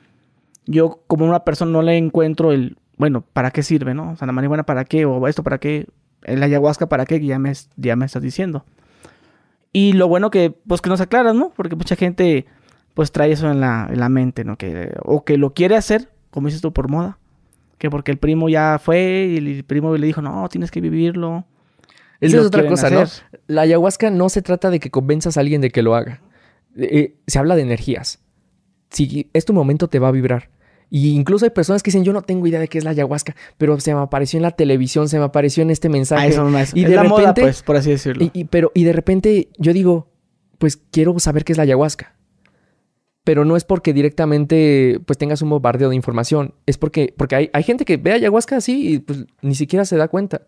yo 0.66 1.00
como 1.06 1.26
una 1.26 1.44
persona 1.44 1.70
no 1.70 1.82
le 1.82 1.96
encuentro 1.96 2.52
el 2.52 2.76
bueno, 3.02 3.24
¿para 3.32 3.50
qué 3.50 3.64
sirve, 3.64 3.94
no? 3.94 4.12
O 4.12 4.16
sea, 4.16 4.26
la 4.26 4.32
marihuana 4.32 4.62
para 4.62 4.84
qué, 4.84 5.06
o 5.06 5.26
esto 5.26 5.42
para 5.42 5.58
qué, 5.58 5.88
el 6.22 6.40
ayahuasca 6.40 6.88
para 6.88 7.04
qué, 7.04 7.18
ya 7.18 7.36
me, 7.40 7.52
ya 7.74 7.96
me 7.96 8.06
estás 8.06 8.22
diciendo. 8.22 8.64
Y 9.72 9.94
lo 9.94 10.06
bueno 10.06 10.30
que, 10.30 10.54
pues 10.68 10.80
que 10.80 10.88
nos 10.88 11.00
aclaras, 11.00 11.34
¿no? 11.34 11.50
Porque 11.56 11.74
mucha 11.74 11.96
gente, 11.96 12.46
pues 12.94 13.10
trae 13.10 13.32
eso 13.32 13.50
en 13.50 13.58
la, 13.58 13.88
en 13.90 13.98
la 13.98 14.08
mente, 14.08 14.44
¿no? 14.44 14.56
Que, 14.56 14.94
o 15.02 15.24
que 15.24 15.36
lo 15.36 15.52
quiere 15.52 15.74
hacer, 15.74 16.10
como 16.30 16.46
dices 16.46 16.62
tú, 16.62 16.72
por 16.72 16.88
moda. 16.88 17.18
Que 17.76 17.90
porque 17.90 18.12
el 18.12 18.18
primo 18.18 18.48
ya 18.48 18.78
fue 18.80 19.30
y 19.32 19.38
el 19.38 19.64
primo 19.64 19.96
le 19.96 20.06
dijo, 20.06 20.22
no, 20.22 20.48
tienes 20.48 20.70
que 20.70 20.80
vivirlo. 20.80 21.44
Esa 22.20 22.36
es 22.36 22.46
otra 22.46 22.68
cosa, 22.68 22.88
¿no? 22.88 23.02
La 23.48 23.62
ayahuasca 23.62 24.10
no 24.10 24.28
se 24.28 24.42
trata 24.42 24.70
de 24.70 24.78
que 24.78 24.92
convenzas 24.92 25.36
a 25.36 25.40
alguien 25.40 25.60
de 25.60 25.70
que 25.70 25.82
lo 25.82 25.96
haga. 25.96 26.20
Eh, 26.76 27.16
se 27.26 27.40
habla 27.40 27.56
de 27.56 27.62
energías. 27.62 28.20
Si 28.90 29.28
es 29.32 29.44
tu 29.44 29.54
momento, 29.54 29.88
te 29.88 29.98
va 29.98 30.06
a 30.06 30.12
vibrar. 30.12 30.50
Y 30.94 31.14
incluso 31.14 31.46
hay 31.46 31.50
personas 31.50 31.82
que 31.82 31.88
dicen, 31.88 32.04
yo 32.04 32.12
no 32.12 32.20
tengo 32.20 32.46
idea 32.46 32.60
de 32.60 32.68
qué 32.68 32.76
es 32.76 32.84
la 32.84 32.90
ayahuasca, 32.90 33.34
pero 33.56 33.80
se 33.80 33.94
me 33.94 34.00
apareció 34.02 34.36
en 34.36 34.42
la 34.42 34.50
televisión, 34.50 35.08
se 35.08 35.18
me 35.18 35.24
apareció 35.24 35.62
en 35.62 35.70
este 35.70 35.88
mensaje. 35.88 36.26
Ah, 36.26 36.28
eso 36.28 36.44
no 36.46 36.58
es. 36.58 36.76
Y 36.76 36.84
de 36.84 36.96
la 36.96 37.04
moda, 37.04 37.32
pues, 37.32 37.62
por 37.62 37.76
así 37.76 37.88
decirlo. 37.88 38.30
Y, 38.34 38.44
pero, 38.44 38.70
y 38.74 38.84
de 38.84 38.92
repente 38.92 39.48
yo 39.56 39.72
digo, 39.72 40.10
pues 40.58 40.76
quiero 40.76 41.18
saber 41.18 41.44
qué 41.44 41.54
es 41.54 41.56
la 41.56 41.62
ayahuasca. 41.62 42.14
Pero 43.24 43.46
no 43.46 43.56
es 43.56 43.64
porque 43.64 43.94
directamente 43.94 45.00
pues 45.06 45.16
tengas 45.16 45.40
un 45.40 45.48
bombardeo 45.48 45.88
de 45.88 45.96
información. 45.96 46.56
Es 46.66 46.76
porque, 46.76 47.14
porque 47.16 47.36
hay, 47.36 47.50
hay 47.54 47.62
gente 47.62 47.86
que 47.86 47.96
ve 47.96 48.12
ayahuasca 48.12 48.58
así 48.58 48.92
y 48.92 48.98
pues 48.98 49.24
ni 49.40 49.54
siquiera 49.54 49.86
se 49.86 49.96
da 49.96 50.08
cuenta. 50.08 50.42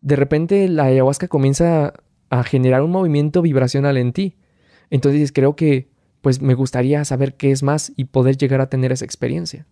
De 0.00 0.16
repente 0.16 0.68
la 0.68 0.84
ayahuasca 0.84 1.28
comienza 1.28 1.92
a 2.30 2.44
generar 2.44 2.80
un 2.80 2.92
movimiento 2.92 3.42
vibracional 3.42 3.98
en 3.98 4.14
ti. 4.14 4.38
Entonces 4.88 5.32
creo 5.32 5.54
que 5.54 5.90
pues 6.20 6.40
me 6.40 6.54
gustaría 6.54 7.04
saber 7.04 7.34
qué 7.34 7.50
es 7.50 7.62
más 7.62 7.92
y 7.96 8.04
poder 8.04 8.36
llegar 8.36 8.60
a 8.60 8.68
tener 8.68 8.92
esa 8.92 9.04
experiencia. 9.04 9.66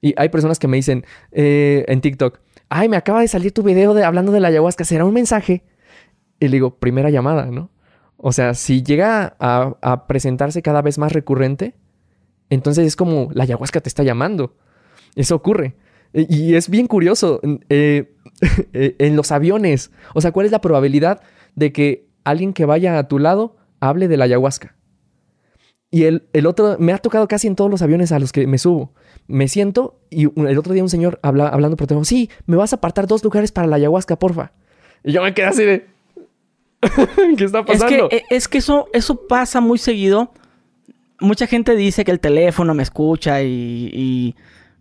Y 0.00 0.14
hay 0.16 0.28
personas 0.30 0.58
que 0.58 0.68
me 0.68 0.76
dicen 0.76 1.04
eh, 1.32 1.84
en 1.88 2.00
TikTok, 2.00 2.40
ay, 2.68 2.88
me 2.88 2.96
acaba 2.96 3.20
de 3.20 3.28
salir 3.28 3.52
tu 3.52 3.62
video 3.62 3.94
de, 3.94 4.04
hablando 4.04 4.32
de 4.32 4.40
la 4.40 4.48
ayahuasca, 4.48 4.84
¿será 4.84 5.04
un 5.04 5.14
mensaje? 5.14 5.64
Y 6.38 6.46
le 6.46 6.52
digo, 6.52 6.78
primera 6.78 7.10
llamada, 7.10 7.46
¿no? 7.46 7.70
O 8.16 8.32
sea, 8.32 8.54
si 8.54 8.82
llega 8.82 9.36
a, 9.38 10.06
presentarse 10.06 10.62
cada 10.62 10.82
vez 10.82 10.98
más 10.98 11.12
recurrente, 11.12 11.74
entonces 12.50 12.86
es 12.86 12.96
como 12.96 13.30
la 13.32 13.44
ayahuasca 13.44 13.80
te 13.80 13.88
está 13.88 14.02
llamando. 14.02 14.56
Eso 15.16 15.34
ocurre. 15.34 15.74
Y 16.12 16.54
es 16.54 16.68
bien 16.68 16.86
curioso. 16.86 17.40
Eh, 17.68 18.14
eh, 18.72 18.96
en 18.98 19.16
los 19.16 19.32
aviones, 19.32 19.90
o 20.14 20.20
sea, 20.20 20.32
¿cuál 20.32 20.46
es 20.46 20.52
la 20.52 20.60
probabilidad 20.60 21.22
de 21.54 21.72
que 21.72 22.08
alguien 22.24 22.52
que 22.52 22.66
vaya 22.66 22.98
a 22.98 23.08
tu 23.08 23.18
lado 23.18 23.56
hable 23.80 24.06
de 24.06 24.16
la 24.16 24.24
ayahuasca? 24.24 24.76
Y 25.90 26.04
el, 26.04 26.28
el, 26.32 26.46
otro, 26.46 26.76
me 26.78 26.92
ha 26.92 26.98
tocado 26.98 27.26
casi 27.26 27.48
en 27.48 27.56
todos 27.56 27.70
los 27.70 27.82
aviones 27.82 28.12
a 28.12 28.18
los 28.20 28.32
que 28.32 28.46
me 28.46 28.58
subo. 28.58 28.92
Me 29.26 29.48
siento 29.48 29.98
y 30.08 30.24
el 30.24 30.58
otro 30.58 30.72
día 30.72 30.82
un 30.82 30.88
señor 30.88 31.18
habla, 31.22 31.48
hablando 31.48 31.76
por 31.76 31.88
teléfono, 31.88 32.04
sí, 32.04 32.30
me 32.46 32.56
vas 32.56 32.72
a 32.72 32.76
apartar 32.76 33.06
dos 33.06 33.24
lugares 33.24 33.50
para 33.50 33.66
la 33.66 33.76
ayahuasca, 33.76 34.18
porfa. 34.18 34.52
Y 35.02 35.12
yo 35.12 35.22
me 35.22 35.34
quedé 35.34 35.46
así 35.46 35.64
de... 35.64 35.86
¿Qué 37.36 37.44
está 37.44 37.64
pasando? 37.64 37.86
Es 37.86 38.08
que, 38.08 38.16
eh, 38.16 38.22
es 38.30 38.48
que 38.48 38.58
eso, 38.58 38.88
eso 38.92 39.26
pasa 39.26 39.60
muy 39.60 39.78
seguido. 39.78 40.32
Mucha 41.18 41.46
gente 41.46 41.74
dice 41.74 42.04
que 42.04 42.12
el 42.12 42.20
teléfono 42.20 42.72
me 42.72 42.82
escucha 42.82 43.42
y, 43.42 44.34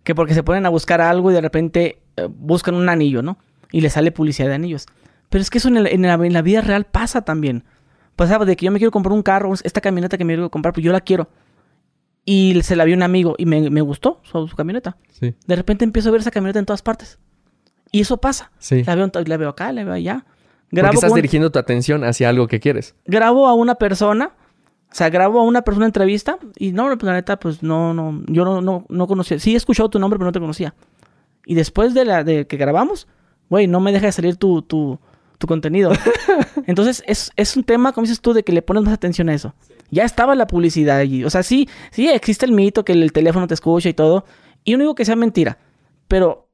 que 0.03 0.15
porque 0.15 0.33
se 0.33 0.43
ponen 0.43 0.65
a 0.65 0.69
buscar 0.69 1.01
algo 1.01 1.31
y 1.31 1.33
de 1.33 1.41
repente 1.41 1.99
eh, 2.17 2.27
buscan 2.29 2.75
un 2.75 2.87
anillo, 2.87 3.21
¿no? 3.21 3.37
Y 3.71 3.81
le 3.81 3.89
sale 3.89 4.11
publicidad 4.11 4.47
de 4.47 4.55
anillos. 4.55 4.85
Pero 5.29 5.41
es 5.41 5.49
que 5.49 5.57
eso 5.57 5.67
en, 5.67 5.85
en, 5.85 6.01
la, 6.03 6.13
en 6.13 6.33
la 6.33 6.41
vida 6.41 6.61
real 6.61 6.85
pasa 6.85 7.23
también 7.23 7.63
pasaba 8.19 8.43
de 8.43 8.57
que 8.57 8.65
yo 8.65 8.71
me 8.73 8.79
quiero 8.79 8.91
comprar 8.91 9.13
un 9.13 9.23
carro, 9.23 9.53
esta 9.63 9.79
camioneta 9.79 10.17
que 10.17 10.25
me 10.25 10.33
quiero 10.33 10.51
comprar, 10.51 10.73
pues 10.73 10.83
yo 10.83 10.91
la 10.91 10.99
quiero. 10.99 11.29
Y 12.25 12.61
se 12.63 12.75
la 12.75 12.83
vi 12.83 12.91
un 12.91 13.01
amigo 13.01 13.33
y 13.37 13.45
me, 13.45 13.79
gustó 13.79 14.19
su, 14.23 14.45
camioneta. 14.57 14.97
Sí. 15.09 15.35
De 15.47 15.55
repente 15.55 15.85
empiezo 15.85 16.09
a 16.09 16.11
ver 16.11 16.19
esa 16.19 16.29
camioneta 16.29 16.59
en 16.59 16.65
todas 16.65 16.81
partes. 16.81 17.17
Y 17.93 18.01
eso 18.01 18.17
pasa. 18.17 18.51
Sí. 18.59 18.83
La 18.83 18.95
veo, 18.95 19.09
la 19.25 19.37
veo 19.37 19.47
acá, 19.47 19.71
la 19.71 19.85
veo 19.85 19.93
allá. 19.93 20.25
Grabo 20.69 20.95
Porque 20.95 21.05
estás 21.05 21.15
dirigiendo 21.15 21.49
tu 21.49 21.59
atención 21.59 22.03
hacia 22.03 22.27
algo 22.27 22.47
que 22.47 22.59
quieres. 22.59 22.93
Grabo 23.05 23.47
a 23.47 23.53
una 23.53 23.75
persona, 23.75 24.33
o 24.91 24.95
sea, 24.95 25.09
grabo 25.09 25.39
a 25.39 25.43
una 25.43 25.61
persona 25.61 25.85
entrevista 25.85 26.39
y 26.57 26.73
no, 26.73 26.87
pues 26.87 27.03
la 27.03 27.13
neta, 27.13 27.39
pues 27.39 27.63
no, 27.63 27.93
no, 27.93 28.21
yo 28.27 28.43
no, 28.43 28.59
no, 28.59 28.85
no 28.89 29.07
conocía. 29.07 29.39
Sí 29.39 29.53
he 29.53 29.57
escuchado 29.57 29.89
tu 29.89 29.97
nombre, 29.97 30.19
pero 30.19 30.27
no 30.27 30.33
te 30.33 30.41
conocía. 30.41 30.75
Y 31.45 31.55
después 31.55 31.93
de 31.93 32.03
la 32.03 32.25
de 32.25 32.47
que 32.47 32.57
grabamos, 32.57 33.07
güey, 33.49 33.67
no 33.67 33.79
me 33.79 33.93
deja 33.93 34.07
de 34.07 34.11
salir 34.11 34.35
tu, 34.35 34.61
tu, 34.61 34.99
tu 35.37 35.47
contenido. 35.47 35.93
Entonces, 36.69 37.03
es, 37.35 37.57
un 37.57 37.63
tema, 37.63 37.93
como 37.93 38.05
dices 38.05 38.21
tú, 38.21 38.31
de 38.31 38.43
que 38.43 38.51
le 38.51 38.61
pones 38.61 38.83
más 38.83 38.93
atención 38.93 39.27
a 39.27 39.33
eso. 39.33 39.55
Ya 39.89 40.03
estaba 40.03 40.35
la 40.35 40.45
publicidad 40.45 40.97
allí. 40.97 41.23
O 41.23 41.31
sea, 41.31 41.41
sí, 41.41 41.67
sí 41.89 42.07
existe 42.07 42.45
el 42.45 42.51
mito 42.51 42.85
que 42.85 42.91
el 42.91 43.11
teléfono 43.11 43.47
te 43.47 43.55
escucha 43.55 43.89
y 43.89 43.95
todo. 43.95 44.23
Y 44.63 44.73
no 44.73 44.77
digo 44.81 44.93
que 44.93 45.03
sea 45.03 45.15
mentira. 45.15 45.57
Pero, 46.07 46.47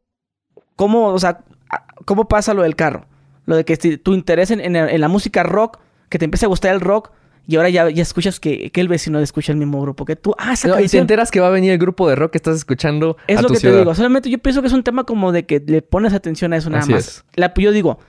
¿cómo, 0.77 1.07
o 1.07 1.19
sea, 1.19 1.43
cómo 2.05 2.29
pasa 2.29 2.53
lo 2.53 2.63
del 2.63 2.77
carro? 2.77 3.07
Lo 3.45 3.57
de 3.57 3.65
que 3.65 3.75
tu 3.97 4.13
interés 4.13 4.51
en, 4.51 5.01
la 5.01 5.07
música 5.09 5.43
rock, 5.43 5.79
que 6.07 6.17
te 6.17 6.23
empiece 6.23 6.45
a 6.45 6.47
gustar 6.47 6.73
el 6.73 6.79
rock, 6.79 7.11
y 7.45 7.57
ahora 7.57 7.67
ya, 7.67 7.89
ya 7.89 8.01
escuchas 8.01 8.39
que, 8.39 8.71
el 8.73 8.87
vecino 8.87 9.19
escucha 9.19 9.51
el 9.51 9.57
mismo 9.57 9.81
grupo 9.81 10.05
que 10.05 10.15
tú. 10.15 10.33
Ah, 10.37 10.53
esa 10.53 10.81
Y 10.81 10.87
te 10.87 10.97
enteras 10.97 11.29
que 11.29 11.41
va 11.41 11.47
a 11.47 11.51
venir 11.51 11.73
el 11.73 11.77
grupo 11.77 12.07
de 12.07 12.15
rock 12.15 12.31
que 12.31 12.37
estás 12.37 12.55
escuchando. 12.55 13.17
Es 13.27 13.41
lo 13.41 13.49
que 13.49 13.59
te 13.59 13.79
digo. 13.79 13.93
Solamente 13.93 14.29
yo 14.29 14.37
pienso 14.37 14.61
que 14.61 14.67
es 14.67 14.73
un 14.73 14.83
tema 14.83 15.03
como 15.03 15.33
de 15.33 15.45
que 15.45 15.59
le 15.59 15.81
pones 15.81 16.13
atención 16.13 16.53
a 16.53 16.55
eso 16.55 16.69
nada 16.69 16.85
más. 16.85 17.25
La, 17.35 17.53
yo 17.53 17.73
digo, 17.73 17.99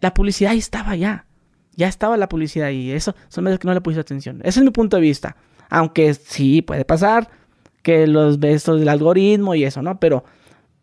la 0.00 0.14
publicidad 0.14 0.52
ahí 0.52 0.58
estaba 0.58 0.94
ya. 0.94 1.24
Ya 1.78 1.86
estaba 1.86 2.16
la 2.16 2.28
publicidad 2.28 2.66
ahí. 2.66 2.90
Eso 2.90 3.14
son 3.28 3.44
veces 3.44 3.60
que 3.60 3.68
no 3.68 3.72
le 3.72 3.80
puse 3.80 4.00
atención. 4.00 4.40
Ese 4.42 4.58
es 4.58 4.64
mi 4.64 4.72
punto 4.72 4.96
de 4.96 5.00
vista. 5.00 5.36
Aunque 5.70 6.12
sí 6.12 6.60
puede 6.60 6.84
pasar 6.84 7.30
que 7.82 8.08
los 8.08 8.40
besos 8.40 8.80
del 8.80 8.88
algoritmo 8.88 9.54
y 9.54 9.62
eso, 9.62 9.80
¿no? 9.80 10.00
Pero 10.00 10.24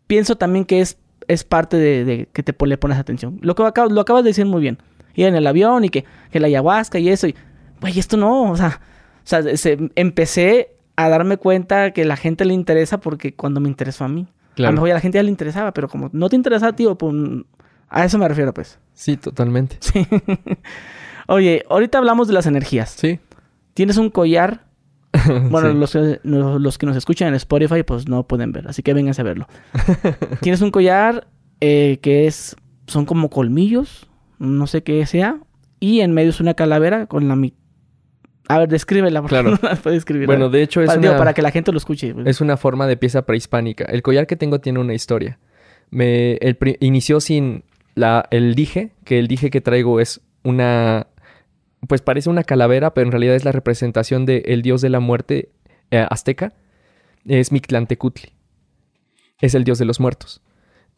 pienso 0.06 0.36
también 0.36 0.64
que 0.64 0.80
es, 0.80 0.96
es 1.28 1.44
parte 1.44 1.76
de, 1.76 2.28
que 2.32 2.42
te 2.42 2.54
le 2.66 2.78
pones 2.78 2.96
atención. 2.96 3.38
Lo, 3.42 3.54
que 3.54 3.62
lo 3.62 4.00
acabas 4.00 4.24
de 4.24 4.30
decir 4.30 4.46
muy 4.46 4.62
bien. 4.62 4.78
Ir 5.14 5.26
en 5.26 5.34
el 5.34 5.46
avión 5.46 5.84
y 5.84 5.90
que, 5.90 6.06
que 6.30 6.40
la 6.40 6.46
ayahuasca 6.46 6.98
y 6.98 7.10
eso. 7.10 7.26
Y, 7.26 7.34
güey, 7.82 7.98
esto 7.98 8.16
no. 8.16 8.50
O 8.50 8.56
sea, 8.56 8.80
o 9.22 9.56
sea 9.56 9.76
empecé 9.96 10.76
a 10.96 11.10
darme 11.10 11.36
cuenta 11.36 11.90
que 11.90 12.06
la 12.06 12.16
gente 12.16 12.46
le 12.46 12.54
interesa 12.54 13.00
porque 13.00 13.34
cuando 13.34 13.60
me 13.60 13.68
interesó 13.68 14.04
a 14.04 14.08
mí. 14.08 14.26
A 14.56 14.62
lo 14.62 14.72
mejor 14.72 14.90
a 14.92 14.94
la 14.94 15.00
gente 15.00 15.16
ya 15.18 15.22
le 15.22 15.28
interesaba, 15.28 15.72
pero 15.72 15.88
como 15.88 16.08
no 16.14 16.30
te 16.30 16.36
interesa 16.36 16.68
a 16.68 16.72
ti, 16.72 16.86
pues 16.98 17.14
a 17.88 18.04
eso 18.04 18.18
me 18.18 18.28
refiero, 18.28 18.52
pues. 18.52 18.78
Sí, 18.94 19.16
totalmente. 19.16 19.76
Sí. 19.80 20.06
Oye, 21.28 21.64
ahorita 21.68 21.98
hablamos 21.98 22.28
de 22.28 22.34
las 22.34 22.46
energías. 22.46 22.90
Sí. 22.90 23.18
Tienes 23.74 23.96
un 23.96 24.10
collar. 24.10 24.64
Bueno, 25.50 25.72
los, 25.72 25.92
que, 25.92 26.20
los 26.24 26.76
que 26.76 26.84
nos 26.84 26.94
escuchan 26.94 27.28
en 27.28 27.34
Spotify, 27.34 27.82
pues 27.82 28.06
no 28.06 28.26
pueden 28.26 28.52
ver, 28.52 28.68
así 28.68 28.82
que 28.82 28.92
vénganse 28.92 29.22
a 29.22 29.24
verlo. 29.24 29.48
Tienes 30.42 30.60
un 30.60 30.70
collar 30.70 31.26
eh, 31.60 31.98
que 32.02 32.26
es. 32.26 32.54
Son 32.86 33.06
como 33.06 33.30
colmillos, 33.30 34.08
no 34.38 34.66
sé 34.66 34.82
qué 34.82 35.06
sea. 35.06 35.40
Y 35.80 36.00
en 36.00 36.12
medio 36.12 36.30
es 36.30 36.40
una 36.40 36.52
calavera 36.52 37.06
con 37.06 37.28
la 37.28 37.34
a 38.48 38.58
ver, 38.58 38.68
descríbela, 38.68 39.20
por 39.22 39.30
claro. 39.30 39.58
Bueno, 40.26 40.48
de 40.48 40.62
hecho 40.62 40.80
es 40.80 40.86
para, 40.86 41.00
una... 41.00 41.16
para 41.16 41.34
que 41.34 41.42
la 41.42 41.50
gente 41.50 41.72
lo 41.72 41.78
escuche. 41.78 42.14
Pues. 42.14 42.26
Es 42.26 42.40
una 42.40 42.56
forma 42.56 42.86
de 42.86 42.96
pieza 42.96 43.22
prehispánica. 43.22 43.84
El 43.84 44.02
collar 44.02 44.26
que 44.26 44.36
tengo 44.36 44.60
tiene 44.60 44.78
una 44.78 44.94
historia. 44.94 45.38
Me 45.90 46.34
el, 46.34 46.56
inició 46.80 47.20
sin 47.20 47.64
la, 47.96 48.28
el 48.30 48.54
dije, 48.54 48.92
que 49.04 49.18
el 49.18 49.26
dije 49.26 49.50
que 49.50 49.60
traigo 49.60 49.98
es 50.00 50.20
una, 50.44 51.08
pues 51.88 52.02
parece 52.02 52.30
una 52.30 52.44
calavera, 52.44 52.94
pero 52.94 53.06
en 53.06 53.10
realidad 53.10 53.34
es 53.34 53.44
la 53.44 53.52
representación 53.52 54.26
del 54.26 54.62
dios 54.62 54.82
de 54.82 54.90
la 54.90 55.00
muerte 55.00 55.50
eh, 55.90 56.06
azteca, 56.08 56.52
es 57.24 57.50
Mictlantecutli, 57.50 58.30
es 59.40 59.54
el 59.54 59.64
dios 59.64 59.78
de 59.78 59.86
los 59.86 59.98
muertos. 59.98 60.42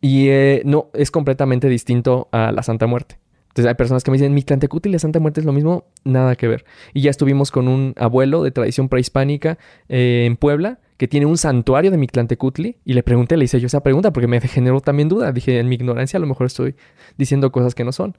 Y 0.01 0.29
eh, 0.29 0.63
no, 0.65 0.91
es 0.93 1.11
completamente 1.11 1.69
distinto 1.69 2.29
a 2.33 2.53
la 2.53 2.63
Santa 2.63 2.87
Muerte. 2.87 3.19
Entonces 3.49 3.67
hay 3.67 3.75
personas 3.75 4.03
que 4.03 4.11
me 4.11 4.17
dicen, 4.17 4.35
Mictlantecutli 4.35 4.91
y 4.91 4.93
la 4.93 4.99
Santa 4.99 5.21
Muerte 5.21 5.41
es 5.41 5.47
lo 5.47 5.53
mismo, 5.53 5.87
nada 6.05 6.35
que 6.35 6.49
ver. 6.49 6.65
Y 6.95 7.03
ya 7.03 7.11
estuvimos 7.11 7.53
con 7.53 7.69
un 7.69 7.95
abuelo 7.97 8.43
de 8.43 8.51
tradición 8.51 8.89
prehispánica 8.89 9.57
eh, 9.89 10.25
en 10.27 10.37
Puebla, 10.37 10.81
que 10.99 11.07
tiene 11.07 11.27
un 11.27 11.39
santuario 11.39 11.93
de 11.93 11.97
Mictlantecutli, 11.97 12.77
y 12.85 12.93
le 12.93 13.05
pregunté, 13.05 13.37
le 13.37 13.45
hice 13.45 13.61
yo 13.61 13.69
esa 13.69 13.83
pregunta 13.83 14.13
porque 14.13 14.27
me 14.27 14.41
generó 14.43 14.81
también 14.81 15.09
duda. 15.09 15.33
Dije, 15.33 15.59
en 15.59 15.69
mi 15.69 15.77
ignorancia 15.77 16.19
a 16.19 16.21
lo 16.21 16.27
mejor 16.27 16.47
estoy 16.47 16.75
diciendo 17.17 17.51
cosas 17.51 17.75
que 17.75 17.85
no 17.85 17.93
son. 17.93 18.19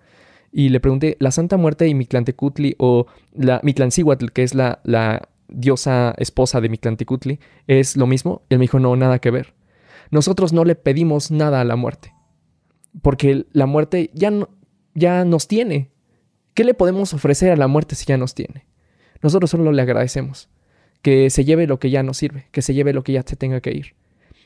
Y 0.52 0.70
le 0.70 0.80
pregunté, 0.80 1.16
¿la 1.20 1.30
Santa 1.30 1.58
Muerte 1.58 1.86
de 1.86 1.94
Mictlantecutli 1.94 2.76
o 2.80 3.06
la 3.34 3.60
Mictlancihuatl, 3.62 4.30
que 4.30 4.44
es 4.44 4.56
la, 4.56 4.80
diosa 5.52 6.14
esposa 6.18 6.62
de 6.62 6.70
Mictlantecutli, 6.70 7.40
es 7.68 7.98
lo 7.98 8.08
mismo? 8.08 8.44
Y 8.50 8.54
él 8.54 8.60
me 8.60 8.64
dijo, 8.64 8.80
no, 8.80 8.96
nada 8.96 9.20
que 9.20 9.30
ver. 9.30 9.54
Nosotros 10.10 10.54
no 10.54 10.64
le 10.64 10.76
pedimos 10.76 11.32
nada 11.32 11.62
a 11.62 11.66
la 11.66 11.76
muerte, 11.76 12.14
porque 13.04 13.46
la 13.52 13.68
muerte 13.68 14.10
ya, 14.14 14.32
ya 14.96 15.26
nos 15.26 15.48
tiene. 15.48 15.92
¿Qué 16.56 16.64
le 16.64 16.74
podemos 16.74 17.14
ofrecer 17.14 17.52
a 17.52 17.58
la 17.58 17.68
muerte 17.68 17.96
si 17.96 18.06
ya 18.06 18.18
nos 18.18 18.34
tiene? 18.34 18.66
Nosotros 19.22 19.52
solo 19.52 19.72
le 19.72 19.82
agradecemos 19.82 20.50
que 21.02 21.30
se 21.30 21.46
lleve 21.46 21.68
lo 21.68 21.80
que 21.80 21.90
ya 21.90 22.04
no 22.04 22.14
sirve, 22.14 22.48
que 22.52 22.62
se 22.62 22.74
lleve 22.74 22.94
lo 22.94 23.04
que 23.04 23.14
ya 23.14 23.24
se 23.26 23.36
tenga 23.36 23.62
que 23.62 23.72
ir. 23.72 23.96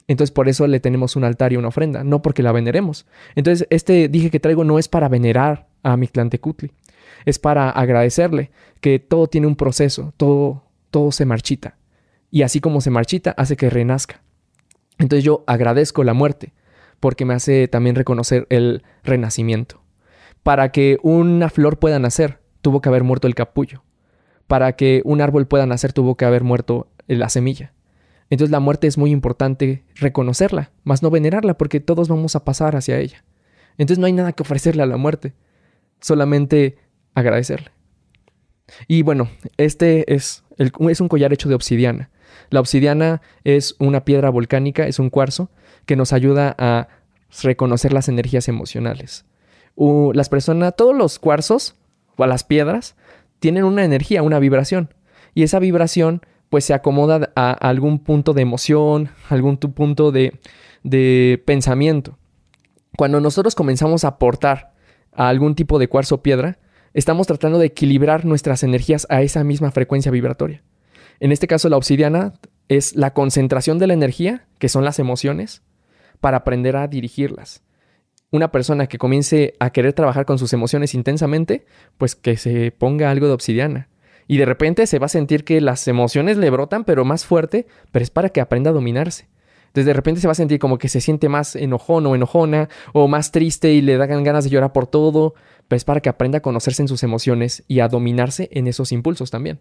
Entonces 0.07 0.31
por 0.31 0.49
eso 0.49 0.67
le 0.67 0.79
tenemos 0.79 1.15
un 1.15 1.23
altar 1.23 1.53
y 1.53 1.57
una 1.57 1.69
ofrenda, 1.69 2.03
no 2.03 2.21
porque 2.21 2.43
la 2.43 2.51
veneremos. 2.51 3.05
Entonces 3.35 3.67
este 3.69 4.09
dije 4.09 4.29
que 4.29 4.39
traigo 4.39 4.63
no 4.63 4.79
es 4.79 4.87
para 4.87 5.09
venerar 5.09 5.67
a 5.81 5.97
Mictlantecutli, 5.97 6.71
es 7.25 7.39
para 7.39 7.69
agradecerle 7.69 8.51
que 8.81 8.99
todo 8.99 9.27
tiene 9.27 9.47
un 9.47 9.55
proceso, 9.55 10.13
todo, 10.17 10.63
todo 10.91 11.11
se 11.11 11.25
marchita. 11.25 11.77
Y 12.29 12.41
así 12.41 12.59
como 12.59 12.81
se 12.81 12.89
marchita, 12.89 13.31
hace 13.31 13.55
que 13.55 13.69
renazca. 13.69 14.21
Entonces 14.97 15.23
yo 15.23 15.43
agradezco 15.47 16.03
la 16.03 16.13
muerte, 16.13 16.53
porque 16.99 17.25
me 17.25 17.33
hace 17.33 17.67
también 17.67 17.95
reconocer 17.95 18.47
el 18.49 18.83
renacimiento. 19.03 19.81
Para 20.41 20.71
que 20.71 20.97
una 21.03 21.49
flor 21.49 21.79
pueda 21.79 21.99
nacer, 21.99 22.39
tuvo 22.61 22.81
que 22.81 22.89
haber 22.89 23.03
muerto 23.03 23.27
el 23.27 23.35
capullo 23.35 23.83
para 24.47 24.75
que 24.75 25.01
un 25.05 25.21
árbol 25.21 25.47
pueda 25.47 25.65
nacer 25.65 25.93
tuvo 25.93 26.15
que 26.15 26.25
haber 26.25 26.43
muerto 26.43 26.87
la 27.07 27.29
semilla. 27.29 27.73
Entonces 28.29 28.51
la 28.51 28.59
muerte 28.59 28.87
es 28.87 28.97
muy 28.97 29.11
importante 29.11 29.83
reconocerla, 29.95 30.71
más 30.83 31.03
no 31.03 31.11
venerarla, 31.11 31.57
porque 31.57 31.79
todos 31.79 32.07
vamos 32.07 32.35
a 32.35 32.43
pasar 32.43 32.75
hacia 32.75 32.97
ella. 32.97 33.23
Entonces 33.77 33.99
no 33.99 34.05
hay 34.05 34.13
nada 34.13 34.33
que 34.33 34.43
ofrecerle 34.43 34.83
a 34.83 34.87
la 34.87 34.97
muerte, 34.97 35.33
solamente 35.99 36.77
agradecerle. 37.13 37.71
Y 38.87 39.03
bueno, 39.03 39.29
este 39.57 40.13
es, 40.13 40.43
es 40.57 41.01
un 41.01 41.07
collar 41.09 41.33
hecho 41.33 41.49
de 41.49 41.55
obsidiana. 41.55 42.09
La 42.49 42.59
obsidiana 42.59 43.21
es 43.43 43.75
una 43.79 44.05
piedra 44.05 44.29
volcánica, 44.29 44.87
es 44.87 44.99
un 44.99 45.09
cuarzo 45.09 45.49
que 45.85 45.95
nos 45.95 46.13
ayuda 46.13 46.55
a 46.57 46.87
reconocer 47.41 47.93
las 47.93 48.09
energías 48.09 48.47
emocionales. 48.47 49.25
las 49.75 50.29
personas, 50.29 50.75
todos 50.75 50.95
los 50.95 51.19
cuarzos 51.19 51.75
o 52.15 52.25
las 52.25 52.43
piedras 52.43 52.95
tienen 53.43 53.65
una 53.65 53.83
energía, 53.83 54.23
una 54.23 54.39
vibración. 54.39 54.93
Y 55.33 55.43
esa 55.43 55.59
vibración 55.59 56.21
pues 56.47 56.63
se 56.63 56.73
acomoda 56.73 57.33
a 57.35 57.51
algún 57.51 57.99
punto 57.99 58.31
de 58.31 58.41
emoción, 58.41 59.09
algún 59.27 59.57
punto 59.57 60.13
de, 60.13 60.39
de 60.83 61.43
pensamiento. 61.45 62.17
Cuando 62.95 63.19
nosotros 63.19 63.53
comenzamos 63.53 64.05
a 64.05 64.15
aportar 64.15 64.71
a 65.11 65.27
algún 65.27 65.55
tipo 65.55 65.77
de 65.77 65.89
cuarzo 65.89 66.15
o 66.15 66.23
piedra, 66.23 66.57
estamos 66.93 67.27
tratando 67.27 67.59
de 67.59 67.65
equilibrar 67.65 68.23
nuestras 68.23 68.63
energías 68.63 69.05
a 69.09 69.23
esa 69.23 69.43
misma 69.43 69.71
frecuencia 69.71 70.09
vibratoria. 70.09 70.63
En 71.19 71.33
este 71.33 71.47
caso, 71.47 71.67
la 71.67 71.75
obsidiana 71.75 72.35
es 72.69 72.95
la 72.95 73.13
concentración 73.13 73.77
de 73.77 73.87
la 73.87 73.93
energía, 73.93 74.47
que 74.57 74.69
son 74.69 74.85
las 74.85 74.99
emociones, 74.99 75.63
para 76.21 76.37
aprender 76.37 76.77
a 76.77 76.87
dirigirlas. 76.87 77.61
Una 78.33 78.49
persona 78.49 78.87
que 78.87 78.97
comience 78.97 79.53
a 79.59 79.69
querer 79.69 79.93
trabajar 79.93 80.25
con 80.25 80.39
sus 80.39 80.53
emociones 80.53 80.95
intensamente, 80.95 81.67
pues 81.99 82.15
que 82.15 82.35
se 82.35 82.71
ponga 82.71 83.11
algo 83.11 83.27
de 83.27 83.33
obsidiana. 83.33 83.89
Y 84.27 84.37
de 84.37 84.45
repente 84.45 84.87
se 84.87 84.97
va 84.97 85.05
a 85.05 85.09
sentir 85.09 85.43
que 85.43 85.61
las 85.61 85.87
emociones 85.87 86.37
le 86.37 86.49
brotan, 86.49 86.83
pero 86.83 87.05
más 87.05 87.27
fuerte, 87.27 87.67
pero 87.91 88.01
es 88.01 88.09
para 88.09 88.29
que 88.29 88.41
aprenda 88.41 88.71
a 88.71 88.73
dominarse. 88.73 89.27
Entonces 89.67 89.85
de 89.85 89.93
repente 89.93 90.19
se 90.19 90.25
va 90.25 90.31
a 90.31 90.35
sentir 90.35 90.57
como 90.57 90.79
que 90.79 90.89
se 90.89 90.99
siente 90.99 91.29
más 91.29 91.55
enojón 91.55 92.07
o 92.07 92.15
enojona, 92.15 92.69
o 92.91 93.07
más 93.07 93.31
triste 93.31 93.71
y 93.71 93.81
le 93.81 93.97
dan 93.97 94.23
ganas 94.23 94.45
de 94.45 94.49
llorar 94.49 94.73
por 94.73 94.87
todo, 94.87 95.35
pero 95.67 95.77
es 95.77 95.85
para 95.85 95.99
que 95.99 96.09
aprenda 96.09 96.39
a 96.39 96.41
conocerse 96.41 96.81
en 96.81 96.87
sus 96.87 97.03
emociones 97.03 97.63
y 97.67 97.81
a 97.81 97.87
dominarse 97.87 98.49
en 98.51 98.65
esos 98.65 98.91
impulsos 98.91 99.29
también. 99.29 99.59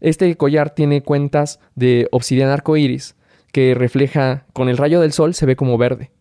Este 0.00 0.36
collar 0.36 0.76
tiene 0.76 1.02
cuentas 1.02 1.58
de 1.74 2.06
obsidiana 2.12 2.52
arcoíris 2.52 3.16
que 3.50 3.74
refleja 3.74 4.46
con 4.52 4.68
el 4.68 4.76
rayo 4.76 5.00
del 5.00 5.12
sol, 5.12 5.34
se 5.34 5.44
ve 5.44 5.56
como 5.56 5.76
verde. 5.76 6.12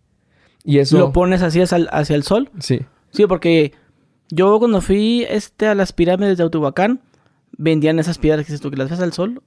Y 0.70 0.78
eso. 0.78 0.99
¿Lo 0.99 1.11
pones 1.11 1.41
así 1.41 1.59
hacia 1.61 2.15
el, 2.15 2.22
sol? 2.22 2.51
Sí. 2.59 2.82
Sí, 3.09 3.26
porque 3.26 3.74
yo 4.30 4.59
cuando 4.59 4.82
fui 4.82 5.26
este, 5.28 5.65
a 5.65 5.74
las 5.74 5.93
pirámides 5.93 6.34
de 6.34 6.43
Teotihuacán, 6.43 7.01
vendían 7.57 7.97
esas 7.97 8.20
piedras 8.20 8.45
que, 8.45 8.55
tú, 8.59 8.70
que 8.70 8.78
las 8.78 8.88
ves 8.88 8.99
al 8.99 9.11
sol 9.11 9.41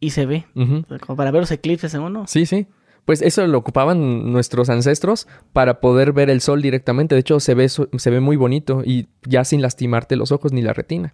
y 0.00 0.10
se 0.10 0.24
ve. 0.24 0.46
Como 0.54 1.14
para 1.14 1.30
ver 1.30 1.42
los 1.42 1.50
eclipses 1.50 1.92
en 1.92 2.00
uno. 2.00 2.26
Sí, 2.26 2.46
sí. 2.46 2.68
Pues 3.04 3.20
eso 3.20 3.46
lo 3.46 3.58
ocupaban 3.58 4.32
nuestros 4.32 4.70
ancestros 4.70 5.28
para 5.52 5.78
poder 5.78 6.14
ver 6.14 6.30
el 6.30 6.40
sol 6.40 6.62
directamente. 6.62 7.14
De 7.16 7.20
hecho, 7.20 7.38
se 7.38 7.52
ve, 7.52 7.68
se 7.68 8.10
ve 8.10 8.20
muy 8.20 8.36
bonito 8.36 8.82
y 8.82 9.08
ya 9.26 9.44
sin 9.44 9.60
lastimarte 9.60 10.16
los 10.16 10.32
ojos 10.32 10.54
ni 10.54 10.62
la 10.62 10.72
retina. 10.72 11.12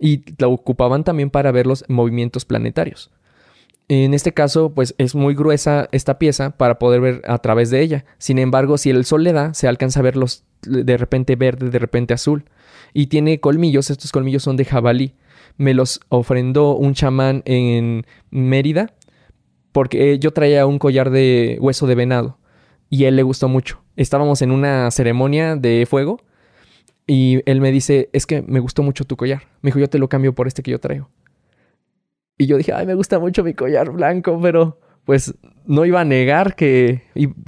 Y 0.00 0.22
lo 0.38 0.52
ocupaban 0.52 1.04
también 1.04 1.28
para 1.28 1.52
ver 1.52 1.66
los 1.66 1.84
movimientos 1.88 2.46
planetarios. 2.46 3.10
En 3.88 4.14
este 4.14 4.32
caso, 4.32 4.74
pues 4.74 4.94
es 4.98 5.14
muy 5.14 5.34
gruesa 5.34 5.88
esta 5.92 6.18
pieza 6.18 6.56
para 6.56 6.78
poder 6.78 7.00
ver 7.00 7.22
a 7.26 7.38
través 7.38 7.70
de 7.70 7.82
ella. 7.82 8.04
Sin 8.18 8.38
embargo, 8.38 8.78
si 8.78 8.90
el 8.90 9.04
sol 9.04 9.22
le 9.22 9.32
da, 9.32 9.54
se 9.54 9.68
alcanza 9.68 10.00
a 10.00 10.02
ver 10.02 10.16
los 10.16 10.44
de 10.62 10.96
repente 10.96 11.36
verde, 11.36 11.70
de 11.70 11.78
repente 11.78 12.12
azul. 12.12 12.44
Y 12.92 13.06
tiene 13.06 13.38
colmillos, 13.38 13.90
estos 13.90 14.10
colmillos 14.10 14.42
son 14.42 14.56
de 14.56 14.64
jabalí. 14.64 15.14
Me 15.56 15.72
los 15.72 16.00
ofrendó 16.08 16.74
un 16.74 16.94
chamán 16.94 17.42
en 17.44 18.06
Mérida 18.30 18.92
porque 19.72 20.18
yo 20.18 20.32
traía 20.32 20.66
un 20.66 20.78
collar 20.78 21.10
de 21.10 21.58
hueso 21.60 21.86
de 21.86 21.94
venado 21.94 22.38
y 22.90 23.04
él 23.04 23.14
le 23.14 23.22
gustó 23.22 23.48
mucho. 23.48 23.82
Estábamos 23.94 24.42
en 24.42 24.50
una 24.50 24.90
ceremonia 24.90 25.54
de 25.54 25.86
fuego 25.86 26.20
y 27.06 27.40
él 27.46 27.60
me 27.60 27.70
dice, 27.70 28.10
es 28.12 28.26
que 28.26 28.42
me 28.42 28.60
gustó 28.60 28.82
mucho 28.82 29.04
tu 29.04 29.16
collar. 29.16 29.42
Me 29.62 29.68
dijo, 29.68 29.78
yo 29.78 29.88
te 29.88 29.98
lo 29.98 30.08
cambio 30.08 30.34
por 30.34 30.46
este 30.48 30.62
que 30.62 30.72
yo 30.72 30.80
traigo. 30.80 31.08
Y 32.38 32.46
yo 32.46 32.56
dije, 32.56 32.72
ay, 32.72 32.86
me 32.86 32.94
gusta 32.94 33.18
mucho 33.18 33.42
mi 33.42 33.54
collar 33.54 33.90
blanco, 33.90 34.38
pero 34.40 34.78
pues 35.06 35.34
no 35.66 35.84
iba 35.84 36.00
a 36.00 36.04
negar 36.04 36.56
que, 36.56 37.02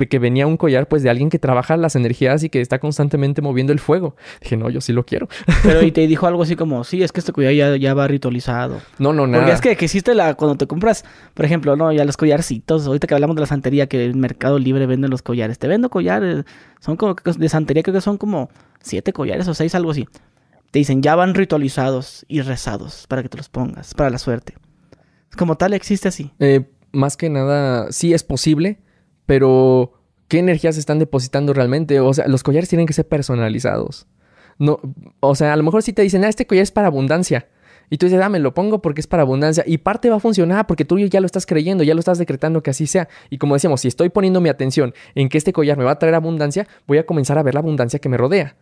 que 0.09 0.19
venía 0.19 0.47
un 0.47 0.57
collar 0.57 0.89
pues 0.89 1.03
de 1.03 1.11
alguien 1.11 1.29
que 1.29 1.39
trabaja 1.39 1.77
las 1.77 1.97
energías 1.97 2.43
y 2.45 2.51
que 2.51 2.61
está 2.61 2.79
constantemente 2.79 3.43
moviendo 3.43 3.73
el 3.73 3.81
fuego. 3.81 4.17
Dije, 4.41 4.57
no, 4.57 4.71
yo 4.71 4.81
sí 4.81 4.93
lo 4.93 5.05
quiero. 5.05 5.29
Pero 5.65 5.83
y 5.83 5.91
te 5.93 6.07
dijo 6.07 6.27
algo 6.29 6.43
así 6.43 6.55
como, 6.55 6.85
sí, 6.85 7.03
es 7.03 7.11
que 7.11 7.19
este 7.19 7.33
collar 7.33 7.53
ya, 7.53 7.77
ya 7.77 7.95
va 7.95 8.07
ritualizado. 8.07 8.81
No, 8.99 9.13
no, 9.13 9.27
nada. 9.27 9.43
Porque 9.43 9.55
es 9.55 9.61
que, 9.61 9.77
que 9.77 9.85
existe 9.85 10.15
la, 10.15 10.35
cuando 10.35 10.57
te 10.57 10.69
compras, 10.69 11.05
por 11.35 11.45
ejemplo, 11.45 11.75
no, 11.77 11.93
ya 11.93 12.05
los 12.05 12.17
collarcitos, 12.17 12.87
ahorita 12.87 13.09
que 13.09 13.15
hablamos 13.15 13.35
de 13.35 13.41
la 13.41 13.47
santería, 13.47 13.89
que 13.89 14.05
el 14.05 14.15
Mercado 14.15 14.59
Libre 14.59 14.87
vende 14.87 15.09
los 15.09 15.23
collares. 15.23 15.59
Te 15.59 15.67
vendo 15.67 15.91
collares, 15.91 16.45
son 16.81 16.97
como 16.97 17.15
de 17.15 17.49
santería, 17.49 17.83
creo 17.83 17.95
que 17.95 18.01
son 18.01 18.19
como 18.19 18.51
siete 18.81 19.13
collares 19.13 19.49
o 19.49 19.55
seis, 19.55 19.75
algo 19.75 19.91
así. 19.91 20.09
Te 20.71 20.79
dicen, 20.79 21.03
ya 21.03 21.17
van 21.17 21.35
ritualizados 21.35 22.25
y 22.29 22.41
rezados 22.43 23.07
para 23.09 23.23
que 23.23 23.29
te 23.29 23.37
los 23.37 23.49
pongas, 23.49 23.95
para 23.95 24.11
la 24.11 24.19
suerte. 24.19 24.55
Como 25.39 25.57
tal, 25.57 25.73
existe 25.73 26.09
así. 26.09 26.33
Eh, 26.41 26.65
más 26.91 27.17
que 27.17 27.31
nada, 27.31 27.93
sí 27.93 28.13
es 28.13 28.25
posible, 28.25 28.81
pero 29.25 29.93
¿qué 30.27 30.41
energías 30.41 30.77
están 30.77 30.99
depositando 30.99 31.55
realmente? 31.55 32.01
O 32.01 32.13
sea, 32.13 32.27
los 32.27 32.43
collares 32.43 32.69
tienen 32.69 32.89
que 32.89 32.93
ser 32.93 33.07
personalizados. 33.07 34.09
No, 34.59 34.81
o 35.21 35.37
sea, 35.37 35.53
a 35.53 35.57
lo 35.57 35.63
mejor 35.63 35.85
si 35.85 35.93
te 35.93 36.03
dicen, 36.03 36.25
ah, 36.25 36.29
este 36.29 36.45
collar 36.45 36.65
es 36.65 36.73
para 36.73 36.89
abundancia. 36.89 37.49
Y 37.89 37.99
tú 37.99 38.07
dices, 38.07 38.21
ah, 38.21 38.29
me 38.29 38.41
lo 38.41 38.53
pongo 38.53 38.83
porque 38.83 39.01
es 39.01 39.07
para 39.07 39.23
abundancia. 39.23 39.63
Y 39.65 39.79
parte 39.79 40.11
va 40.11 40.17
a 40.17 40.21
funcionar 40.21 40.67
porque 40.67 40.85
tú 40.85 40.99
ya 40.99 41.21
lo 41.21 41.27
estás 41.27 41.47
creyendo, 41.47 41.85
ya 41.85 41.95
lo 41.95 42.01
estás 42.01 42.19
decretando 42.19 42.61
que 42.61 42.71
así 42.71 42.89
sea. 42.89 43.09
Y 43.31 43.39
como 43.39 43.55
decíamos, 43.55 43.81
si 43.81 43.89
estoy 43.89 44.09
poniendo 44.09 44.41
mi 44.41 44.49
atención 44.49 44.93
en 45.15 45.29
que 45.29 45.39
este 45.39 45.53
collar 45.53 45.79
me 45.79 45.85
va 45.85 45.93
a 45.93 45.99
traer 46.01 46.17
abundancia, 46.17 46.67
voy 46.89 46.99
a 46.99 47.07
comenzar 47.07 47.39
a 47.39 47.45
ver 47.45 47.55
la 47.55 47.61
abundancia 47.61 48.01
que 48.01 48.09
me 48.09 48.17
rodea. 48.17 48.57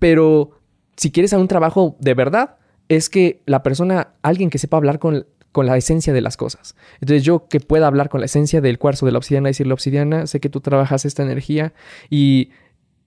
Pero 0.00 0.50
si 0.96 1.12
quieres 1.12 1.32
hacer 1.32 1.40
un 1.40 1.48
trabajo 1.48 1.96
de 2.00 2.14
verdad, 2.14 2.56
es 2.88 3.08
que 3.08 3.40
la 3.46 3.62
persona, 3.62 4.14
alguien 4.22 4.50
que 4.50 4.58
sepa 4.58 4.76
hablar 4.76 4.98
con, 4.98 5.26
con 5.52 5.66
la 5.66 5.76
esencia 5.76 6.12
de 6.12 6.20
las 6.20 6.36
cosas. 6.36 6.74
Entonces 7.00 7.22
yo 7.22 7.46
que 7.48 7.60
pueda 7.60 7.86
hablar 7.86 8.08
con 8.08 8.20
la 8.20 8.26
esencia 8.26 8.60
del 8.60 8.78
cuarzo 8.78 9.06
de 9.06 9.12
la 9.12 9.18
obsidiana, 9.18 9.48
decirle 9.48 9.72
obsidiana, 9.72 10.26
sé 10.26 10.40
que 10.40 10.48
tú 10.48 10.60
trabajas 10.60 11.04
esta 11.04 11.22
energía 11.22 11.72
y 12.10 12.50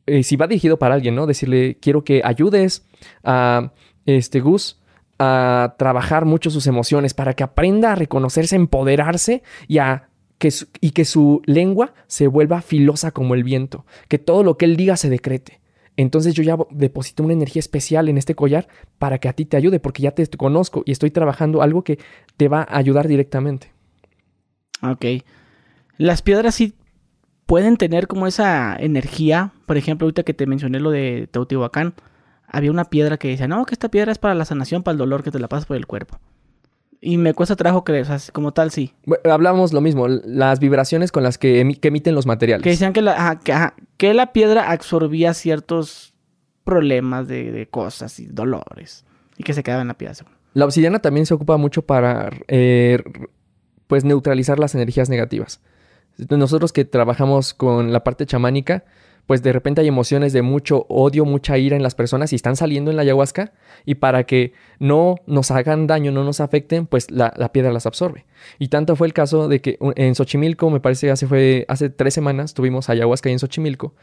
eh, 0.05 0.23
si 0.23 0.35
va 0.35 0.47
dirigido 0.47 0.77
para 0.77 0.95
alguien, 0.95 1.15
¿no? 1.15 1.25
Decirle, 1.25 1.77
quiero 1.81 2.03
que 2.03 2.21
ayudes 2.23 2.85
a 3.23 3.71
este 4.05 4.39
Gus 4.39 4.79
a 5.17 5.75
trabajar 5.77 6.25
mucho 6.25 6.49
sus 6.49 6.67
emociones 6.67 7.13
para 7.13 7.33
que 7.33 7.43
aprenda 7.43 7.93
a 7.93 7.95
reconocerse, 7.95 8.55
empoderarse 8.55 9.41
y 9.67 9.79
a 9.79 10.09
que 10.37 10.53
y 10.81 10.91
que 10.91 11.05
su 11.05 11.41
lengua 11.45 11.93
se 12.07 12.27
vuelva 12.27 12.61
filosa 12.61 13.11
como 13.11 13.33
el 13.33 13.43
viento, 13.43 13.85
que 14.07 14.19
todo 14.19 14.43
lo 14.43 14.57
que 14.57 14.65
él 14.65 14.75
diga 14.75 14.97
se 14.97 15.09
decrete. 15.09 15.61
Entonces 15.97 16.33
yo 16.33 16.43
ya 16.43 16.57
deposito 16.71 17.23
una 17.23 17.33
energía 17.33 17.59
especial 17.59 18.09
en 18.09 18.17
este 18.17 18.35
collar 18.35 18.67
para 18.99 19.17
que 19.17 19.29
a 19.29 19.33
ti 19.33 19.45
te 19.45 19.57
ayude, 19.57 19.79
porque 19.79 20.03
ya 20.03 20.11
te 20.11 20.27
conozco 20.27 20.83
y 20.85 20.91
estoy 20.91 21.11
trabajando 21.11 21.61
algo 21.61 21.83
que 21.83 21.99
te 22.37 22.47
va 22.47 22.61
a 22.61 22.77
ayudar 22.77 23.07
directamente. 23.07 23.71
Ok. 24.81 25.05
Las 25.97 26.21
piedras 26.21 26.55
sí 26.55 26.75
pueden 27.45 27.77
tener 27.77 28.07
como 28.07 28.27
esa 28.27 28.75
energía. 28.75 29.53
Por 29.65 29.77
ejemplo, 29.77 30.05
ahorita 30.05 30.23
que 30.23 30.33
te 30.33 30.45
mencioné 30.45 30.79
lo 30.79 30.91
de 30.91 31.27
Teotihuacán, 31.31 31.93
había 32.47 32.71
una 32.71 32.85
piedra 32.85 33.17
que 33.17 33.29
decía, 33.29 33.47
no, 33.47 33.65
que 33.65 33.73
esta 33.73 33.89
piedra 33.89 34.11
es 34.11 34.17
para 34.17 34.35
la 34.35 34.45
sanación, 34.45 34.83
para 34.83 34.93
el 34.93 34.99
dolor 34.99 35.23
que 35.23 35.31
te 35.31 35.39
la 35.39 35.47
pasas 35.47 35.65
por 35.65 35.77
el 35.77 35.87
cuerpo. 35.87 36.19
Y 37.05 37.17
me 37.19 37.35
cuesta 37.35 37.55
trabajo 37.55 37.83
creer, 37.83 38.01
o 38.01 38.17
sea, 38.17 38.33
como 38.33 38.51
tal, 38.51 38.71
sí. 38.71 38.91
hablamos 39.29 39.73
lo 39.73 39.79
mismo, 39.79 40.07
las 40.07 40.59
vibraciones 40.59 41.11
con 41.11 41.21
las 41.21 41.37
que, 41.37 41.61
emiten 41.61 42.15
los 42.15 42.25
materiales. 42.25 42.63
Que 42.63 42.71
decían 42.71 42.93
que 42.93 43.03
la, 43.03 43.39
que, 43.97 44.13
la 44.15 44.33
piedra 44.33 44.71
absorbía 44.71 45.35
ciertos 45.35 46.15
problemas 46.63 47.27
de, 47.27 47.67
cosas 47.69 48.19
y 48.19 48.25
dolores. 48.25 49.05
Y 49.37 49.43
que 49.43 49.53
se 49.53 49.61
quedaba 49.61 49.83
en 49.83 49.89
la 49.89 49.93
piedra. 49.93 50.15
La 50.53 50.65
obsidiana 50.65 50.97
también 50.97 51.27
se 51.27 51.35
ocupa 51.35 51.57
mucho 51.57 51.83
para, 51.83 52.31
eh, 52.47 53.03
pues, 53.85 54.03
neutralizar 54.03 54.57
las 54.57 54.73
energías 54.73 55.07
negativas. 55.07 55.61
Nosotros 56.17 56.73
que 56.73 56.85
trabajamos 56.85 57.53
con 57.53 57.93
la 57.93 58.03
parte 58.03 58.25
chamánica, 58.25 58.83
pues 59.28 59.41
de 59.41 59.53
repente 59.53 59.82
hay 59.82 59.88
emociones 59.88 60.34
de 60.34 60.41
mucho 60.41 60.86
odio, 60.89 61.26
mucha 61.26 61.57
ira 61.57 61.76
en 61.76 61.84
las 61.84 61.95
personas 61.95 62.32
y 62.32 62.36
están 62.36 62.55
saliendo 62.55 62.91
en 62.91 62.97
la 62.97 63.03
ayahuasca 63.03 63.53
y 63.86 63.95
para 63.95 64.26
que 64.26 64.53
no 64.80 65.15
nos 65.26 65.51
hagan 65.51 65.88
daño, 65.88 66.11
no 66.11 66.23
nos 66.23 66.39
afecten, 66.39 66.86
pues 66.86 67.09
la, 67.09 67.32
piedra 67.51 67.71
las 67.71 67.86
absorbe. 67.86 68.26
Y 68.59 68.67
tanto 68.67 68.95
fue 68.95 69.07
el 69.07 69.13
caso 69.13 69.47
de 69.47 69.61
que 69.61 69.78
en 69.95 70.15
Xochimilco, 70.15 70.69
me 70.69 70.80
parece 70.80 71.09
hace, 71.09 71.28
fue, 71.28 71.65
hace 71.67 71.89
tres 71.89 72.13
semanas, 72.13 72.53
tuvimos 72.53 72.89
ayahuasca 72.89 73.30
en 73.30 73.39
Xochimilco 73.39 73.93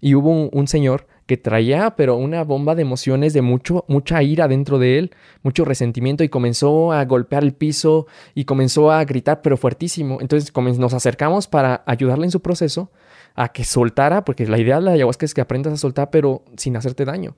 y 0.00 0.14
hubo 0.14 0.48
un, 0.48 0.68
señor 0.68 1.06
que 1.26 1.36
traía 1.36 1.94
pero 1.96 2.16
una 2.16 2.42
bomba 2.42 2.74
de 2.74 2.82
emociones 2.82 3.34
de 3.34 3.42
mucho, 3.42 3.84
mucha 3.88 4.22
ira 4.22 4.48
dentro 4.48 4.78
de 4.78 4.98
él, 4.98 5.10
mucho 5.42 5.64
resentimiento 5.64 6.24
y 6.24 6.28
comenzó 6.28 6.92
a 6.92 7.04
golpear 7.04 7.42
el 7.42 7.52
piso 7.52 8.06
y 8.34 8.44
comenzó 8.44 8.90
a 8.90 9.04
gritar 9.04 9.42
pero 9.42 9.56
fuertísimo. 9.56 10.18
Entonces 10.20 10.52
nos 10.78 10.94
acercamos 10.94 11.48
para 11.48 11.82
ayudarle 11.86 12.24
en 12.24 12.30
su 12.30 12.40
proceso 12.40 12.90
a 13.34 13.50
que 13.52 13.64
soltara, 13.64 14.24
porque 14.24 14.46
la 14.46 14.58
idea 14.58 14.76
de 14.76 14.82
la 14.82 14.92
ayahuasca 14.92 15.24
es 15.26 15.34
que 15.34 15.40
aprendas 15.40 15.72
a 15.72 15.76
soltar, 15.76 16.10
pero 16.10 16.44
sin 16.56 16.76
hacerte 16.76 17.04
daño. 17.04 17.36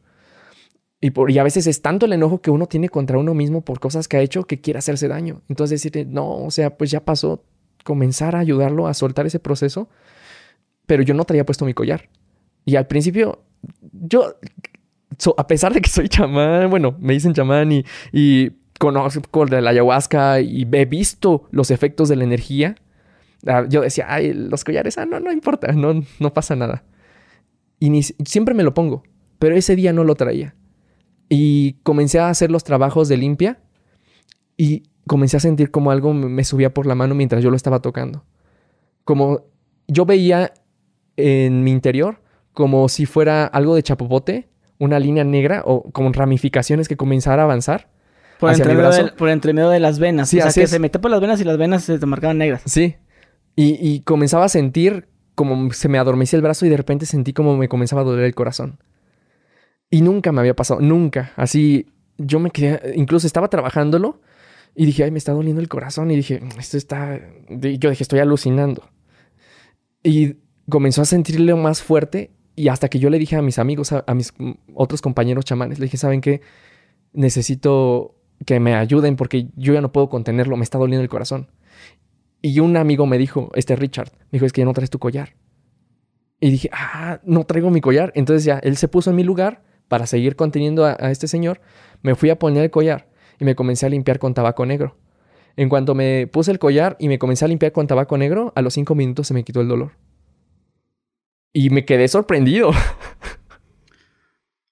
Y, 1.01 1.11
por, 1.11 1.30
y 1.30 1.38
a 1.38 1.43
veces 1.43 1.66
es 1.66 1.82
tanto 1.82 2.07
el 2.07 2.12
enojo 2.12 2.40
que 2.40 2.51
uno 2.51 2.66
tiene 2.66 2.88
contra 2.88 3.18
uno 3.18 3.34
mismo 3.34 3.62
por 3.62 3.80
cosas 3.80 4.07
que 4.07 4.16
ha 4.16 4.20
hecho 4.20 4.45
que 4.45 4.61
quiere 4.61 4.78
hacerse 4.78 5.09
daño. 5.09 5.43
Entonces 5.49 5.82
decirle, 5.82 6.05
no, 6.05 6.45
o 6.45 6.51
sea, 6.51 6.76
pues 6.76 6.90
ya 6.90 7.05
pasó, 7.05 7.43
comenzar 7.84 8.36
a 8.36 8.38
ayudarlo 8.38 8.86
a 8.86 8.95
soltar 8.95 9.26
ese 9.26 9.40
proceso, 9.40 9.88
pero 10.86 11.03
yo 11.03 11.14
no 11.14 11.24
traía 11.24 11.45
puesto 11.45 11.64
mi 11.64 11.74
collar. 11.74 12.09
Y 12.64 12.76
al 12.76 12.86
principio, 12.86 13.43
yo 13.93 14.36
a 15.36 15.47
pesar 15.47 15.74
de 15.74 15.80
que 15.80 15.90
soy 15.90 16.09
chamán, 16.09 16.70
bueno, 16.70 16.97
me 16.99 17.12
dicen 17.12 17.34
chamán 17.34 17.72
y, 17.72 17.84
y 18.12 18.51
conozco 18.78 19.47
de 19.47 19.61
la 19.61 19.70
ayahuasca 19.70 20.40
y 20.40 20.66
he 20.70 20.84
visto 20.84 21.45
los 21.51 21.70
efectos 21.70 22.09
de 22.09 22.16
la 22.16 22.24
energía, 22.24 22.76
ah, 23.47 23.64
yo 23.68 23.80
decía, 23.82 24.07
ay, 24.09 24.32
los 24.32 24.64
collares, 24.64 24.99
ah, 24.99 25.07
no, 25.07 25.20
no 25.20 25.32
importa, 25.32 25.72
no, 25.72 26.03
no 26.18 26.34
pasa 26.34 26.57
nada. 26.57 26.84
Y 27.78 28.03
siempre 28.03 28.55
me 28.55 28.62
lo 28.62 28.74
pongo, 28.74 29.03
pero 29.38 29.57
ese 29.57 29.76
día 29.76 29.93
no 29.93 30.05
lo 30.05 30.14
traía. 30.14 30.55
Y 31.28 31.74
comencé 31.82 32.18
a 32.18 32.28
hacer 32.28 32.51
los 32.51 32.64
trabajos 32.64 33.09
de 33.09 33.16
limpia 33.16 33.61
y 34.57 34.84
comencé 35.07 35.36
a 35.36 35.40
sentir 35.40 35.70
como 35.70 35.90
algo 35.90 36.12
me 36.14 36.45
subía 36.45 36.72
por 36.72 36.86
la 36.86 36.95
mano 36.95 37.14
mientras 37.14 37.43
yo 37.43 37.51
lo 37.51 37.57
estaba 37.57 37.80
tocando. 37.80 38.24
Como 39.05 39.47
yo 39.88 40.07
veía 40.07 40.53
en 41.16 41.64
mi 41.64 41.72
interior 41.72 42.22
como 42.53 42.88
si 42.88 43.07
fuera 43.07 43.47
algo 43.47 43.74
de 43.74 43.82
chapopote, 43.82 44.49
una 44.78 44.99
línea 44.99 45.24
negra 45.24 45.62
o 45.64 45.90
como 45.90 46.12
ramificaciones 46.12 46.88
que 46.88 46.97
comenzara 46.97 47.43
a 47.43 47.45
avanzar. 47.47 47.88
Por, 48.38 48.51
entre, 48.51 48.74
medio 48.74 48.90
de, 48.90 49.12
por 49.12 49.28
entre 49.28 49.53
medio 49.53 49.70
de 49.70 49.80
las 49.80 49.99
venas. 49.99 50.28
Sí, 50.28 50.38
o 50.40 50.51
sea, 50.51 50.62
que 50.62 50.66
se 50.66 50.78
mete 50.78 50.99
por 50.99 51.11
las 51.11 51.20
venas 51.20 51.40
y 51.40 51.45
las 51.45 51.57
venas 51.57 51.84
se 51.84 51.99
te 51.99 52.07
marcaban 52.07 52.38
negras. 52.38 52.62
Sí. 52.66 52.97
Y, 53.55 54.00
comenzaba 54.00 54.46
a 54.46 54.48
sentir 54.48 55.09
como 55.34 55.72
se 55.72 55.88
me 55.88 55.98
adormecía 55.98 56.36
el 56.38 56.42
brazo 56.42 56.64
y 56.66 56.68
de 56.68 56.76
repente 56.76 57.07
sentí 57.07 57.32
como 57.32 57.57
me 57.57 57.68
comenzaba 57.68 58.03
a 58.03 58.05
doler 58.05 58.24
el 58.24 58.34
corazón. 58.34 58.78
Y 59.90 60.00
nunca 60.00 60.32
me 60.32 60.40
había 60.40 60.57
pasado, 60.57 60.80
nunca. 60.80 61.32
Así, 61.36 61.86
yo 62.16 62.38
me 62.38 62.50
quedé, 62.50 62.94
incluso 62.96 63.26
estaba 63.26 63.48
trabajándolo 63.48 64.20
y 64.74 64.86
dije, 64.86 65.05
ay, 65.05 65.11
me 65.11 65.18
está 65.18 65.32
doliendo 65.32 65.61
el 65.61 65.68
corazón. 65.68 66.11
Y 66.11 66.16
dije, 66.16 66.40
esto 66.59 66.78
está, 66.78 67.20
yo 67.50 67.90
dije, 67.90 68.03
estoy 68.03 68.20
alucinando. 68.20 68.88
Y 70.03 70.36
comenzó 70.68 71.03
a 71.03 71.05
sentirlo 71.05 71.57
más 71.57 71.82
fuerte 71.82 72.30
y 72.55 72.68
hasta 72.68 72.88
que 72.88 72.98
yo 72.98 73.11
le 73.11 73.18
dije 73.18 73.36
a 73.36 73.42
mis 73.42 73.59
amigos, 73.59 73.92
a, 73.92 74.14
mis 74.14 74.32
otros 74.74 75.00
compañeros 75.00 75.44
chamanes, 75.44 75.78
le 75.78 75.86
dije, 75.86 75.96
¿saben 75.96 76.20
qué? 76.20 76.42
Necesito 77.12 78.16
que 78.44 78.61
me 78.61 78.74
ayuden 78.74 79.16
porque 79.16 79.48
yo 79.57 79.72
ya 79.72 79.80
no 79.80 79.92
puedo 79.92 80.09
contenerlo, 80.09 80.57
me 80.57 80.64
está 80.64 80.78
doliendo 80.78 81.03
el 81.03 81.09
corazón. 81.09 81.48
Y 82.43 82.59
un 82.59 82.76
amigo 82.76 83.07
me 83.07 83.18
dijo, 83.18 83.51
este 83.55 83.76
Richard, 83.76 84.11
me 84.30 84.36
dijo, 84.36 84.47
es 84.47 84.53
que 84.53 84.61
ya 84.61 84.64
no 84.64 84.74
traes 84.74 84.90
tu 84.90 84.99
collar. 84.99 85.36
Y 86.40 86.51
dije, 86.51 86.68
ah, 86.72 87.20
no 87.24 87.45
traigo 87.45 87.70
mi 87.70 87.80
collar. 87.80 88.12
Entonces 88.16 88.45
ya, 88.45 88.59
él 88.59 88.76
se 88.76 88.88
puso 88.88 89.11
en 89.11 89.16
mi 89.16 89.22
lugar 89.22 89.62
para 89.86 90.07
seguir 90.07 90.34
conteniendo 90.34 90.84
a, 90.84 90.95
este 91.11 91.28
señor, 91.28 91.61
me 92.03 92.16
fui 92.16 92.30
a 92.30 92.38
poner 92.38 92.64
el 92.64 92.70
collar 92.70 93.09
y 93.38 93.45
me 93.45 93.55
comencé 93.55 93.86
a 93.86 93.90
limpiar 93.90 94.18
con 94.18 94.34
tabaco 94.34 94.66
negro. 94.66 94.97
En 95.55 95.68
cuanto 95.68 95.95
me 95.95 96.26
puse 96.26 96.51
el 96.51 96.59
collar 96.59 96.97
y 96.99 97.09
me 97.09 97.18
comencé 97.18 97.45
a 97.45 97.49
limpiar 97.49 97.72
con 97.72 97.86
tabaco 97.86 98.18
negro, 98.18 98.53
a 98.57 98.62
los 98.62 98.74
cinco 98.74 98.95
minutos 98.95 99.28
se 99.28 99.34
me 99.34 99.45
quitó 99.45 99.61
el 99.61 99.68
dolor. 99.68 99.93
Y 101.53 101.70
me 101.70 101.84
quedé 101.84 102.09
sorprendido. 102.09 102.72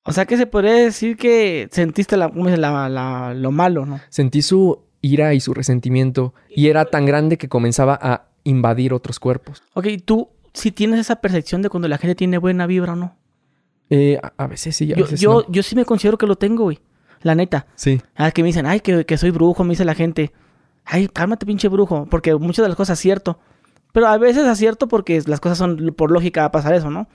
O 0.03 0.12
sea 0.12 0.25
que 0.25 0.39
se 0.39 0.47
podría 0.47 0.73
decir 0.73 1.16
que 1.18 1.68
sentiste 1.71 2.16
la, 2.16 3.35
lo 3.35 3.51
malo, 3.53 3.85
¿no? 3.85 4.01
Sentí 4.09 4.41
su 4.41 4.87
ira 5.01 5.34
y 5.34 5.40
su 5.40 5.55
resentimiento. 5.55 6.34
Y 6.48 6.68
era 6.68 6.84
tan 6.84 7.07
grande 7.07 7.38
que 7.38 7.48
comenzaba 7.48 7.98
a 8.01 8.26
invadir 8.44 8.92
otros 8.92 9.20
cuerpos. 9.20 9.62
Ok, 9.74 9.86
tú 10.05 10.28
si 10.53 10.72
tienes 10.72 11.01
esa 11.01 11.16
percepción 11.16 11.62
de 11.62 11.68
cuando 11.68 11.88
la 11.88 11.98
gente 11.98 12.14
tiene 12.14 12.38
buena 12.38 12.66
vibra 12.66 12.94
o 12.94 12.96
no. 12.96 13.16
Eh, 13.88 14.20
a, 14.36 14.46
veces 14.46 14.76
sí, 14.76 14.92
a 14.92 14.96
yo, 14.96 15.05
veces 15.05 15.20
yo, 15.20 15.51
yo 15.51 15.62
sí 15.62 15.74
me 15.74 15.84
considero 15.84 16.16
que 16.16 16.26
lo 16.26 16.36
tengo, 16.36 16.64
güey. 16.64 16.80
La 17.22 17.34
neta. 17.34 17.66
Sí. 17.74 18.01
Ah, 18.14 18.30
que 18.30 18.42
me 18.42 18.46
dicen, 18.46 18.66
ay, 18.66 18.80
que, 18.80 19.05
que, 19.05 19.18
soy 19.18 19.30
brujo, 19.30 19.64
me 19.64 19.70
dice 19.70 19.84
la 19.84 19.94
gente. 19.94 20.32
Ay, 20.84 21.09
cálmate, 21.09 21.44
pinche 21.44 21.68
brujo. 21.68 22.07
Porque 22.11 22.34
muchas 22.34 22.64
de 22.64 22.68
las 22.68 22.76
cosas 22.76 22.98
acierto. 22.98 23.38
Pero 23.92 24.07
a 24.07 24.16
veces 24.16 24.46
acierto 24.46 24.88
porque 24.88 25.20
las 25.26 25.40
cosas 25.40 25.59
son 25.59 25.92
por 25.96 26.11
lógica 26.11 26.44
a 26.44 26.53
pasar 26.53 26.74
eso, 26.74 26.90
¿no? 26.90 27.09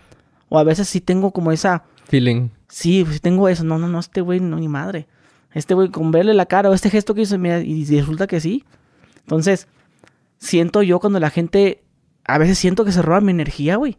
O 0.49 0.59
a 0.59 0.63
veces 0.63 0.87
sí 0.87 1.01
tengo 1.01 1.31
como 1.31 1.51
esa. 1.51 1.85
Feeling. 2.05 2.49
Sí, 2.67 3.05
sí 3.09 3.19
tengo 3.19 3.47
eso. 3.47 3.63
No, 3.63 3.79
no, 3.79 3.87
no, 3.87 3.99
este 3.99 4.21
güey, 4.21 4.39
no, 4.39 4.57
ni 4.57 4.67
madre. 4.67 5.07
Este 5.55 5.73
güey, 5.73 5.89
con 5.89 6.11
verle 6.11 6.35
la 6.35 6.45
cara 6.45 6.69
o 6.69 6.73
este 6.73 6.91
gesto 6.91 7.15
que 7.15 7.21
hizo, 7.21 7.37
y 7.37 7.85
resulta 7.85 8.27
que 8.27 8.39
sí. 8.39 8.63
Entonces, 9.21 9.67
siento 10.37 10.83
yo 10.83 10.99
cuando 10.99 11.19
la 11.19 11.31
gente. 11.31 11.81
A 12.25 12.37
veces 12.37 12.59
siento 12.59 12.85
que 12.85 12.91
se 12.91 13.01
roba 13.01 13.21
mi 13.21 13.31
energía, 13.31 13.77
güey. 13.77 13.97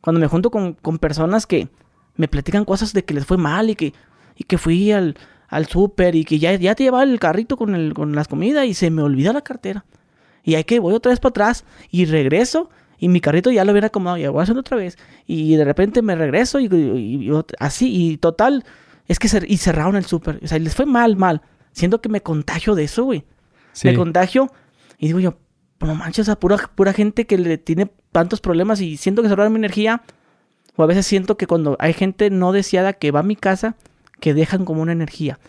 Cuando 0.00 0.18
me 0.18 0.26
junto 0.26 0.50
con, 0.50 0.72
con 0.74 0.98
personas 0.98 1.46
que 1.46 1.68
me 2.16 2.26
platican 2.26 2.64
cosas 2.64 2.92
de 2.92 3.04
que 3.04 3.14
les 3.14 3.26
fue 3.26 3.36
mal 3.36 3.70
y 3.70 3.76
que, 3.76 3.92
y 4.36 4.44
que 4.44 4.56
fui 4.56 4.90
al, 4.92 5.16
al 5.48 5.66
súper 5.66 6.14
y 6.14 6.24
que 6.24 6.38
ya, 6.38 6.54
ya 6.54 6.74
te 6.74 6.84
llevaba 6.84 7.02
el 7.02 7.18
carrito 7.18 7.56
con, 7.56 7.74
el, 7.74 7.92
con 7.92 8.14
las 8.14 8.28
comidas 8.28 8.66
y 8.66 8.74
se 8.74 8.90
me 8.90 9.02
olvida 9.02 9.32
la 9.32 9.42
cartera. 9.42 9.84
Y 10.42 10.54
hay 10.54 10.64
que 10.64 10.80
voy 10.80 10.94
otra 10.94 11.10
vez 11.10 11.20
para 11.20 11.30
atrás 11.30 11.64
y 11.90 12.06
regreso 12.06 12.70
y 12.98 13.08
mi 13.08 13.20
carrito 13.20 13.50
ya 13.50 13.64
lo 13.64 13.72
hubiera 13.72 13.88
acomodado 13.88 14.18
y 14.18 14.26
voy 14.26 14.44
a 14.46 14.52
otra 14.52 14.76
vez. 14.76 14.96
Y 15.26 15.56
de 15.56 15.64
repente 15.64 16.02
me 16.02 16.14
regreso 16.14 16.60
y, 16.60 17.30
así 17.58 18.12
y 18.12 18.16
total. 18.18 18.64
Es 19.10 19.18
que 19.18 19.28
y 19.48 19.56
cerraron 19.56 19.96
el 19.96 20.04
súper. 20.04 20.38
O 20.40 20.46
sea, 20.46 20.60
les 20.60 20.76
fue 20.76 20.86
mal, 20.86 21.16
mal. 21.16 21.42
Siento 21.72 22.00
que 22.00 22.08
me 22.08 22.22
contagio 22.22 22.76
de 22.76 22.84
eso, 22.84 23.02
güey. 23.02 23.24
Me 23.82 23.92
contagio 23.96 24.52
y 24.98 25.08
digo 25.08 25.18
yo, 25.18 25.36
no 25.80 25.96
manches, 25.96 26.28
a 26.28 26.38
pura, 26.38 26.58
pura 26.76 26.92
gente 26.92 27.26
que 27.26 27.36
le 27.36 27.58
tiene 27.58 27.90
tantos 28.12 28.40
problemas 28.40 28.80
y 28.80 28.96
siento 28.96 29.22
que 29.22 29.28
cerraron 29.28 29.52
mi 29.52 29.58
energía 29.58 30.02
o 30.76 30.84
a 30.84 30.86
veces 30.86 31.06
siento 31.06 31.36
que 31.36 31.48
cuando 31.48 31.76
hay 31.80 31.92
gente 31.92 32.30
no 32.30 32.52
deseada 32.52 32.92
que 32.92 33.10
va 33.10 33.20
a 33.20 33.24
mi 33.24 33.34
casa, 33.34 33.74
que 34.20 34.32
dejan 34.32 34.64
como 34.64 34.80
una 34.80 34.92
energía. 34.92 35.40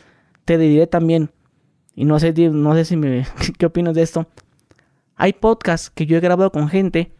Te 0.44 0.58
diré 0.58 0.88
también, 0.88 1.30
y 1.94 2.06
no 2.06 2.20
sé, 2.20 2.34
no 2.34 2.74
sé 2.74 2.84
si 2.84 2.98
me, 2.98 3.28
qué 3.60 3.68
opinas 3.68 3.94
de 3.94 4.02
esto. 4.02 4.28
Hay 5.16 5.34
podcasts 5.34 5.92
que 5.92 6.08
yo 6.08 6.18
he 6.18 6.20
grabado 6.20 6.52
con 6.52 6.68
gente 6.68 7.12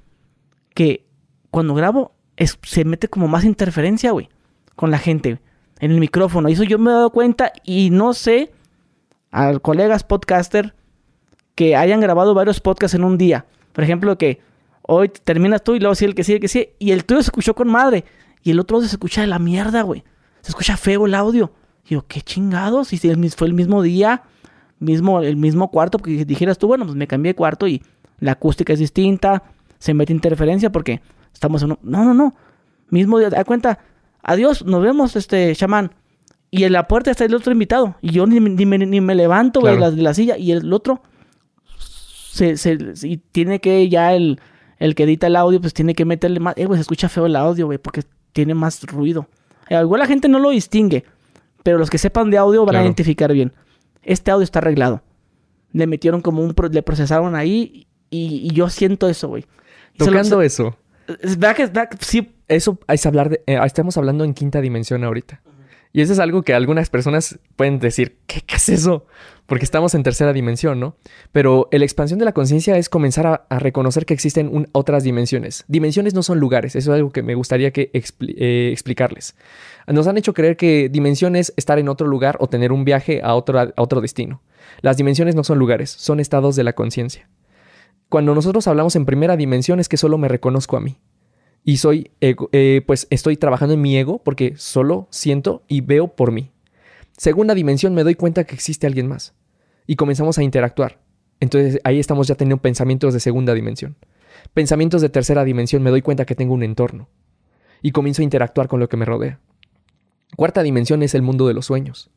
que 0.74 1.06
cuando 1.52 1.76
grabo 1.76 2.16
se 2.64 2.84
mete 2.84 3.10
como 3.10 3.28
más 3.28 3.46
interferencia, 3.46 4.10
güey, 4.10 4.30
con 4.76 4.90
la 4.90 4.98
gente 4.98 5.40
en 5.82 5.92
el 5.92 6.00
micrófono. 6.00 6.48
Y 6.48 6.54
eso 6.54 6.64
yo 6.64 6.80
me 6.80 6.92
he 6.92 6.94
dado 6.94 7.10
cuenta 7.10 7.52
y 7.66 7.90
no 7.90 8.14
sé 8.14 8.54
a 9.32 9.60
colegas 9.60 10.04
podcaster 10.04 10.74
que 11.56 11.76
hayan 11.76 12.00
grabado 12.00 12.34
varios 12.34 12.62
podcasts 12.62 12.96
en 12.96 13.04
un 13.04 13.18
día. 13.18 13.46
Por 13.74 13.84
ejemplo, 13.84 14.18
que 14.18 14.40
Hoy 14.84 15.10
terminas 15.10 15.64
tú 15.64 15.76
y 15.76 15.80
luego 15.80 15.96
sí 15.96 16.06
el 16.06 16.16
que 16.16 16.24
sí, 16.24 16.34
el 16.34 16.40
que 16.40 16.48
sí. 16.48 16.70
Y 16.80 16.92
el 16.92 17.06
tuyo 17.06 17.22
se 17.22 17.28
escuchó 17.28 17.54
con 17.54 17.70
madre. 17.70 18.04
Y 18.44 18.52
el 18.52 18.60
otro 18.60 18.82
se 18.82 18.88
escucha 18.88 19.22
de 19.22 19.28
la 19.28 19.40
mierda, 19.40 19.84
güey. 19.84 20.04
Se 20.42 20.50
escucha 20.50 20.76
feo 20.76 21.06
el 21.06 21.16
audio. 21.16 21.54
Y 21.86 21.94
yo, 21.94 22.06
qué 22.08 22.22
chingados. 22.22 22.92
Y 22.94 22.98
si 22.98 23.30
fue 23.30 23.48
el 23.48 23.54
mismo 23.54 23.84
día, 23.84 24.24
mismo, 24.80 25.22
el 25.22 25.38
mismo 25.38 25.70
cuarto, 25.70 25.98
porque 25.98 26.26
dijeras 26.26 26.58
tú, 26.58 26.68
bueno, 26.68 26.86
pues 26.86 26.96
me 26.96 27.08
cambié 27.08 27.32
de 27.32 27.36
cuarto 27.36 27.68
y 27.68 27.84
la 28.20 28.34
acústica 28.34 28.74
es 28.74 28.80
distinta. 28.80 29.44
Se 29.78 29.94
mete 29.94 30.14
interferencia 30.14 30.72
porque 30.72 31.02
estamos 31.32 31.64
en 31.64 31.72
un... 31.72 31.80
No, 31.84 32.04
no, 32.04 32.14
no. 32.14 32.36
Mismo 32.90 33.20
día, 33.20 33.30
da 33.30 33.46
cuenta. 33.46 33.80
Adiós, 34.24 34.66
nos 34.66 34.82
vemos, 34.82 35.16
este, 35.16 35.56
chamán. 35.56 35.94
Y 36.50 36.66
en 36.66 36.74
la 36.74 36.88
puerta 36.88 37.12
está 37.12 37.26
el 37.26 37.34
otro 37.34 37.54
invitado. 37.54 37.96
Y 38.02 38.12
yo 38.12 38.28
ni, 38.28 38.40
ni, 38.40 38.66
me, 39.02 39.16
levanto, 39.16 39.62
de 39.62 39.78
la, 39.78 40.14
silla. 40.14 40.38
Y 40.38 40.52
el 40.52 40.72
otro 40.74 41.02
se, 42.32 42.58
se, 42.58 42.78
y 43.04 43.18
tiene 43.18 43.60
que 43.60 43.88
ya 43.90 44.14
el, 44.14 44.40
el 44.78 44.96
que 44.96 45.04
edita 45.04 45.28
el 45.28 45.36
audio, 45.36 45.62
pues 45.62 45.74
tiene 45.74 45.94
que 45.94 46.06
meterle 46.06 46.40
más. 46.40 46.56
Eh, 46.58 46.66
güey, 46.66 46.78
se 46.78 46.82
escucha 46.82 47.08
feo 47.08 47.26
el 47.26 47.36
audio, 47.36 47.68
güey, 47.68 47.78
porque 47.78 48.04
tiene 48.34 48.54
más 48.54 48.84
ruido. 48.84 49.28
Eh, 49.70 49.80
igual 49.80 50.00
la 50.00 50.08
gente 50.08 50.28
no 50.28 50.40
lo 50.40 50.50
distingue, 50.50 51.06
pero 51.64 51.78
los 51.78 51.90
que 51.90 51.98
sepan 51.98 52.30
de 52.32 52.38
audio 52.38 52.66
van 52.66 52.76
a 52.76 52.84
identificar 52.84 53.32
bien. 53.32 53.54
Este 54.04 54.32
audio 54.32 54.44
está 54.44 54.60
arreglado. 54.60 55.02
Le 55.72 55.88
metieron 55.88 56.22
como 56.22 56.44
un. 56.44 56.56
Le 56.72 56.84
procesaron 56.84 57.36
ahí 57.36 57.88
y, 58.10 58.52
yo 58.54 58.70
siento 58.70 59.08
eso, 59.08 59.28
güey. 59.30 59.46
Tocando 59.98 60.42
eso. 60.42 60.76
¿Verdad 61.08 61.56
que, 61.90 61.98
sí. 62.00 62.34
Eso 62.48 62.78
es 62.88 63.06
hablar 63.06 63.30
de. 63.30 63.42
Eh, 63.48 63.60
estamos 63.64 63.98
hablando 63.98 64.24
en 64.24 64.34
quinta 64.34 64.60
dimensión 64.62 65.04
ahorita. 65.04 65.42
Y 65.94 66.02
eso 66.02 66.14
es 66.14 66.20
algo 66.20 66.44
que 66.44 66.54
algunas 66.54 66.90
personas 66.90 67.40
pueden 67.56 67.80
decir, 67.80 68.18
¿qué, 68.26 68.42
es 68.48 68.70
eso? 68.70 69.06
Porque 69.46 69.66
estamos 69.66 69.94
en 69.94 70.04
tercera 70.04 70.32
dimensión, 70.32 70.80
¿no? 70.80 70.96
Pero 71.34 71.68
la 71.72 71.84
expansión 71.84 72.18
de 72.18 72.26
la 72.26 72.32
conciencia 72.32 72.78
es 72.78 72.88
comenzar 72.88 73.46
a, 73.50 73.60
reconocer 73.60 74.06
que 74.06 74.14
existen 74.14 74.70
otras 74.72 75.04
dimensiones. 75.04 75.66
Dimensiones 75.68 76.14
no 76.14 76.24
son 76.24 76.40
lugares, 76.40 76.78
eso 76.78 76.92
es 76.92 76.96
algo 76.96 77.12
que 77.12 77.24
me 77.24 77.36
gustaría 77.36 77.72
que 77.72 77.92
eh, 77.94 78.70
explicarles. 78.72 79.36
Nos 79.88 80.08
han 80.08 80.18
hecho 80.18 80.34
creer 80.34 80.56
que 80.56 80.88
dimensión 80.90 81.36
es 81.36 81.54
estar 81.58 81.78
en 81.78 81.90
otro 81.90 82.08
lugar 82.08 82.38
o 82.40 82.48
tener 82.48 82.72
un 82.72 82.86
viaje 82.86 83.20
a 83.22 83.36
otro, 83.36 83.60
a 83.60 83.74
otro 83.76 84.00
destino. 84.00 84.42
Las 84.82 84.96
dimensiones 84.96 85.36
no 85.36 85.44
son 85.44 85.60
lugares, 85.60 85.90
son 85.90 86.22
estados 86.22 86.56
de 86.56 86.64
la 86.64 86.74
conciencia. 86.74 87.28
Cuando 88.12 88.36
nosotros 88.36 88.68
hablamos 88.68 88.98
en 88.98 89.06
primera 89.06 89.38
dimensión 89.38 89.80
es 89.80 89.88
que 89.88 89.96
solo 89.96 90.18
me 90.18 90.28
reconozco 90.28 90.76
a 90.76 90.82
mí 90.82 90.98
y 91.64 91.78
soy, 91.78 92.12
eh, 92.20 92.82
pues 92.86 93.08
estoy 93.10 93.38
trabajando 93.38 93.74
en 93.74 93.80
mi 93.80 93.96
ego 93.96 94.22
porque 94.22 94.56
solo 94.58 95.08
siento 95.12 95.64
y 95.70 95.80
veo 95.80 96.10
por 96.10 96.34
mí. 96.34 96.52
Segunda 97.16 97.56
dimensión, 97.56 97.94
me 97.94 98.04
doy 98.04 98.16
cuenta 98.16 98.44
que 98.44 98.54
existe 98.54 98.86
alguien 98.86 99.08
más 99.08 99.34
y 99.88 99.96
comenzamos 99.96 100.38
a 100.38 100.44
interactuar. 100.44 101.00
Entonces 101.40 101.80
ahí 101.86 102.02
estamos 102.02 102.28
ya 102.28 102.36
teniendo 102.36 102.62
pensamientos 102.62 103.14
de 103.14 103.22
segunda 103.22 103.54
dimensión. 103.54 103.96
Pensamientos 104.54 105.02
de 105.02 105.08
tercera 105.08 105.46
dimensión, 105.46 105.82
me 105.82 105.90
doy 105.90 106.02
cuenta 106.02 106.26
que 106.26 106.36
tengo 106.36 106.54
un 106.54 106.64
entorno 106.64 107.08
y 107.82 107.92
comienzo 107.92 108.24
a 108.24 108.26
interactuar 108.26 108.68
con 108.68 108.82
lo 108.82 108.90
que 108.90 108.98
me 108.98 109.06
rodea. 109.06 109.40
Cuarta 110.36 110.64
dimensión 110.64 111.02
es 111.02 111.16
el 111.16 111.22
mundo 111.22 111.48
de 111.48 111.54
los 111.54 111.68
sueños, 111.68 112.10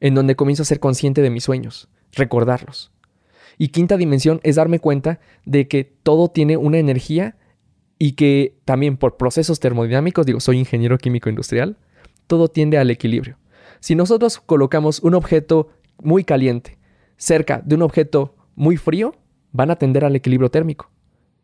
en 0.00 0.16
donde 0.16 0.34
comienzo 0.34 0.64
a 0.64 0.66
ser 0.66 0.80
consciente 0.80 1.22
de 1.22 1.30
mis 1.30 1.44
sueños, 1.44 1.88
recordarlos. 2.10 2.90
Y 3.58 3.68
quinta 3.68 3.96
dimensión 3.96 4.40
es 4.44 4.56
darme 4.56 4.78
cuenta 4.78 5.18
de 5.44 5.66
que 5.66 5.84
todo 5.84 6.28
tiene 6.28 6.56
una 6.56 6.78
energía 6.78 7.36
y 7.98 8.12
que 8.12 8.56
también 8.64 8.96
por 8.96 9.16
procesos 9.16 9.58
termodinámicos, 9.58 10.24
digo, 10.24 10.38
soy 10.38 10.58
ingeniero 10.58 10.96
químico 10.98 11.28
industrial, 11.28 11.76
todo 12.28 12.48
tiende 12.48 12.78
al 12.78 12.90
equilibrio. 12.90 13.36
Si 13.80 13.96
nosotros 13.96 14.38
colocamos 14.38 15.00
un 15.00 15.14
objeto 15.14 15.70
muy 16.00 16.22
caliente 16.24 16.78
cerca 17.16 17.60
de 17.64 17.74
un 17.74 17.82
objeto 17.82 18.36
muy 18.54 18.76
frío, 18.76 19.14
van 19.50 19.70
a 19.70 19.76
tender 19.76 20.04
al 20.04 20.14
equilibrio 20.14 20.50
térmico. 20.50 20.90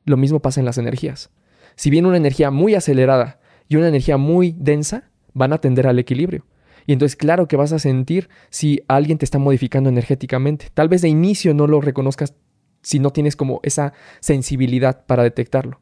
Lo 0.04 0.16
mismo 0.16 0.40
pasa 0.40 0.60
en 0.60 0.66
las 0.66 0.78
energías. 0.78 1.30
Si 1.74 1.90
bien 1.90 2.06
una 2.06 2.16
energía 2.16 2.50
muy 2.52 2.74
acelerada 2.74 3.40
y 3.68 3.76
una 3.76 3.88
energía 3.88 4.16
muy 4.16 4.54
densa, 4.56 5.10
van 5.32 5.52
a 5.52 5.58
tender 5.58 5.88
al 5.88 5.98
equilibrio. 5.98 6.44
Y 6.86 6.92
entonces 6.92 7.16
claro 7.16 7.48
que 7.48 7.56
vas 7.56 7.72
a 7.72 7.78
sentir 7.78 8.28
si 8.50 8.82
alguien 8.88 9.18
te 9.18 9.24
está 9.24 9.38
modificando 9.38 9.88
energéticamente. 9.88 10.68
Tal 10.74 10.88
vez 10.88 11.02
de 11.02 11.08
inicio 11.08 11.54
no 11.54 11.66
lo 11.66 11.80
reconozcas 11.80 12.34
si 12.82 12.98
no 12.98 13.10
tienes 13.10 13.36
como 13.36 13.60
esa 13.62 13.94
sensibilidad 14.20 15.06
para 15.06 15.22
detectarlo. 15.22 15.80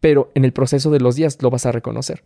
Pero 0.00 0.30
en 0.34 0.44
el 0.44 0.52
proceso 0.52 0.90
de 0.90 1.00
los 1.00 1.16
días 1.16 1.38
lo 1.42 1.50
vas 1.50 1.66
a 1.66 1.72
reconocer. 1.72 2.24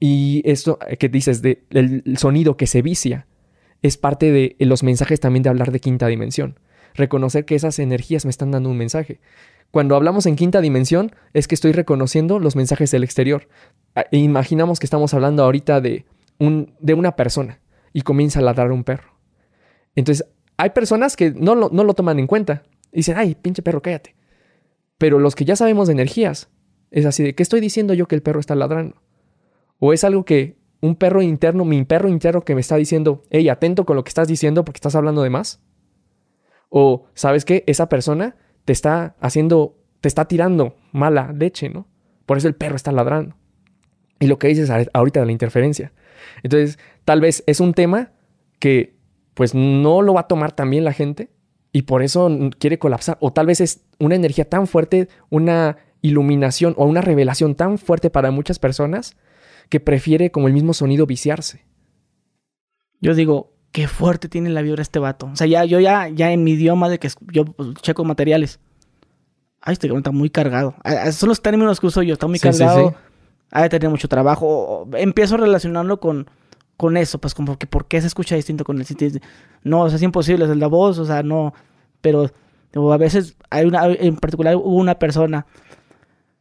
Y 0.00 0.42
esto 0.44 0.78
que 0.98 1.08
dices 1.08 1.42
del 1.42 1.62
el 1.70 2.18
sonido 2.18 2.56
que 2.56 2.66
se 2.66 2.82
vicia 2.82 3.26
es 3.82 3.96
parte 3.96 4.32
de 4.32 4.56
los 4.58 4.82
mensajes 4.82 5.20
también 5.20 5.42
de 5.42 5.50
hablar 5.50 5.72
de 5.72 5.80
quinta 5.80 6.06
dimensión. 6.06 6.58
Reconocer 6.94 7.44
que 7.44 7.54
esas 7.54 7.78
energías 7.78 8.24
me 8.24 8.30
están 8.30 8.50
dando 8.50 8.70
un 8.70 8.78
mensaje. 8.78 9.20
Cuando 9.70 9.96
hablamos 9.96 10.26
en 10.26 10.36
quinta 10.36 10.60
dimensión 10.60 11.14
es 11.32 11.48
que 11.48 11.54
estoy 11.54 11.72
reconociendo 11.72 12.38
los 12.38 12.56
mensajes 12.56 12.90
del 12.90 13.04
exterior. 13.04 13.48
E 14.10 14.18
imaginamos 14.18 14.78
que 14.78 14.86
estamos 14.86 15.14
hablando 15.14 15.42
ahorita 15.42 15.80
de, 15.80 16.04
un, 16.38 16.74
de 16.80 16.94
una 16.94 17.16
persona 17.16 17.60
y 17.92 18.02
comienza 18.02 18.40
a 18.40 18.42
ladrar 18.42 18.72
un 18.72 18.84
perro. 18.84 19.12
Entonces, 19.94 20.26
hay 20.56 20.70
personas 20.70 21.16
que 21.16 21.32
no 21.32 21.54
lo, 21.54 21.68
no 21.70 21.84
lo 21.84 21.94
toman 21.94 22.18
en 22.18 22.26
cuenta. 22.26 22.62
Dicen, 22.92 23.16
ay, 23.16 23.34
pinche 23.34 23.62
perro, 23.62 23.82
cállate. 23.82 24.14
Pero 24.98 25.18
los 25.18 25.34
que 25.34 25.44
ya 25.44 25.56
sabemos 25.56 25.88
de 25.88 25.94
energías, 25.94 26.48
es 26.90 27.06
así 27.06 27.22
de, 27.22 27.34
¿qué 27.34 27.42
estoy 27.42 27.60
diciendo 27.60 27.94
yo 27.94 28.06
que 28.06 28.14
el 28.14 28.22
perro 28.22 28.40
está 28.40 28.54
ladrando? 28.54 29.02
O 29.78 29.92
es 29.92 30.04
algo 30.04 30.24
que 30.24 30.58
un 30.80 30.96
perro 30.96 31.22
interno, 31.22 31.64
mi 31.64 31.84
perro 31.84 32.08
interno 32.08 32.42
que 32.42 32.54
me 32.54 32.60
está 32.60 32.76
diciendo, 32.76 33.22
hey, 33.30 33.48
atento 33.48 33.84
con 33.84 33.96
lo 33.96 34.04
que 34.04 34.10
estás 34.10 34.28
diciendo 34.28 34.64
porque 34.64 34.78
estás 34.78 34.94
hablando 34.94 35.22
de 35.22 35.30
más. 35.30 35.62
O, 36.68 37.06
¿sabes 37.14 37.44
qué? 37.44 37.64
Esa 37.66 37.88
persona 37.88 38.36
te 38.64 38.72
está 38.72 39.16
haciendo, 39.20 39.78
te 40.00 40.08
está 40.08 40.26
tirando 40.26 40.76
mala 40.92 41.32
leche, 41.32 41.68
¿no? 41.68 41.86
Por 42.26 42.36
eso 42.36 42.48
el 42.48 42.54
perro 42.54 42.76
está 42.76 42.92
ladrando. 42.92 43.36
Y 44.20 44.26
lo 44.26 44.38
que 44.38 44.48
dices 44.48 44.70
ahorita 44.92 45.20
de 45.20 45.26
la 45.26 45.32
interferencia. 45.32 45.92
Entonces, 46.42 46.78
tal 47.04 47.20
vez 47.20 47.44
es 47.46 47.60
un 47.60 47.74
tema 47.74 48.12
que 48.58 48.96
pues 49.34 49.54
no 49.54 50.02
lo 50.02 50.14
va 50.14 50.22
a 50.22 50.28
tomar 50.28 50.52
tan 50.52 50.70
bien 50.70 50.84
la 50.84 50.92
gente 50.92 51.30
y 51.72 51.82
por 51.82 52.02
eso 52.02 52.30
quiere 52.58 52.78
colapsar. 52.78 53.16
O 53.20 53.32
tal 53.32 53.46
vez 53.46 53.60
es 53.60 53.84
una 53.98 54.14
energía 54.14 54.48
tan 54.48 54.66
fuerte, 54.66 55.08
una 55.30 55.78
iluminación 56.02 56.74
o 56.76 56.84
una 56.84 57.00
revelación 57.00 57.54
tan 57.54 57.78
fuerte 57.78 58.10
para 58.10 58.30
muchas 58.30 58.58
personas 58.58 59.16
que 59.68 59.80
prefiere 59.80 60.30
como 60.30 60.48
el 60.48 60.54
mismo 60.54 60.74
sonido 60.74 61.06
viciarse. 61.06 61.64
Yo 63.00 63.14
digo, 63.14 63.52
qué 63.72 63.88
fuerte 63.88 64.28
tiene 64.28 64.50
la 64.50 64.62
vibra 64.62 64.82
este 64.82 64.98
vato. 64.98 65.30
O 65.32 65.36
sea, 65.36 65.46
ya, 65.46 65.64
yo 65.64 65.80
ya, 65.80 66.08
ya 66.08 66.30
en 66.30 66.44
mi 66.44 66.52
idioma 66.52 66.88
de 66.88 66.98
que 66.98 67.08
yo 67.32 67.46
pues, 67.46 67.74
checo 67.80 68.04
materiales. 68.04 68.60
Ay, 69.60 69.72
este 69.74 69.88
está 69.88 70.10
muy 70.10 70.28
cargado. 70.28 70.74
Son 71.12 71.28
los 71.28 71.40
términos 71.40 71.80
que 71.80 71.86
uso 71.86 72.02
yo, 72.02 72.14
está 72.14 72.26
muy 72.26 72.38
cargado. 72.38 72.90
Sí, 72.90 72.96
Ha 73.52 73.62
de 73.62 73.68
tener 73.68 73.88
mucho 73.88 74.08
trabajo. 74.08 74.88
Empiezo 74.94 75.36
a 75.36 75.38
relacionarlo 75.38 76.00
con, 76.00 76.28
con 76.76 76.96
eso, 76.96 77.18
pues 77.18 77.34
como 77.34 77.58
que 77.58 77.68
por 77.68 77.86
qué 77.86 78.00
se 78.00 78.08
escucha 78.08 78.34
distinto 78.34 78.64
con 78.64 78.80
el 78.80 79.20
No, 79.62 79.82
o 79.82 79.88
sea, 79.88 79.96
es 79.96 80.02
imposible, 80.02 80.44
es 80.44 80.56
la 80.56 80.66
voz, 80.66 80.98
o 80.98 81.04
sea, 81.04 81.22
no. 81.22 81.54
Pero 82.00 82.30
a 82.92 82.96
veces 82.96 83.36
hay 83.50 83.66
una, 83.66 83.86
en 83.86 84.16
particular 84.16 84.56
hubo 84.56 84.76
una 84.76 84.98
persona 84.98 85.46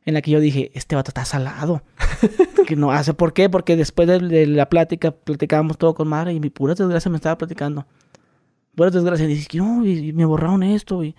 en 0.05 0.13
la 0.13 0.21
que 0.21 0.31
yo 0.31 0.39
dije, 0.39 0.71
este 0.73 0.95
vato 0.95 1.09
está 1.09 1.25
salado. 1.25 1.83
que 2.67 2.75
no 2.75 2.91
hace, 2.91 3.13
¿por 3.13 3.33
qué? 3.33 3.49
Porque 3.49 3.75
después 3.75 4.07
de, 4.07 4.47
la 4.47 4.67
plática, 4.67 5.11
platicábamos 5.11 5.77
todo 5.77 5.93
con 5.93 6.07
madre 6.07 6.33
y 6.33 6.39
mi 6.39 6.49
pura 6.49 6.73
desgracia 6.73 7.11
me 7.11 7.17
estaba 7.17 7.37
platicando. 7.37 7.85
Pura 8.75 8.89
desgracia, 8.89 9.29
y 9.29 9.45
que 9.45 9.57
no, 9.57 9.85
y, 9.85 10.13
me 10.13 10.25
borraron 10.25 10.63
esto, 10.63 11.03
y, 11.03 11.15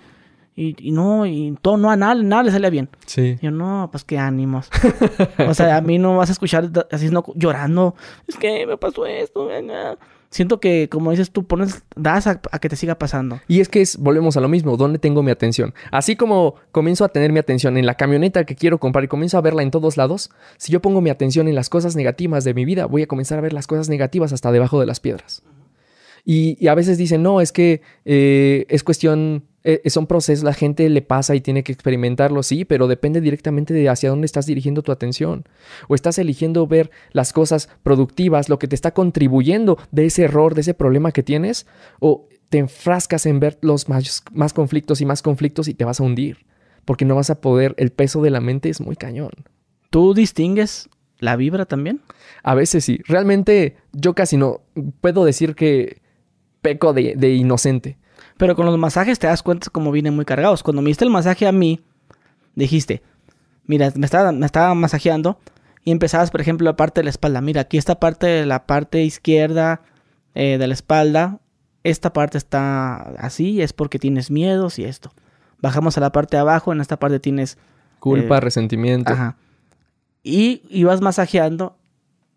y, 0.54 0.92
no, 0.92 1.26
y 1.26 1.56
todo, 1.62 1.76
no, 1.76 1.90
a 1.90 1.96
nada, 1.96 2.14
nada 2.14 2.42
le 2.42 2.50
salía 2.50 2.70
bien. 2.70 2.88
Sí. 3.06 3.38
yo, 3.40 3.50
no, 3.50 3.88
pues 3.90 4.04
qué 4.04 4.18
ánimos. 4.18 4.70
o 5.48 5.54
sea, 5.54 5.76
a 5.76 5.80
mí 5.80 5.98
no 5.98 6.16
vas 6.16 6.28
a 6.28 6.32
escuchar 6.32 6.70
así 6.90 7.08
no, 7.08 7.24
llorando, 7.34 7.94
es 8.26 8.36
que 8.36 8.66
me 8.66 8.76
pasó 8.76 9.06
esto, 9.06 9.46
venga 9.46 9.96
siento 10.32 10.60
que, 10.60 10.88
como 10.88 11.10
dices 11.10 11.30
tú, 11.30 11.46
pones, 11.46 11.84
das 11.94 12.26
a, 12.26 12.40
que 12.40 12.68
te 12.68 12.74
siga 12.74 12.98
pasando. 12.98 13.40
Y 13.46 13.60
es 13.60 13.68
que 13.68 13.80
es, 13.82 13.98
volvemos 13.98 14.36
a 14.36 14.40
lo 14.40 14.48
mismo, 14.48 14.76
¿dónde 14.76 14.98
tengo 14.98 15.22
mi 15.22 15.30
atención? 15.30 15.74
Así 15.92 16.16
como 16.16 16.56
comienzo 16.72 17.04
a 17.04 17.10
tener 17.10 17.32
mi 17.32 17.38
atención 17.38 17.76
en 17.76 17.86
la 17.86 17.94
camioneta 17.94 18.44
que 18.44 18.56
quiero 18.56 18.80
comprar 18.80 19.04
y 19.04 19.08
comienzo 19.08 19.38
a 19.38 19.42
verla 19.42 19.62
en 19.62 19.70
todos 19.70 19.96
lados, 19.96 20.30
si 20.56 20.72
yo 20.72 20.80
pongo 20.80 21.00
mi 21.00 21.10
atención 21.10 21.46
en 21.48 21.54
las 21.54 21.68
cosas 21.68 21.94
negativas 21.94 22.42
de 22.44 22.54
mi 22.54 22.64
vida, 22.64 22.86
voy 22.86 23.02
a 23.02 23.06
comenzar 23.06 23.38
a 23.38 23.42
ver 23.42 23.52
las 23.52 23.66
cosas 23.66 23.88
negativas 23.88 24.32
hasta 24.32 24.50
debajo 24.50 24.80
de 24.80 24.86
las 24.86 24.98
piedras. 24.98 25.42
Y, 26.24 26.66
a 26.66 26.74
veces 26.74 26.98
dicen, 26.98 27.22
no, 27.22 27.40
es 27.40 27.52
que 27.52 27.82
eh, 28.04 28.64
es 28.68 28.84
cuestión 28.84 29.44
eh, 29.64 29.88
son 29.90 30.06
procesos, 30.06 30.44
la 30.44 30.54
gente 30.54 30.88
le 30.88 31.02
pasa 31.02 31.34
y 31.34 31.40
tiene 31.40 31.62
que 31.62 31.72
experimentarlo, 31.72 32.42
sí, 32.42 32.64
pero 32.64 32.88
depende 32.88 33.20
directamente 33.20 33.72
de 33.72 33.88
hacia 33.88 34.10
dónde 34.10 34.26
estás 34.26 34.46
dirigiendo 34.46 34.82
tu 34.82 34.90
atención. 34.90 35.44
O 35.88 35.94
estás 35.94 36.18
eligiendo 36.18 36.66
ver 36.66 36.90
las 37.12 37.32
cosas 37.32 37.68
productivas, 37.82 38.48
lo 38.48 38.58
que 38.58 38.68
te 38.68 38.74
está 38.74 38.92
contribuyendo 38.92 39.78
de 39.92 40.06
ese 40.06 40.24
error, 40.24 40.54
de 40.54 40.62
ese 40.62 40.74
problema 40.74 41.12
que 41.12 41.22
tienes, 41.22 41.66
o 42.00 42.28
te 42.48 42.58
enfrascas 42.58 43.24
en 43.26 43.40
ver 43.40 43.58
los 43.62 43.88
más, 43.88 44.24
más 44.32 44.52
conflictos 44.52 45.00
y 45.00 45.06
más 45.06 45.22
conflictos 45.22 45.68
y 45.68 45.74
te 45.74 45.84
vas 45.84 46.00
a 46.00 46.04
hundir, 46.04 46.44
porque 46.84 47.04
no 47.04 47.14
vas 47.14 47.30
a 47.30 47.40
poder, 47.40 47.74
el 47.78 47.92
peso 47.92 48.20
de 48.22 48.30
la 48.30 48.40
mente 48.40 48.68
es 48.68 48.80
muy 48.80 48.96
cañón. 48.96 49.30
¿Tú 49.90 50.12
distingues 50.12 50.88
la 51.18 51.36
vibra 51.36 51.66
también? 51.66 52.00
A 52.42 52.54
veces 52.54 52.84
sí, 52.84 53.00
realmente 53.06 53.76
yo 53.92 54.14
casi 54.14 54.36
no 54.36 54.62
puedo 55.00 55.24
decir 55.24 55.54
que 55.54 56.02
peco 56.62 56.92
de, 56.92 57.14
de 57.16 57.34
inocente 57.34 57.96
pero 58.42 58.56
con 58.56 58.66
los 58.66 58.76
masajes 58.76 59.20
te 59.20 59.28
das 59.28 59.40
cuenta 59.40 59.70
como 59.70 59.92
vienen 59.92 60.16
muy 60.16 60.24
cargados. 60.24 60.64
Cuando 60.64 60.82
me 60.82 60.88
diste 60.90 61.04
el 61.04 61.12
masaje 61.12 61.46
a 61.46 61.52
mí, 61.52 61.80
dijiste, 62.56 63.00
mira, 63.66 63.92
me 63.94 64.04
estaba, 64.04 64.32
me 64.32 64.44
estaba 64.44 64.74
masajeando 64.74 65.38
y 65.84 65.92
empezabas, 65.92 66.32
por 66.32 66.40
ejemplo, 66.40 66.64
la 66.64 66.74
parte 66.74 66.98
de 66.98 67.04
la 67.04 67.10
espalda. 67.10 67.40
Mira, 67.40 67.60
aquí 67.60 67.78
esta 67.78 68.00
parte 68.00 68.26
de 68.26 68.44
la 68.44 68.66
parte 68.66 69.04
izquierda 69.04 69.82
eh, 70.34 70.58
de 70.58 70.66
la 70.66 70.74
espalda, 70.74 71.38
esta 71.84 72.12
parte 72.12 72.36
está 72.36 72.96
así, 73.16 73.62
es 73.62 73.72
porque 73.72 74.00
tienes 74.00 74.28
miedos 74.32 74.80
y 74.80 74.86
esto. 74.86 75.12
Bajamos 75.60 75.96
a 75.96 76.00
la 76.00 76.10
parte 76.10 76.36
de 76.36 76.40
abajo, 76.40 76.72
en 76.72 76.80
esta 76.80 76.98
parte 76.98 77.20
tienes... 77.20 77.58
Culpa, 78.00 78.38
eh, 78.38 78.40
resentimiento. 78.40 79.12
Ajá. 79.12 79.36
Y 80.24 80.62
ibas 80.68 81.00
masajeando 81.00 81.76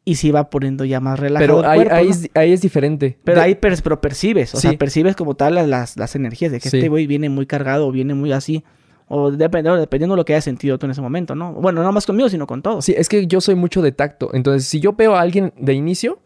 y 0.06 0.16
se 0.16 0.28
iba 0.28 0.50
poniendo 0.52 0.86
ya 0.86 1.00
más 1.00 1.20
relajado. 1.20 1.62
Pero 1.62 1.68
ahí, 1.68 2.10
ahí, 2.36 2.54
es, 2.54 2.62
diferente. 2.62 3.18
Pero 3.24 3.42
ahí 3.42 3.56
pero 3.56 4.00
percibes, 4.00 4.54
o 4.54 4.60
sea, 4.60 4.72
percibes 4.78 5.16
como 5.16 5.36
tal 5.36 5.56
las, 5.56 5.98
las 5.98 6.16
energías 6.16 6.52
de 6.52 6.60
que 6.60 6.70
este 6.70 6.88
güey 6.88 7.08
viene 7.08 7.28
muy 7.30 7.48
cargado 7.48 7.88
o 7.88 7.92
viene 7.92 8.14
muy 8.14 8.32
así. 8.32 8.64
O 9.08 9.32
dependiendo, 9.32 9.80
dependiendo 9.80 10.16
de 10.16 10.18
lo 10.18 10.26
que 10.26 10.34
hayas 10.34 10.46
sentido 10.46 10.80
tú 10.80 10.86
en 10.86 10.92
ese 10.92 11.02
momento, 11.02 11.36
¿no? 11.36 11.54
Bueno, 11.54 11.84
no 11.84 11.92
más 11.92 12.06
conmigo, 12.06 12.30
sino 12.30 12.48
con 12.48 12.62
todo. 12.62 12.82
Sí, 12.82 12.94
es 12.98 13.08
que 13.08 13.28
yo 13.28 13.40
soy 13.40 13.54
mucho 13.54 13.82
de 13.82 13.92
tacto. 13.92 14.32
Entonces, 14.34 14.68
si 14.68 14.80
yo 14.80 14.94
veo 14.94 15.16
a 15.16 15.22
alguien 15.22 15.54
de 15.58 15.74
inicio, 15.74 16.20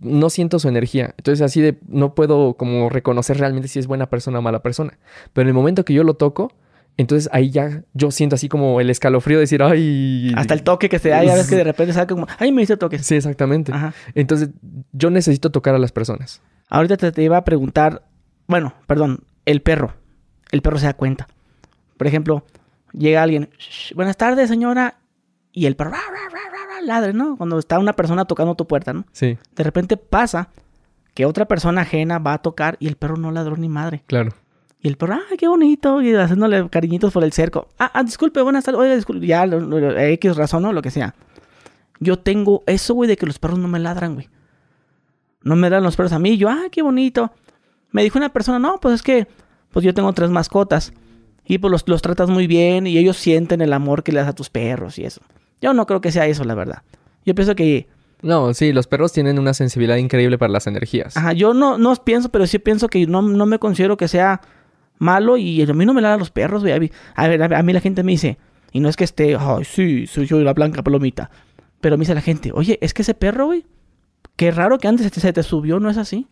no 0.00 0.28
siento 0.28 0.58
su 0.58 0.68
energía. 0.68 1.14
Entonces, 1.16 1.40
así 1.40 1.62
de 1.62 1.78
no 1.88 2.14
puedo 2.14 2.54
como 2.54 2.90
reconocer 2.90 3.38
realmente 3.38 3.68
si 3.68 3.78
es 3.78 3.86
buena 3.86 4.10
persona 4.10 4.38
o 4.38 4.42
mala 4.42 4.62
persona. 4.62 4.98
Pero 5.32 5.44
en 5.44 5.48
el 5.48 5.54
momento 5.54 5.84
que 5.84 5.94
yo 5.94 6.04
lo 6.04 6.14
toco, 6.14 6.52
entonces 6.96 7.28
ahí 7.32 7.50
ya 7.50 7.82
yo 7.92 8.10
siento 8.10 8.36
así 8.36 8.48
como 8.48 8.80
el 8.80 8.90
escalofrío 8.90 9.38
de 9.38 9.42
decir, 9.42 9.62
ay. 9.62 10.32
Hasta 10.36 10.54
el 10.54 10.62
toque 10.62 10.88
que 10.88 10.98
se 10.98 11.10
da, 11.10 11.22
ya 11.24 11.34
ves 11.34 11.48
que 11.48 11.56
de 11.56 11.64
repente 11.64 11.92
sale 11.92 12.06
como, 12.06 12.26
ay, 12.38 12.52
me 12.52 12.62
hice 12.62 12.76
toques. 12.76 13.06
Sí, 13.06 13.16
exactamente. 13.16 13.72
Entonces 14.14 14.50
yo 14.92 15.10
necesito 15.10 15.50
tocar 15.50 15.74
a 15.74 15.78
las 15.78 15.92
personas. 15.92 16.42
Ahorita 16.68 16.96
te, 16.96 17.22
iba 17.22 17.36
a 17.36 17.44
preguntar, 17.44 18.02
bueno, 18.46 18.74
perdón, 18.86 19.24
el 19.44 19.62
perro. 19.62 19.94
El 20.50 20.62
perro 20.62 20.78
se 20.78 20.86
da 20.86 20.94
cuenta. 20.94 21.28
Por 21.96 22.06
ejemplo, 22.06 22.44
llega 22.92 23.22
alguien, 23.22 23.50
buenas 23.94 24.16
tardes, 24.16 24.48
señora, 24.48 24.98
y 25.52 25.66
el 25.66 25.76
perro 25.76 25.92
ladre, 26.86 27.12
¿no? 27.12 27.36
Cuando 27.36 27.58
está 27.58 27.78
una 27.78 27.92
persona 27.92 28.24
tocando 28.24 28.54
tu 28.54 28.66
puerta, 28.66 28.92
¿no? 28.92 29.04
Sí. 29.12 29.38
De 29.54 29.64
repente 29.64 29.96
pasa 29.96 30.48
que 31.14 31.26
otra 31.26 31.46
persona 31.46 31.82
ajena 31.82 32.18
va 32.18 32.34
a 32.34 32.38
tocar 32.38 32.76
y 32.78 32.86
el 32.88 32.96
perro 32.96 33.16
no 33.16 33.30
ladró 33.30 33.56
ni 33.56 33.68
madre. 33.68 34.02
Claro. 34.06 34.32
Y 34.86 34.88
el 34.88 34.96
perro, 34.96 35.14
¡ay, 35.14 35.36
qué 35.36 35.48
bonito! 35.48 36.00
Y 36.00 36.14
haciéndole 36.14 36.68
cariñitos 36.68 37.12
por 37.12 37.24
el 37.24 37.32
cerco. 37.32 37.66
Ah, 37.76 37.90
ah 37.92 38.04
disculpe, 38.04 38.40
buenas 38.40 38.62
tardes. 38.62 38.80
Oye, 38.80 38.94
disculpe. 38.94 39.26
Ya, 39.26 39.44
X 39.44 40.36
razón, 40.36 40.62
¿no? 40.62 40.72
Lo 40.72 40.80
que 40.80 40.92
sea. 40.92 41.16
Yo 41.98 42.20
tengo 42.20 42.62
eso, 42.66 42.94
güey, 42.94 43.08
de 43.08 43.16
que 43.16 43.26
los 43.26 43.40
perros 43.40 43.58
no 43.58 43.66
me 43.66 43.80
ladran, 43.80 44.14
güey. 44.14 44.28
No 45.42 45.56
me 45.56 45.70
dan 45.70 45.82
los 45.82 45.96
perros 45.96 46.12
a 46.12 46.20
mí. 46.20 46.36
Yo, 46.36 46.48
¡ay, 46.48 46.70
qué 46.70 46.82
bonito! 46.82 47.32
Me 47.90 48.04
dijo 48.04 48.16
una 48.16 48.28
persona, 48.28 48.60
no, 48.60 48.78
pues 48.78 48.94
es 48.94 49.02
que, 49.02 49.26
pues 49.72 49.84
yo 49.84 49.92
tengo 49.92 50.12
tres 50.12 50.30
mascotas. 50.30 50.92
Y 51.44 51.58
pues 51.58 51.72
los, 51.72 51.88
los 51.88 52.00
tratas 52.00 52.30
muy 52.30 52.46
bien 52.46 52.86
y 52.86 52.96
ellos 52.96 53.16
sienten 53.16 53.62
el 53.62 53.72
amor 53.72 54.04
que 54.04 54.12
le 54.12 54.20
das 54.20 54.28
a 54.28 54.34
tus 54.36 54.50
perros 54.50 55.00
y 55.00 55.04
eso. 55.04 55.20
Yo 55.60 55.74
no 55.74 55.84
creo 55.86 56.00
que 56.00 56.12
sea 56.12 56.28
eso, 56.28 56.44
la 56.44 56.54
verdad. 56.54 56.82
Yo 57.24 57.34
pienso 57.34 57.56
que... 57.56 57.88
No, 58.22 58.54
sí, 58.54 58.72
los 58.72 58.86
perros 58.86 59.12
tienen 59.12 59.40
una 59.40 59.52
sensibilidad 59.52 59.96
increíble 59.96 60.38
para 60.38 60.52
las 60.52 60.68
energías. 60.68 61.16
Ajá, 61.16 61.32
yo 61.32 61.54
no, 61.54 61.76
no 61.76 61.92
pienso, 61.96 62.28
pero 62.28 62.46
sí 62.46 62.60
pienso 62.60 62.86
que 62.86 63.04
no, 63.08 63.20
no 63.20 63.46
me 63.46 63.58
considero 63.58 63.96
que 63.96 64.06
sea 64.06 64.42
malo 64.98 65.36
y 65.36 65.62
a 65.62 65.72
mí 65.74 65.86
no 65.86 65.94
me 65.94 66.00
la 66.00 66.10
dan 66.10 66.18
los 66.18 66.30
perros, 66.30 66.62
güey. 66.62 66.90
A, 67.14 67.28
ver, 67.28 67.54
a 67.54 67.62
mí 67.62 67.72
la 67.72 67.80
gente 67.80 68.02
me 68.02 68.12
dice, 68.12 68.38
y 68.72 68.80
no 68.80 68.88
es 68.88 68.96
que 68.96 69.04
esté, 69.04 69.36
ay, 69.38 69.64
sí, 69.64 70.06
soy 70.06 70.26
yo 70.26 70.38
la 70.40 70.52
blanca 70.52 70.82
palomita. 70.82 71.30
Pero 71.80 71.96
me 71.96 72.02
dice 72.02 72.14
la 72.14 72.20
gente, 72.20 72.50
oye, 72.52 72.78
es 72.80 72.94
que 72.94 73.02
ese 73.02 73.14
perro, 73.14 73.46
güey, 73.46 73.64
qué 74.36 74.50
raro 74.50 74.78
que 74.78 74.88
antes 74.88 75.10
se 75.12 75.32
te 75.32 75.42
subió, 75.42 75.80
¿no 75.80 75.90
es 75.90 75.96
así? 75.96 76.26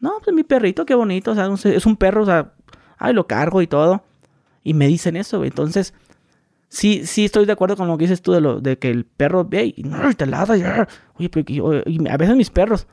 No, 0.00 0.14
pues 0.22 0.34
mi 0.34 0.42
perrito, 0.42 0.84
qué 0.84 0.94
bonito, 0.94 1.30
o 1.30 1.34
sea, 1.34 1.48
es 1.70 1.86
un 1.86 1.96
perro, 1.96 2.22
o 2.22 2.26
sea, 2.26 2.52
ay, 2.98 3.14
lo 3.14 3.26
cargo 3.26 3.62
y 3.62 3.66
todo. 3.66 4.02
Y 4.64 4.74
me 4.74 4.86
dicen 4.86 5.16
eso, 5.16 5.38
güey. 5.38 5.48
Entonces, 5.48 5.94
sí, 6.68 7.06
sí 7.06 7.24
estoy 7.24 7.46
de 7.46 7.52
acuerdo 7.52 7.76
con 7.76 7.88
lo 7.88 7.98
que 7.98 8.04
dices 8.04 8.22
tú 8.22 8.32
de, 8.32 8.40
lo, 8.40 8.60
de 8.60 8.78
que 8.78 8.90
el 8.90 9.04
perro 9.04 9.44
ve 9.44 9.74
y 9.76 9.82
no, 9.82 10.12
te 10.14 10.26
ladra. 10.26 10.88
Oye, 11.14 11.28
pero, 11.28 11.82
y 11.86 12.08
a 12.08 12.16
veces 12.16 12.36
mis 12.36 12.50
perros, 12.50 12.86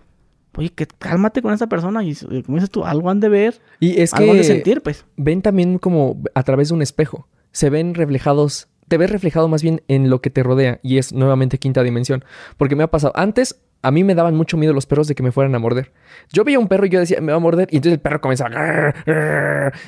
oye, 0.56 0.70
que 0.70 0.88
cálmate 0.88 1.42
con 1.42 1.54
esa 1.54 1.68
persona 1.68 2.04
y 2.04 2.16
como 2.44 2.58
dices 2.58 2.70
tú, 2.70 2.84
algo 2.84 3.10
han 3.10 3.20
de 3.20 3.30
ver, 3.30 3.62
y 3.80 4.02
es 4.02 4.14
algo 4.14 4.32
han 4.32 4.38
de 4.38 4.44
sentir, 4.44 4.82
pues. 4.82 5.06
Ven 5.18 5.42
también 5.42 5.78
como 5.78 6.22
a 6.34 6.44
través 6.44 6.70
de 6.70 6.76
un 6.76 6.82
espejo. 6.82 7.28
Se 7.52 7.70
ven 7.70 7.96
reflejados 7.96 8.68
te 8.90 8.98
ves 8.98 9.10
reflejado 9.10 9.48
más 9.48 9.64
bien 9.64 9.84
en 9.88 10.10
lo 10.10 10.20
que 10.20 10.30
te 10.30 10.44
rodea 10.44 10.80
y 10.82 10.98
es 10.98 11.14
nuevamente 11.14 11.60
quinta 11.60 11.84
dimensión. 11.84 12.26
Porque 12.58 12.76
me 12.76 12.84
ha 12.84 12.88
pasado, 12.88 13.14
antes 13.16 13.62
a 13.82 13.92
mí 13.92 14.04
me 14.04 14.16
daban 14.16 14.36
mucho 14.36 14.58
miedo 14.58 14.74
los 14.74 14.86
perros 14.86 15.08
de 15.08 15.16
que 15.16 15.24
me 15.24 15.32
fueran 15.32 15.56
a 15.56 15.60
morder. 15.60 15.94
Yo 16.34 16.44
veía 16.44 16.60
un 16.60 16.68
perro 16.68 16.86
y 16.86 16.90
yo 16.90 17.00
decía, 17.00 17.22
me 17.22 17.32
va 17.32 17.38
a 17.38 17.40
morder. 17.40 17.70
Y 17.72 17.78
entonces 17.78 17.94
el 17.94 18.02
perro 18.02 18.20
comenzaba. 18.20 18.50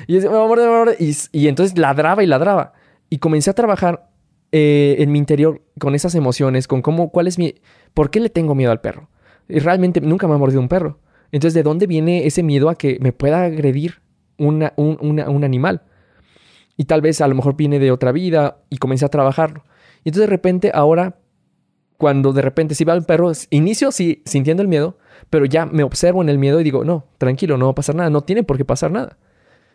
Y 0.06 0.14
decía, 0.14 0.30
me 0.30 0.36
va 0.36 0.44
a 0.44 0.48
morder, 0.48 0.66
me 0.66 0.70
va 0.70 0.76
a 0.76 0.84
morder. 0.84 0.96
Y, 0.98 1.48
entonces 1.48 1.76
ladraba 1.76 2.22
y 2.22 2.26
ladraba. 2.26 2.72
Y 3.10 3.18
comencé 3.18 3.50
a 3.50 3.54
trabajar 3.54 4.08
eh, 4.52 4.96
en 5.00 5.12
mi 5.12 5.18
interior 5.18 5.60
con 5.78 5.94
esas 5.94 6.14
emociones, 6.14 6.66
con 6.66 6.80
cómo, 6.80 7.10
cuál 7.10 7.26
es 7.26 7.38
mi. 7.38 7.56
¿Por 7.92 8.10
qué 8.10 8.20
le 8.20 8.30
tengo 8.30 8.54
miedo 8.54 8.72
al 8.72 8.80
perro? 8.80 9.10
Y 9.48 9.58
realmente 9.58 10.00
nunca 10.00 10.26
me 10.28 10.34
ha 10.34 10.38
mordido 10.38 10.60
un 10.60 10.68
perro. 10.68 10.98
Entonces, 11.30 11.54
¿de 11.54 11.62
dónde 11.62 11.86
viene 11.86 12.26
ese 12.26 12.42
miedo 12.42 12.68
a 12.68 12.74
que 12.74 12.98
me 13.00 13.12
pueda 13.12 13.44
agredir 13.44 14.02
una, 14.38 14.72
un, 14.76 14.98
un 15.00 15.44
animal? 15.44 15.82
Y 16.76 16.84
tal 16.84 17.00
vez 17.00 17.20
a 17.20 17.28
lo 17.28 17.34
mejor 17.34 17.56
viene 17.56 17.78
de 17.78 17.90
otra 17.90 18.12
vida 18.12 18.58
y 18.70 18.78
comencé 18.78 19.04
a 19.04 19.08
trabajarlo. 19.08 19.64
Y 20.04 20.08
entonces 20.08 20.28
de 20.28 20.34
repente 20.34 20.70
ahora 20.74 21.16
cuando 22.02 22.32
de 22.32 22.42
repente 22.42 22.74
si 22.74 22.82
va 22.82 22.94
el 22.94 23.04
perro, 23.04 23.30
inicio 23.50 23.92
sí 23.92 24.22
sintiendo 24.24 24.60
el 24.60 24.68
miedo, 24.68 24.98
pero 25.30 25.44
ya 25.44 25.66
me 25.66 25.84
observo 25.84 26.20
en 26.20 26.28
el 26.28 26.36
miedo 26.36 26.60
y 26.60 26.64
digo, 26.64 26.84
no, 26.84 27.06
tranquilo, 27.16 27.56
no 27.56 27.66
va 27.66 27.70
a 27.70 27.76
pasar 27.76 27.94
nada, 27.94 28.10
no 28.10 28.22
tiene 28.22 28.42
por 28.42 28.56
qué 28.56 28.64
pasar 28.64 28.90
nada. 28.90 29.18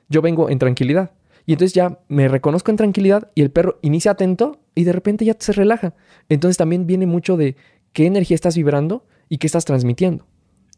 Yo 0.09 0.21
vengo 0.21 0.49
en 0.49 0.59
tranquilidad. 0.59 1.11
Y 1.45 1.53
entonces 1.53 1.73
ya 1.73 1.99
me 2.09 2.27
reconozco 2.27 2.69
en 2.69 2.75
tranquilidad 2.75 3.31
y 3.33 3.43
el 3.43 3.51
perro 3.51 3.79
inicia 3.81 4.11
atento 4.11 4.59
y 4.75 4.83
de 4.83 4.91
repente 4.91 5.23
ya 5.23 5.37
se 5.39 5.53
relaja. 5.53 5.93
Entonces 6.27 6.57
también 6.57 6.85
viene 6.85 7.05
mucho 7.05 7.37
de 7.37 7.55
qué 7.93 8.05
energía 8.05 8.35
estás 8.35 8.57
vibrando 8.57 9.05
y 9.29 9.37
qué 9.37 9.47
estás 9.47 9.65
transmitiendo. 9.65 10.25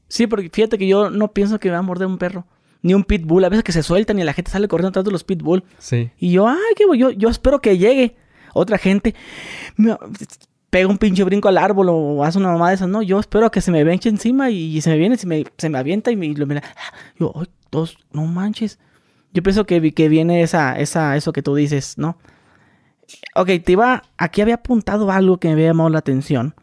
Sí, 0.08 0.28
porque 0.28 0.50
fíjate 0.52 0.78
que 0.78 0.88
yo 0.88 1.10
no 1.10 1.34
pienso 1.34 1.60
que 1.60 1.70
va 1.70 1.78
a 1.78 1.82
morder 1.82 2.08
un 2.08 2.18
perro. 2.18 2.46
Ni 2.82 2.94
un 2.94 3.04
pitbull. 3.04 3.44
A 3.44 3.50
veces 3.50 3.64
que 3.64 3.72
se 3.72 3.84
sueltan 3.84 4.18
y 4.20 4.24
la 4.24 4.34
gente 4.34 4.52
sale 4.52 4.68
corriendo 4.68 4.90
atrás 4.90 5.06
de 5.06 5.12
los 5.12 5.24
pitbull. 5.24 5.64
Sí. 5.78 6.12
Y 6.18 6.32
yo, 6.32 6.48
ay, 6.48 6.58
qué 6.76 6.86
yo, 6.98 7.12
yo 7.12 7.30
espero 7.30 7.60
que 7.60 7.78
llegue 7.78 8.16
otra 8.54 8.78
gente 8.78 9.14
pega 10.70 10.88
un 10.88 10.98
pinche 10.98 11.24
brinco 11.24 11.48
al 11.48 11.58
árbol 11.58 11.90
o 11.90 12.24
hace 12.24 12.38
una 12.38 12.52
mamá 12.52 12.70
de 12.70 12.76
esas, 12.76 12.88
no, 12.88 13.02
yo 13.02 13.20
espero 13.20 13.50
que 13.52 13.62
se 13.62 13.72
me 13.72 13.84
venche 13.84 14.10
encima 14.10 14.50
y, 14.50 14.80
se 14.82 14.90
me 14.90 14.98
viene, 14.98 15.18
se 15.18 15.28
me, 15.28 15.46
se 15.58 15.70
me 15.70 15.78
avienta 15.78 16.12
y, 16.12 16.16
me, 16.16 16.28
lo 16.30 16.46
mira. 16.46 16.64
Yo, 17.20 17.34
ay, 17.36 17.48
todos, 17.70 17.98
no 18.12 18.26
manches. 18.26 18.80
Yo 19.34 19.44
pienso 19.44 19.66
que, 19.66 19.94
que 19.94 20.10
viene 20.10 20.42
esa, 20.42 20.80
esa, 20.80 21.16
eso 21.16 21.34
que 21.34 21.42
tú 21.42 21.56
dices, 21.56 21.98
¿no? 21.98 22.18
Ok, 23.36 23.48
te 23.64 23.72
iba, 23.72 24.04
aquí 24.18 24.42
había 24.42 24.56
apuntado 24.56 25.12
algo 25.12 25.40
que 25.40 25.48
me 25.48 25.54
había 25.54 25.68
llamado 25.68 25.90
la 25.90 26.00
atención. 26.00 26.56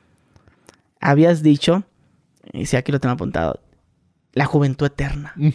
Habías 1.07 1.45
dicho, 1.45 1.85
y 2.53 2.67
si 2.67 2.77
aquí 2.77 2.91
lo 2.91 2.99
tengo 2.99 3.13
apuntado, 3.15 3.61
la 4.33 4.45
juventud 4.45 4.87
eterna. 4.87 5.35
Mm. 5.37 5.51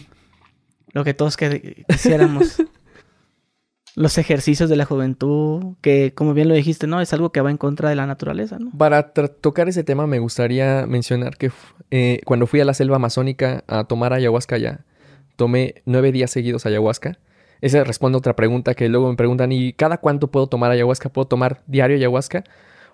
Lo 0.94 1.04
que 1.04 1.12
todos 1.12 1.36
quisiéramos. 1.36 2.56
los 3.94 4.16
ejercicios 4.16 4.70
de 4.70 4.76
la 4.76 4.86
juventud, 4.86 5.76
que 5.82 6.14
como 6.14 6.32
bien 6.32 6.48
lo 6.48 6.54
dijiste, 6.54 6.86
¿no? 6.86 7.02
Es 7.02 7.12
algo 7.12 7.32
que 7.32 7.42
va 7.42 7.50
en 7.50 7.58
contra 7.58 7.90
de 7.90 7.96
la 7.96 8.06
naturaleza, 8.06 8.58
¿no? 8.58 8.70
Para 8.78 9.12
tocar 9.12 9.68
ese 9.68 9.84
tema 9.84 10.06
me 10.06 10.20
gustaría 10.20 10.86
mencionar 10.86 11.36
que 11.36 11.52
eh, 11.90 12.22
cuando 12.24 12.46
fui 12.46 12.60
a 12.60 12.64
la 12.64 12.72
selva 12.72 12.96
amazónica 12.96 13.62
a 13.66 13.84
tomar 13.84 14.14
ayahuasca 14.14 14.56
ya, 14.56 14.86
tomé 15.36 15.82
nueve 15.84 16.12
días 16.12 16.30
seguidos 16.30 16.64
ayahuasca. 16.64 17.18
Esa 17.60 17.84
responde 17.84 18.16
a 18.16 18.20
otra 18.20 18.36
pregunta 18.36 18.72
que 18.72 18.88
luego 18.88 19.10
me 19.10 19.16
preguntan, 19.16 19.52
¿y 19.52 19.74
cada 19.74 19.98
cuánto 19.98 20.30
puedo 20.30 20.46
tomar 20.46 20.70
ayahuasca? 20.70 21.10
¿Puedo 21.10 21.28
tomar 21.28 21.62
diario 21.66 21.96
ayahuasca? 21.98 22.44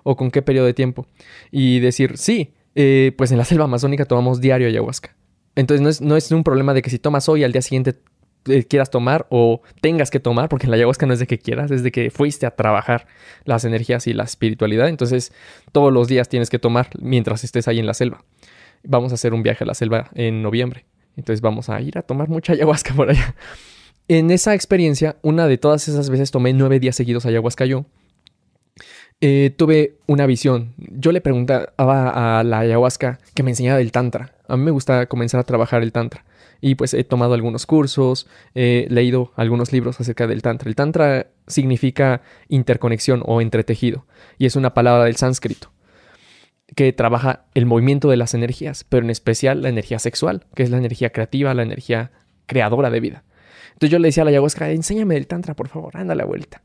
¿O 0.02 0.16
con 0.16 0.30
qué 0.30 0.42
periodo 0.42 0.66
de 0.66 0.74
tiempo? 0.74 1.06
Y 1.50 1.80
decir, 1.80 2.16
sí, 2.16 2.54
eh, 2.74 3.12
pues 3.16 3.32
en 3.32 3.38
la 3.38 3.44
selva 3.44 3.64
amazónica 3.64 4.04
tomamos 4.04 4.40
diario 4.40 4.68
ayahuasca. 4.68 5.16
Entonces 5.56 5.82
no 5.82 5.88
es, 5.88 6.00
no 6.00 6.16
es 6.16 6.30
un 6.30 6.44
problema 6.44 6.74
de 6.74 6.82
que 6.82 6.90
si 6.90 6.98
tomas 6.98 7.28
hoy 7.28 7.42
al 7.42 7.52
día 7.52 7.62
siguiente 7.62 7.96
eh, 8.46 8.64
quieras 8.64 8.90
tomar 8.90 9.26
o 9.30 9.62
tengas 9.80 10.10
que 10.10 10.20
tomar, 10.20 10.48
porque 10.48 10.66
la 10.68 10.76
ayahuasca 10.76 11.06
no 11.06 11.12
es 11.12 11.18
de 11.18 11.26
que 11.26 11.38
quieras, 11.38 11.70
es 11.70 11.82
de 11.82 11.90
que 11.90 12.10
fuiste 12.10 12.46
a 12.46 12.52
trabajar 12.52 13.06
las 13.44 13.64
energías 13.64 14.06
y 14.06 14.12
la 14.12 14.24
espiritualidad. 14.24 14.88
Entonces, 14.88 15.32
todos 15.72 15.92
los 15.92 16.08
días 16.08 16.28
tienes 16.28 16.50
que 16.50 16.58
tomar 16.58 16.90
mientras 17.00 17.44
estés 17.44 17.68
ahí 17.68 17.78
en 17.78 17.86
la 17.86 17.94
selva. 17.94 18.24
Vamos 18.84 19.12
a 19.12 19.16
hacer 19.16 19.34
un 19.34 19.42
viaje 19.42 19.64
a 19.64 19.66
la 19.66 19.74
selva 19.74 20.10
en 20.14 20.42
noviembre. 20.42 20.86
Entonces, 21.16 21.40
vamos 21.40 21.68
a 21.68 21.80
ir 21.80 21.98
a 21.98 22.02
tomar 22.02 22.28
mucha 22.28 22.52
ayahuasca 22.52 22.94
por 22.96 23.10
allá. 23.10 23.34
En 24.06 24.30
esa 24.30 24.54
experiencia, 24.54 25.16
una 25.22 25.46
de 25.48 25.58
todas 25.58 25.88
esas 25.88 26.08
veces 26.08 26.30
tomé 26.30 26.52
nueve 26.52 26.80
días 26.80 26.96
seguidos 26.96 27.26
ayahuasca 27.26 27.66
yo. 27.66 27.84
Eh, 29.20 29.52
tuve 29.56 29.96
una 30.06 30.26
visión. 30.26 30.74
Yo 30.76 31.10
le 31.10 31.20
preguntaba 31.20 32.38
a 32.38 32.44
la 32.44 32.60
ayahuasca 32.60 33.18
que 33.34 33.42
me 33.42 33.50
enseñaba 33.50 33.78
del 33.78 33.90
Tantra. 33.90 34.34
A 34.46 34.56
mí 34.56 34.64
me 34.64 34.70
gusta 34.70 35.06
comenzar 35.06 35.40
a 35.40 35.44
trabajar 35.44 35.82
el 35.82 35.92
Tantra 35.92 36.24
y 36.60 36.76
pues 36.76 36.94
he 36.94 37.04
tomado 37.04 37.34
algunos 37.34 37.66
cursos, 37.66 38.28
he 38.54 38.86
leído 38.90 39.32
algunos 39.36 39.72
libros 39.72 40.00
acerca 40.00 40.26
del 40.26 40.42
Tantra. 40.42 40.68
El 40.68 40.76
Tantra 40.76 41.28
significa 41.46 42.22
interconexión 42.48 43.22
o 43.26 43.40
entretejido 43.40 44.06
y 44.38 44.46
es 44.46 44.56
una 44.56 44.74
palabra 44.74 45.04
del 45.04 45.16
sánscrito 45.16 45.72
que 46.76 46.92
trabaja 46.92 47.46
el 47.54 47.66
movimiento 47.66 48.10
de 48.10 48.18
las 48.18 48.34
energías, 48.34 48.84
pero 48.84 49.04
en 49.04 49.10
especial 49.10 49.62
la 49.62 49.68
energía 49.68 49.98
sexual, 49.98 50.46
que 50.54 50.62
es 50.62 50.70
la 50.70 50.76
energía 50.76 51.10
creativa, 51.10 51.54
la 51.54 51.62
energía 51.62 52.12
creadora 52.46 52.90
de 52.90 53.00
vida. 53.00 53.24
Entonces 53.72 53.90
yo 53.90 53.98
le 53.98 54.08
decía 54.08 54.22
a 54.22 54.24
la 54.24 54.30
ayahuasca, 54.30 54.70
enséñame 54.70 55.16
el 55.16 55.26
tantra, 55.26 55.54
por 55.54 55.68
favor, 55.68 55.96
anda 55.96 56.14
la 56.14 56.24
abuelita. 56.24 56.62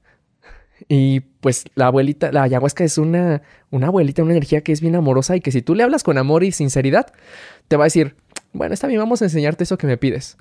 Y 0.88 1.22
pues 1.22 1.66
la 1.76 1.88
abuelita, 1.88 2.32
la 2.32 2.44
ayahuasca 2.44 2.84
es 2.84 2.98
una, 2.98 3.42
una 3.72 3.88
abuelita, 3.88 4.24
una 4.24 4.34
energía 4.34 4.62
que 4.62 4.72
es 4.72 4.82
bien 4.82 4.96
amorosa 4.96 5.36
y 5.36 5.42
que 5.42 5.52
si 5.52 5.62
tú 5.62 5.76
le 5.76 5.84
hablas 5.84 6.04
con 6.04 6.18
amor 6.18 6.44
y 6.44 6.52
sinceridad, 6.52 7.14
te 7.68 7.78
va 7.78 7.86
a 7.86 7.88
decir, 7.88 8.16
bueno, 8.52 8.74
está 8.74 8.88
bien, 8.88 9.00
vamos 9.00 9.22
a 9.22 9.26
enseñarte 9.26 9.64
eso 9.64 9.78
que 9.78 9.88
me 9.88 9.98
pides. 9.98 10.38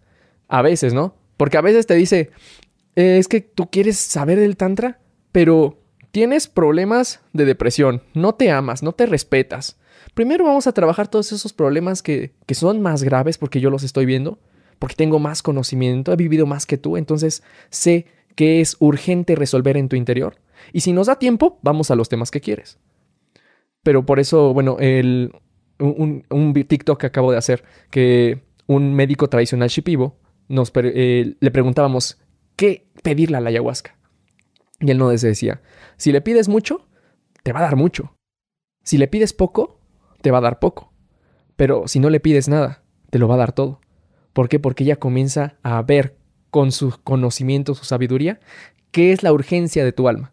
A 0.49 0.63
veces, 0.63 0.93
¿no? 0.95 1.15
Porque 1.37 1.57
a 1.57 1.63
veces 1.63 1.87
te 1.87 1.95
dice, 1.95 2.31
eh, 2.97 3.19
es 3.19 3.29
que 3.29 3.41
tú 3.41 3.71
quieres 3.71 3.97
saber 3.99 4.39
del 4.39 4.57
tantra, 4.57 4.99
pero 5.33 5.79
tienes 6.11 6.47
problemas 6.47 7.21
de 7.33 7.47
depresión, 7.47 8.03
no 8.13 8.35
te 8.35 8.51
amas, 8.51 8.83
no 8.83 8.93
te 8.93 9.07
respetas. 9.07 9.79
Primero 10.15 10.45
vamos 10.45 10.67
a 10.67 10.73
trabajar 10.73 11.09
todos 11.09 11.33
esos 11.33 11.55
problemas 11.55 12.03
que, 12.03 12.33
que 12.47 12.55
son 12.55 12.83
más 12.83 13.03
graves 13.03 13.39
porque 13.39 13.61
yo 13.61 13.71
los 13.71 13.83
estoy 13.83 14.05
viendo, 14.05 14.39
porque 14.79 14.95
tengo 14.95 15.19
más 15.19 15.43
conocimiento, 15.43 16.13
he 16.13 16.17
vivido 16.17 16.45
más 16.45 16.67
que 16.67 16.77
tú, 16.77 16.99
entonces 16.99 17.43
sé 17.71 18.07
que 18.35 18.61
es 18.61 18.77
urgente 18.79 19.35
resolver 19.35 19.77
en 19.77 19.89
tu 19.89 19.97
interior. 19.97 20.37
Y 20.73 20.81
si 20.81 20.93
nos 20.93 21.07
da 21.07 21.19
tiempo, 21.19 21.59
vamos 21.63 21.91
a 21.91 21.97
los 21.97 22.09
temas 22.09 22.31
que 22.31 22.41
quieres. 22.41 22.79
Pero 23.83 24.07
por 24.07 24.21
eso, 24.21 24.55
bueno, 24.55 24.77
el, 24.79 25.33
un, 25.79 26.25
un, 26.31 26.55
TikTok 26.55 27.01
que 27.01 27.07
acabo 27.07 27.33
de 27.33 27.39
hacer, 27.39 27.65
que 27.91 28.43
un 28.67 28.95
médico 28.95 29.29
tradicional 29.29 29.69
shipibo 29.69 30.19
nos 30.49 30.73
eh, 30.75 31.35
le 31.39 31.51
preguntábamos 31.51 32.21
qué 32.57 32.89
pedirle 33.03 33.37
a 33.37 33.41
la 33.41 33.51
ayahuasca. 33.51 33.97
Y 34.81 34.91
él 34.91 34.99
nos 34.99 35.21
decía, 35.21 35.63
si 35.97 36.13
le 36.13 36.21
pides 36.21 36.49
mucho, 36.49 36.89
te 37.43 37.53
va 37.53 37.61
a 37.61 37.63
dar 37.63 37.77
mucho. 37.77 38.15
Si 38.85 38.99
le 38.99 39.09
pides 39.09 39.33
poco, 39.33 39.81
te 40.21 40.31
va 40.31 40.39
a 40.39 40.43
dar 40.43 40.59
poco. 40.59 40.93
Pero 41.57 41.87
si 41.87 42.01
no 42.01 42.11
le 42.11 42.21
pides 42.21 42.49
nada, 42.49 42.83
te 43.11 43.19
lo 43.19 43.29
va 43.29 43.35
a 43.35 43.39
dar 43.39 43.53
todo. 43.53 43.81
¿Por 44.33 44.49
qué? 44.49 44.59
Porque 44.59 44.85
ella 44.85 44.97
comienza 44.97 45.59
a 45.63 45.83
ver 45.83 46.17
con 46.53 46.71
su 46.71 46.93
conocimiento, 47.03 47.75
su 47.75 47.87
sabiduría, 47.87 48.39
qué 48.91 49.13
es 49.13 49.23
la 49.23 49.33
urgencia 49.33 49.87
de 49.87 49.93
tu 49.93 50.07
alma. 50.07 50.33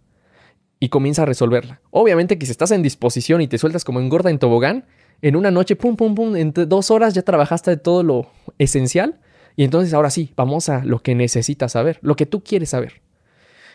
Y 0.77 0.89
comienza 0.89 1.23
a 1.23 1.25
resolverla. 1.25 1.79
Obviamente 1.91 2.37
que 2.37 2.45
si 2.45 2.51
estás 2.51 2.71
en 2.71 2.83
disposición 2.83 3.39
y 3.39 3.47
te 3.47 3.57
sueltas 3.57 3.85
como 3.85 4.01
engorda 4.01 4.29
en 4.29 4.37
tobogán, 4.37 4.85
en 5.21 5.37
una 5.37 5.49
noche, 5.49 5.77
pum, 5.77 5.95
pum, 5.95 6.15
pum, 6.15 6.35
en 6.35 6.51
dos 6.53 6.91
horas 6.91 7.13
ya 7.13 7.21
trabajaste 7.21 7.71
de 7.71 7.77
todo 7.77 8.03
lo 8.03 8.29
esencial. 8.57 9.21
Y 9.55 9.63
entonces 9.63 9.93
ahora 9.93 10.09
sí, 10.09 10.33
vamos 10.35 10.67
a 10.67 10.83
lo 10.83 11.01
que 11.01 11.15
necesitas 11.15 11.71
saber, 11.71 11.99
lo 12.01 12.17
que 12.17 12.25
tú 12.25 12.43
quieres 12.43 12.71
saber. 12.71 13.01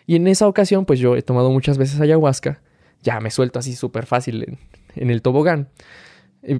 Y 0.07 0.17
en 0.17 0.29
esa 0.29 0.47
ocasión, 0.47 0.85
pues 0.85 1.01
yo 1.01 1.17
he 1.17 1.23
tomado 1.23 1.51
muchas 1.51 1.79
veces 1.79 1.99
ayahuasca. 1.99 2.61
Ya 3.03 3.21
me 3.21 3.31
suelto 3.31 3.59
así 3.59 3.75
súper 3.75 4.05
fácil 4.05 4.59
en, 4.97 5.11
el 5.11 5.23
tobogán. 5.23 5.71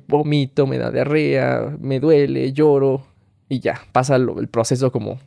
Vomito, 0.09 0.67
me 0.67 0.79
da 0.79 0.91
diarrea, 0.91 1.77
me 1.79 2.01
duele, 2.01 2.55
lloro. 2.55 3.07
Y 3.51 3.61
ya, 3.61 3.83
pasa 3.93 4.17
el 4.17 4.49
proceso 4.49 4.91
como 4.91 5.19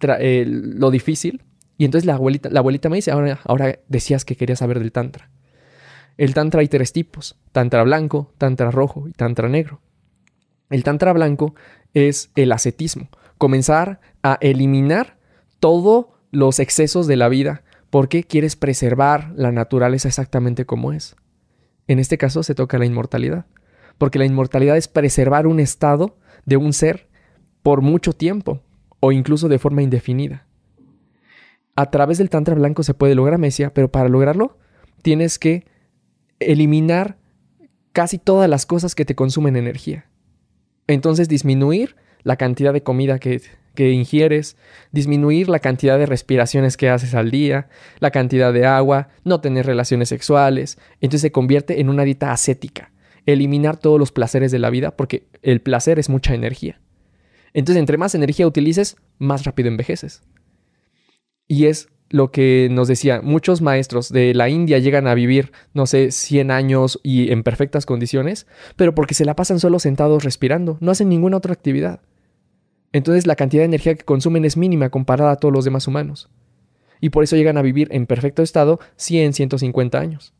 lo 0.00 0.90
difícil. 0.90 1.42
Y 1.76 1.84
entonces 1.84 2.06
la 2.06 2.14
abuelita, 2.14 2.50
la 2.50 2.60
abuelita 2.60 2.88
me 2.88 2.96
dice, 2.96 3.10
ahora, 3.10 3.40
ahora 3.44 3.78
decías 3.88 4.24
que 4.24 4.36
querías 4.36 4.58
saber 4.58 4.78
del 4.78 4.92
tantra. 4.92 5.30
El 6.16 6.34
tantra 6.34 6.60
hay 6.60 6.68
tres 6.68 6.92
tipos, 6.92 7.38
tantra 7.52 7.84
blanco, 7.84 8.32
tantra 8.38 8.70
rojo 8.72 9.06
y 9.08 9.12
tantra 9.12 9.48
negro. 9.48 9.80
El 10.70 10.82
tantra 10.82 11.12
blanco 11.12 11.54
es 11.94 12.30
el 12.34 12.50
ascetismo, 12.52 13.08
comenzar 13.38 14.00
a 14.22 14.36
eliminar 14.40 15.16
todos 15.60 16.06
los 16.30 16.58
excesos 16.58 17.06
de 17.06 17.16
la 17.16 17.28
vida 17.28 17.62
porque 17.90 18.24
quieres 18.24 18.56
preservar 18.56 19.32
la 19.36 19.52
naturaleza 19.52 20.08
exactamente 20.08 20.66
como 20.66 20.92
es. 20.92 21.16
En 21.86 21.98
este 21.98 22.18
caso 22.18 22.42
se 22.42 22.54
toca 22.54 22.78
la 22.78 22.86
inmortalidad. 22.86 23.46
porque 23.96 24.20
la 24.20 24.26
inmortalidad 24.26 24.76
es 24.76 24.86
preservar 24.86 25.48
un 25.48 25.58
estado 25.58 26.16
de 26.46 26.56
un 26.56 26.72
ser 26.72 27.08
por 27.62 27.82
mucho 27.82 28.12
tiempo 28.12 28.62
o 29.00 29.12
incluso 29.12 29.48
de 29.48 29.58
forma 29.58 29.82
indefinida. 29.82 30.46
A 31.76 31.90
través 31.90 32.18
del 32.18 32.30
Tantra 32.30 32.54
blanco 32.54 32.82
se 32.82 32.94
puede 32.94 33.14
lograr 33.14 33.38
mesia, 33.38 33.72
pero 33.72 33.90
para 33.90 34.08
lograrlo 34.08 34.58
tienes 35.02 35.38
que 35.38 35.64
eliminar 36.40 37.18
casi 37.92 38.18
todas 38.18 38.50
las 38.50 38.66
cosas 38.66 38.94
que 38.94 39.04
te 39.04 39.14
consumen 39.14 39.56
energía. 39.56 40.06
Entonces 40.86 41.28
disminuir 41.28 41.96
la 42.22 42.36
cantidad 42.36 42.72
de 42.72 42.82
comida 42.82 43.18
que, 43.18 43.40
que 43.74 43.92
ingieres, 43.92 44.56
disminuir 44.90 45.48
la 45.48 45.60
cantidad 45.60 45.98
de 45.98 46.06
respiraciones 46.06 46.76
que 46.76 46.90
haces 46.90 47.14
al 47.14 47.30
día, 47.30 47.68
la 48.00 48.10
cantidad 48.10 48.52
de 48.52 48.66
agua, 48.66 49.08
no 49.24 49.40
tener 49.40 49.66
relaciones 49.66 50.08
sexuales. 50.08 50.78
Entonces 51.00 51.20
se 51.20 51.32
convierte 51.32 51.80
en 51.80 51.88
una 51.88 52.02
dieta 52.02 52.32
ascética. 52.32 52.90
Eliminar 53.24 53.76
todos 53.76 54.00
los 54.00 54.10
placeres 54.10 54.50
de 54.50 54.58
la 54.58 54.70
vida 54.70 54.96
porque 54.96 55.28
el 55.42 55.60
placer 55.60 55.98
es 56.00 56.08
mucha 56.08 56.34
energía. 56.34 56.80
Entonces 57.52 57.80
entre 57.80 57.98
más 57.98 58.14
energía 58.14 58.46
utilices, 58.46 58.96
más 59.18 59.44
rápido 59.44 59.68
envejeces. 59.68 60.22
Y 61.46 61.66
es 61.66 61.88
lo 62.10 62.30
que 62.30 62.68
nos 62.70 62.88
decía, 62.88 63.20
muchos 63.22 63.60
maestros 63.60 64.10
de 64.10 64.32
la 64.34 64.48
India 64.48 64.78
llegan 64.78 65.06
a 65.06 65.14
vivir, 65.14 65.52
no 65.74 65.86
sé, 65.86 66.10
100 66.10 66.50
años 66.50 67.00
y 67.02 67.30
en 67.30 67.42
perfectas 67.42 67.86
condiciones, 67.86 68.46
pero 68.76 68.94
porque 68.94 69.14
se 69.14 69.24
la 69.24 69.36
pasan 69.36 69.60
solo 69.60 69.78
sentados 69.78 70.24
respirando, 70.24 70.78
no 70.80 70.90
hacen 70.90 71.08
ninguna 71.08 71.36
otra 71.36 71.52
actividad. 71.52 72.00
Entonces 72.92 73.26
la 73.26 73.36
cantidad 73.36 73.62
de 73.62 73.66
energía 73.66 73.94
que 73.94 74.04
consumen 74.04 74.44
es 74.44 74.56
mínima 74.56 74.88
comparada 74.88 75.32
a 75.32 75.36
todos 75.36 75.52
los 75.52 75.64
demás 75.64 75.86
humanos. 75.86 76.30
Y 77.00 77.10
por 77.10 77.24
eso 77.24 77.36
llegan 77.36 77.58
a 77.58 77.62
vivir 77.62 77.88
en 77.90 78.06
perfecto 78.06 78.42
estado 78.42 78.80
100, 78.96 79.34
150 79.34 80.00
años. 80.00 80.34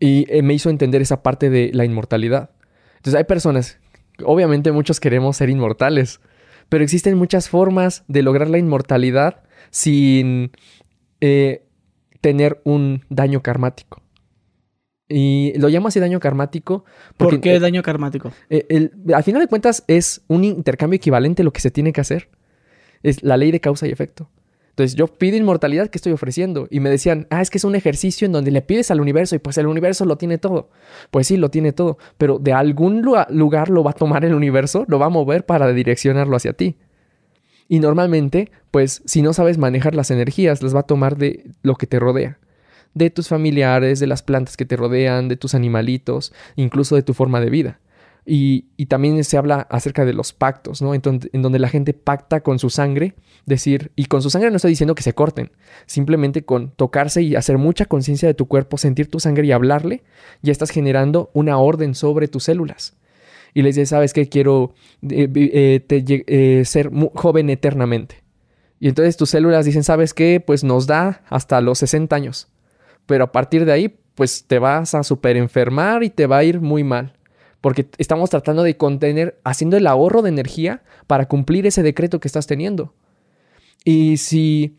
Y 0.00 0.26
eh, 0.32 0.42
me 0.42 0.54
hizo 0.54 0.70
entender 0.70 1.02
esa 1.02 1.22
parte 1.22 1.50
de 1.50 1.70
la 1.72 1.84
inmortalidad. 1.84 2.50
Entonces 2.96 3.14
hay 3.16 3.24
personas, 3.24 3.78
obviamente 4.24 4.72
muchos 4.72 5.00
queremos 5.00 5.36
ser 5.36 5.50
inmortales, 5.50 6.20
pero 6.68 6.84
existen 6.84 7.16
muchas 7.16 7.48
formas 7.48 8.04
de 8.08 8.22
lograr 8.22 8.48
la 8.48 8.58
inmortalidad 8.58 9.42
sin 9.70 10.52
eh, 11.20 11.64
tener 12.20 12.60
un 12.64 13.04
daño 13.08 13.42
karmático. 13.42 14.02
Y 15.08 15.54
lo 15.58 15.68
llamo 15.68 15.88
así 15.88 16.00
daño 16.00 16.20
karmático. 16.20 16.84
Porque, 17.16 17.36
¿Por 17.36 17.40
qué 17.40 17.60
daño 17.60 17.82
karmático? 17.82 18.30
Eh, 18.50 18.90
al 19.14 19.24
final 19.24 19.40
de 19.40 19.48
cuentas 19.48 19.82
es 19.86 20.22
un 20.28 20.44
intercambio 20.44 20.96
equivalente 20.96 21.42
a 21.42 21.44
lo 21.44 21.52
que 21.52 21.60
se 21.60 21.70
tiene 21.70 21.92
que 21.92 22.02
hacer. 22.02 22.28
Es 23.02 23.22
la 23.22 23.38
ley 23.38 23.50
de 23.50 23.60
causa 23.60 23.86
y 23.86 23.90
efecto. 23.90 24.30
Entonces 24.78 24.94
yo 24.94 25.08
pido 25.08 25.36
inmortalidad 25.36 25.88
que 25.88 25.98
estoy 25.98 26.12
ofreciendo. 26.12 26.68
Y 26.70 26.78
me 26.78 26.88
decían, 26.88 27.26
ah, 27.30 27.42
es 27.42 27.50
que 27.50 27.58
es 27.58 27.64
un 27.64 27.74
ejercicio 27.74 28.26
en 28.26 28.30
donde 28.30 28.52
le 28.52 28.62
pides 28.62 28.92
al 28.92 29.00
universo 29.00 29.34
y 29.34 29.40
pues 29.40 29.58
el 29.58 29.66
universo 29.66 30.04
lo 30.04 30.16
tiene 30.16 30.38
todo. 30.38 30.70
Pues 31.10 31.26
sí, 31.26 31.36
lo 31.36 31.50
tiene 31.50 31.72
todo. 31.72 31.98
Pero 32.16 32.38
de 32.38 32.52
algún 32.52 33.02
lugar 33.02 33.70
lo 33.70 33.82
va 33.82 33.90
a 33.90 33.94
tomar 33.94 34.24
el 34.24 34.34
universo, 34.34 34.84
lo 34.86 35.00
va 35.00 35.06
a 35.06 35.08
mover 35.08 35.44
para 35.44 35.72
direccionarlo 35.72 36.36
hacia 36.36 36.52
ti. 36.52 36.76
Y 37.66 37.80
normalmente, 37.80 38.52
pues 38.70 39.02
si 39.04 39.20
no 39.20 39.32
sabes 39.32 39.58
manejar 39.58 39.96
las 39.96 40.12
energías, 40.12 40.62
las 40.62 40.76
va 40.76 40.80
a 40.80 40.86
tomar 40.86 41.16
de 41.16 41.50
lo 41.62 41.74
que 41.74 41.88
te 41.88 41.98
rodea 41.98 42.38
de 42.94 43.10
tus 43.10 43.28
familiares, 43.28 43.98
de 43.98 44.06
las 44.06 44.22
plantas 44.22 44.56
que 44.56 44.64
te 44.64 44.76
rodean, 44.76 45.28
de 45.28 45.36
tus 45.36 45.54
animalitos, 45.54 46.32
incluso 46.56 46.94
de 46.94 47.02
tu 47.02 47.14
forma 47.14 47.40
de 47.40 47.50
vida. 47.50 47.80
Y, 48.30 48.66
también 48.86 49.22
se 49.24 49.38
habla 49.38 49.66
acerca 49.70 50.04
de 50.04 50.12
los 50.12 50.32
pactos, 50.32 50.82
¿no? 50.82 50.94
En, 50.94 51.00
donde 51.02 51.58
la 51.58 51.68
gente 51.68 51.94
pacta 51.94 52.40
con 52.40 52.58
su 52.58 52.70
sangre, 52.70 53.14
decir, 53.46 53.92
y 53.96 54.06
con 54.06 54.22
su 54.22 54.30
sangre 54.30 54.50
no 54.50 54.56
estoy 54.56 54.70
diciendo 54.70 54.94
que 54.94 55.02
se 55.02 55.14
corten, 55.14 55.50
simplemente 55.86 56.44
con 56.44 56.70
tocarse 56.70 57.22
y 57.22 57.36
hacer 57.36 57.58
mucha 57.58 57.86
conciencia 57.86 58.28
de 58.28 58.34
tu 58.34 58.46
cuerpo, 58.46 58.76
sentir 58.76 59.10
tu 59.10 59.20
sangre 59.20 59.46
y 59.46 59.52
hablarle, 59.52 60.02
ya 60.42 60.52
estás 60.52 60.70
generando 60.70 61.30
una 61.32 61.58
orden 61.58 61.94
sobre 61.94 62.28
tus 62.28 62.44
células. 62.44 62.96
Y 63.54 63.62
les 63.62 63.76
dices, 63.76 63.88
¿sabes 63.88 64.12
qué? 64.12 64.28
Quiero 64.28 64.74
eh, 65.08 65.28
eh, 65.34 66.24
eh, 66.26 66.62
ser 66.64 66.90
joven 67.14 67.50
eternamente. 67.50 68.22
Y 68.78 68.88
entonces 68.88 69.16
tus 69.16 69.30
células 69.30 69.64
dicen, 69.64 69.84
¿sabes 69.84 70.12
qué? 70.12 70.40
Pues 70.44 70.64
nos 70.64 70.86
da 70.86 71.22
hasta 71.28 71.60
los 71.60 71.78
60 71.78 72.14
años 72.14 72.48
pero 73.08 73.24
a 73.24 73.32
partir 73.32 73.64
de 73.64 73.72
ahí, 73.72 73.98
pues 74.14 74.44
te 74.46 74.58
vas 74.58 74.94
a 74.94 75.02
super 75.02 75.38
enfermar 75.38 76.04
y 76.04 76.10
te 76.10 76.26
va 76.26 76.36
a 76.36 76.44
ir 76.44 76.60
muy 76.60 76.84
mal. 76.84 77.14
Porque 77.60 77.88
estamos 77.98 78.30
tratando 78.30 78.62
de 78.62 78.76
contener, 78.76 79.38
haciendo 79.44 79.76
el 79.76 79.86
ahorro 79.86 80.22
de 80.22 80.28
energía 80.28 80.82
para 81.06 81.26
cumplir 81.26 81.66
ese 81.66 81.82
decreto 81.82 82.20
que 82.20 82.28
estás 82.28 82.46
teniendo. 82.46 82.94
Y 83.84 84.18
si, 84.18 84.76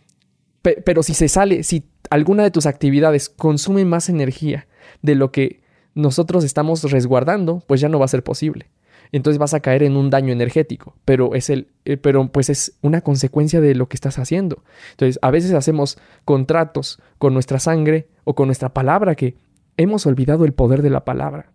pero 0.62 1.04
si 1.04 1.14
se 1.14 1.28
sale, 1.28 1.64
si 1.64 1.84
alguna 2.10 2.44
de 2.44 2.52
tus 2.52 2.66
actividades 2.66 3.30
consume 3.30 3.86
más 3.86 4.10
energía 4.10 4.68
de 5.02 5.16
lo 5.16 5.32
que 5.32 5.62
nosotros 5.94 6.44
estamos 6.44 6.90
resguardando, 6.92 7.64
pues 7.68 7.82
ya 7.82 7.90
no 7.90 8.00
va 8.00 8.06
a 8.06 8.10
ser 8.10 8.24
posible 8.24 8.68
entonces 9.12 9.40
vas 9.40 9.54
a 9.54 9.60
caer 9.60 9.84
en 9.84 9.98
un 9.98 10.10
daño 10.10 10.32
energético, 10.32 10.96
pero 11.06 11.34
es 11.34 11.50
el 11.50 11.70
eh, 11.86 11.98
pero 11.98 12.32
pues 12.32 12.50
es 12.50 12.78
una 12.82 13.02
consecuencia 13.02 13.62
de 13.62 13.76
lo 13.76 13.88
que 13.88 13.96
estás 13.96 14.20
haciendo. 14.20 14.64
Entonces, 14.92 15.20
a 15.22 15.32
veces 15.32 15.54
hacemos 15.54 15.98
contratos 16.26 17.00
con 17.18 17.34
nuestra 17.34 17.60
sangre 17.60 18.08
o 18.24 18.36
con 18.36 18.48
nuestra 18.48 18.74
palabra 18.74 19.16
que 19.16 19.36
hemos 19.78 20.06
olvidado 20.06 20.46
el 20.46 20.54
poder 20.54 20.82
de 20.82 20.90
la 20.90 21.06
palabra. 21.06 21.52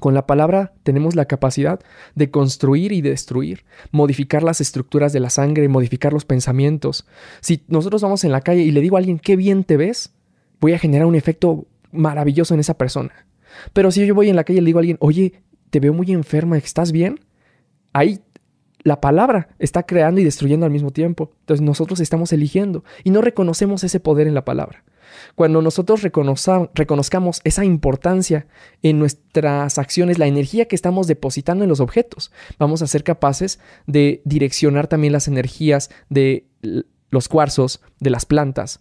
Con 0.00 0.14
la 0.14 0.26
palabra 0.26 0.72
tenemos 0.82 1.14
la 1.14 1.26
capacidad 1.26 1.80
de 2.14 2.30
construir 2.30 2.92
y 2.92 3.00
destruir, 3.00 3.64
modificar 3.90 4.42
las 4.42 4.60
estructuras 4.60 5.12
de 5.12 5.20
la 5.20 5.30
sangre, 5.30 5.68
modificar 5.68 6.12
los 6.12 6.24
pensamientos. 6.24 7.06
Si 7.40 7.64
nosotros 7.68 8.02
vamos 8.02 8.24
en 8.24 8.32
la 8.32 8.40
calle 8.40 8.62
y 8.62 8.70
le 8.70 8.80
digo 8.80 8.96
a 8.96 9.00
alguien, 9.00 9.18
qué 9.18 9.36
bien 9.36 9.64
te 9.64 9.76
ves, 9.76 10.14
voy 10.60 10.72
a 10.72 10.78
generar 10.78 11.06
un 11.06 11.14
efecto 11.14 11.66
maravilloso 11.92 12.54
en 12.54 12.60
esa 12.60 12.74
persona. 12.74 13.26
Pero 13.72 13.90
si 13.90 14.06
yo 14.06 14.14
voy 14.14 14.28
en 14.28 14.36
la 14.36 14.44
calle 14.44 14.58
y 14.58 14.62
le 14.62 14.66
digo 14.66 14.78
a 14.78 14.80
alguien, 14.80 14.98
oye, 15.00 15.42
te 15.70 15.80
veo 15.80 15.92
muy 15.92 16.12
enferma, 16.12 16.56
¿estás 16.56 16.92
bien? 16.92 17.20
Ahí 17.92 18.20
la 18.82 19.00
palabra 19.00 19.48
está 19.58 19.84
creando 19.84 20.20
y 20.20 20.24
destruyendo 20.24 20.66
al 20.66 20.72
mismo 20.72 20.90
tiempo. 20.90 21.32
Entonces 21.40 21.64
nosotros 21.64 22.00
estamos 22.00 22.32
eligiendo 22.32 22.84
y 23.04 23.10
no 23.10 23.20
reconocemos 23.20 23.84
ese 23.84 24.00
poder 24.00 24.26
en 24.26 24.34
la 24.34 24.44
palabra. 24.44 24.84
Cuando 25.34 25.62
nosotros 25.62 26.02
reconozcamos 26.02 27.40
esa 27.44 27.64
importancia 27.64 28.46
en 28.82 28.98
nuestras 28.98 29.78
acciones, 29.78 30.18
la 30.18 30.26
energía 30.26 30.66
que 30.66 30.76
estamos 30.76 31.06
depositando 31.06 31.64
en 31.64 31.70
los 31.70 31.80
objetos, 31.80 32.32
vamos 32.58 32.82
a 32.82 32.86
ser 32.86 33.04
capaces 33.04 33.60
de 33.86 34.22
direccionar 34.24 34.86
también 34.86 35.12
las 35.12 35.28
energías 35.28 35.90
de 36.08 36.46
los 37.10 37.28
cuarzos, 37.28 37.80
de 38.00 38.10
las 38.10 38.26
plantas, 38.26 38.80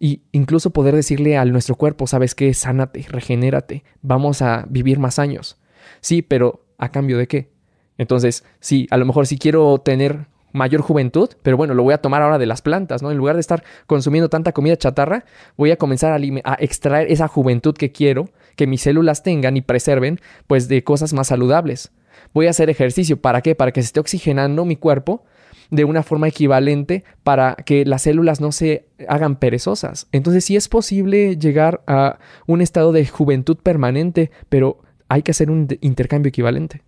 e 0.00 0.20
incluso 0.32 0.70
poder 0.70 0.94
decirle 0.94 1.36
a 1.36 1.44
nuestro 1.44 1.74
cuerpo, 1.74 2.06
sabes 2.06 2.34
qué, 2.34 2.54
sánate, 2.54 3.06
regenérate, 3.08 3.84
vamos 4.02 4.42
a 4.42 4.66
vivir 4.68 4.98
más 4.98 5.18
años. 5.18 5.60
Sí, 6.00 6.22
pero 6.22 6.66
¿a 6.78 6.90
cambio 6.90 7.18
de 7.18 7.26
qué? 7.26 7.50
Entonces, 7.98 8.44
sí, 8.60 8.86
a 8.90 8.96
lo 8.96 9.06
mejor 9.06 9.26
sí 9.26 9.38
quiero 9.38 9.78
tener 9.78 10.28
mayor 10.52 10.80
juventud, 10.80 11.30
pero 11.42 11.56
bueno, 11.56 11.74
lo 11.74 11.82
voy 11.82 11.94
a 11.94 11.98
tomar 11.98 12.22
ahora 12.22 12.38
de 12.38 12.46
las 12.46 12.62
plantas, 12.62 13.02
¿no? 13.02 13.10
En 13.10 13.18
lugar 13.18 13.36
de 13.36 13.40
estar 13.40 13.62
consumiendo 13.86 14.28
tanta 14.28 14.52
comida 14.52 14.76
chatarra, 14.76 15.24
voy 15.56 15.70
a 15.70 15.76
comenzar 15.76 16.12
a, 16.12 16.54
extraer 16.58 17.10
esa 17.10 17.28
juventud 17.28 17.74
que 17.74 17.92
quiero, 17.92 18.30
que 18.56 18.66
mis 18.66 18.82
células 18.82 19.22
tengan 19.22 19.56
y 19.56 19.62
preserven, 19.62 20.20
pues 20.46 20.68
de 20.68 20.82
cosas 20.84 21.12
más 21.12 21.28
saludables. 21.28 21.92
Voy 22.34 22.46
a 22.46 22.50
hacer 22.50 22.70
ejercicio, 22.70 23.20
¿para 23.20 23.42
qué? 23.42 23.54
Para 23.54 23.72
que 23.72 23.82
se 23.82 23.86
esté 23.86 24.00
oxigenando 24.00 24.64
mi 24.64 24.76
cuerpo 24.76 25.24
de 25.70 25.84
una 25.84 26.02
forma 26.02 26.28
equivalente 26.28 27.04
para 27.22 27.54
que 27.54 27.84
las 27.84 28.02
células 28.02 28.40
no 28.40 28.52
se 28.52 28.86
hagan 29.06 29.36
perezosas. 29.36 30.08
Entonces 30.12 30.44
sí 30.44 30.56
es 30.56 30.68
posible 30.68 31.36
llegar 31.36 31.82
a 31.86 32.18
un 32.46 32.62
estado 32.62 32.92
de 32.92 33.06
juventud 33.06 33.56
permanente, 33.56 34.30
pero 34.48 34.80
hay 35.08 35.22
que 35.22 35.32
hacer 35.32 35.50
un 35.50 35.68
intercambio 35.80 36.28
equivalente. 36.28 36.82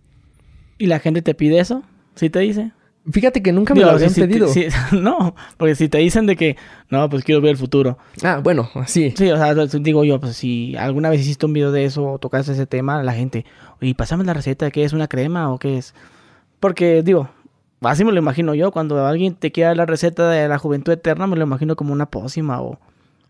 ¿Y 0.77 0.87
la 0.87 0.99
gente 0.99 1.21
te 1.21 1.35
pide 1.35 1.59
eso? 1.59 1.83
¿Sí 2.15 2.29
te 2.29 2.39
dice? 2.39 2.71
Fíjate 3.09 3.41
que 3.41 3.51
nunca 3.51 3.73
me 3.73 3.81
lo 3.81 3.89
habían 3.89 4.13
pedido. 4.13 4.47
no, 4.91 5.33
porque 5.57 5.75
si 5.75 5.89
te 5.89 5.97
dicen 5.97 6.27
de 6.27 6.35
que, 6.35 6.55
no, 6.89 7.09
pues 7.09 7.23
quiero 7.23 7.41
ver 7.41 7.51
el 7.51 7.57
futuro. 7.57 7.97
Ah, 8.23 8.39
bueno, 8.43 8.69
sí. 8.85 9.13
Sí, 9.17 9.31
o 9.31 9.37
sea, 9.37 9.53
digo 9.79 10.03
yo, 10.03 10.19
pues 10.19 10.35
si 10.37 10.75
alguna 10.75 11.09
vez 11.09 11.21
hiciste 11.21 11.45
un 11.47 11.53
video 11.53 11.71
de 11.71 11.85
eso 11.85 12.03
o 12.03 12.19
tocaste 12.19 12.51
ese 12.51 12.67
tema, 12.67 13.01
la 13.01 13.13
gente, 13.13 13.45
oye, 13.81 13.95
pásame 13.95 14.23
la 14.23 14.33
receta, 14.33 14.69
¿qué 14.69 14.83
es 14.83 14.93
una 14.93 15.07
crema 15.07 15.51
o 15.51 15.57
qué 15.57 15.79
es? 15.79 15.95
Porque, 16.59 17.01
digo, 17.01 17.29
así 17.81 18.05
me 18.05 18.11
lo 18.11 18.19
imagino 18.19 18.53
yo, 18.53 18.71
cuando 18.71 19.03
alguien 19.05 19.33
te 19.33 19.51
quiera 19.51 19.73
la 19.73 19.87
receta 19.87 20.29
de 20.29 20.47
la 20.47 20.59
juventud 20.59 20.93
eterna, 20.93 21.25
me 21.25 21.35
lo 21.35 21.43
imagino 21.43 21.75
como 21.75 21.93
una 21.93 22.05
pócima 22.05 22.61
o 22.61 22.79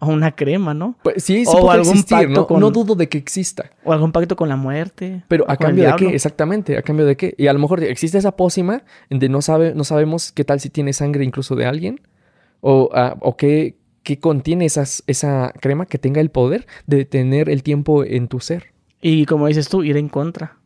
o 0.01 0.07
una 0.07 0.31
crema, 0.31 0.73
¿no? 0.73 0.95
Pues 1.03 1.23
sí, 1.23 1.45
sí 1.45 1.51
o 1.55 1.61
puede 1.61 1.79
algún 1.79 1.93
existir, 1.93 2.27
¿no? 2.27 2.47
no 2.49 2.71
dudo 2.71 2.95
de 2.95 3.07
que 3.07 3.19
exista. 3.19 3.69
O 3.83 3.93
algún 3.93 4.11
pacto 4.11 4.35
con 4.35 4.49
la 4.49 4.55
muerte. 4.55 5.23
Pero 5.27 5.45
a 5.47 5.55
cambio 5.55 5.85
de 5.85 5.95
qué, 5.95 6.07
exactamente, 6.07 6.75
a 6.75 6.81
cambio 6.81 7.05
de 7.05 7.15
qué. 7.15 7.35
Y 7.37 7.45
a 7.45 7.53
lo 7.53 7.59
mejor 7.59 7.83
existe 7.83 8.17
esa 8.17 8.35
pócima 8.35 8.83
donde 9.11 9.29
no, 9.29 9.43
sabe, 9.43 9.75
no 9.75 9.83
sabemos 9.83 10.31
qué 10.31 10.43
tal 10.43 10.59
si 10.59 10.71
tiene 10.71 10.93
sangre 10.93 11.23
incluso 11.23 11.55
de 11.55 11.67
alguien. 11.67 12.01
O, 12.61 12.89
ah, 12.93 13.15
o 13.21 13.37
qué, 13.37 13.77
qué 14.01 14.19
contiene 14.19 14.65
esas, 14.65 15.03
esa 15.05 15.53
crema 15.61 15.85
que 15.85 15.99
tenga 15.99 16.19
el 16.19 16.31
poder 16.31 16.65
de 16.87 16.97
detener 16.97 17.47
el 17.47 17.61
tiempo 17.61 18.03
en 18.03 18.27
tu 18.27 18.39
ser. 18.39 18.73
Y 19.01 19.27
como 19.27 19.47
dices 19.47 19.69
tú, 19.69 19.83
ir 19.83 19.97
en 19.97 20.09
contra. 20.09 20.57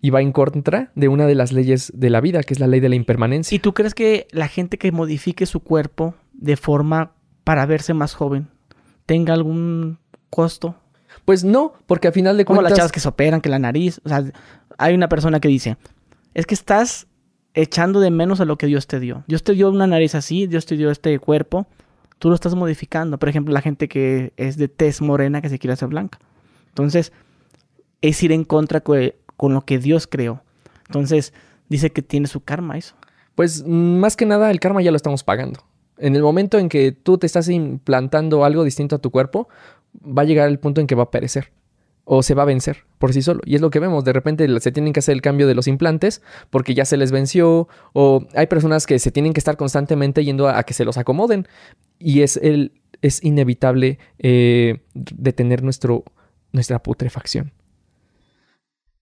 Y 0.00 0.10
va 0.10 0.22
en 0.22 0.30
contra 0.30 0.92
de 0.94 1.08
una 1.08 1.26
de 1.26 1.34
las 1.34 1.50
leyes 1.50 1.92
de 1.92 2.10
la 2.10 2.20
vida, 2.20 2.44
que 2.44 2.54
es 2.54 2.60
la 2.60 2.68
ley 2.68 2.78
de 2.78 2.88
la 2.88 2.94
impermanencia. 2.94 3.56
¿Y 3.56 3.58
tú 3.58 3.74
crees 3.74 3.94
que 3.94 4.28
la 4.30 4.46
gente 4.46 4.78
que 4.78 4.92
modifique 4.92 5.44
su 5.44 5.58
cuerpo 5.58 6.14
de 6.34 6.56
forma 6.56 7.14
para 7.42 7.66
verse 7.66 7.92
más 7.92 8.14
joven 8.14 8.48
tenga 9.06 9.32
algún 9.32 9.98
costo? 10.30 10.76
Pues 11.24 11.44
no, 11.44 11.72
porque 11.86 12.08
al 12.08 12.12
final 12.12 12.36
de 12.36 12.44
Como 12.44 12.58
cuentas... 12.58 12.72
las 12.72 12.76
chavas 12.78 12.92
que 12.92 13.00
se 13.00 13.08
operan, 13.08 13.40
que 13.40 13.48
la 13.48 13.58
nariz. 13.58 14.00
O 14.04 14.08
sea, 14.08 14.24
hay 14.78 14.94
una 14.94 15.08
persona 15.08 15.40
que 15.40 15.48
dice, 15.48 15.76
es 16.34 16.46
que 16.46 16.54
estás 16.54 17.06
echando 17.54 18.00
de 18.00 18.10
menos 18.10 18.40
a 18.40 18.44
lo 18.44 18.58
que 18.58 18.66
Dios 18.66 18.86
te 18.86 19.00
dio. 19.00 19.24
Dios 19.26 19.42
te 19.42 19.52
dio 19.54 19.70
una 19.70 19.86
nariz 19.86 20.14
así, 20.14 20.46
Dios 20.46 20.66
te 20.66 20.76
dio 20.76 20.90
este 20.90 21.18
cuerpo, 21.18 21.66
tú 22.18 22.28
lo 22.28 22.34
estás 22.34 22.54
modificando. 22.54 23.18
Por 23.18 23.28
ejemplo, 23.28 23.54
la 23.54 23.62
gente 23.62 23.88
que 23.88 24.32
es 24.36 24.56
de 24.56 24.68
tez 24.68 25.00
morena 25.00 25.40
que 25.40 25.48
se 25.48 25.58
quiere 25.58 25.72
hacer 25.72 25.88
blanca. 25.88 26.18
Entonces, 26.68 27.12
es 28.02 28.22
ir 28.22 28.32
en 28.32 28.44
contra 28.44 28.82
con 28.82 29.54
lo 29.54 29.62
que 29.62 29.78
Dios 29.78 30.06
creó. 30.06 30.42
Entonces, 30.86 31.32
dice 31.68 31.90
que 31.90 32.02
tiene 32.02 32.26
su 32.26 32.40
karma 32.40 32.76
eso. 32.76 32.94
Pues 33.34 33.64
mm, 33.66 33.98
más 33.98 34.16
que 34.16 34.26
nada 34.26 34.50
el 34.50 34.60
karma 34.60 34.82
ya 34.82 34.90
lo 34.90 34.96
estamos 34.96 35.24
pagando. 35.24 35.60
En 35.98 36.16
el 36.16 36.22
momento 36.22 36.58
en 36.58 36.68
que 36.68 36.92
tú 36.92 37.18
te 37.18 37.26
estás 37.26 37.48
implantando 37.48 38.44
algo 38.44 38.64
distinto 38.64 38.96
a 38.96 38.98
tu 38.98 39.10
cuerpo, 39.10 39.48
va 39.96 40.22
a 40.22 40.24
llegar 40.24 40.48
el 40.48 40.58
punto 40.58 40.80
en 40.80 40.86
que 40.86 40.94
va 40.94 41.04
a 41.04 41.10
perecer 41.10 41.52
o 42.08 42.22
se 42.22 42.34
va 42.34 42.44
a 42.44 42.46
vencer 42.46 42.84
por 42.98 43.12
sí 43.12 43.20
solo. 43.20 43.40
Y 43.44 43.56
es 43.56 43.60
lo 43.60 43.70
que 43.70 43.80
vemos, 43.80 44.04
de 44.04 44.12
repente 44.12 44.60
se 44.60 44.72
tienen 44.72 44.92
que 44.92 45.00
hacer 45.00 45.14
el 45.14 45.22
cambio 45.22 45.46
de 45.46 45.54
los 45.54 45.66
implantes 45.66 46.22
porque 46.50 46.72
ya 46.72 46.84
se 46.84 46.96
les 46.96 47.10
venció 47.10 47.68
o 47.92 48.26
hay 48.34 48.46
personas 48.46 48.86
que 48.86 48.98
se 48.98 49.10
tienen 49.10 49.32
que 49.32 49.40
estar 49.40 49.56
constantemente 49.56 50.24
yendo 50.24 50.48
a, 50.48 50.62
que 50.62 50.72
se 50.72 50.84
los 50.84 50.98
acomoden 50.98 51.48
y 51.98 52.22
es, 52.22 52.36
el, 52.36 52.80
es 53.02 53.22
inevitable 53.24 53.98
eh, 54.20 54.84
detener 54.94 55.64
nuestro, 55.64 56.04
nuestra 56.52 56.80
putrefacción. 56.80 57.52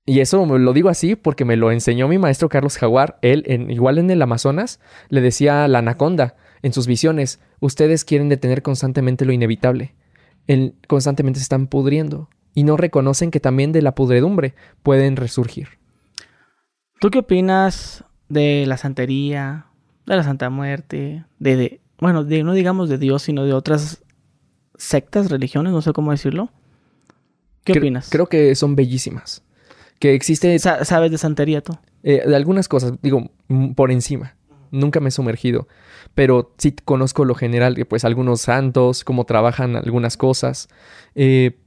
Y 0.06 0.20
eso 0.20 0.44
lo 0.44 0.72
digo 0.72 0.88
así 0.88 1.14
porque 1.14 1.44
me 1.44 1.56
lo 1.56 1.72
enseñó 1.72 2.08
mi 2.08 2.18
maestro 2.18 2.48
Carlos 2.48 2.76
Jaguar. 2.76 3.18
Él, 3.22 3.44
igual 3.70 3.98
en 3.98 4.10
el 4.10 4.20
Amazonas, 4.20 4.80
le 5.08 5.22
decía 5.22 5.66
la 5.68 5.78
anaconda 5.78 6.36
en 6.64 6.72
sus 6.72 6.86
visiones, 6.86 7.40
ustedes 7.60 8.06
quieren 8.06 8.30
detener 8.30 8.62
constantemente 8.62 9.26
lo 9.26 9.32
inevitable. 9.32 9.94
constantemente 10.88 11.38
se 11.38 11.42
están 11.42 11.66
pudriendo 11.66 12.30
y 12.54 12.64
no 12.64 12.78
reconocen 12.78 13.30
que 13.30 13.38
también 13.38 13.70
de 13.70 13.82
la 13.82 13.94
pudredumbre 13.94 14.54
pueden 14.82 15.16
resurgir. 15.16 15.68
¿Tú 17.00 17.10
qué 17.10 17.18
opinas 17.18 18.04
de 18.30 18.64
la 18.66 18.78
santería, 18.78 19.66
de 20.06 20.16
la 20.16 20.22
Santa 20.22 20.48
Muerte, 20.48 21.26
de, 21.38 21.80
bueno, 21.98 22.22
no 22.24 22.52
digamos 22.54 22.88
de 22.88 22.96
Dios, 22.96 23.22
sino 23.22 23.44
de 23.44 23.52
otras 23.52 24.02
sectas, 24.78 25.30
religiones, 25.30 25.70
no 25.70 25.82
sé 25.82 25.92
cómo 25.92 26.12
decirlo? 26.12 26.50
¿Qué 27.62 27.78
opinas? 27.78 28.08
Creo 28.08 28.26
que 28.26 28.54
son 28.54 28.74
bellísimas 28.74 29.42
que 29.98 30.14
existe... 30.14 30.58
¿Sabes 30.58 31.10
de 31.10 31.18
santería 31.18 31.60
tú? 31.60 31.76
Eh, 32.04 32.22
de 32.26 32.36
algunas 32.36 32.68
cosas, 32.68 32.94
digo, 33.02 33.30
por 33.76 33.90
encima. 33.90 34.34
Nunca 34.70 35.00
me 35.00 35.08
he 35.08 35.12
sumergido, 35.12 35.68
pero 36.14 36.52
sí 36.58 36.72
conozco 36.84 37.24
lo 37.24 37.34
general, 37.34 37.76
pues 37.88 38.04
algunos 38.04 38.42
santos, 38.42 39.04
cómo 39.04 39.24
trabajan 39.24 39.76
algunas 39.76 40.16
cosas. 40.16 40.68
Eh, 41.14 41.58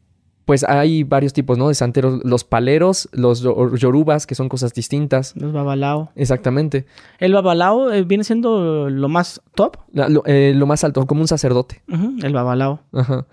pues 0.46 0.64
hay 0.64 1.04
varios 1.04 1.34
tipos, 1.34 1.58
¿no? 1.58 1.68
De 1.68 1.74
santeros, 1.74 2.22
los 2.24 2.46
paleros, 2.46 3.10
los 3.12 3.42
yorubas, 3.42 4.26
que 4.26 4.34
son 4.34 4.48
cosas 4.48 4.74
distintas. 4.74 5.36
Los 5.36 5.52
babalao. 5.52 6.12
Exactamente. 6.16 6.86
El 7.20 7.34
babalao 7.34 7.92
eh, 7.92 8.04
viene 8.04 8.24
siendo 8.24 8.90
lo 8.90 9.10
más 9.10 9.42
top. 9.56 9.76
lo, 9.92 10.66
más 10.66 10.86
alto, 10.86 11.06
como 11.06 11.20
un 11.20 11.28
sacerdote. 11.28 11.84
el 12.24 12.32
babalao. 12.32 12.80
Ajá. 12.94 13.26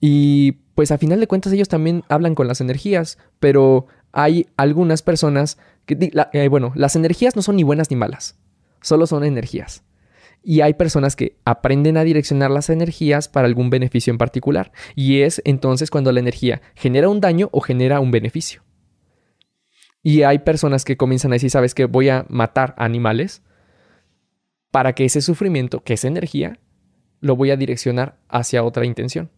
Y 0.00 0.52
pues 0.74 0.90
a 0.90 0.98
final 0.98 1.20
de 1.20 1.28
cuentas 1.28 1.52
ellos 1.52 1.68
también 1.68 2.02
hablan 2.08 2.34
con 2.34 2.48
las 2.48 2.60
energías, 2.60 3.16
pero 3.38 3.86
hay 4.10 4.48
algunas 4.56 5.02
personas 5.02 5.58
que, 5.86 6.10
eh, 6.32 6.48
bueno, 6.48 6.72
las 6.74 6.96
energías 6.96 7.36
no 7.36 7.42
son 7.42 7.56
ni 7.56 7.62
buenas 7.62 7.90
ni 7.90 7.96
malas, 7.96 8.36
solo 8.80 9.06
son 9.06 9.22
energías. 9.24 9.84
Y 10.48 10.60
hay 10.60 10.74
personas 10.74 11.16
que 11.16 11.40
aprenden 11.44 11.96
a 11.96 12.04
direccionar 12.04 12.52
las 12.52 12.70
energías 12.70 13.26
para 13.26 13.48
algún 13.48 13.68
beneficio 13.68 14.12
en 14.12 14.16
particular. 14.16 14.70
Y 14.94 15.22
es 15.22 15.42
entonces 15.44 15.90
cuando 15.90 16.12
la 16.12 16.20
energía 16.20 16.62
genera 16.76 17.08
un 17.08 17.20
daño 17.20 17.48
o 17.50 17.60
genera 17.60 17.98
un 17.98 18.12
beneficio. 18.12 18.62
Y 20.04 20.22
hay 20.22 20.38
personas 20.38 20.84
que 20.84 20.96
comienzan 20.96 21.32
a 21.32 21.34
decir, 21.34 21.50
¿sabes 21.50 21.74
qué? 21.74 21.86
Voy 21.86 22.10
a 22.10 22.26
matar 22.28 22.76
animales 22.78 23.42
para 24.70 24.92
que 24.92 25.04
ese 25.04 25.20
sufrimiento, 25.20 25.82
que 25.82 25.94
es 25.94 26.04
energía, 26.04 26.60
lo 27.18 27.34
voy 27.34 27.50
a 27.50 27.56
direccionar 27.56 28.20
hacia 28.28 28.62
otra 28.62 28.86
intención. 28.86 29.32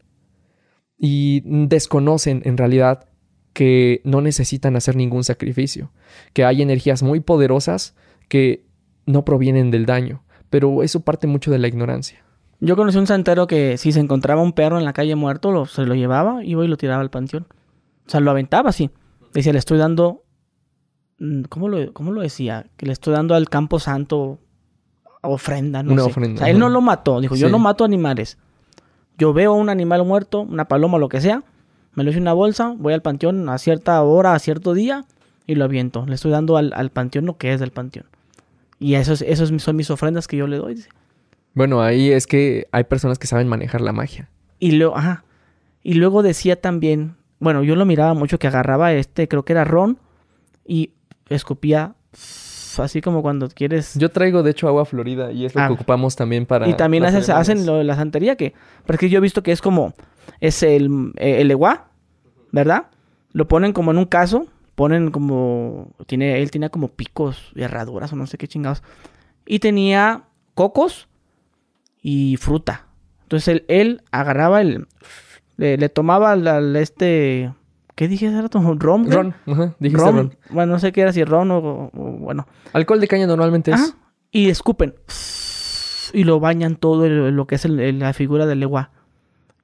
Y 0.98 1.40
desconocen 1.46 2.42
en 2.44 2.58
realidad 2.58 3.08
que 3.54 4.02
no 4.04 4.20
necesitan 4.20 4.76
hacer 4.76 4.94
ningún 4.94 5.24
sacrificio, 5.24 5.90
que 6.34 6.44
hay 6.44 6.60
energías 6.60 7.02
muy 7.02 7.20
poderosas 7.20 7.96
que 8.28 8.66
no 9.06 9.24
provienen 9.24 9.70
del 9.70 9.86
daño, 9.86 10.22
pero 10.50 10.82
eso 10.82 11.00
parte 11.00 11.26
mucho 11.26 11.50
de 11.50 11.58
la 11.58 11.68
ignorancia. 11.68 12.24
Yo 12.60 12.76
conocí 12.76 12.98
un 12.98 13.06
santero 13.06 13.46
que 13.46 13.76
si 13.76 13.92
se 13.92 14.00
encontraba 14.00 14.42
un 14.42 14.52
perro 14.52 14.78
en 14.78 14.84
la 14.84 14.92
calle 14.92 15.14
muerto, 15.14 15.52
lo, 15.52 15.66
se 15.66 15.84
lo 15.84 15.94
llevaba, 15.94 16.44
iba 16.44 16.64
y 16.64 16.68
lo 16.68 16.76
tiraba 16.76 17.00
al 17.00 17.10
panteón. 17.10 17.46
O 18.06 18.10
sea, 18.10 18.20
lo 18.20 18.30
aventaba 18.30 18.70
así. 18.70 18.90
Decía, 19.32 19.52
le 19.52 19.58
estoy 19.58 19.78
dando... 19.78 20.24
Mm, 21.18 21.42
¿Cómo 21.42 21.68
lo, 21.68 21.92
cómo 21.92 22.10
lo 22.10 22.20
decía? 22.20 22.66
Que 22.76 22.86
le 22.86 22.92
estoy 22.92 23.14
dando 23.14 23.34
al 23.34 23.48
campo 23.48 23.78
santo 23.78 24.38
ofrenda, 25.22 25.82
no 25.82 25.92
una 25.92 26.02
sé. 26.04 26.10
Ofrenda, 26.10 26.34
o 26.36 26.38
sea, 26.38 26.50
él 26.50 26.58
no 26.58 26.68
lo 26.68 26.80
mató. 26.80 27.20
Dijo, 27.20 27.36
yo 27.36 27.48
no 27.48 27.58
mato 27.58 27.84
animales. 27.84 28.38
Yo 29.18 29.32
veo 29.32 29.52
un 29.52 29.68
animal 29.68 30.04
muerto, 30.04 30.42
una 30.42 30.66
paloma, 30.66 30.98
lo 30.98 31.08
que 31.08 31.20
sea, 31.20 31.42
me 31.94 32.04
lo 32.04 32.10
hice 32.10 32.20
una 32.20 32.32
bolsa, 32.32 32.74
voy 32.78 32.94
al 32.94 33.02
panteón 33.02 33.48
a 33.48 33.58
cierta 33.58 34.00
hora, 34.02 34.34
a 34.34 34.38
cierto 34.38 34.74
día 34.74 35.04
y 35.46 35.56
lo 35.56 35.64
aviento. 35.64 36.06
Le 36.06 36.14
estoy 36.14 36.30
dando 36.30 36.56
al, 36.56 36.90
panteón 36.90 37.26
lo 37.26 37.36
que 37.36 37.52
es 37.52 37.58
del 37.58 37.72
panteón. 37.72 38.06
Y 38.78 38.94
esos, 38.94 39.22
esos 39.22 39.50
son 39.62 39.76
mis 39.76 39.90
ofrendas 39.90 40.28
que 40.28 40.36
yo 40.36 40.46
le 40.46 40.56
doy. 40.56 40.84
Bueno, 41.54 41.82
ahí 41.82 42.12
es 42.12 42.26
que 42.26 42.68
hay 42.70 42.84
personas 42.84 43.18
que 43.18 43.26
saben 43.26 43.48
manejar 43.48 43.80
la 43.80 43.92
magia. 43.92 44.28
Y 44.58 44.72
luego, 44.72 44.96
ajá. 44.96 45.24
Y 45.82 45.94
luego 45.94 46.22
decía 46.22 46.60
también, 46.60 47.16
bueno, 47.40 47.62
yo 47.62 47.74
lo 47.76 47.84
miraba 47.84 48.14
mucho 48.14 48.38
que 48.38 48.46
agarraba 48.46 48.92
este, 48.92 49.26
creo 49.28 49.44
que 49.44 49.52
era 49.52 49.64
ron, 49.64 49.98
y 50.66 50.90
escupía 51.28 51.94
así 52.78 53.00
como 53.00 53.22
cuando 53.22 53.48
quieres. 53.48 53.94
Yo 53.96 54.10
traigo 54.10 54.42
de 54.42 54.52
hecho 54.52 54.68
agua 54.68 54.84
florida 54.84 55.32
y 55.32 55.44
es 55.44 55.54
lo 55.54 55.60
que 55.60 55.66
ah. 55.66 55.72
ocupamos 55.72 56.14
también 56.14 56.46
para. 56.46 56.68
Y 56.68 56.74
también 56.74 57.04
hacen 57.04 57.66
lo 57.66 57.78
de 57.78 57.84
la 57.84 57.96
santería 57.96 58.36
que. 58.36 58.54
Porque 58.86 59.08
yo 59.08 59.18
he 59.18 59.20
visto 59.20 59.42
que 59.42 59.52
es 59.52 59.60
como. 59.60 59.94
Es 60.40 60.62
el, 60.62 61.12
el 61.16 61.58
¿verdad? 62.52 62.86
Lo 63.32 63.48
ponen 63.48 63.72
como 63.72 63.90
en 63.90 63.98
un 63.98 64.04
caso, 64.04 64.46
ponen 64.78 65.10
como, 65.10 65.90
tiene, 66.06 66.40
él 66.40 66.52
tenía 66.52 66.68
como 66.68 66.86
picos 66.86 67.50
y 67.56 67.62
herraduras 67.62 68.12
o 68.12 68.16
no 68.16 68.28
sé 68.28 68.38
qué 68.38 68.46
chingados. 68.46 68.84
Y 69.44 69.58
tenía 69.58 70.26
cocos 70.54 71.08
y 72.00 72.36
fruta. 72.36 72.86
Entonces 73.22 73.48
él, 73.48 73.64
él 73.66 74.02
agarraba 74.12 74.60
el, 74.60 74.86
le, 75.56 75.88
tomaba 75.88 76.30
al, 76.30 76.76
este, 76.76 77.52
¿qué 77.96 78.06
dije 78.06 78.28
hace 78.28 78.40
rato? 78.40 78.60
¿Ron? 78.78 79.10
Ron, 79.10 79.34
ajá, 79.48 79.74
dijiste 79.80 80.00
ron. 80.00 80.36
Bueno, 80.50 80.74
no 80.74 80.78
sé 80.78 80.92
qué 80.92 81.00
era, 81.00 81.12
si 81.12 81.24
ron 81.24 81.50
o, 81.50 81.90
bueno. 81.92 82.46
Alcohol 82.72 83.00
de 83.00 83.08
caña 83.08 83.26
normalmente 83.26 83.72
es. 83.72 83.96
Y 84.30 84.48
escupen. 84.48 84.94
Y 86.12 86.22
lo 86.22 86.38
bañan 86.38 86.76
todo 86.76 87.08
lo 87.08 87.46
que 87.48 87.56
es 87.56 87.64
la 87.64 88.12
figura 88.12 88.46
del 88.46 88.60
legua 88.60 88.92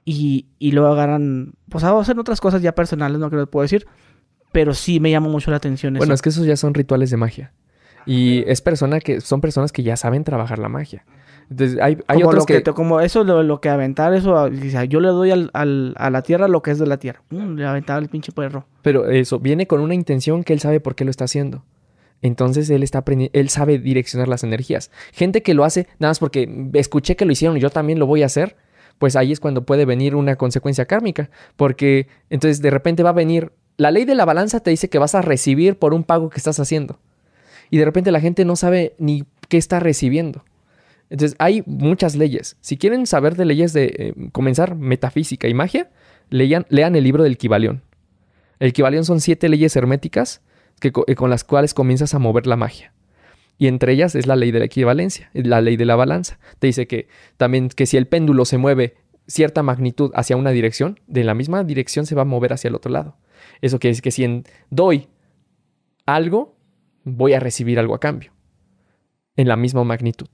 y, 0.04 0.46
y 0.58 0.72
luego 0.72 0.92
agarran, 0.92 1.52
pues 1.68 1.84
a 1.84 1.96
hacer 1.96 2.18
otras 2.18 2.40
cosas 2.40 2.62
ya 2.62 2.74
personales, 2.74 3.20
no 3.20 3.30
creo 3.30 3.46
que 3.46 3.50
puedo 3.50 3.62
decir, 3.62 3.86
pero 4.55 4.72
sí 4.72 5.01
me 5.01 5.10
llama 5.10 5.28
mucho 5.28 5.51
la 5.51 5.56
atención. 5.56 5.94
Bueno, 5.94 6.14
es 6.14 6.22
que 6.22 6.28
esos 6.28 6.47
ya 6.47 6.56
son 6.56 6.74
rituales 6.74 7.10
de 7.10 7.16
magia. 7.16 7.52
Y 8.06 8.44
es 8.47 8.60
persona 8.60 9.01
que, 9.01 9.20
son 9.20 9.40
personas 9.40 9.72
que 9.72 9.82
ya 9.82 9.97
saben 9.97 10.22
trabajar 10.22 10.60
la 10.60 10.68
magia. 10.68 11.05
Entonces, 11.51 11.81
hay, 11.82 11.98
hay 12.06 12.22
otros 12.22 12.47
que, 12.47 12.62
Como 12.62 13.01
eso, 13.01 13.24
lo, 13.24 13.60
que 13.60 13.68
aventar 13.68 14.14
eso, 14.14 14.48
yo 14.48 15.01
le 15.01 15.09
doy 15.09 15.32
al, 15.32 15.51
al, 15.55 15.94
a 15.97 16.09
la 16.09 16.22
tierra 16.22 16.47
lo 16.47 16.62
que 16.62 16.70
es 16.70 16.78
de 16.78 16.86
la 16.86 16.98
tierra. 16.98 17.20
Mm, 17.31 17.56
le 17.56 17.66
aventaba 17.66 17.98
el 17.98 18.09
pinche 18.09 18.31
perro. 18.31 18.64
Pero 18.82 19.10
eso, 19.10 19.40
viene 19.40 19.66
con 19.66 19.81
una 19.81 19.94
intención 19.94 20.44
que 20.44 20.52
él 20.52 20.60
sabe 20.60 20.78
por 20.78 20.94
qué 20.94 21.05
lo 21.05 21.10
está 21.10 21.24
haciendo. 21.24 21.64
Entonces 22.22 22.70
él 22.70 22.85
está 22.85 22.98
aprendiendo, 22.98 23.36
él 23.36 23.48
sabe 23.48 23.81
direccionar 23.81 24.28
las 24.28 24.44
energías. 24.44 24.93
Gente 25.12 25.43
que 25.43 25.52
lo 25.52 25.64
hace 25.64 25.89
nada 25.98 26.10
más 26.10 26.20
porque 26.20 26.70
escuché 26.74 27.16
que 27.16 27.24
lo 27.24 27.32
hicieron 27.32 27.56
y 27.56 27.60
yo 27.60 27.70
también 27.70 27.98
lo 27.98 28.06
voy 28.06 28.22
a 28.22 28.26
hacer 28.26 28.56
pues 28.98 29.16
ahí 29.16 29.32
es 29.32 29.40
cuando 29.40 29.64
puede 29.64 29.85
venir 29.85 30.14
una 30.14 30.36
consecuencia 30.36 30.86
kármica, 30.86 31.31
porque 31.56 32.09
entonces 32.31 32.62
de 32.62 32.70
repente 32.70 33.02
va 33.02 33.10
a 33.10 33.14
venir, 33.14 33.52
la 33.76 33.90
ley 33.90 34.05
de 34.05 34.14
la 34.14 34.24
balanza 34.24 34.60
te 34.60 34.70
dice 34.70 34.88
que 34.88 34.98
vas 34.98 35.14
a 35.14 35.22
recibir 35.22 35.78
por 35.78 35.94
un 35.94 36.05
pago 36.05 36.30
que 36.30 36.38
estás 36.38 36.60
haciendo, 36.60 36.98
y 37.70 37.78
de 37.78 37.84
repente 37.84 38.12
la 38.12 38.20
gente 38.20 38.44
no 38.44 38.56
sabe 38.56 38.94
ni 38.98 39.24
qué 39.48 39.56
está 39.56 39.80
recibiendo. 39.80 40.44
Entonces 41.10 41.36
hay 41.38 41.62
muchas 41.66 42.16
leyes. 42.16 42.56
Si 42.60 42.76
quieren 42.76 43.06
saber 43.06 43.36
de 43.36 43.44
leyes 43.44 43.72
de 43.72 43.84
eh, 43.84 44.14
comenzar 44.32 44.74
metafísica 44.74 45.48
y 45.48 45.55
magia, 45.55 45.90
lean, 46.30 46.66
lean 46.68 46.96
el 46.96 47.05
libro 47.05 47.22
del 47.22 47.36
Kibalión. 47.36 47.82
El 48.59 48.72
Kibalión 48.72 49.05
son 49.05 49.20
siete 49.20 49.48
leyes 49.48 49.76
herméticas 49.76 50.40
que, 50.80 50.92
eh, 51.06 51.14
con 51.14 51.30
las 51.30 51.44
cuales 51.44 51.74
comienzas 51.74 52.14
a 52.14 52.18
mover 52.18 52.46
la 52.46 52.56
magia. 52.56 52.92
Y 53.59 53.68
entre 53.68 53.92
ellas 53.92 54.14
es 54.14 54.26
la 54.26 54.36
ley 54.36 54.51
de 54.51 54.59
la 54.59 54.64
equivalencia, 54.64 55.30
la 55.32 55.60
ley 55.60 55.76
de 55.76 55.84
la 55.84 55.94
balanza. 55.94 56.38
Te 56.59 56.66
dice 56.66 56.86
que 56.86 57.09
también 57.36 57.68
que 57.68 57.86
si 57.86 57.96
el 57.96 58.06
péndulo 58.06 58.44
se 58.44 58.59
mueve 58.59 58.96
cierta 59.28 59.62
magnitud 59.62 60.10
hacia 60.14 60.36
una 60.36 60.51
dirección, 60.51 60.98
de 61.06 61.24
la 61.24 61.34
misma 61.34 61.62
dirección 61.62 62.06
se 62.06 62.14
va 62.14 62.22
a 62.22 62.26
mover 62.26 62.52
hacia 62.52 62.68
el 62.68 62.74
otro 62.74 62.90
lado. 62.90 63.16
Eso 63.64 63.78
quiere 63.78 63.92
decir 63.92 64.02
que 64.02 64.10
si 64.10 64.44
doy 64.68 65.08
algo, 66.04 66.54
voy 67.02 67.32
a 67.32 67.40
recibir 67.40 67.78
algo 67.78 67.94
a 67.94 67.98
cambio, 67.98 68.30
en 69.36 69.48
la 69.48 69.56
misma 69.56 69.82
magnitud. 69.84 70.28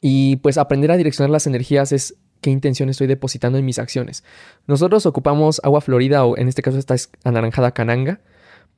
Y 0.00 0.36
pues 0.36 0.56
aprender 0.56 0.90
a 0.92 0.96
direccionar 0.96 1.28
las 1.28 1.46
energías 1.46 1.92
es 1.92 2.16
qué 2.40 2.48
intención 2.48 2.88
estoy 2.88 3.06
depositando 3.06 3.58
en 3.58 3.66
mis 3.66 3.78
acciones. 3.78 4.24
Nosotros 4.66 5.04
ocupamos 5.04 5.60
agua 5.62 5.82
florida 5.82 6.24
o 6.24 6.38
en 6.38 6.48
este 6.48 6.62
caso 6.62 6.78
esta 6.78 6.94
es 6.94 7.10
anaranjada 7.22 7.72
cananga 7.72 8.22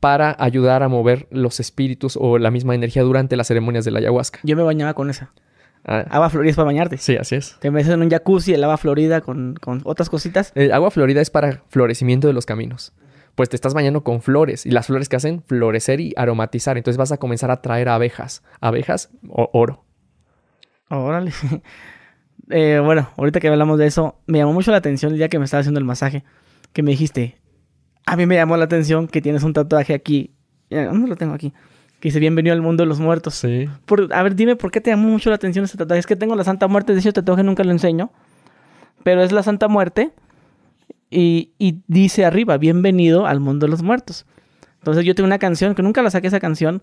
para 0.00 0.34
ayudar 0.40 0.82
a 0.82 0.88
mover 0.88 1.28
los 1.30 1.60
espíritus 1.60 2.18
o 2.20 2.38
la 2.38 2.50
misma 2.50 2.74
energía 2.74 3.04
durante 3.04 3.36
las 3.36 3.46
ceremonias 3.46 3.84
de 3.84 3.92
la 3.92 4.00
ayahuasca. 4.00 4.40
Yo 4.42 4.56
me 4.56 4.64
bañaba 4.64 4.94
con 4.94 5.10
esa. 5.10 5.32
Ah. 5.84 6.04
Agua 6.10 6.28
florida 6.28 6.50
es 6.50 6.56
para 6.56 6.66
bañarte. 6.66 6.98
Sí, 6.98 7.16
así 7.16 7.36
es. 7.36 7.56
Te 7.60 7.70
metes 7.70 7.92
en 7.92 8.02
un 8.02 8.10
jacuzzi, 8.10 8.52
el 8.52 8.64
agua 8.64 8.78
florida 8.78 9.20
con, 9.20 9.54
con 9.60 9.80
otras 9.84 10.10
cositas. 10.10 10.50
El 10.56 10.72
agua 10.72 10.90
florida 10.90 11.20
es 11.20 11.30
para 11.30 11.62
florecimiento 11.68 12.26
de 12.26 12.32
los 12.32 12.46
caminos. 12.46 12.92
Pues 13.34 13.48
te 13.48 13.56
estás 13.56 13.74
bañando 13.74 14.04
con 14.04 14.22
flores 14.22 14.64
y 14.66 14.70
las 14.70 14.86
flores 14.86 15.08
que 15.08 15.16
hacen 15.16 15.42
florecer 15.42 16.00
y 16.00 16.12
aromatizar. 16.16 16.76
Entonces 16.76 16.98
vas 16.98 17.12
a 17.12 17.16
comenzar 17.16 17.50
a 17.50 17.60
traer 17.60 17.88
abejas. 17.88 18.42
Abejas 18.60 19.10
o 19.28 19.50
oro. 19.52 19.84
Órale. 20.88 21.32
Eh, 22.50 22.78
bueno, 22.84 23.08
ahorita 23.16 23.40
que 23.40 23.48
hablamos 23.48 23.78
de 23.78 23.86
eso, 23.86 24.20
me 24.26 24.36
llamó 24.36 24.52
mucho 24.52 24.70
la 24.70 24.76
atención 24.76 25.12
el 25.12 25.16
día 25.16 25.30
que 25.30 25.38
me 25.38 25.46
estaba 25.46 25.62
haciendo 25.62 25.80
el 25.80 25.86
masaje. 25.86 26.24
Que 26.74 26.82
me 26.82 26.90
dijiste, 26.90 27.40
a 28.04 28.16
mí 28.16 28.26
me 28.26 28.34
llamó 28.34 28.58
la 28.58 28.66
atención 28.66 29.08
que 29.08 29.22
tienes 29.22 29.44
un 29.44 29.54
tatuaje 29.54 29.94
aquí. 29.94 30.34
¿Dónde 30.68 31.08
lo 31.08 31.16
tengo 31.16 31.32
aquí? 31.32 31.54
que 32.04 32.08
dice 32.08 32.20
bienvenido 32.20 32.52
al 32.52 32.60
mundo 32.60 32.82
de 32.82 32.86
los 32.86 33.00
muertos. 33.00 33.34
Sí. 33.34 33.66
Por, 33.86 34.12
a 34.12 34.22
ver, 34.22 34.34
dime 34.34 34.56
por 34.56 34.70
qué 34.70 34.82
te 34.82 34.90
llamó 34.90 35.08
mucho 35.08 35.30
la 35.30 35.36
atención 35.36 35.64
ese 35.64 35.78
tatuaje. 35.78 36.00
Es 36.00 36.06
que 36.06 36.16
tengo 36.16 36.36
la 36.36 36.44
Santa 36.44 36.68
Muerte, 36.68 36.92
de 36.92 36.98
ese 36.98 37.14
tatuaje 37.14 37.42
nunca 37.42 37.64
lo 37.64 37.70
enseño. 37.70 38.10
Pero 39.04 39.22
es 39.22 39.32
la 39.32 39.42
Santa 39.42 39.68
Muerte 39.68 40.10
y, 41.14 41.52
y, 41.58 41.82
dice 41.86 42.24
arriba, 42.24 42.58
bienvenido 42.58 43.26
al 43.26 43.40
mundo 43.40 43.66
de 43.66 43.70
los 43.70 43.82
muertos. 43.82 44.26
Entonces 44.78 45.04
yo 45.04 45.14
tengo 45.14 45.26
una 45.26 45.38
canción, 45.38 45.74
que 45.74 45.82
nunca 45.82 46.02
la 46.02 46.10
saqué 46.10 46.26
esa 46.26 46.40
canción, 46.40 46.82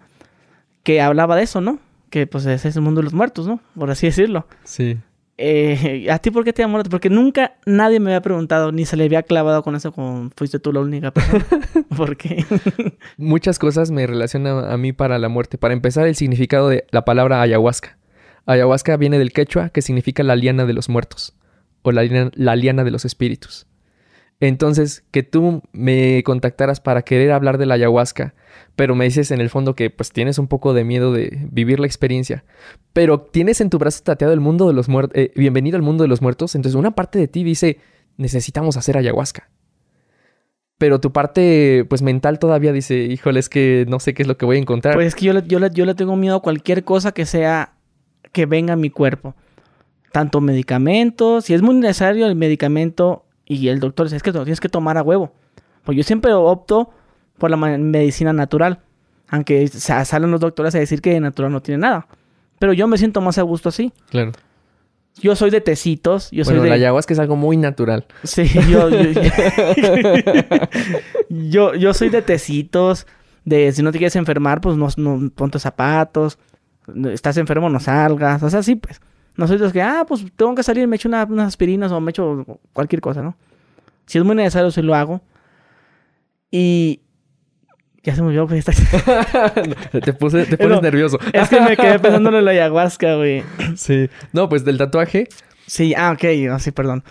que 0.83 1.01
hablaba 1.01 1.35
de 1.35 1.43
eso, 1.43 1.61
¿no? 1.61 1.79
Que 2.09 2.27
pues 2.27 2.45
ese 2.45 2.69
es 2.69 2.75
el 2.75 2.81
mundo 2.81 3.01
de 3.01 3.05
los 3.05 3.13
muertos, 3.13 3.47
¿no? 3.47 3.59
Por 3.77 3.91
así 3.91 4.07
decirlo. 4.07 4.47
Sí. 4.63 4.97
Eh, 5.37 6.07
¿A 6.11 6.19
ti 6.19 6.29
por 6.29 6.43
qué 6.43 6.53
te 6.53 6.61
llamó? 6.61 6.83
Porque 6.83 7.09
nunca 7.09 7.55
nadie 7.65 7.99
me 7.99 8.11
había 8.11 8.21
preguntado, 8.21 8.71
ni 8.71 8.85
se 8.85 8.95
le 8.95 9.05
había 9.05 9.23
clavado 9.23 9.63
con 9.63 9.75
eso, 9.75 9.91
como 9.91 10.29
fuiste 10.35 10.59
tú 10.59 10.71
la 10.71 10.81
única 10.81 11.11
persona. 11.11 11.45
¿Por 11.97 12.15
qué? 12.17 12.45
Muchas 13.17 13.57
cosas 13.57 13.91
me 13.91 14.05
relacionan 14.05 14.65
a 14.71 14.77
mí 14.77 14.93
para 14.93 15.17
la 15.19 15.29
muerte. 15.29 15.57
Para 15.57 15.73
empezar, 15.73 16.07
el 16.07 16.15
significado 16.15 16.69
de 16.69 16.85
la 16.91 17.05
palabra 17.05 17.41
ayahuasca. 17.41 17.97
Ayahuasca 18.45 18.97
viene 18.97 19.19
del 19.19 19.31
quechua, 19.33 19.69
que 19.69 19.81
significa 19.81 20.23
la 20.23 20.35
liana 20.35 20.65
de 20.65 20.73
los 20.73 20.89
muertos, 20.89 21.35
o 21.81 21.91
la 21.91 22.03
la 22.33 22.55
liana 22.55 22.83
de 22.83 22.91
los 22.91 23.05
espíritus. 23.05 23.67
Entonces, 24.41 25.03
que 25.11 25.21
tú 25.21 25.61
me 25.71 26.23
contactaras 26.23 26.79
para 26.79 27.03
querer 27.03 27.31
hablar 27.31 27.59
de 27.59 27.67
la 27.67 27.75
ayahuasca, 27.75 28.33
pero 28.75 28.95
me 28.95 29.05
dices 29.05 29.29
en 29.29 29.39
el 29.39 29.51
fondo 29.51 29.75
que 29.75 29.91
pues 29.91 30.11
tienes 30.11 30.39
un 30.39 30.47
poco 30.47 30.73
de 30.73 30.83
miedo 30.83 31.13
de 31.13 31.47
vivir 31.51 31.79
la 31.79 31.85
experiencia, 31.85 32.43
pero 32.91 33.21
tienes 33.21 33.61
en 33.61 33.69
tu 33.69 33.77
brazo 33.77 34.01
tateado 34.03 34.33
el 34.33 34.39
mundo 34.39 34.67
de 34.67 34.73
los 34.73 34.89
muertos, 34.89 35.15
eh, 35.15 35.31
bienvenido 35.35 35.77
al 35.77 35.83
mundo 35.83 36.03
de 36.03 36.07
los 36.07 36.23
muertos, 36.23 36.55
entonces 36.55 36.75
una 36.75 36.95
parte 36.95 37.19
de 37.19 37.27
ti 37.27 37.43
dice, 37.43 37.77
necesitamos 38.17 38.77
hacer 38.77 38.97
ayahuasca. 38.97 39.51
Pero 40.79 40.99
tu 40.99 41.11
parte, 41.11 41.85
pues 41.87 42.01
mental 42.01 42.39
todavía 42.39 42.73
dice, 42.73 42.95
híjole, 42.95 43.39
es 43.39 43.47
que 43.47 43.85
no 43.87 43.99
sé 43.99 44.15
qué 44.15 44.23
es 44.23 44.27
lo 44.27 44.37
que 44.37 44.47
voy 44.47 44.55
a 44.55 44.59
encontrar. 44.59 44.95
Pues 44.95 45.05
es 45.05 45.13
que 45.13 45.25
yo 45.25 45.33
le, 45.33 45.43
yo 45.45 45.59
yo 45.67 45.85
le 45.85 45.93
tengo 45.93 46.15
miedo 46.15 46.37
a 46.37 46.41
cualquier 46.41 46.83
cosa 46.83 47.11
que 47.11 47.27
sea, 47.27 47.73
que 48.31 48.47
venga 48.47 48.73
a 48.73 48.77
mi 48.77 48.89
cuerpo. 48.89 49.35
Tanto 50.11 50.41
medicamentos, 50.41 51.45
si 51.45 51.53
es 51.53 51.61
muy 51.61 51.75
necesario 51.75 52.25
el 52.25 52.35
medicamento, 52.35 53.25
y 53.55 53.67
el 53.67 53.81
doctor 53.81 54.05
dice, 54.05 54.15
es 54.15 54.23
que 54.23 54.31
tienes 54.31 54.61
que 54.61 54.69
tomar 54.69 54.97
a 54.97 55.03
huevo. 55.03 55.33
Pues 55.83 55.97
yo 55.97 56.03
siempre 56.03 56.31
opto 56.33 56.89
por 57.37 57.49
la 57.49 57.57
medicina 57.57 58.31
natural. 58.31 58.79
Aunque 59.27 59.67
salen 59.67 60.31
los 60.31 60.39
doctores 60.39 60.73
a 60.75 60.79
decir 60.79 61.01
que 61.01 61.19
natural 61.19 61.51
no 61.51 61.61
tiene 61.61 61.79
nada. 61.79 62.07
Pero 62.59 62.71
yo 62.71 62.87
me 62.87 62.97
siento 62.97 63.19
más 63.19 63.37
a 63.37 63.41
gusto 63.41 63.67
así. 63.69 63.91
Claro. 64.09 64.31
Yo 65.19 65.35
soy 65.35 65.49
de 65.49 65.59
tecitos. 65.59 66.31
Yo 66.31 66.45
soy 66.45 66.59
de... 66.59 66.69
la 66.69 66.75
ayahuasca 66.75 67.13
es 67.13 67.19
algo 67.19 67.35
muy 67.35 67.57
natural. 67.57 68.05
Sí, 68.23 68.43
yo... 68.69 68.89
yo, 71.73 71.93
soy 71.93 72.07
de 72.09 72.21
tecitos. 72.21 73.05
De 73.43 73.71
si 73.73 73.83
no 73.83 73.91
te 73.91 73.97
quieres 73.97 74.15
enfermar, 74.15 74.61
pues 74.61 74.77
no, 74.77 74.87
no 74.95 75.29
ponte 75.31 75.59
zapatos. 75.59 76.37
Estás 77.11 77.35
enfermo, 77.35 77.69
no 77.69 77.81
salgas. 77.81 78.43
O 78.43 78.49
sea, 78.49 78.63
sí, 78.63 78.75
pues. 78.75 79.01
No 79.41 79.47
los 79.47 79.73
que, 79.73 79.81
ah, 79.81 80.05
pues 80.07 80.23
tengo 80.35 80.53
que 80.53 80.61
salir, 80.61 80.87
me 80.87 80.97
echo 80.97 81.09
unas 81.09 81.47
aspirinas 81.47 81.91
o 81.91 81.99
me 81.99 82.11
echo 82.11 82.45
cualquier 82.73 83.01
cosa, 83.01 83.23
¿no? 83.23 83.35
Si 84.05 84.19
es 84.19 84.23
muy 84.23 84.35
necesario, 84.35 84.69
sí 84.69 84.83
lo 84.83 84.93
hago. 84.93 85.19
Y. 86.51 87.01
Ya 88.03 88.13
se 88.13 88.21
me 88.21 88.27
olvidó 88.27 88.45
que 88.45 88.59
está. 88.59 88.71
te, 89.91 90.13
puse, 90.13 90.45
te 90.45 90.59
pones 90.59 90.79
nervioso. 90.83 91.17
es 91.33 91.49
que 91.49 91.59
me 91.59 91.75
quedé 91.75 91.97
pensando 91.97 92.37
en 92.37 92.45
la 92.45 92.51
ayahuasca, 92.51 93.15
güey. 93.15 93.43
Sí. 93.75 94.09
No, 94.31 94.47
pues 94.47 94.63
del 94.63 94.77
tatuaje. 94.77 95.27
Sí, 95.65 95.95
ah, 95.95 96.11
ok, 96.11 96.23
oh, 96.53 96.59
sí, 96.59 96.69
perdón. 96.69 97.03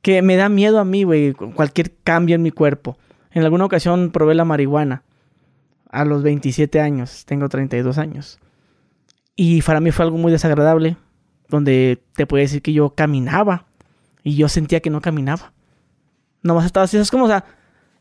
Que 0.00 0.22
me 0.22 0.36
da 0.36 0.48
miedo 0.48 0.78
a 0.78 0.86
mí, 0.86 1.04
güey, 1.04 1.34
cualquier 1.34 1.92
cambio 2.02 2.34
en 2.34 2.42
mi 2.42 2.50
cuerpo. 2.50 2.96
En 3.30 3.42
alguna 3.42 3.66
ocasión 3.66 4.10
probé 4.10 4.34
la 4.34 4.46
marihuana. 4.46 5.02
A 5.90 6.06
los 6.06 6.22
27 6.22 6.80
años. 6.80 7.26
Tengo 7.26 7.50
32 7.50 7.98
años. 7.98 8.38
Y 9.36 9.60
para 9.60 9.80
mí 9.80 9.90
fue 9.90 10.06
algo 10.06 10.16
muy 10.16 10.32
desagradable 10.32 10.96
donde 11.52 12.02
te 12.14 12.26
puede 12.26 12.44
decir 12.44 12.62
que 12.62 12.72
yo 12.72 12.94
caminaba 12.94 13.66
y 14.24 14.36
yo 14.36 14.48
sentía 14.48 14.80
que 14.80 14.90
no 14.90 15.00
caminaba. 15.00 15.52
Nomás 16.42 16.64
estaba 16.64 16.84
así, 16.84 16.96
es 16.96 17.10
como, 17.10 17.26
o 17.26 17.28
sea, 17.28 17.44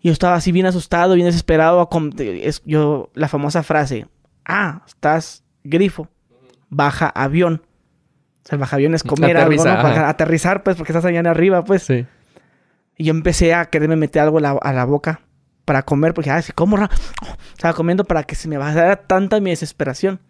yo 0.01 0.11
estaba 0.11 0.35
así 0.35 0.51
bien 0.51 0.65
asustado, 0.65 1.13
bien 1.13 1.27
desesperado. 1.27 1.87
Es, 2.17 2.63
yo, 2.65 3.11
la 3.13 3.27
famosa 3.27 3.61
frase, 3.61 4.07
ah, 4.45 4.83
estás 4.87 5.43
grifo, 5.63 6.07
baja 6.69 7.09
avión. 7.09 7.61
O 8.43 8.47
sea, 8.47 8.55
el 8.55 8.59
baja 8.59 8.77
avión 8.77 8.95
es 8.95 9.03
comer 9.03 9.37
algo, 9.37 9.63
¿no? 9.63 9.71
aterrizar, 9.71 10.63
pues, 10.63 10.77
porque 10.77 10.93
estás 10.93 11.05
allá 11.05 11.19
arriba, 11.29 11.63
pues. 11.63 11.83
Sí. 11.83 12.05
Y 12.97 13.03
yo 13.03 13.11
empecé 13.11 13.53
a 13.53 13.65
quererme 13.65 13.97
meter 13.97 14.21
algo 14.21 14.37
a 14.39 14.73
la, 14.73 14.85
boca 14.85 15.21
para 15.65 15.83
comer, 15.83 16.13
porque, 16.13 16.31
ay, 16.31 16.41
si 16.41 16.53
como, 16.53 16.77
estaba 17.53 17.73
comiendo 17.73 18.05
para 18.05 18.23
que 18.23 18.35
se 18.35 18.47
me 18.47 18.57
bajara 18.57 18.95
tanta 18.95 19.41
mi 19.41 19.49
desesperación 19.49 20.21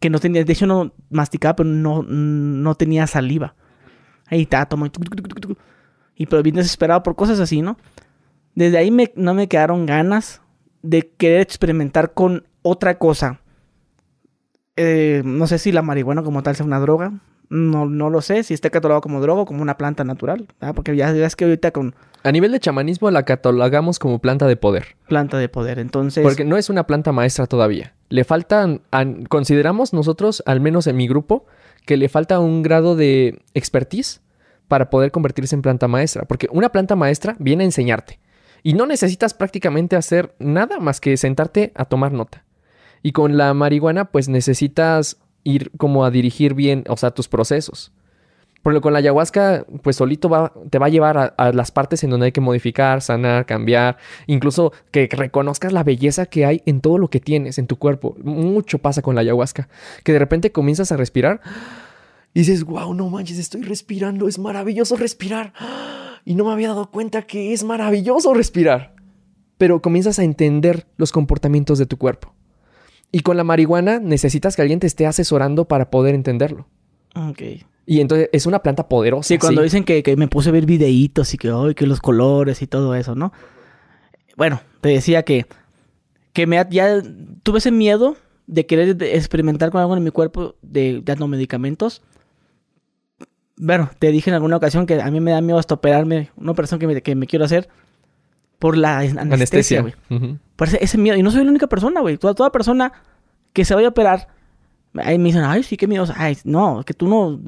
que 0.00 0.10
no 0.10 0.18
tenía, 0.18 0.44
de 0.44 0.52
hecho 0.52 0.66
no 0.66 0.92
masticaba, 1.10 1.56
pero 1.56 1.68
no, 1.68 2.02
no 2.02 2.74
tenía 2.74 3.06
saliva. 3.06 3.54
Ahí 4.26 4.42
está, 4.42 4.66
toma. 4.66 4.90
Y 6.14 6.26
pero 6.26 6.42
bien 6.42 6.56
desesperado 6.56 7.02
por 7.02 7.16
cosas 7.16 7.40
así, 7.40 7.62
¿no? 7.62 7.78
Desde 8.54 8.78
ahí 8.78 8.90
me, 8.90 9.12
no 9.16 9.34
me 9.34 9.48
quedaron 9.48 9.86
ganas 9.86 10.42
de 10.82 11.08
querer 11.08 11.40
experimentar 11.40 12.12
con 12.12 12.46
otra 12.62 12.98
cosa. 12.98 13.40
Eh, 14.76 15.22
no 15.24 15.46
sé 15.46 15.58
si 15.58 15.72
la 15.72 15.82
marihuana 15.82 16.22
como 16.22 16.42
tal 16.42 16.56
sea 16.56 16.66
una 16.66 16.80
droga. 16.80 17.12
No, 17.50 17.86
no 17.86 18.10
lo 18.10 18.20
sé 18.20 18.42
si 18.42 18.54
está 18.54 18.70
catalogado 18.70 19.00
como 19.00 19.20
droga 19.20 19.42
o 19.42 19.46
como 19.46 19.62
una 19.62 19.78
planta 19.78 20.04
natural. 20.04 20.46
Porque 20.74 20.94
ya 20.96 21.12
ves 21.12 21.36
que 21.36 21.44
ahorita 21.44 21.70
con... 21.70 21.94
A 22.22 22.32
nivel 22.32 22.52
de 22.52 22.60
chamanismo 22.60 23.10
la 23.10 23.22
catalogamos 23.24 23.98
como 23.98 24.18
planta 24.18 24.46
de 24.46 24.56
poder. 24.56 24.96
Planta 25.08 25.38
de 25.38 25.48
poder, 25.48 25.78
entonces... 25.78 26.22
Porque 26.22 26.44
no 26.44 26.56
es 26.56 26.68
una 26.68 26.86
planta 26.86 27.12
maestra 27.12 27.46
todavía. 27.46 27.94
Le 28.10 28.24
faltan... 28.24 28.82
Consideramos 29.28 29.92
nosotros, 29.92 30.42
al 30.46 30.60
menos 30.60 30.86
en 30.86 30.96
mi 30.96 31.08
grupo, 31.08 31.46
que 31.86 31.96
le 31.96 32.08
falta 32.08 32.38
un 32.38 32.62
grado 32.62 32.96
de 32.96 33.40
expertise 33.54 34.20
para 34.66 34.90
poder 34.90 35.10
convertirse 35.10 35.54
en 35.54 35.62
planta 35.62 35.88
maestra. 35.88 36.24
Porque 36.26 36.48
una 36.50 36.68
planta 36.70 36.96
maestra 36.96 37.34
viene 37.38 37.64
a 37.64 37.66
enseñarte. 37.66 38.18
Y 38.62 38.74
no 38.74 38.86
necesitas 38.86 39.32
prácticamente 39.32 39.96
hacer 39.96 40.34
nada 40.38 40.80
más 40.80 41.00
que 41.00 41.16
sentarte 41.16 41.72
a 41.74 41.86
tomar 41.86 42.12
nota. 42.12 42.44
Y 43.02 43.12
con 43.12 43.38
la 43.38 43.54
marihuana, 43.54 44.06
pues 44.06 44.28
necesitas 44.28 45.18
ir 45.48 45.70
como 45.76 46.04
a 46.04 46.10
dirigir 46.10 46.54
bien, 46.54 46.84
o 46.88 46.96
sea, 46.96 47.10
tus 47.10 47.28
procesos. 47.28 47.92
Porque 48.62 48.80
con 48.80 48.92
la 48.92 48.98
ayahuasca, 48.98 49.64
pues 49.82 49.96
solito 49.96 50.28
va, 50.28 50.52
te 50.68 50.78
va 50.78 50.86
a 50.86 50.88
llevar 50.90 51.34
a, 51.36 51.52
las 51.52 51.70
partes 51.70 52.02
en 52.04 52.10
donde 52.10 52.26
hay 52.26 52.32
que 52.32 52.40
modificar, 52.40 53.00
sanar, 53.00 53.46
cambiar, 53.46 53.96
incluso 54.26 54.72
que 54.90 55.08
reconozcas 55.10 55.72
la 55.72 55.84
belleza 55.84 56.26
que 56.26 56.44
hay 56.44 56.62
en 56.66 56.80
todo 56.80 56.98
lo 56.98 57.08
que 57.08 57.20
tienes, 57.20 57.58
en 57.58 57.66
tu 57.66 57.78
cuerpo. 57.78 58.16
Mucho 58.22 58.78
pasa 58.78 59.00
con 59.00 59.14
la 59.14 59.20
ayahuasca, 59.20 59.68
que 60.04 60.12
de 60.12 60.18
repente 60.18 60.52
comienzas 60.52 60.92
a 60.92 60.96
respirar 60.96 61.40
y 62.34 62.40
dices, 62.40 62.64
wow, 62.64 62.92
no 62.94 63.08
manches, 63.08 63.38
estoy 63.38 63.62
respirando, 63.62 64.28
es 64.28 64.38
maravilloso 64.38 64.96
respirar. 64.96 65.52
Y 66.24 66.34
no 66.34 66.44
me 66.44 66.52
había 66.52 66.68
dado 66.68 66.90
cuenta 66.90 67.22
que 67.22 67.52
es 67.52 67.64
maravilloso 67.64 68.34
respirar. 68.34 68.94
Pero 69.56 69.80
comienzas 69.80 70.18
a 70.18 70.24
entender 70.24 70.86
los 70.96 71.10
comportamientos 71.10 71.78
de 71.78 71.86
tu 71.86 71.96
cuerpo. 71.96 72.34
Y 73.10 73.20
con 73.20 73.36
la 73.36 73.44
marihuana 73.44 74.00
necesitas 74.00 74.54
que 74.54 74.62
alguien 74.62 74.80
te 74.80 74.86
esté 74.86 75.06
asesorando 75.06 75.66
para 75.66 75.90
poder 75.90 76.14
entenderlo. 76.14 76.66
Ok. 77.14 77.42
Y 77.86 78.00
entonces 78.00 78.28
es 78.32 78.44
una 78.44 78.58
planta 78.58 78.86
poderosa. 78.86 79.28
Sí, 79.28 79.38
cuando 79.38 79.62
dicen 79.62 79.84
que, 79.84 80.02
me 80.16 80.28
puse 80.28 80.50
a 80.50 80.52
ver 80.52 80.66
videitos 80.66 81.32
y 81.32 81.38
que, 81.38 81.50
ay, 81.50 81.74
que 81.74 81.86
los 81.86 82.00
colores 82.00 82.60
y 82.60 82.66
todo 82.66 82.94
eso, 82.94 83.14
¿no? 83.14 83.32
Bueno, 84.36 84.60
te 84.82 84.90
decía 84.90 85.22
que, 85.22 85.46
que 86.34 86.46
me, 86.46 86.62
ya 86.70 87.02
tuve 87.42 87.58
ese 87.58 87.70
miedo 87.70 88.16
de 88.46 88.66
querer 88.66 89.02
experimentar 89.02 89.70
con 89.70 89.80
algo 89.80 89.96
en 89.96 90.04
mi 90.04 90.10
cuerpo 90.10 90.56
de 90.60 91.00
dando 91.02 91.28
medicamentos. 91.28 92.02
Bueno, 93.56 93.90
te 93.98 94.12
dije 94.12 94.28
en 94.28 94.34
alguna 94.34 94.56
ocasión 94.56 94.84
que 94.84 95.00
a 95.00 95.10
mí 95.10 95.20
me 95.20 95.30
da 95.30 95.40
miedo 95.40 95.58
hasta 95.58 95.74
operarme 95.74 96.30
una 96.36 96.52
persona 96.52 96.78
que 96.78 96.86
me, 96.86 97.00
que 97.00 97.14
me 97.14 97.26
quiero 97.26 97.46
hacer 97.46 97.70
por 98.58 98.76
la 98.76 98.98
anestesia, 98.98 99.82
güey. 99.82 99.94
Por 100.56 100.68
ese, 100.68 100.98
miedo. 100.98 101.16
Y 101.16 101.22
no 101.22 101.30
soy 101.30 101.44
la 101.44 101.50
única 101.50 101.68
persona, 101.68 102.00
güey. 102.00 102.16
Toda, 102.16 102.34
toda 102.34 102.50
persona 102.50 102.92
que 103.52 103.64
se 103.64 103.74
vaya 103.74 103.88
a 103.88 103.90
operar, 103.90 104.28
ahí 104.94 105.18
me 105.18 105.26
dicen, 105.26 105.44
ay, 105.44 105.62
sí, 105.62 105.76
qué 105.76 105.86
miedo. 105.86 106.06
Ay, 106.16 106.36
no, 106.44 106.82
que 106.84 106.94
tú 106.94 107.08
no. 107.08 107.40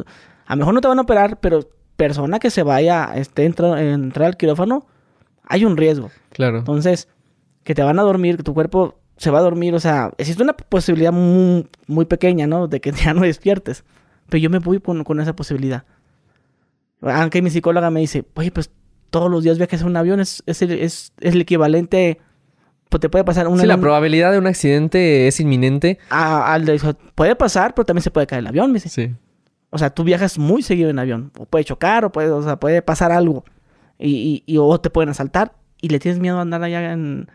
A 0.47 0.55
lo 0.55 0.59
mejor 0.59 0.75
no 0.75 0.81
te 0.81 0.89
van 0.89 0.99
a 0.99 1.03
operar, 1.03 1.39
pero 1.41 1.69
persona 1.97 2.39
que 2.39 2.51
se 2.51 2.63
vaya, 2.63 3.13
esté 3.15 3.45
entrar, 3.45 3.79
entrar 3.79 4.29
al 4.29 4.37
quirófano, 4.37 4.87
hay 5.45 5.65
un 5.65 5.77
riesgo. 5.77 6.11
Claro. 6.31 6.59
Entonces, 6.59 7.09
que 7.65 7.75
te 7.75 7.83
van 7.83 7.99
a 7.99 8.03
dormir, 8.03 8.37
que 8.37 8.43
tu 8.43 8.55
cuerpo 8.55 8.99
se 9.17 9.31
va 9.31 9.41
a 9.41 9.43
dormir, 9.43 9.75
o 9.75 9.81
sea, 9.81 10.13
existe 10.17 10.43
una 10.43 10.55
posibilidad 10.55 11.13
muy, 11.13 11.69
muy 11.87 12.07
pequeña, 12.07 12.47
¿no? 12.47 12.69
De 12.69 12.81
que 12.81 12.93
ya 13.05 13.13
no 13.13 13.23
despiertes. 13.23 13.85
Pero 14.29 14.41
yo 14.41 14.51
me 14.51 14.61
voy 14.61 14.81
con, 14.81 15.05
con 15.05 15.21
esa 15.21 15.35
posibilidad. 15.35 15.85
Aunque 17.03 17.43
mi 17.43 17.51
psicóloga 17.51 17.91
me 17.91 18.01
dice, 18.01 18.25
oye, 18.35 18.51
pues 18.51 18.71
todos 19.11 19.31
los 19.31 19.45
días 19.45 19.59
viajes 19.59 19.83
en 19.83 19.89
un 19.89 19.97
avión 19.97 20.21
es, 20.21 20.43
es, 20.47 20.63
el, 20.63 20.73
es, 20.73 21.13
es 21.21 21.35
el 21.35 21.41
equivalente 21.41 22.21
pues 22.91 23.01
te 23.01 23.09
puede 23.09 23.25
pasar 23.25 23.47
una... 23.47 23.63
Sí, 23.63 23.69
la 23.69 23.79
probabilidad 23.79 24.33
de 24.33 24.39
un 24.39 24.49
accidente 24.49 25.29
es 25.29 25.39
inminente. 25.39 25.99
A, 26.11 26.59
puede 27.15 27.37
pasar, 27.37 27.73
pero 27.73 27.87
también 27.87 28.03
se 28.03 28.11
puede 28.11 28.27
caer 28.27 28.41
el 28.41 28.49
avión, 28.49 28.73
me 28.73 28.81
dice. 28.81 28.89
Sí. 28.89 29.15
O 29.71 29.79
sea, 29.79 29.91
tú 29.91 30.03
viajas 30.03 30.39
muy 30.39 30.63
seguido 30.63 30.91
en 30.91 30.99
avión. 30.99 31.31
O 31.39 31.47
puede 31.47 31.65
chocar, 31.65 32.05
o 32.05 32.11
puede, 32.11 32.31
o 32.31 32.43
sea, 32.43 32.59
puede 32.59 32.83
pasar 32.83 33.13
algo. 33.13 33.45
Y, 33.97 34.43
y, 34.45 34.59
o 34.59 34.81
te 34.81 34.91
pueden 34.91 35.09
asaltar. 35.09 35.55
Y 35.81 35.89
le 35.89 36.01
tienes 36.01 36.21
miedo 36.21 36.39
a 36.39 36.43
andar 36.43 36.65
allá 36.65 36.93
en, 36.93 37.29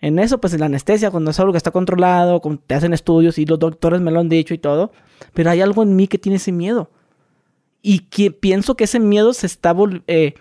en 0.00 0.20
eso, 0.20 0.40
pues 0.40 0.54
en 0.54 0.60
la 0.60 0.66
anestesia, 0.66 1.10
cuando 1.10 1.32
es 1.32 1.40
algo 1.40 1.52
que 1.52 1.58
está 1.58 1.72
controlado, 1.72 2.40
te 2.64 2.76
hacen 2.76 2.92
estudios 2.92 3.38
y 3.38 3.44
los 3.44 3.58
doctores 3.58 4.00
me 4.00 4.12
lo 4.12 4.20
han 4.20 4.28
dicho 4.28 4.54
y 4.54 4.58
todo. 4.58 4.92
Pero 5.34 5.50
hay 5.50 5.60
algo 5.62 5.82
en 5.82 5.96
mí 5.96 6.06
que 6.06 6.18
tiene 6.18 6.36
ese 6.36 6.52
miedo. 6.52 6.92
Y 7.82 8.00
que 8.00 8.30
pienso 8.30 8.76
que 8.76 8.84
ese 8.84 9.00
miedo 9.00 9.34
se 9.34 9.46
está... 9.46 9.74
Eh, 10.06 10.34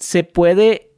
se 0.00 0.24
puede 0.24 0.90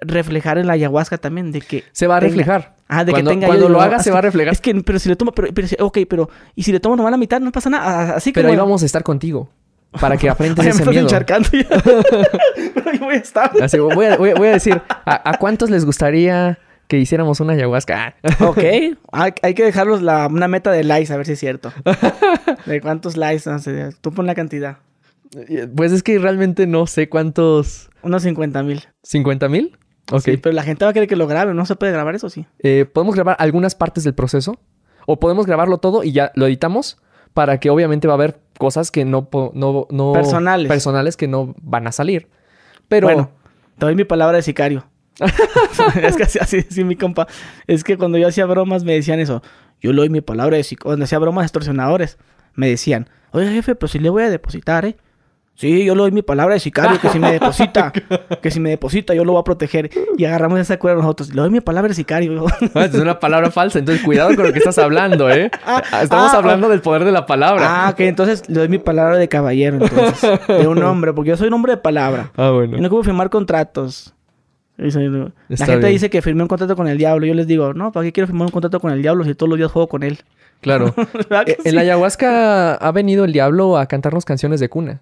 reflejar 0.00 0.58
en 0.58 0.66
la 0.66 0.74
ayahuasca 0.74 1.18
también, 1.18 1.50
de 1.52 1.60
que... 1.60 1.84
Se 1.92 2.06
va 2.06 2.18
a 2.18 2.20
reflejar. 2.20 2.76
Ah, 2.88 3.04
de 3.04 3.12
cuando, 3.12 3.30
que 3.30 3.34
tenga... 3.34 3.46
Cuando 3.48 3.68
lo 3.68 3.80
haga 3.80 3.98
se 3.98 4.10
va 4.10 4.18
a 4.18 4.22
reflejar. 4.22 4.52
Es 4.52 4.60
que, 4.60 4.74
pero 4.82 4.98
si 4.98 5.08
le 5.08 5.16
tomo, 5.16 5.32
pero, 5.32 5.48
pero, 5.52 5.68
ok, 5.80 5.98
pero... 6.08 6.30
Y 6.54 6.62
si 6.62 6.72
le 6.72 6.80
tomo 6.80 6.96
nomás 6.96 7.10
la 7.10 7.16
mitad, 7.16 7.40
no 7.40 7.52
pasa 7.52 7.70
nada. 7.70 8.16
Así 8.16 8.32
que... 8.32 8.40
Pero 8.40 8.50
ahí 8.50 8.56
vamos 8.56 8.82
a 8.82 8.86
estar 8.86 9.02
contigo. 9.02 9.50
Para 9.98 10.16
que 10.16 10.28
afrentes 10.30 10.64
ese 10.64 10.84
miedo. 10.86 11.02
encharcando 11.02 11.48
ya. 11.52 11.68
pero 12.74 12.92
yo 12.92 13.00
voy 13.00 13.14
a 13.14 13.18
estar. 13.18 13.50
Así, 13.62 13.78
voy, 13.78 14.06
a, 14.06 14.16
voy, 14.16 14.48
a, 14.48 14.52
decir, 14.52 14.80
¿a, 15.04 15.36
cuántos 15.38 15.70
les 15.70 15.84
gustaría 15.84 16.58
que 16.86 16.98
hiciéramos 16.98 17.40
una 17.40 17.54
ayahuasca? 17.54 18.14
ok. 18.40 18.58
Hay, 19.12 19.32
hay, 19.42 19.54
que 19.54 19.64
dejarlos 19.64 20.02
la, 20.02 20.26
una 20.28 20.48
meta 20.48 20.70
de 20.70 20.84
likes, 20.84 21.12
a 21.12 21.16
ver 21.16 21.26
si 21.26 21.32
es 21.32 21.40
cierto. 21.40 21.72
de 22.66 22.80
cuántos 22.80 23.16
likes. 23.16 23.48
No 23.50 23.58
sé, 23.58 23.90
tú 24.00 24.12
pon 24.12 24.26
la 24.26 24.34
cantidad. 24.34 24.78
Pues 25.74 25.92
es 25.92 26.02
que 26.02 26.18
realmente 26.18 26.66
no 26.66 26.86
sé 26.86 27.08
cuántos... 27.08 27.90
Unos 28.02 28.22
50 28.22 28.62
mil. 28.62 28.82
¿50 29.04 29.48
mil? 29.48 29.78
Ok. 30.10 30.24
pero 30.42 30.52
la 30.52 30.64
gente 30.64 30.84
va 30.84 30.90
a 30.90 30.94
querer 30.94 31.08
que 31.08 31.16
lo 31.16 31.26
grabe. 31.26 31.54
¿No 31.54 31.66
se 31.66 31.76
puede 31.76 31.92
grabar 31.92 32.14
eso, 32.14 32.30
sí? 32.30 32.46
Eh, 32.58 32.84
podemos 32.84 33.14
grabar 33.14 33.36
algunas 33.38 33.74
partes 33.74 34.02
del 34.04 34.14
proceso. 34.14 34.58
O 35.06 35.20
podemos 35.20 35.46
grabarlo 35.46 35.78
todo 35.78 36.02
y 36.02 36.12
ya 36.12 36.32
lo 36.34 36.46
editamos. 36.46 36.98
Para 37.32 37.60
que 37.60 37.70
obviamente 37.70 38.08
va 38.08 38.14
a 38.14 38.16
haber 38.16 38.40
cosas 38.58 38.90
que 38.90 39.04
no... 39.04 39.28
no, 39.54 39.86
no 39.88 40.12
personales. 40.12 40.68
Personales 40.68 41.16
que 41.16 41.28
no 41.28 41.54
van 41.62 41.86
a 41.86 41.92
salir. 41.92 42.28
Pero... 42.88 43.06
Bueno, 43.06 43.30
te 43.78 43.86
doy 43.86 43.94
mi 43.94 44.04
palabra 44.04 44.36
de 44.36 44.42
sicario. 44.42 44.84
es 46.02 46.16
que 46.16 46.24
así, 46.24 46.58
así, 46.58 46.84
mi 46.84 46.96
compa. 46.96 47.28
Es 47.68 47.84
que 47.84 47.96
cuando 47.96 48.18
yo 48.18 48.26
hacía 48.26 48.46
bromas 48.46 48.82
me 48.82 48.94
decían 48.94 49.20
eso. 49.20 49.42
Yo 49.80 49.92
le 49.92 49.98
doy 49.98 50.10
mi 50.10 50.22
palabra 50.22 50.56
de 50.56 50.64
sicario. 50.64 50.86
Cuando 50.86 51.04
hacía 51.04 51.20
bromas 51.20 51.44
extorsionadores, 51.44 52.18
me 52.54 52.68
decían, 52.68 53.08
oye 53.30 53.48
jefe, 53.52 53.76
pero 53.76 53.86
si 53.86 54.00
le 54.00 54.10
voy 54.10 54.24
a 54.24 54.30
depositar, 54.30 54.84
¿eh? 54.84 54.96
Sí, 55.60 55.84
yo 55.84 55.94
le 55.94 56.00
doy 56.00 56.10
mi 56.10 56.22
palabra 56.22 56.54
de 56.54 56.60
sicario 56.60 56.98
que 56.98 57.10
si 57.10 57.18
me 57.18 57.30
deposita, 57.38 57.92
que 58.40 58.50
si 58.50 58.58
me 58.60 58.70
deposita 58.70 59.12
yo 59.12 59.26
lo 59.26 59.32
voy 59.32 59.42
a 59.42 59.44
proteger. 59.44 59.90
Y 60.16 60.24
agarramos 60.24 60.58
esa 60.58 60.78
cuerda 60.78 61.02
nosotros. 61.02 61.34
Le 61.34 61.42
doy 61.42 61.50
mi 61.50 61.60
palabra 61.60 61.88
de 61.88 61.94
sicario. 61.94 62.46
Ah, 62.74 62.86
es 62.86 62.94
una 62.94 63.20
palabra 63.20 63.50
falsa, 63.50 63.78
entonces 63.78 64.02
cuidado 64.02 64.34
con 64.34 64.46
lo 64.46 64.54
que 64.54 64.58
estás 64.58 64.78
hablando, 64.78 65.28
¿eh? 65.28 65.50
Ah, 65.66 65.82
Estamos 66.02 66.32
ah, 66.32 66.38
hablando 66.38 66.70
del 66.70 66.80
poder 66.80 67.04
de 67.04 67.12
la 67.12 67.26
palabra. 67.26 67.66
Ah, 67.66 67.90
ok, 67.90 68.00
entonces 68.00 68.48
le 68.48 68.60
doy 68.60 68.68
mi 68.68 68.78
palabra 68.78 69.18
de 69.18 69.28
caballero, 69.28 69.76
entonces. 69.82 70.30
De 70.48 70.66
un 70.66 70.82
hombre, 70.82 71.12
porque 71.12 71.28
yo 71.28 71.36
soy 71.36 71.48
un 71.48 71.54
hombre 71.54 71.72
de 71.72 71.76
palabra. 71.76 72.30
Ah, 72.38 72.48
bueno. 72.48 72.78
Y 72.78 72.80
no 72.80 72.88
quiero 72.88 73.04
firmar 73.04 73.28
contratos. 73.28 74.14
la 74.78 75.66
gente 75.66 75.88
dice 75.88 76.08
que 76.08 76.22
firmé 76.22 76.40
un 76.40 76.48
contrato 76.48 76.74
con 76.74 76.88
el 76.88 76.96
diablo. 76.96 77.26
Yo 77.26 77.34
les 77.34 77.46
digo, 77.46 77.74
no, 77.74 77.92
¿para 77.92 78.04
qué 78.04 78.12
quiero 78.12 78.28
firmar 78.28 78.46
un 78.46 78.52
contrato 78.52 78.80
con 78.80 78.92
el 78.92 79.02
diablo 79.02 79.24
si 79.24 79.34
todos 79.34 79.50
los 79.50 79.58
días 79.58 79.70
juego 79.70 79.88
con 79.88 80.04
él? 80.04 80.20
Claro. 80.62 80.94
Eh, 81.46 81.56
en 81.64 81.74
la 81.74 81.82
ayahuasca 81.82 82.74
ha 82.74 82.92
venido 82.92 83.24
el 83.24 83.32
diablo 83.32 83.76
a 83.76 83.86
cantarnos 83.86 84.24
canciones 84.24 84.58
de 84.58 84.68
cuna. 84.70 85.00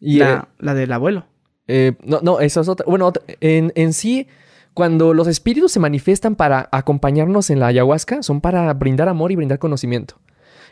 Y, 0.00 0.18
la, 0.18 0.34
eh, 0.34 0.42
la 0.58 0.74
del 0.74 0.92
abuelo. 0.92 1.26
Eh, 1.66 1.92
no, 2.04 2.20
no, 2.22 2.40
eso 2.40 2.60
es 2.60 2.68
otra. 2.68 2.86
Bueno, 2.88 3.12
en, 3.40 3.72
en 3.74 3.92
sí, 3.92 4.26
cuando 4.74 5.14
los 5.14 5.28
espíritus 5.28 5.72
se 5.72 5.80
manifiestan 5.80 6.34
para 6.34 6.68
acompañarnos 6.72 7.50
en 7.50 7.60
la 7.60 7.66
ayahuasca, 7.66 8.22
son 8.22 8.40
para 8.40 8.72
brindar 8.74 9.08
amor 9.08 9.32
y 9.32 9.36
brindar 9.36 9.58
conocimiento. 9.58 10.18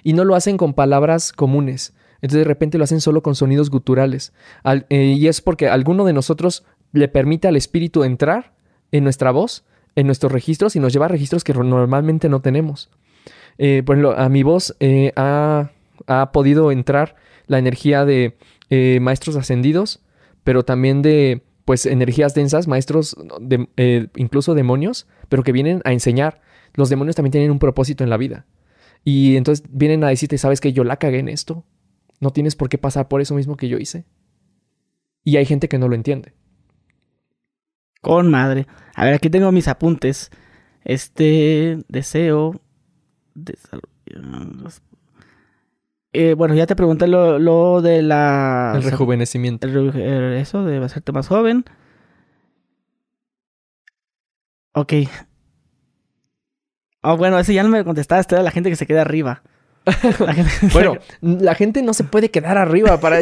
Y 0.02 0.14
no 0.14 0.24
lo 0.24 0.34
hacen 0.34 0.56
con 0.56 0.74
palabras 0.74 1.32
comunes. 1.32 1.94
Entonces 2.22 2.38
de 2.38 2.44
repente 2.44 2.78
lo 2.78 2.84
hacen 2.84 3.00
solo 3.00 3.22
con 3.22 3.34
sonidos 3.34 3.70
guturales. 3.70 4.32
Eh, 4.88 5.16
y 5.18 5.28
es 5.28 5.40
porque 5.40 5.68
alguno 5.68 6.04
de 6.04 6.14
nosotros 6.14 6.64
le 6.92 7.08
permite 7.08 7.46
al 7.46 7.56
espíritu 7.56 8.04
entrar 8.04 8.54
en 8.90 9.04
nuestra 9.04 9.32
voz, 9.32 9.64
en 9.96 10.06
nuestros 10.06 10.32
registros, 10.32 10.76
y 10.76 10.80
nos 10.80 10.92
lleva 10.92 11.06
a 11.06 11.08
registros 11.08 11.44
que 11.44 11.52
normalmente 11.52 12.28
no 12.28 12.40
tenemos. 12.40 12.90
por 13.58 13.64
ejemplo, 13.66 14.12
a 14.16 14.28
mi 14.28 14.42
voz 14.42 14.76
ha, 15.16 15.70
ha 16.06 16.32
podido 16.32 16.70
entrar 16.70 17.16
la 17.46 17.58
energía 17.58 18.04
de 18.04 18.36
eh, 18.70 18.98
maestros 19.00 19.36
ascendidos, 19.36 20.02
pero 20.44 20.64
también 20.64 21.02
de 21.02 21.42
pues 21.64 21.84
energías 21.84 22.34
densas, 22.34 22.68
maestros, 22.68 23.16
de, 23.40 23.68
eh, 23.76 24.06
incluso 24.14 24.54
demonios, 24.54 25.08
pero 25.28 25.42
que 25.42 25.52
vienen 25.52 25.82
a 25.84 25.92
enseñar. 25.92 26.40
Los 26.74 26.88
demonios 26.88 27.16
también 27.16 27.32
tienen 27.32 27.50
un 27.50 27.58
propósito 27.58 28.04
en 28.04 28.10
la 28.10 28.16
vida. 28.16 28.46
Y 29.04 29.36
entonces 29.36 29.66
vienen 29.70 30.04
a 30.04 30.08
decirte, 30.08 30.38
sabes 30.38 30.60
que 30.60 30.72
yo 30.72 30.84
la 30.84 30.98
cagué 30.98 31.18
en 31.18 31.28
esto. 31.28 31.64
No 32.20 32.30
tienes 32.30 32.54
por 32.54 32.68
qué 32.68 32.78
pasar 32.78 33.08
por 33.08 33.20
eso 33.20 33.34
mismo 33.34 33.56
que 33.56 33.68
yo 33.68 33.78
hice. 33.78 34.04
Y 35.24 35.36
hay 35.36 35.44
gente 35.44 35.68
que 35.68 35.78
no 35.78 35.88
lo 35.88 35.96
entiende. 35.96 36.34
Con 38.00 38.30
madre. 38.30 38.68
A 38.94 39.04
ver, 39.04 39.14
aquí 39.14 39.28
tengo 39.28 39.50
mis 39.50 39.66
apuntes. 39.66 40.30
Este 40.84 41.84
deseo. 41.88 42.60
De, 43.34 43.58
eh, 46.16 46.34
bueno, 46.34 46.54
ya 46.54 46.66
te 46.66 46.76
pregunté 46.76 47.06
lo, 47.06 47.82
de 47.82 48.02
la... 48.02 48.72
El 48.74 48.82
rejuvenecimiento. 48.82 49.68
Eh, 49.68 50.40
eso, 50.40 50.64
de 50.64 50.78
hacerte 50.78 51.12
más 51.12 51.28
joven. 51.28 51.64
Ok. 54.72 54.92
Oh, 57.02 57.16
bueno, 57.16 57.38
ese 57.38 57.54
ya 57.54 57.62
no 57.62 57.68
me 57.68 57.84
contestaste, 57.84 58.34
era 58.34 58.42
la 58.42 58.50
gente 58.50 58.70
que 58.70 58.76
se 58.76 58.86
queda 58.86 59.02
arriba. 59.02 59.42
bueno, 60.72 60.98
la 61.20 61.54
gente 61.54 61.82
no 61.82 61.94
se 61.94 62.04
puede 62.04 62.30
quedar 62.30 62.58
arriba 62.58 62.98
para... 62.98 63.18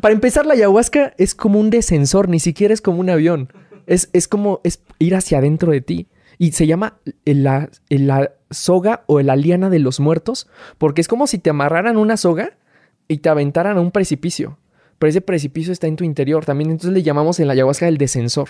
para 0.00 0.14
empezar, 0.14 0.46
la 0.46 0.54
ayahuasca 0.54 1.14
es 1.16 1.34
como 1.34 1.58
un 1.58 1.70
descensor, 1.70 2.28
ni 2.28 2.40
siquiera 2.40 2.74
es 2.74 2.80
como 2.80 3.00
un 3.00 3.10
avión. 3.10 3.52
Es, 3.86 4.10
es 4.12 4.28
como 4.28 4.60
es 4.64 4.82
ir 4.98 5.14
hacia 5.14 5.38
adentro 5.38 5.72
de 5.72 5.80
ti. 5.80 6.08
Y 6.38 6.52
se 6.52 6.66
llama 6.66 6.98
la, 7.24 7.68
la 7.88 8.32
soga 8.50 9.04
o 9.06 9.20
la 9.20 9.36
liana 9.36 9.70
de 9.70 9.78
los 9.78 10.00
muertos, 10.00 10.48
porque 10.78 11.00
es 11.00 11.08
como 11.08 11.26
si 11.26 11.38
te 11.38 11.50
amarraran 11.50 11.96
una 11.96 12.16
soga 12.16 12.56
y 13.08 13.18
te 13.18 13.28
aventaran 13.28 13.76
a 13.76 13.80
un 13.80 13.90
precipicio. 13.90 14.58
Pero 14.98 15.10
ese 15.10 15.20
precipicio 15.20 15.72
está 15.72 15.86
en 15.86 15.96
tu 15.96 16.04
interior 16.04 16.44
también, 16.44 16.70
entonces 16.70 16.92
le 16.92 17.02
llamamos 17.02 17.40
en 17.40 17.46
la 17.46 17.54
ayahuasca 17.54 17.88
el 17.88 17.96
descensor. 17.96 18.48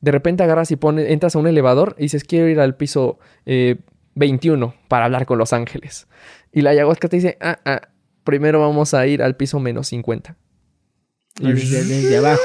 De 0.00 0.10
repente 0.10 0.42
agarras 0.42 0.70
y 0.70 0.76
pones, 0.76 1.10
entras 1.10 1.36
a 1.36 1.38
un 1.38 1.46
elevador 1.46 1.94
y 1.98 2.02
dices, 2.04 2.24
quiero 2.24 2.48
ir 2.48 2.58
al 2.60 2.76
piso 2.76 3.18
21 4.14 4.66
eh, 4.66 4.80
para 4.88 5.04
hablar 5.04 5.26
con 5.26 5.38
los 5.38 5.52
ángeles. 5.52 6.06
Y 6.52 6.62
la 6.62 6.70
ayahuasca 6.70 7.08
te 7.08 7.16
dice, 7.16 7.36
ah, 7.40 7.58
ah, 7.64 7.82
primero 8.24 8.60
vamos 8.60 8.94
a 8.94 9.06
ir 9.06 9.22
al 9.22 9.36
piso 9.36 9.60
menos 9.60 9.88
50. 9.88 10.36
Y 11.40 11.52
desde 11.52 12.16
abajo. 12.16 12.42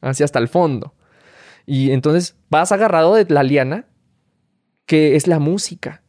Hacia 0.00 0.24
hasta 0.24 0.38
el 0.38 0.48
fondo. 0.48 0.94
Y 1.66 1.90
entonces 1.90 2.36
vas 2.50 2.72
agarrado 2.72 3.14
de 3.14 3.26
la 3.28 3.42
liana, 3.42 3.86
que 4.88 5.16
es 5.16 5.26
la 5.26 5.38
música. 5.38 6.02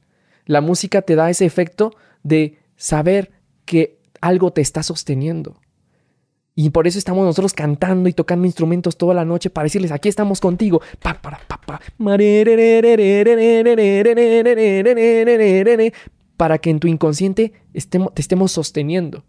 La 0.46 0.62
música 0.62 1.04
te 1.04 1.16
da 1.16 1.30
ese 1.30 1.46
efecto 1.46 1.92
de 2.24 2.60
saber 2.78 3.30
que 3.66 4.00
algo 4.22 4.54
te 4.54 4.62
está 4.62 4.84
sosteniendo. 4.84 5.60
Y 6.56 6.70
por 6.70 6.88
eso 6.88 6.98
estamos 6.98 7.26
nosotros 7.26 7.54
cantando 7.54 8.08
y 8.08 8.14
tocando 8.14 8.46
instrumentos 8.46 8.98
toda 8.98 9.14
la 9.14 9.26
noche 9.26 9.50
para 9.50 9.66
decirles, 9.66 9.92
aquí 9.92 10.08
estamos 10.08 10.40
contigo. 10.40 10.82
Para 16.38 16.58
que 16.58 16.70
en 16.70 16.80
tu 16.80 16.88
inconsciente 16.88 17.52
te 17.74 18.22
estemos 18.22 18.52
sosteniendo. 18.54 19.26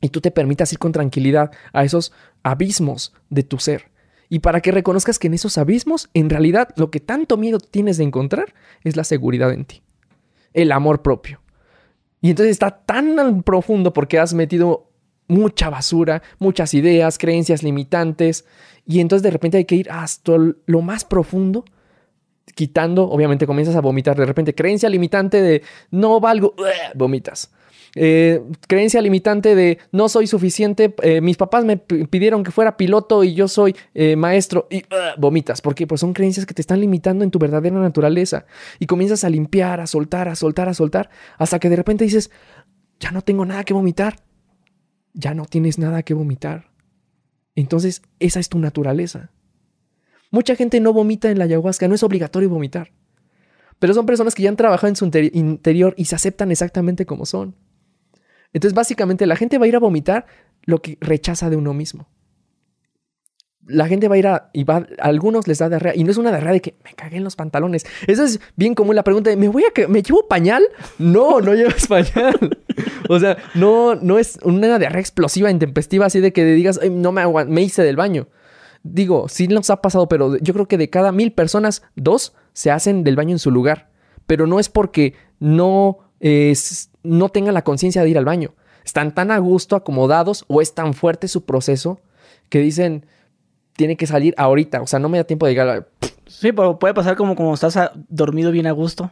Y 0.00 0.10
tú 0.10 0.20
te 0.20 0.30
permitas 0.30 0.72
ir 0.72 0.78
con 0.78 0.92
tranquilidad 0.92 1.50
a 1.72 1.82
esos 1.82 2.12
abismos 2.44 3.14
de 3.30 3.42
tu 3.42 3.58
ser. 3.58 3.93
Y 4.34 4.40
para 4.40 4.60
que 4.60 4.72
reconozcas 4.72 5.20
que 5.20 5.28
en 5.28 5.34
esos 5.34 5.58
abismos, 5.58 6.10
en 6.12 6.28
realidad, 6.28 6.70
lo 6.74 6.90
que 6.90 6.98
tanto 6.98 7.36
miedo 7.36 7.60
tienes 7.60 7.98
de 7.98 8.02
encontrar 8.02 8.52
es 8.82 8.96
la 8.96 9.04
seguridad 9.04 9.52
en 9.52 9.64
ti, 9.64 9.84
el 10.54 10.72
amor 10.72 11.02
propio. 11.02 11.40
Y 12.20 12.30
entonces 12.30 12.50
está 12.50 12.82
tan 12.84 13.44
profundo 13.44 13.92
porque 13.92 14.18
has 14.18 14.34
metido 14.34 14.90
mucha 15.28 15.70
basura, 15.70 16.20
muchas 16.40 16.74
ideas, 16.74 17.16
creencias 17.16 17.62
limitantes, 17.62 18.44
y 18.84 18.98
entonces 18.98 19.22
de 19.22 19.30
repente 19.30 19.58
hay 19.58 19.66
que 19.66 19.76
ir 19.76 19.88
hasta 19.88 20.32
lo 20.66 20.82
más 20.82 21.04
profundo, 21.04 21.64
quitando, 22.56 23.08
obviamente 23.08 23.46
comienzas 23.46 23.76
a 23.76 23.80
vomitar, 23.82 24.16
de 24.16 24.26
repente 24.26 24.52
creencia 24.52 24.88
limitante 24.88 25.40
de 25.42 25.62
no 25.92 26.18
valgo, 26.18 26.56
vomitas. 26.96 27.53
Eh, 27.94 28.42
creencia 28.66 29.00
limitante 29.00 29.54
de 29.54 29.78
no 29.92 30.08
soy 30.08 30.26
suficiente, 30.26 30.94
eh, 31.02 31.20
mis 31.20 31.36
papás 31.36 31.64
me 31.64 31.76
pidieron 31.76 32.42
que 32.42 32.50
fuera 32.50 32.76
piloto 32.76 33.24
y 33.24 33.34
yo 33.34 33.48
soy 33.48 33.76
eh, 33.94 34.16
maestro 34.16 34.66
y 34.70 34.82
vomitas. 35.16 35.60
porque 35.60 35.86
Pues 35.86 36.00
son 36.00 36.12
creencias 36.12 36.46
que 36.46 36.54
te 36.54 36.62
están 36.62 36.80
limitando 36.80 37.24
en 37.24 37.30
tu 37.30 37.38
verdadera 37.38 37.78
naturaleza 37.78 38.46
y 38.78 38.86
comienzas 38.86 39.24
a 39.24 39.30
limpiar, 39.30 39.80
a 39.80 39.86
soltar, 39.86 40.28
a 40.28 40.36
soltar, 40.36 40.68
a 40.68 40.74
soltar, 40.74 41.10
hasta 41.38 41.58
que 41.58 41.68
de 41.68 41.76
repente 41.76 42.04
dices, 42.04 42.30
ya 42.98 43.10
no 43.10 43.22
tengo 43.22 43.44
nada 43.44 43.64
que 43.64 43.74
vomitar, 43.74 44.16
ya 45.12 45.34
no 45.34 45.44
tienes 45.46 45.78
nada 45.78 46.02
que 46.02 46.14
vomitar. 46.14 46.70
Entonces, 47.54 48.02
esa 48.18 48.40
es 48.40 48.48
tu 48.48 48.58
naturaleza. 48.58 49.30
Mucha 50.30 50.56
gente 50.56 50.80
no 50.80 50.92
vomita 50.92 51.30
en 51.30 51.38
la 51.38 51.44
ayahuasca, 51.44 51.86
no 51.86 51.94
es 51.94 52.02
obligatorio 52.02 52.48
vomitar. 52.48 52.92
Pero 53.78 53.94
son 53.94 54.06
personas 54.06 54.34
que 54.34 54.42
ya 54.42 54.48
han 54.48 54.56
trabajado 54.56 54.88
en 54.88 54.96
su 54.96 55.04
interior 55.04 55.94
y 55.96 56.06
se 56.06 56.16
aceptan 56.16 56.50
exactamente 56.50 57.06
como 57.06 57.26
son. 57.26 57.54
Entonces, 58.54 58.74
básicamente, 58.74 59.26
la 59.26 59.36
gente 59.36 59.58
va 59.58 59.66
a 59.66 59.68
ir 59.68 59.76
a 59.76 59.80
vomitar 59.80 60.26
lo 60.62 60.80
que 60.80 60.96
rechaza 61.00 61.50
de 61.50 61.56
uno 61.56 61.74
mismo. 61.74 62.08
La 63.66 63.88
gente 63.88 64.08
va 64.08 64.14
a 64.14 64.18
ir 64.18 64.26
a. 64.26 64.50
Y 64.52 64.64
va, 64.64 64.76
a 64.76 65.04
algunos 65.06 65.48
les 65.48 65.58
da 65.58 65.68
diarrea. 65.68 65.94
Y 65.96 66.04
no 66.04 66.10
es 66.10 66.18
una 66.18 66.30
diarrea 66.30 66.52
de 66.52 66.60
que 66.60 66.76
me 66.84 66.94
cagué 66.94 67.16
en 67.16 67.24
los 67.24 67.34
pantalones. 67.34 67.84
Eso 68.06 68.24
es 68.24 68.40
bien 68.56 68.74
común 68.74 68.94
la 68.94 69.02
pregunta 69.02 69.30
de: 69.30 69.36
¿me 69.36 69.48
voy 69.48 69.64
a 69.64 69.88
¿me 69.88 70.02
llevo 70.02 70.28
pañal? 70.28 70.62
No, 70.98 71.40
no 71.40 71.54
llevas 71.54 71.86
pañal. 71.88 72.58
o 73.08 73.18
sea, 73.18 73.38
no, 73.54 73.96
no 73.96 74.18
es 74.18 74.38
una 74.42 74.78
diarrea 74.78 75.00
explosiva, 75.00 75.50
intempestiva, 75.50 76.06
así 76.06 76.20
de 76.20 76.32
que 76.32 76.44
digas, 76.44 76.78
no 76.90 77.10
me, 77.10 77.26
me 77.46 77.62
hice 77.62 77.82
del 77.82 77.96
baño. 77.96 78.28
Digo, 78.84 79.30
sí 79.30 79.48
nos 79.48 79.70
ha 79.70 79.80
pasado, 79.80 80.08
pero 80.08 80.36
yo 80.36 80.52
creo 80.52 80.68
que 80.68 80.76
de 80.76 80.90
cada 80.90 81.10
mil 81.10 81.32
personas, 81.32 81.82
dos 81.96 82.34
se 82.52 82.70
hacen 82.70 83.02
del 83.02 83.16
baño 83.16 83.32
en 83.32 83.38
su 83.38 83.50
lugar. 83.50 83.88
Pero 84.26 84.46
no 84.46 84.60
es 84.60 84.68
porque 84.68 85.14
no 85.40 86.03
es, 86.20 86.90
no 87.02 87.28
tengan 87.28 87.54
la 87.54 87.64
conciencia 87.64 88.02
de 88.02 88.10
ir 88.10 88.18
al 88.18 88.24
baño. 88.24 88.54
Están 88.84 89.14
tan 89.14 89.30
a 89.30 89.38
gusto, 89.38 89.76
acomodados, 89.76 90.44
o 90.48 90.60
es 90.60 90.74
tan 90.74 90.94
fuerte 90.94 91.28
su 91.28 91.44
proceso 91.44 92.00
que 92.48 92.60
dicen, 92.60 93.06
tiene 93.76 93.96
que 93.96 94.06
salir 94.06 94.34
ahorita. 94.36 94.82
O 94.82 94.86
sea, 94.86 94.98
no 94.98 95.08
me 95.08 95.18
da 95.18 95.24
tiempo 95.24 95.46
de 95.46 95.52
llegar 95.52 95.68
a... 95.68 95.86
Sí, 96.26 96.52
pero 96.52 96.78
puede 96.78 96.94
pasar 96.94 97.16
como 97.16 97.34
como 97.36 97.54
estás 97.54 97.78
dormido 98.08 98.50
bien 98.50 98.66
a 98.66 98.72
gusto 98.72 99.10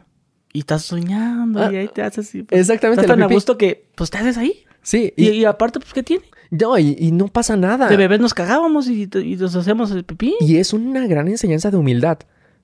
y 0.53 0.59
estás 0.59 0.83
soñando 0.83 1.71
y 1.71 1.75
ahí 1.75 1.87
te 1.87 2.03
haces 2.03 2.27
así. 2.27 2.43
Pues, 2.43 2.61
exactamente. 2.61 3.01
Estás 3.01 3.17
tan 3.17 3.23
a 3.23 3.27
gusto 3.33 3.57
que 3.57 3.87
pues 3.95 4.09
te 4.09 4.19
haces 4.19 4.37
ahí. 4.37 4.63
Sí. 4.83 5.13
Y, 5.15 5.45
aparte, 5.45 5.79
pues, 5.79 5.93
¿qué 5.93 6.03
tiene? 6.03 6.25
No, 6.51 6.77
y, 6.77 7.11
no 7.11 7.27
pasa 7.27 7.57
nada. 7.57 7.87
De 7.87 7.97
bebés 7.97 8.19
nos 8.19 8.33
cagábamos 8.33 8.87
y, 8.87 9.09
nos 9.39 9.55
hacemos 9.55 9.91
el 9.91 10.03
pipí. 10.03 10.35
Y 10.39 10.57
es 10.57 10.73
una 10.73 11.07
gran 11.07 11.27
enseñanza 11.27 11.71
de 11.71 11.77
humildad. 11.77 12.19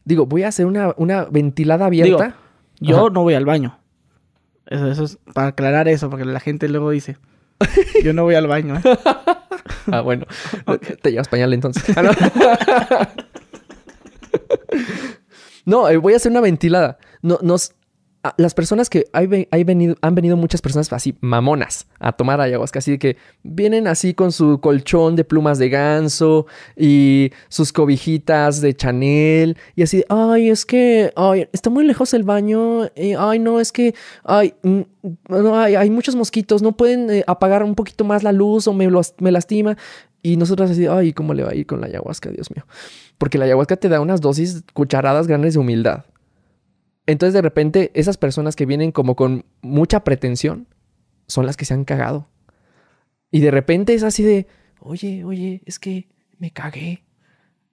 Digo, 0.06 0.26
voy 0.26 0.44
a 0.44 0.50
hacer 0.50 0.66
una, 0.66 0.94
una 0.98 1.26
ventilada 1.26 1.86
abierta. 1.86 2.36
yo 2.80 3.10
no 3.10 3.24
voy 3.24 3.34
al 3.34 3.46
baño. 3.46 3.79
Eso, 4.70 5.04
es 5.04 5.18
para 5.34 5.48
aclarar 5.48 5.88
eso, 5.88 6.10
porque 6.12 6.26
la 6.26 6.40
gente 6.40 6.70
luego 6.70 6.92
dice, 6.92 7.18
yo 8.04 8.14
no 8.14 8.24
voy 8.24 8.36
al 8.36 8.46
baño. 8.46 8.76
¿eh? 8.78 8.82
ah, 9.92 10.02
bueno. 10.02 10.28
Te 11.02 11.12
llevas 11.12 11.28
pañal 11.28 11.54
entonces. 11.54 11.84
no, 15.66 15.90
eh, 15.90 15.98
voy 15.98 16.14
a 16.14 16.18
hacer 16.18 16.32
una 16.32 16.42
ventilada. 16.42 17.00
No, 17.24 17.40
nos, 17.42 17.74
las 18.38 18.54
personas 18.54 18.90
que 18.90 19.06
hay, 19.14 19.28
venido, 19.64 19.96
han 20.02 20.16
venido 20.16 20.38
muchas 20.38 20.62
personas 20.62 20.92
así 20.94 21.16
mamonas 21.22 21.88
a 22.00 22.12
tomar 22.12 22.42
ayahuasca, 22.42 22.80
así 22.80 22.98
que 22.98 23.18
vienen 23.44 23.88
así 23.88 24.14
con 24.14 24.32
su 24.32 24.60
colchón 24.60 25.16
de 25.16 25.24
plumas 25.24 25.58
de 25.60 25.70
ganso 25.70 26.46
y 26.76 27.32
sus 27.48 27.72
cobijitas 27.72 28.62
de 28.62 28.74
Chanel 28.76 29.58
y 29.76 29.84
así, 29.84 30.04
ay, 30.10 30.50
es 30.50 30.66
que, 30.66 31.12
ay, 31.16 31.48
está 31.52 31.70
muy 31.70 31.86
lejos 31.86 32.14
el 32.14 32.24
baño, 32.24 32.90
ay, 32.96 33.40
no, 33.40 33.60
es 33.60 33.72
que, 33.72 33.94
ay, 34.24 34.54
mm, 34.64 34.82
no, 35.30 35.58
hay, 35.60 35.90
muchos 35.90 36.16
mosquitos, 36.16 36.62
no 36.62 36.74
pueden 36.74 37.10
eh, 37.10 37.24
apagar 37.28 37.64
un 37.64 37.76
poquito 37.76 38.04
más 38.04 38.24
la 38.24 38.32
luz 38.32 38.68
o 38.68 38.74
me, 38.74 38.90
me 39.20 39.32
lastima. 39.32 39.78
Y 40.22 40.36
nosotros 40.36 40.70
así, 40.70 40.86
ay, 40.86 41.14
¿cómo 41.14 41.34
le 41.34 41.44
va 41.44 41.52
a 41.52 41.56
ir 41.56 41.66
con 41.66 41.80
la 41.80 41.88
ayahuasca, 41.88 42.30
Dios 42.30 42.52
mío? 42.52 42.66
Porque 43.18 43.38
la 43.38 43.46
ayahuasca 43.46 43.78
te 43.78 43.88
da 43.88 44.02
unas 44.02 44.20
dosis 44.20 44.64
cucharadas 44.74 45.28
grandes 45.28 45.54
de 45.54 45.60
humildad. 45.60 46.04
Entonces 47.10 47.34
de 47.34 47.42
repente 47.42 47.90
esas 47.96 48.18
personas 48.18 48.56
que 48.56 48.68
vienen 48.68 48.92
como 48.92 49.16
con 49.16 49.44
mucha 49.62 50.04
pretensión 50.04 50.68
son 51.26 51.48
las 51.48 51.58
que 51.58 51.66
se 51.66 51.74
han 51.74 51.84
cagado. 51.84 52.28
Y 53.32 53.40
de 53.40 53.50
repente 53.50 53.96
es 53.96 54.04
así 54.04 54.22
de, 54.22 54.46
oye, 54.80 55.24
oye, 55.24 55.64
es 55.66 55.80
que 55.80 56.08
me 56.38 56.52
cagué. 56.52 57.04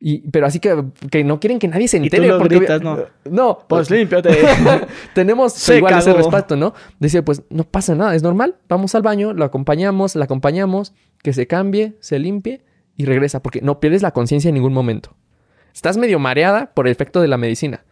Y, 0.01 0.31
pero 0.31 0.47
así 0.47 0.59
que, 0.59 0.85
que 1.11 1.23
no 1.23 1.39
quieren 1.39 1.59
que 1.59 1.69
nadie 1.69 1.87
se 1.87 1.99
entere. 1.99 2.31
porque, 2.39 2.61
no. 2.83 2.97
No, 3.31 3.59
pues, 3.69 3.89
pues 3.89 3.91
límpiate. 3.91 4.39
tenemos 5.15 5.69
igual 5.69 5.99
ese 5.99 6.15
respeto, 6.15 6.57
¿no? 6.57 6.73
Dice, 6.99 7.23
pues 7.23 7.43
no 7.51 7.65
pasa 7.65 7.95
nada, 7.95 8.15
es 8.15 8.23
normal. 8.23 8.57
Vamos 8.71 8.95
al 8.95 9.03
baño, 9.03 9.35
lo 9.35 9.45
acompañamos, 9.45 10.17
la 10.17 10.25
acompañamos, 10.25 10.95
que 11.23 11.35
se 11.35 11.47
cambie, 11.47 11.95
se 12.01 12.19
limpie 12.19 12.65
y 12.97 13.05
regresa, 13.05 13.43
porque 13.43 13.61
no 13.61 13.81
pierdes 13.81 14.01
la 14.01 14.13
conciencia 14.13 14.49
en 14.49 14.55
ningún 14.55 14.73
momento. 14.73 15.15
Estás 15.75 15.99
medio 15.99 16.19
mareada 16.19 16.73
por 16.73 16.87
el 16.87 16.93
efecto 16.93 17.21
de 17.21 17.29
la 17.29 17.37
medicina 17.37 17.85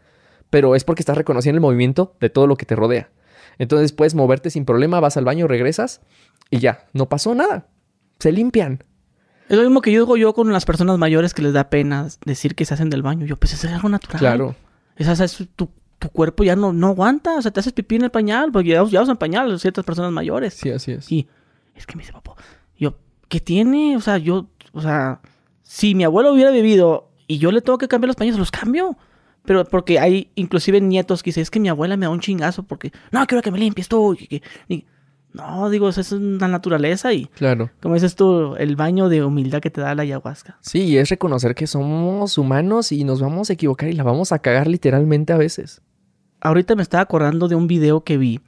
pero 0.55 0.77
es 0.77 0.85
porque 0.85 1.03
estás 1.03 1.17
reconociendo 1.19 1.57
el 1.57 1.63
movimiento 1.63 2.15
de 2.21 2.31
todo 2.31 2.47
lo 2.47 2.57
que 2.57 2.65
te 2.65 2.77
rodea. 2.77 3.11
Entonces 3.59 3.91
puedes 3.91 4.15
moverte 4.15 4.51
sin 4.51 4.65
problema, 4.65 5.01
vas 5.01 5.17
al 5.17 5.25
baño, 5.25 5.49
regresas 5.49 6.01
y 6.49 6.61
ya, 6.61 6.87
no 6.93 7.09
pasó 7.09 7.35
nada. 7.35 7.67
Se 8.21 8.31
limpian. 8.31 8.85
Es 9.49 9.57
lo 9.57 9.65
mismo 9.65 9.81
que 9.81 9.91
yo 9.91 10.03
digo 10.03 10.17
yo 10.17 10.33
con 10.33 10.53
las 10.53 10.65
personas 10.65 10.97
mayores 10.97 11.35
que 11.35 11.43
les 11.43 11.55
da 11.55 11.71
pena 11.71 12.07
decir 12.25 12.55
que 12.55 12.65
se 12.65 12.73
hacen 12.73 12.89
del 12.89 13.03
baño. 13.03 13.27
Yo, 13.27 13.37
pues 13.37 13.53
es 13.53 13.65
algo 13.65 13.89
natural. 13.89 14.21
Claro. 14.21 14.55
Esa 14.95 15.25
es 15.25 15.45
tu, 15.57 15.71
cuerpo 16.13 16.45
ya 16.45 16.55
no, 16.55 16.73
no 16.73 16.87
aguanta. 16.87 17.37
O 17.37 17.43
sea, 17.43 17.51
te 17.51 17.59
haces 17.59 17.73
pipí 17.73 17.97
en 17.97 18.05
el 18.05 18.11
pañal, 18.13 18.53
porque 18.53 18.69
ya, 18.69 18.85
ya 18.85 19.03
usan 19.03 19.17
pañal 19.17 19.59
ciertas 19.59 19.85
personas 19.85 20.13
mayores. 20.13 20.55
Sí, 20.55 20.71
así 20.71 20.93
es. 20.93 21.11
Y 21.11 21.27
es 21.75 21.85
que 21.85 21.97
me 21.97 22.03
dice, 22.03 22.13
papá, 22.13 22.37
yo, 22.79 22.97
¿qué 23.27 23.41
tiene? 23.41 23.97
O 23.97 24.01
sea, 24.01 24.19
yo, 24.19 24.47
o 24.73 24.81
sea, 24.81 25.21
si 25.65 25.97
mi 25.97 26.05
abuelo 26.05 26.33
hubiera 26.33 26.53
vivido 26.53 27.11
y 27.27 27.39
yo 27.39 27.51
le 27.51 27.61
tengo 27.61 27.77
que 27.77 27.89
cambiar 27.89 28.07
los 28.07 28.17
pañales, 28.17 28.39
los 28.39 28.53
cambio. 28.53 28.97
Pero 29.45 29.65
porque 29.65 29.99
hay 29.99 30.31
inclusive 30.35 30.81
nietos 30.81 31.23
que 31.23 31.29
dicen, 31.29 31.43
es 31.43 31.51
que 31.51 31.61
mi 31.61 31.69
abuela 31.69 31.97
me 31.97 32.07
da 32.07 32.11
un 32.11 32.21
chingazo 32.21 32.63
porque, 32.63 32.93
no, 33.13 33.27
quiero 33.27 33.43
que 33.43 33.51
me 33.51 33.59
limpies 33.59 33.89
tú. 33.89 34.15
Y, 34.15 34.85
no, 35.33 35.69
digo, 35.69 35.89
eso 35.89 36.01
es 36.01 36.13
una 36.13 36.47
naturaleza 36.49 37.13
y, 37.13 37.27
claro. 37.27 37.71
como 37.83 37.95
dices 37.95 38.15
tú, 38.15 38.55
el 38.57 38.77
baño 38.77 39.09
de 39.09 39.25
humildad 39.25 39.61
que 39.61 39.71
te 39.71 39.81
da 39.81 39.95
la 39.95 40.03
ayahuasca. 40.03 40.59
Sí, 40.61 40.97
es 40.97 41.09
reconocer 41.09 41.55
que 41.55 41.67
somos 41.67 42.39
humanos 42.39 42.93
y 42.93 43.03
nos 43.05 43.21
vamos 43.21 43.51
a 43.51 43.55
equivocar 43.55 43.89
y 43.89 43.95
la 43.95 44.05
vamos 44.05 44.31
a 44.33 44.39
cagar 44.39 44.69
literalmente 44.69 45.33
a 45.33 45.37
veces. 45.37 45.83
Ahorita 46.41 46.77
me 46.77 46.83
estaba 46.83 47.03
acordando 47.03 47.49
de 47.49 47.57
un 47.57 47.67
video 47.67 48.05
que 48.05 48.17
vi 48.17 48.41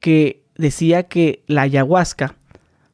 que 0.00 0.44
decía 0.56 1.04
que 1.04 1.44
la 1.46 1.62
ayahuasca, 1.62 2.36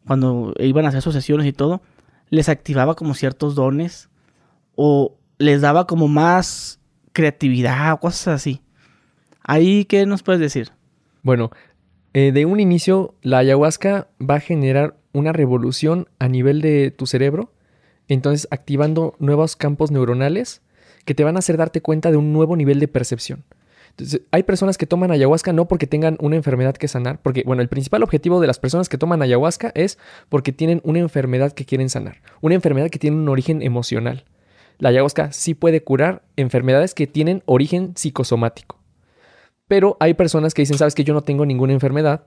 cuando 0.07 0.53
iban 0.59 0.85
a 0.85 0.89
hacer 0.89 1.03
sus 1.03 1.15
sesiones 1.15 1.47
y 1.47 1.53
todo, 1.53 1.81
les 2.29 2.49
activaba 2.49 2.97
como 2.97 3.15
ciertos 3.15 3.55
dones 3.55 4.09
o 4.75 5.17
les 5.39 5.61
daba 5.61 5.87
como 5.87 6.09
más 6.09 6.81
creatividad 7.13 7.93
o 7.93 8.01
cosas 8.01 8.29
así. 8.29 8.63
Ahí, 9.43 9.85
¿qué 9.85 10.07
nos 10.07 10.23
puedes 10.23 10.41
decir? 10.41 10.71
Bueno, 11.23 11.51
eh, 12.15 12.33
de 12.33 12.45
un 12.47 12.61
inicio, 12.61 13.15
la 13.23 13.39
ayahuasca 13.39 14.09
va 14.21 14.37
a 14.37 14.41
generar 14.41 14.97
una 15.13 15.33
revolución 15.33 16.09
a 16.19 16.29
nivel 16.29 16.61
de 16.61 16.91
tu 16.91 17.07
cerebro, 17.07 17.53
entonces 18.09 18.49
activando 18.51 19.15
nuevos 19.19 19.57
campos 19.57 19.91
neuronales 19.91 20.63
que 21.05 21.15
te 21.15 21.25
van 21.25 21.37
a 21.37 21.41
hacer 21.41 21.57
darte 21.57 21.81
cuenta 21.81 22.11
de 22.11 22.17
un 22.17 22.33
nuevo 22.33 22.57
nivel 22.57 22.81
de 22.81 22.89
percepción. 22.89 23.45
Entonces, 23.91 24.23
hay 24.31 24.43
personas 24.43 24.79
que 24.79 24.87
toman 24.87 25.11
ayahuasca 25.11 25.53
no 25.53 25.69
porque 25.69 25.87
tengan 25.87 26.17
una 26.21 26.37
enfermedad 26.37 26.75
que 26.75 26.89
sanar, 26.89 27.21
porque, 27.21 27.43
bueno, 27.45 27.61
el 27.61 27.69
principal 27.69 28.03
objetivo 28.03 28.41
de 28.41 28.47
las 28.47 28.59
personas 28.59 28.89
que 28.89 28.97
toman 28.97 29.21
ayahuasca 29.21 29.71
es 29.75 29.99
porque 30.31 30.53
tienen 30.53 30.81
una 30.83 30.99
enfermedad 31.01 31.53
que 31.53 31.67
quieren 31.67 31.91
sanar, 31.91 32.23
una 32.41 32.55
enfermedad 32.55 32.89
que 32.89 32.99
tiene 32.99 33.17
un 33.17 33.29
origen 33.29 33.61
emocional 33.61 34.25
la 34.83 34.89
ayahuasca 34.89 35.31
sí 35.31 35.55
puede 35.55 35.85
curar 35.85 36.25
enfermedades 36.35 36.93
que 36.93 37.07
tienen 37.07 37.45
origen 37.47 37.93
psicosomático. 37.95 38.81
Pero 39.69 39.97
hay 40.01 40.15
personas 40.15 40.55
que 40.55 40.63
dicen, 40.63 40.77
sabes 40.77 40.97
que 40.97 41.05
yo 41.05 41.15
no 41.15 41.23
tengo 41.23 41.47
ninguna 41.47 41.73
enfermedad 41.73 42.27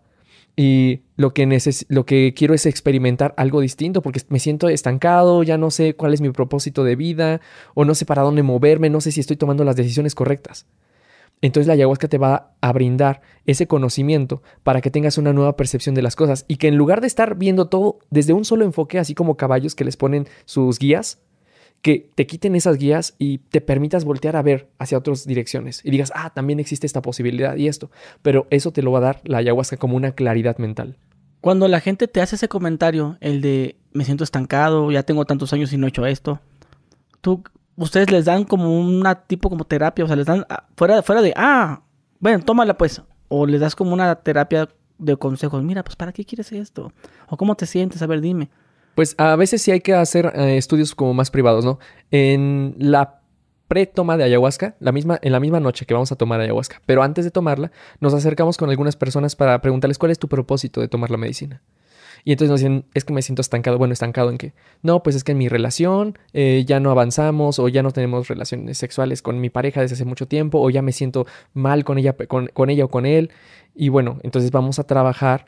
y 0.55 1.01
lo 1.17 1.33
que, 1.33 1.59
lo 1.89 2.05
que 2.05 2.33
quiero 2.33 2.53
es 2.53 2.65
experimentar 2.65 3.33
algo 3.35 3.59
distinto 3.59 4.01
porque 4.01 4.21
me 4.29 4.39
siento 4.39 4.69
estancado, 4.69 5.43
ya 5.43 5.57
no 5.57 5.69
sé 5.69 5.97
cuál 5.97 6.13
es 6.13 6.21
mi 6.21 6.29
propósito 6.29 6.85
de 6.85 6.95
vida 6.95 7.41
o 7.73 7.83
no 7.83 7.93
sé 7.93 8.05
para 8.05 8.21
dónde 8.21 8.41
moverme, 8.41 8.89
no 8.89 9.01
sé 9.01 9.11
si 9.11 9.19
estoy 9.19 9.35
tomando 9.35 9.65
las 9.65 9.75
decisiones 9.75 10.15
correctas. 10.15 10.65
Entonces 11.41 11.67
la 11.67 11.73
ayahuasca 11.73 12.07
te 12.07 12.17
va 12.17 12.55
a 12.61 12.71
brindar 12.71 13.19
ese 13.45 13.67
conocimiento 13.67 14.41
para 14.63 14.79
que 14.79 14.91
tengas 14.91 15.17
una 15.17 15.33
nueva 15.33 15.57
percepción 15.57 15.93
de 15.93 16.03
las 16.03 16.15
cosas 16.15 16.45
y 16.47 16.55
que 16.55 16.69
en 16.69 16.77
lugar 16.77 17.01
de 17.01 17.07
estar 17.07 17.35
viendo 17.35 17.67
todo 17.67 17.99
desde 18.09 18.31
un 18.31 18.45
solo 18.45 18.63
enfoque, 18.63 18.97
así 18.97 19.13
como 19.13 19.35
caballos 19.35 19.75
que 19.75 19.83
les 19.83 19.97
ponen 19.97 20.29
sus 20.45 20.79
guías, 20.79 21.19
que 21.81 22.09
te 22.15 22.25
quiten 22.25 22.55
esas 22.55 22.77
guías 22.77 23.15
y 23.19 23.37
te 23.37 23.61
permitas 23.61 24.05
voltear 24.05 24.35
a 24.35 24.41
ver 24.41 24.69
hacia 24.79 24.97
otras 24.97 25.25
direcciones 25.27 25.81
y 25.83 25.91
digas, 25.91 26.11
ah, 26.15 26.31
también 26.33 26.59
existe 26.59 26.87
esta 26.87 27.01
posibilidad 27.01 27.55
y 27.55 27.67
esto, 27.67 27.91
pero 28.21 28.47
eso 28.49 28.71
te 28.71 28.81
lo 28.81 28.91
va 28.91 28.99
a 28.99 29.01
dar 29.01 29.21
la 29.23 29.37
ayahuasca 29.37 29.77
como 29.77 29.95
una 29.95 30.13
claridad 30.13 30.57
mental. 30.57 30.97
Cuando 31.41 31.67
la 31.67 31.79
gente 31.79 32.07
te 32.07 32.21
hace 32.21 32.37
ese 32.37 32.47
comentario, 32.47 33.17
el 33.21 33.41
de 33.41 33.75
me 33.93 34.03
siento 34.03 34.23
estancado, 34.23 34.91
ya 34.91 35.03
tengo 35.03 35.25
tantos 35.25 35.53
años 35.53 35.71
y 35.73 35.77
no 35.77 35.85
he 35.85 35.89
hecho 35.89 36.05
esto, 36.07 36.39
tú, 37.21 37.43
ustedes 37.75 38.09
les 38.09 38.25
dan 38.25 38.45
como 38.45 38.79
una 38.79 39.15
tipo 39.15 39.49
como 39.49 39.65
terapia, 39.65 40.05
o 40.05 40.07
sea, 40.07 40.15
les 40.15 40.25
dan 40.25 40.45
ah, 40.49 40.65
fuera, 40.75 41.03
fuera 41.03 41.21
de, 41.21 41.33
ah, 41.35 41.83
bueno, 42.19 42.43
tómala 42.43 42.75
pues, 42.77 43.01
o 43.27 43.45
les 43.45 43.61
das 43.61 43.75
como 43.75 43.93
una 43.93 44.15
terapia 44.15 44.69
de 44.97 45.17
consejos. 45.17 45.63
Mira, 45.63 45.83
pues 45.83 45.95
¿para 45.95 46.11
qué 46.11 46.25
quieres 46.25 46.51
esto? 46.51 46.91
¿O 47.27 47.37
cómo 47.37 47.55
te 47.55 47.65
sientes? 47.65 48.01
A 48.01 48.07
ver, 48.07 48.21
dime. 48.21 48.49
Pues 48.95 49.15
a 49.17 49.35
veces 49.35 49.61
sí 49.61 49.71
hay 49.71 49.81
que 49.81 49.93
hacer 49.93 50.31
eh, 50.35 50.57
estudios 50.57 50.95
como 50.95 51.13
más 51.13 51.29
privados, 51.29 51.65
¿no? 51.65 51.79
En 52.11 52.75
la 52.79 53.21
pre-toma 53.67 54.17
de 54.17 54.23
ayahuasca, 54.23 54.75
la 54.79 54.91
misma, 54.91 55.19
en 55.21 55.31
la 55.31 55.39
misma 55.39 55.59
noche 55.59 55.85
que 55.85 55.93
vamos 55.93 56.11
a 56.11 56.15
tomar 56.15 56.39
ayahuasca, 56.39 56.81
pero 56.85 57.03
antes 57.03 57.25
de 57.25 57.31
tomarla, 57.31 57.71
nos 57.99 58.13
acercamos 58.13 58.57
con 58.57 58.69
algunas 58.69 58.95
personas 58.95 59.35
para 59.35 59.59
preguntarles 59.61 59.97
cuál 59.97 60.11
es 60.11 60.19
tu 60.19 60.27
propósito 60.27 60.81
de 60.81 60.87
tomar 60.87 61.11
la 61.11 61.17
medicina. 61.17 61.61
Y 62.23 62.31
entonces 62.31 62.49
nos 62.49 62.59
dicen, 62.59 62.85
es 62.95 63.05
que 63.05 63.13
me 63.13 63.21
siento 63.21 63.41
estancado. 63.41 63.77
Bueno, 63.77 63.93
estancado 63.93 64.31
en 64.31 64.39
qué? 64.39 64.53
No, 64.81 65.03
pues 65.03 65.15
es 65.15 65.23
que 65.23 65.33
en 65.33 65.37
mi 65.37 65.47
relación 65.47 66.17
eh, 66.33 66.63
ya 66.65 66.79
no 66.79 66.89
avanzamos 66.89 67.59
o 67.59 67.67
ya 67.67 67.83
no 67.83 67.91
tenemos 67.91 68.27
relaciones 68.27 68.79
sexuales 68.79 69.21
con 69.21 69.39
mi 69.39 69.51
pareja 69.51 69.81
desde 69.81 69.93
hace 69.93 70.05
mucho 70.05 70.27
tiempo 70.27 70.59
o 70.59 70.71
ya 70.71 70.81
me 70.81 70.91
siento 70.91 71.27
mal 71.53 71.83
con 71.83 71.99
ella, 71.99 72.13
con, 72.13 72.47
con 72.47 72.71
ella 72.71 72.85
o 72.85 72.87
con 72.87 73.05
él. 73.05 73.29
Y 73.75 73.89
bueno, 73.89 74.17
entonces 74.23 74.49
vamos 74.49 74.79
a 74.79 74.85
trabajar 74.85 75.45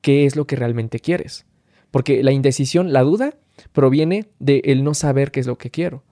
qué 0.00 0.24
es 0.24 0.36
lo 0.36 0.46
que 0.46 0.54
realmente 0.54 1.00
quieres. 1.00 1.44
Porque 1.92 2.24
la 2.24 2.32
indecisión, 2.32 2.92
la 2.92 3.02
duda, 3.02 3.34
proviene 3.72 4.26
de 4.40 4.62
el 4.64 4.82
no 4.82 4.94
saber 4.94 5.30
qué 5.30 5.38
es 5.38 5.46
lo 5.46 5.58
que 5.58 5.70
quiero 5.70 6.02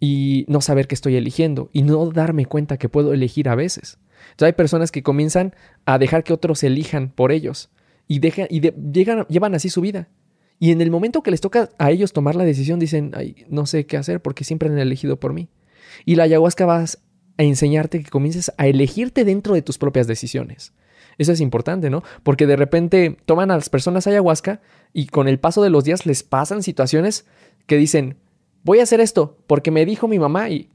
y 0.00 0.46
no 0.48 0.62
saber 0.62 0.86
qué 0.86 0.94
estoy 0.94 1.16
eligiendo 1.16 1.68
y 1.72 1.82
no 1.82 2.10
darme 2.10 2.46
cuenta 2.46 2.78
que 2.78 2.88
puedo 2.88 3.12
elegir 3.12 3.50
a 3.50 3.54
veces. 3.54 3.98
Entonces 4.30 4.46
hay 4.46 4.52
personas 4.52 4.90
que 4.90 5.02
comienzan 5.02 5.54
a 5.84 5.98
dejar 5.98 6.24
que 6.24 6.32
otros 6.32 6.62
elijan 6.62 7.10
por 7.10 7.32
ellos 7.32 7.70
y, 8.08 8.20
dejan, 8.20 8.46
y 8.48 8.60
llegan, 8.60 9.26
llevan 9.28 9.54
así 9.54 9.68
su 9.68 9.80
vida. 9.80 10.08
Y 10.58 10.70
en 10.70 10.80
el 10.80 10.90
momento 10.90 11.22
que 11.22 11.30
les 11.30 11.40
toca 11.40 11.70
a 11.78 11.90
ellos 11.90 12.12
tomar 12.12 12.36
la 12.36 12.44
decisión, 12.44 12.78
dicen, 12.78 13.10
Ay, 13.14 13.44
no 13.48 13.66
sé 13.66 13.86
qué 13.86 13.96
hacer 13.96 14.22
porque 14.22 14.44
siempre 14.44 14.68
han 14.68 14.78
elegido 14.78 15.18
por 15.18 15.32
mí. 15.32 15.48
Y 16.04 16.14
la 16.14 16.24
ayahuasca 16.24 16.64
va 16.64 16.84
a 16.84 17.42
enseñarte 17.42 18.02
que 18.02 18.10
comiences 18.10 18.52
a 18.56 18.66
elegirte 18.66 19.24
dentro 19.24 19.54
de 19.54 19.62
tus 19.62 19.78
propias 19.78 20.06
decisiones. 20.06 20.72
Eso 21.18 21.32
es 21.32 21.40
importante, 21.40 21.90
¿no? 21.90 22.02
Porque 22.22 22.46
de 22.46 22.56
repente 22.56 23.16
toman 23.24 23.50
a 23.50 23.56
las 23.56 23.68
personas 23.68 24.06
ayahuasca 24.06 24.60
y 24.92 25.06
con 25.06 25.28
el 25.28 25.38
paso 25.38 25.62
de 25.62 25.70
los 25.70 25.84
días 25.84 26.06
les 26.06 26.22
pasan 26.22 26.62
situaciones 26.62 27.26
que 27.66 27.76
dicen, 27.76 28.18
voy 28.62 28.80
a 28.80 28.84
hacer 28.84 29.00
esto 29.00 29.38
porque 29.46 29.70
me 29.70 29.84
dijo 29.86 30.08
mi 30.08 30.18
mamá 30.18 30.50
y 30.50 30.70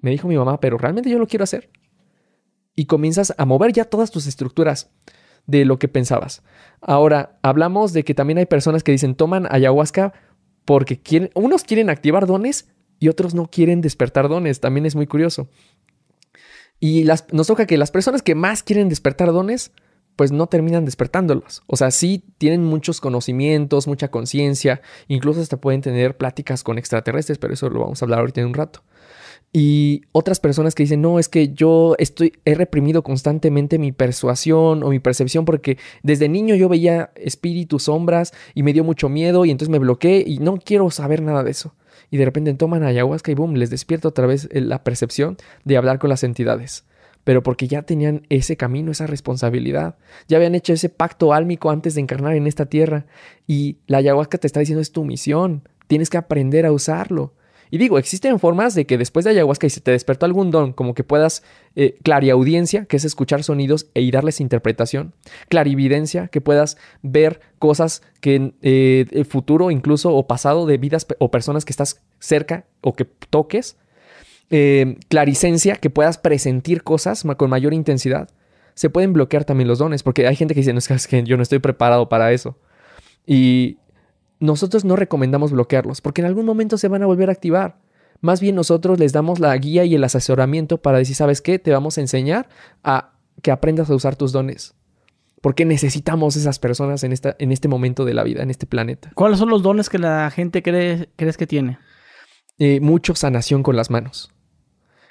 me 0.00 0.10
dijo 0.10 0.28
mi 0.28 0.36
mamá, 0.36 0.60
pero 0.60 0.78
realmente 0.78 1.10
yo 1.10 1.18
lo 1.18 1.26
quiero 1.26 1.44
hacer. 1.44 1.70
Y 2.74 2.86
comienzas 2.86 3.34
a 3.38 3.46
mover 3.46 3.72
ya 3.72 3.84
todas 3.84 4.10
tus 4.10 4.26
estructuras 4.26 4.90
de 5.46 5.64
lo 5.64 5.78
que 5.78 5.88
pensabas. 5.88 6.42
Ahora, 6.80 7.38
hablamos 7.42 7.92
de 7.92 8.04
que 8.04 8.14
también 8.14 8.38
hay 8.38 8.46
personas 8.46 8.82
que 8.82 8.92
dicen 8.92 9.14
toman 9.14 9.46
ayahuasca 9.50 10.12
porque 10.64 11.00
quieren, 11.00 11.30
unos 11.34 11.64
quieren 11.64 11.88
activar 11.90 12.26
dones 12.26 12.68
y 12.98 13.08
otros 13.08 13.34
no 13.34 13.48
quieren 13.48 13.80
despertar 13.80 14.28
dones. 14.28 14.60
También 14.60 14.86
es 14.86 14.96
muy 14.96 15.06
curioso. 15.06 15.48
Y 16.80 17.04
las, 17.04 17.32
nos 17.32 17.46
toca 17.46 17.66
que 17.66 17.78
las 17.78 17.90
personas 17.90 18.22
que 18.22 18.34
más 18.34 18.62
quieren 18.62 18.88
despertar 18.88 19.32
dones, 19.32 19.72
pues 20.16 20.32
no 20.32 20.46
terminan 20.46 20.84
despertándolos. 20.84 21.62
O 21.66 21.76
sea, 21.76 21.90
sí 21.90 22.24
tienen 22.38 22.64
muchos 22.64 23.00
conocimientos, 23.00 23.86
mucha 23.86 24.08
conciencia, 24.08 24.80
incluso 25.08 25.40
hasta 25.40 25.58
pueden 25.58 25.82
tener 25.82 26.16
pláticas 26.16 26.62
con 26.62 26.78
extraterrestres, 26.78 27.38
pero 27.38 27.54
eso 27.54 27.68
lo 27.68 27.80
vamos 27.80 28.00
a 28.00 28.04
hablar 28.06 28.20
ahorita 28.20 28.40
en 28.40 28.48
un 28.48 28.54
rato. 28.54 28.82
Y 29.52 30.02
otras 30.12 30.40
personas 30.40 30.74
que 30.74 30.82
dicen, 30.82 31.00
no, 31.00 31.18
es 31.18 31.28
que 31.28 31.52
yo 31.54 31.94
estoy, 31.98 32.32
he 32.44 32.54
reprimido 32.54 33.02
constantemente 33.02 33.78
mi 33.78 33.92
persuasión 33.92 34.82
o 34.82 34.90
mi 34.90 34.98
percepción 34.98 35.44
porque 35.44 35.78
desde 36.02 36.28
niño 36.28 36.54
yo 36.56 36.68
veía 36.68 37.10
espíritus, 37.14 37.84
sombras 37.84 38.34
y 38.54 38.62
me 38.62 38.72
dio 38.72 38.84
mucho 38.84 39.08
miedo 39.08 39.44
y 39.44 39.50
entonces 39.50 39.70
me 39.70 39.78
bloqueé 39.78 40.24
y 40.26 40.38
no 40.38 40.58
quiero 40.58 40.90
saber 40.90 41.22
nada 41.22 41.42
de 41.42 41.52
eso. 41.52 41.74
Y 42.10 42.16
de 42.16 42.24
repente 42.24 42.52
toman 42.54 42.82
ayahuasca 42.82 43.30
y 43.30 43.34
boom, 43.34 43.54
les 43.54 43.70
despierta 43.70 44.08
otra 44.08 44.26
vez 44.26 44.48
la 44.52 44.84
percepción 44.84 45.36
de 45.64 45.76
hablar 45.76 45.98
con 45.98 46.10
las 46.10 46.24
entidades. 46.24 46.84
Pero 47.24 47.42
porque 47.42 47.66
ya 47.66 47.82
tenían 47.82 48.22
ese 48.28 48.56
camino, 48.56 48.92
esa 48.92 49.06
responsabilidad. 49.06 49.96
Ya 50.28 50.36
habían 50.36 50.54
hecho 50.54 50.72
ese 50.72 50.88
pacto 50.88 51.32
álmico 51.32 51.70
antes 51.70 51.96
de 51.96 52.00
encarnar 52.00 52.36
en 52.36 52.46
esta 52.46 52.66
tierra. 52.66 53.06
Y 53.48 53.78
la 53.88 53.98
ayahuasca 53.98 54.38
te 54.38 54.46
está 54.46 54.60
diciendo 54.60 54.80
es 54.80 54.92
tu 54.92 55.04
misión. 55.04 55.68
Tienes 55.88 56.08
que 56.08 56.18
aprender 56.18 56.66
a 56.66 56.72
usarlo. 56.72 57.34
Y 57.70 57.78
digo, 57.78 57.98
existen 57.98 58.38
formas 58.38 58.74
de 58.74 58.86
que 58.86 58.98
después 58.98 59.24
de 59.24 59.32
ayahuasca 59.32 59.66
y 59.66 59.70
se 59.70 59.80
te 59.80 59.90
despertó 59.90 60.26
algún 60.26 60.50
don, 60.50 60.72
como 60.72 60.94
que 60.94 61.04
puedas 61.04 61.42
eh, 61.74 61.96
clariaudiencia, 62.02 62.86
que 62.86 62.96
es 62.96 63.04
escuchar 63.04 63.42
sonidos 63.42 63.88
e 63.94 64.02
y 64.02 64.10
darles 64.10 64.40
interpretación, 64.40 65.14
clarividencia, 65.48 66.28
que 66.28 66.40
puedas 66.40 66.76
ver 67.02 67.40
cosas 67.58 68.02
que 68.20 68.52
eh, 68.62 69.06
el 69.10 69.24
futuro 69.24 69.70
incluso 69.70 70.14
o 70.14 70.26
pasado 70.26 70.66
de 70.66 70.78
vidas 70.78 71.06
o 71.18 71.30
personas 71.30 71.64
que 71.64 71.72
estás 71.72 72.02
cerca 72.18 72.66
o 72.80 72.94
que 72.94 73.04
toques, 73.04 73.76
eh, 74.50 74.96
claricencia, 75.08 75.76
que 75.76 75.90
puedas 75.90 76.18
presentir 76.18 76.82
cosas 76.82 77.24
con 77.36 77.50
mayor 77.50 77.74
intensidad. 77.74 78.28
Se 78.74 78.90
pueden 78.90 79.12
bloquear 79.12 79.44
también 79.44 79.68
los 79.68 79.78
dones, 79.78 80.02
porque 80.02 80.26
hay 80.26 80.36
gente 80.36 80.54
que 80.54 80.60
dice, 80.60 80.72
no, 80.72 80.78
es 80.78 81.06
que 81.08 81.22
yo 81.24 81.36
no 81.36 81.42
estoy 81.42 81.58
preparado 81.58 82.08
para 82.08 82.32
eso. 82.32 82.56
Y 83.26 83.78
nosotros 84.40 84.84
no 84.84 84.96
recomendamos 84.96 85.52
bloquearlos 85.52 86.00
porque 86.00 86.20
en 86.20 86.26
algún 86.26 86.46
momento 86.46 86.78
se 86.78 86.88
van 86.88 87.02
a 87.02 87.06
volver 87.06 87.28
a 87.28 87.32
activar. 87.32 87.78
Más 88.20 88.40
bien 88.40 88.54
nosotros 88.54 88.98
les 88.98 89.12
damos 89.12 89.40
la 89.40 89.56
guía 89.56 89.84
y 89.84 89.94
el 89.94 90.04
asesoramiento 90.04 90.78
para 90.78 90.98
decir, 90.98 91.16
¿sabes 91.16 91.42
qué? 91.42 91.58
Te 91.58 91.70
vamos 91.70 91.98
a 91.98 92.00
enseñar 92.00 92.48
a 92.82 93.12
que 93.42 93.50
aprendas 93.50 93.90
a 93.90 93.94
usar 93.94 94.16
tus 94.16 94.32
dones. 94.32 94.74
Porque 95.42 95.64
necesitamos 95.64 96.34
esas 96.36 96.58
personas 96.58 97.04
en, 97.04 97.12
esta, 97.12 97.36
en 97.38 97.52
este 97.52 97.68
momento 97.68 98.04
de 98.04 98.14
la 98.14 98.24
vida, 98.24 98.42
en 98.42 98.50
este 98.50 98.66
planeta. 98.66 99.10
¿Cuáles 99.14 99.38
son 99.38 99.50
los 99.50 99.62
dones 99.62 99.90
que 99.90 99.98
la 99.98 100.30
gente 100.30 100.62
cree, 100.62 101.10
crees 101.16 101.36
que 101.36 101.46
tiene? 101.46 101.78
Eh, 102.58 102.80
mucho 102.80 103.14
sanación 103.14 103.62
con 103.62 103.76
las 103.76 103.90
manos. 103.90 104.32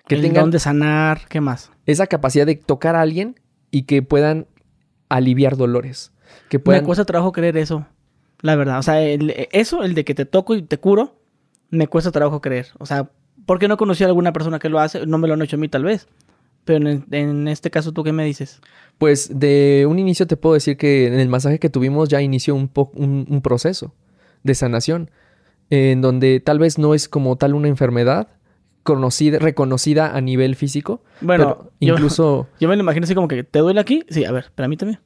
Que 0.07 0.17
tengan 0.17 0.45
don 0.45 0.51
de 0.51 0.59
sanar, 0.59 1.21
¿qué 1.29 1.41
más? 1.41 1.71
Esa 1.85 2.07
capacidad 2.07 2.45
de 2.45 2.55
tocar 2.55 2.95
a 2.95 3.01
alguien 3.01 3.39
y 3.71 3.83
que 3.83 4.01
puedan 4.01 4.47
aliviar 5.09 5.57
dolores. 5.57 6.11
Que 6.49 6.59
puedan... 6.59 6.81
Me 6.81 6.85
cuesta 6.85 7.05
trabajo 7.05 7.31
creer 7.31 7.57
eso. 7.57 7.85
La 8.41 8.55
verdad, 8.55 8.79
o 8.79 8.83
sea, 8.83 9.01
eso, 9.03 9.83
el 9.83 9.95
de 9.95 10.05
que 10.05 10.13
te 10.13 10.25
toco 10.25 10.55
y 10.55 10.61
te 10.61 10.77
curo, 10.77 11.15
me 11.69 11.87
cuesta 11.87 12.11
trabajo 12.11 12.41
creer. 12.41 12.67
O 12.77 12.85
sea, 12.85 13.09
porque 13.45 13.67
no 13.67 13.77
conocí 13.77 14.03
a 14.03 14.07
alguna 14.07 14.33
persona 14.33 14.59
que 14.59 14.69
lo 14.69 14.79
hace, 14.79 15.05
no 15.05 15.17
me 15.17 15.27
lo 15.27 15.33
han 15.33 15.41
hecho 15.41 15.55
a 15.55 15.59
mí 15.59 15.67
tal 15.67 15.83
vez. 15.83 16.07
Pero 16.65 16.89
en, 17.11 17.47
este 17.47 17.69
caso, 17.69 17.91
¿tú 17.91 18.03
qué 18.03 18.11
me 18.11 18.25
dices? 18.25 18.59
Pues 18.97 19.39
de 19.39 19.85
un 19.87 19.99
inicio 19.99 20.25
te 20.25 20.35
puedo 20.35 20.55
decir 20.55 20.77
que 20.77 21.05
en 21.05 21.19
el 21.19 21.29
masaje 21.29 21.59
que 21.59 21.69
tuvimos 21.69 22.09
ya 22.09 22.21
inició 22.21 22.55
un, 22.55 22.71
un, 22.95 23.41
proceso 23.41 23.93
de 24.43 24.55
sanación, 24.55 25.11
en 25.69 26.01
donde 26.01 26.39
tal 26.39 26.57
vez 26.57 26.79
no 26.79 26.95
es 26.95 27.07
como 27.07 27.35
tal 27.35 27.53
una 27.53 27.67
enfermedad, 27.67 28.29
conocida, 28.81 29.37
reconocida 29.37 30.15
a 30.15 30.21
nivel 30.21 30.55
físico. 30.55 31.03
Bueno, 31.21 31.71
incluso. 31.79 32.47
Yo, 32.59 32.67
me 32.67 32.75
lo 32.75 32.81
imagino 32.81 33.03
así 33.03 33.13
como 33.13 33.27
que 33.27 33.43
te 33.43 33.59
duele 33.59 33.79
aquí. 33.79 34.03
Sí, 34.09 34.25
a 34.25 34.31
ver, 34.31 34.51
para 34.55 34.67
mí 34.67 34.75
también. 34.75 34.99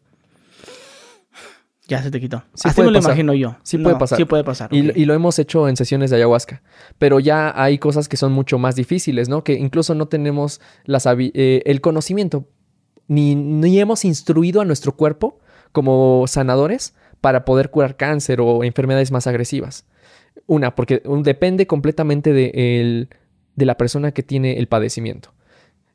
Ya 1.89 2.03
se 2.03 2.11
te 2.11 2.19
quitó. 2.19 2.43
Sí 2.53 2.69
Así 2.69 2.81
me 2.81 2.91
lo 2.91 2.99
imagino 2.99 3.33
yo. 3.33 3.57
Sí 3.63 3.79
puede 3.79 3.95
pasar. 3.95 4.17
Sí 4.17 4.25
puede 4.25 4.43
pasar. 4.43 4.69
Y, 4.71 5.05
lo 5.05 5.13
hemos 5.15 5.39
hecho 5.39 5.67
en 5.67 5.75
sesiones 5.75 6.11
de 6.11 6.17
ayahuasca. 6.17 6.61
Pero 6.99 7.19
ya 7.19 7.51
hay 7.61 7.79
cosas 7.79 8.07
que 8.07 8.15
son 8.15 8.31
mucho 8.31 8.59
más 8.59 8.75
difíciles, 8.75 9.27
¿no? 9.27 9.43
Que 9.43 9.53
incluso 9.53 9.95
no 9.95 10.07
tenemos 10.07 10.61
las, 10.85 11.07
eh, 11.07 11.63
el 11.65 11.81
conocimiento, 11.81 12.45
ni, 13.07 13.33
ni 13.33 13.79
hemos 13.79 14.05
instruido 14.05 14.61
a 14.61 14.65
nuestro 14.65 14.95
cuerpo 14.95 15.39
como 15.71 16.25
sanadores 16.27 16.93
para 17.21 17.43
poder 17.43 17.71
curar 17.71 17.97
cáncer 17.97 18.39
o 18.39 18.63
enfermedades 18.63 19.11
más 19.11 19.25
agresivas. 19.25 19.85
Una, 20.45 20.75
porque 20.75 21.01
depende 21.23 21.65
completamente 21.65 22.33
de, 22.33 23.07
de 23.55 23.65
la 23.65 23.77
persona 23.77 24.11
que 24.11 24.21
tiene 24.21 24.59
el 24.59 24.67
padecimiento. 24.67 25.33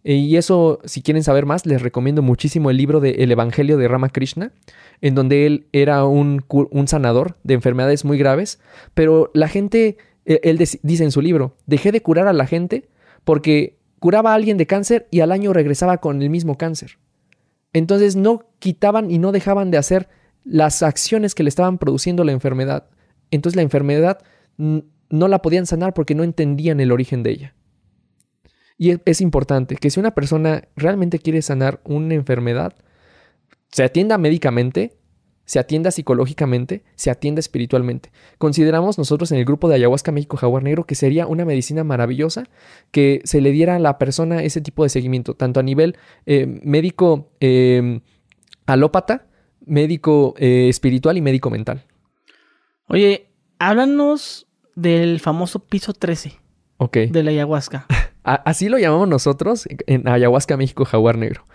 Y 0.06 0.36
eso, 0.36 0.81
si 0.85 1.01
quieren 1.01 1.24
saber 1.24 1.47
más, 1.47 1.64
les 1.64 1.81
recomiendo 1.81 2.20
muchísimo 2.20 2.68
el 2.68 2.76
libro 2.76 3.01
de 3.01 3.22
El 3.22 3.32
Evangelio 3.32 3.78
de 3.78 3.89
Ramakrishna, 3.89 4.52
en 5.01 5.14
donde 5.14 5.47
él 5.47 5.66
era 5.72 6.05
un, 6.05 6.44
sanador 6.86 7.39
de 7.43 7.55
enfermedades 7.55 8.05
muy 8.05 8.18
graves, 8.18 8.60
pero 8.93 9.31
la 9.32 9.48
gente, 9.48 9.97
e, 10.26 10.40
él 10.44 10.59
dice 10.59 11.05
en 11.05 11.10
su 11.10 11.22
libro, 11.22 11.56
dejé 11.66 11.90
de 11.90 12.02
curar 12.02 12.28
a 12.28 12.35
la 12.35 12.47
gente 12.47 12.86
porque 13.24 13.78
curaba 13.98 14.32
a 14.32 14.35
alguien 14.35 14.59
de 14.59 14.66
cáncer 14.66 15.09
y 15.10 15.20
al 15.20 15.32
año 15.32 15.55
regresaba 15.55 15.97
con 15.97 16.20
el 16.20 16.28
mismo 16.28 16.59
cáncer. 16.59 16.98
Entonces 17.72 18.14
no 18.14 18.44
quitaban 18.59 19.10
y 19.10 19.18
no 19.18 19.32
dejaban 19.32 19.70
de 19.70 19.78
hacer 19.78 20.10
las 20.44 20.82
acciones 20.82 21.35
que 21.35 21.44
le 21.44 21.48
estaban 21.48 21.78
produciendo 21.78 22.24
la 22.24 22.32
enfermedad. 22.32 22.89
Entonces 23.31 23.56
la 23.56 23.62
enfermedad 23.62 24.18
no 24.59 25.28
la 25.28 25.40
podían 25.40 25.64
sanar 25.64 25.94
porque 25.94 26.14
no 26.14 26.24
entendían 26.24 26.81
el 26.81 26.93
origen 26.93 27.22
de 27.22 27.31
ella. 27.31 27.55
Y 28.77 28.97
es 29.05 29.21
importante 29.21 29.77
que 29.77 29.91
si 29.91 30.01
una 30.01 30.15
persona 30.15 30.65
realmente 30.77 31.19
quiere 31.19 31.43
sanar 31.43 31.81
una 31.85 32.15
enfermedad, 32.15 32.75
se 33.71 33.85
atienda 33.85 34.19
médicamente, 34.19 34.97
se 35.45 35.59
atienda 35.59 35.91
psicológicamente, 35.91 36.83
se 36.95 37.11
atienda 37.11 37.41
espiritualmente. 37.41 38.11
Consideramos 38.39 38.99
nosotros 38.99 39.31
en 39.31 39.39
el 39.39 39.45
grupo 39.45 39.69
de 39.69 39.77
Ayahuasca 39.77 40.11
México 40.11 40.37
Jaguar 40.37 40.63
Negro 40.63 40.87
que 40.87 40.95
sería 40.95 41.27
una 41.27 41.45
medicina 41.45 41.85
maravillosa 41.85 42.45
que 42.91 43.21
se 43.25 43.41
le 43.41 43.53
diera 43.53 43.77
a 43.77 43.79
la 43.79 43.99
persona 43.99 44.43
ese 44.43 44.61
tipo 44.61 44.83
de 44.83 44.89
seguimiento, 44.89 45.35
tanto 45.35 45.61
a 45.61 45.63
nivel 45.63 45.97
eh, 46.27 46.47
médico 46.47 47.31
em, 47.41 48.01
alópata, 48.67 49.27
médico 49.67 50.35
eh, 50.39 50.69
espiritual 50.69 51.17
y 51.17 51.21
médico 51.21 51.51
mental. 51.51 51.85
Oye, 52.89 53.31
háblanos 53.59 54.47
del 54.75 55.21
famoso 55.21 55.61
piso 55.67 55.93
13 55.93 56.33
de 57.11 57.23
la 57.23 57.31
ayahuasca. 57.31 57.87
Así 58.25 58.69
lo 58.69 58.79
llamamos 58.79 59.07
nosotros 59.07 59.69
en 59.87 60.09
Ayahuasca 60.09 60.57
México 60.57 60.85
Jaguar 60.85 61.19
Negro. 61.19 61.47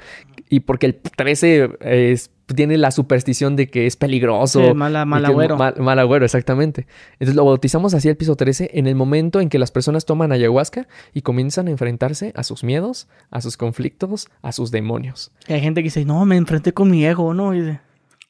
Y 0.49 0.61
porque 0.61 0.85
el 0.85 0.95
13 0.95 1.69
es 1.81 2.31
tiene 2.55 2.77
la 2.77 2.91
superstición 2.91 3.55
de 3.55 3.69
que 3.69 3.85
es 3.85 3.95
peligroso. 3.95 4.67
Sí, 4.67 4.73
mala, 4.73 5.05
mal 5.05 5.25
agüero. 5.25 5.57
Mal, 5.57 5.99
agüero, 5.99 6.25
exactamente. 6.25 6.87
Entonces 7.13 7.35
lo 7.35 7.45
bautizamos 7.45 7.93
así 7.93 8.09
el 8.09 8.17
piso 8.17 8.35
13 8.35 8.71
en 8.73 8.87
el 8.87 8.95
momento 8.95 9.39
en 9.39 9.49
que 9.49 9.59
las 9.59 9.71
personas 9.71 10.05
toman 10.05 10.31
ayahuasca 10.31 10.87
y 11.13 11.21
comienzan 11.21 11.67
a 11.67 11.71
enfrentarse 11.71 12.33
a 12.35 12.43
sus 12.43 12.63
miedos, 12.63 13.07
a 13.29 13.41
sus 13.41 13.57
conflictos, 13.57 14.29
a 14.41 14.51
sus 14.51 14.71
demonios. 14.71 15.31
hay 15.47 15.61
gente 15.61 15.81
que 15.81 15.85
dice, 15.85 16.05
no, 16.05 16.25
me 16.25 16.37
enfrenté 16.37 16.73
con 16.73 16.89
mi 16.89 17.05
ego, 17.05 17.33
¿no? 17.33 17.51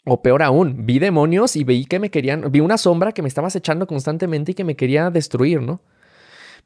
O 0.05 0.21
peor 0.21 0.43
aún, 0.43 0.85
vi 0.85 0.99
demonios 0.99 1.55
y 1.55 1.63
veí 1.63 1.85
que 1.85 1.99
me 1.99 2.09
querían, 2.09 2.51
vi 2.51 2.61
una 2.61 2.77
sombra 2.77 3.11
que 3.11 3.21
me 3.21 3.27
estaba 3.27 3.47
acechando 3.47 3.85
constantemente 3.85 4.53
y 4.53 4.55
que 4.55 4.63
me 4.63 4.75
quería 4.75 5.09
destruir, 5.11 5.61
¿no? 5.61 5.81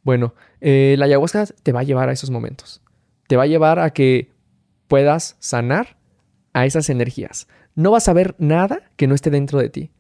Bueno, 0.04 0.34
eh, 0.62 0.96
la 0.98 1.06
ayahuasca 1.06 1.46
te 1.64 1.72
va 1.72 1.82
a 1.82 1.84
llevar 1.84 2.10
a 2.10 2.14
esos 2.14 2.30
momentos. 2.30 2.82
Te 3.28 3.38
va 3.38 3.44
a 3.44 3.48
llevar 3.48 3.80
a 3.80 3.92
que 3.92 4.32
puedas 4.88 5.38
sanar 5.40 5.98
a 6.54 6.66
esas 6.66 6.90
energías. 6.90 7.48
No 7.76 7.92
vas 7.92 8.08
a 8.08 8.14
ver 8.14 8.36
nada 8.38 8.92
que 8.96 9.08
no 9.08 9.16
esté 9.16 9.30
dentro 9.30 9.60
de 9.60 9.70
ti. 9.70 9.92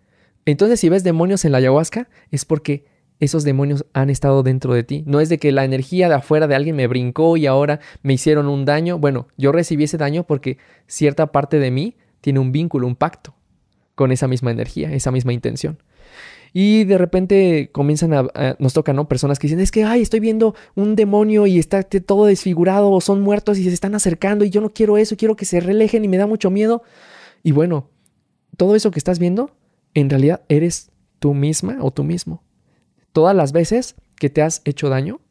Entonces, 0.45 0.79
si 0.79 0.89
ves 0.89 1.03
demonios 1.03 1.45
en 1.45 1.53
la 1.53 1.59
ayahuasca, 1.59 2.09
es 2.31 2.45
porque 2.45 2.85
esos 3.19 3.43
demonios 3.43 3.85
han 3.93 4.09
estado 4.09 4.43
dentro 4.43 4.73
de 4.73 4.83
ti. 4.83 5.03
No 5.07 5.19
es 5.19 5.29
de 5.29 5.37
que 5.37 5.51
la 5.51 5.63
energía 5.63 6.09
de 6.09 6.15
afuera 6.15 6.47
de 6.47 6.55
alguien 6.55 6.75
me 6.75 6.87
brincó 6.87 7.37
y 7.37 7.45
ahora 7.45 7.79
me 8.01 8.13
hicieron 8.13 8.47
un 8.47 8.65
daño. 8.65 8.99
Bueno, 8.99 9.27
yo 9.37 9.51
recibí 9.51 9.85
ese 9.85 9.97
daño 9.97 10.25
porque 10.25 10.57
cierta 10.87 11.31
parte 11.31 11.59
de 11.59 11.71
mí 11.71 11.95
tiene 12.21 12.39
un 12.39 12.51
vínculo, 12.51 12.87
un 12.87 12.95
pacto 12.95 13.35
con 13.95 14.11
esa 14.11 14.27
misma 14.27 14.51
energía, 14.51 14.91
esa 14.91 15.11
misma 15.11 15.33
intención. 15.33 15.81
Y 16.53 16.83
de 16.83 16.99
repente 16.99 17.69
comienzan 17.71 18.13
a, 18.13 18.55
nos 18.59 18.73
tocan, 18.73 18.95
¿no? 18.95 19.07
Personas 19.07 19.39
que 19.39 19.47
dicen, 19.47 19.59
es 19.59 19.71
que, 19.71 19.83
ay, 19.83 20.03
estoy 20.03 20.19
viendo 20.19 20.53
un 20.75 20.95
demonio 20.95 21.47
y 21.47 21.57
está 21.57 21.81
todo 21.81 22.25
desfigurado 22.25 22.91
o 22.91 23.01
son 23.01 23.21
muertos 23.21 23.57
y 23.57 23.63
se 23.63 23.73
están 23.73 23.95
acercando 23.95 24.45
y 24.45 24.51
yo 24.51 24.61
no 24.61 24.69
quiero 24.69 24.97
eso, 24.97 25.17
quiero 25.17 25.35
que 25.35 25.45
se 25.45 25.59
relejen 25.59 26.05
y 26.05 26.07
me 26.07 26.17
da 26.17 26.27
mucho 26.27 26.51
miedo. 26.51 26.83
Y 27.41 27.53
bueno, 27.53 27.89
todo 28.55 28.75
eso 28.75 28.91
que 28.91 28.99
estás 28.99 29.17
viendo, 29.17 29.51
en 29.95 30.11
realidad 30.11 30.41
eres 30.47 30.91
tú 31.17 31.33
misma 31.33 31.77
o 31.81 31.89
tú 31.89 32.03
mismo. 32.03 32.43
Todas 33.13 33.35
las 33.35 33.51
veces 33.51 33.95
que 34.15 34.29
te 34.29 34.43
has 34.43 34.61
hecho 34.63 34.89
daño, 34.89 35.21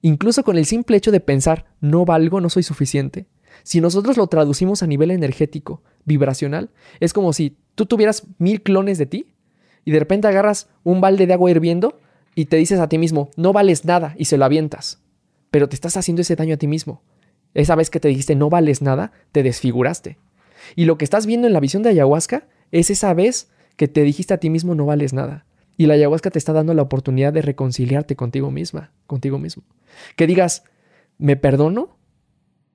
incluso 0.00 0.44
con 0.44 0.58
el 0.58 0.66
simple 0.66 0.96
hecho 0.96 1.10
de 1.10 1.20
pensar, 1.20 1.66
no 1.80 2.04
valgo, 2.04 2.40
no 2.40 2.48
soy 2.48 2.62
suficiente, 2.62 3.26
si 3.64 3.80
nosotros 3.80 4.16
lo 4.16 4.26
traducimos 4.26 4.82
a 4.82 4.86
nivel 4.86 5.10
energético, 5.10 5.82
vibracional, 6.04 6.70
es 7.00 7.12
como 7.12 7.32
si 7.32 7.56
tú 7.74 7.86
tuvieras 7.86 8.24
mil 8.38 8.62
clones 8.62 8.98
de 8.98 9.06
ti 9.06 9.31
y 9.84 9.90
de 9.90 9.98
repente 9.98 10.28
agarras 10.28 10.68
un 10.84 11.00
balde 11.00 11.26
de 11.26 11.32
agua 11.32 11.50
hirviendo 11.50 12.00
y 12.34 12.46
te 12.46 12.56
dices 12.56 12.80
a 12.80 12.88
ti 12.88 12.98
mismo, 12.98 13.30
no 13.36 13.52
vales 13.52 13.84
nada 13.84 14.14
y 14.16 14.26
se 14.26 14.36
lo 14.36 14.44
avientas, 14.44 15.02
pero 15.50 15.68
te 15.68 15.74
estás 15.74 15.96
haciendo 15.96 16.22
ese 16.22 16.36
daño 16.36 16.54
a 16.54 16.58
ti 16.58 16.66
mismo. 16.66 17.02
Esa 17.54 17.74
vez 17.74 17.90
que 17.90 18.00
te 18.00 18.08
dijiste 18.08 18.34
no 18.34 18.48
vales 18.48 18.80
nada, 18.82 19.12
te 19.32 19.42
desfiguraste. 19.42 20.18
Y 20.76 20.84
lo 20.86 20.96
que 20.96 21.04
estás 21.04 21.26
viendo 21.26 21.46
en 21.46 21.52
la 21.52 21.60
visión 21.60 21.82
de 21.82 21.90
ayahuasca 21.90 22.46
es 22.70 22.90
esa 22.90 23.12
vez 23.14 23.50
que 23.76 23.88
te 23.88 24.02
dijiste 24.02 24.34
a 24.34 24.38
ti 24.38 24.48
mismo 24.48 24.74
no 24.74 24.86
vales 24.86 25.12
nada. 25.12 25.44
Y 25.76 25.86
la 25.86 25.94
ayahuasca 25.94 26.30
te 26.30 26.38
está 26.38 26.52
dando 26.52 26.74
la 26.74 26.82
oportunidad 26.82 27.32
de 27.32 27.42
reconciliarte 27.42 28.16
contigo 28.16 28.50
misma, 28.50 28.92
contigo 29.06 29.38
mismo. 29.38 29.64
Que 30.16 30.26
digas, 30.26 30.64
me 31.18 31.36
perdono 31.36 31.96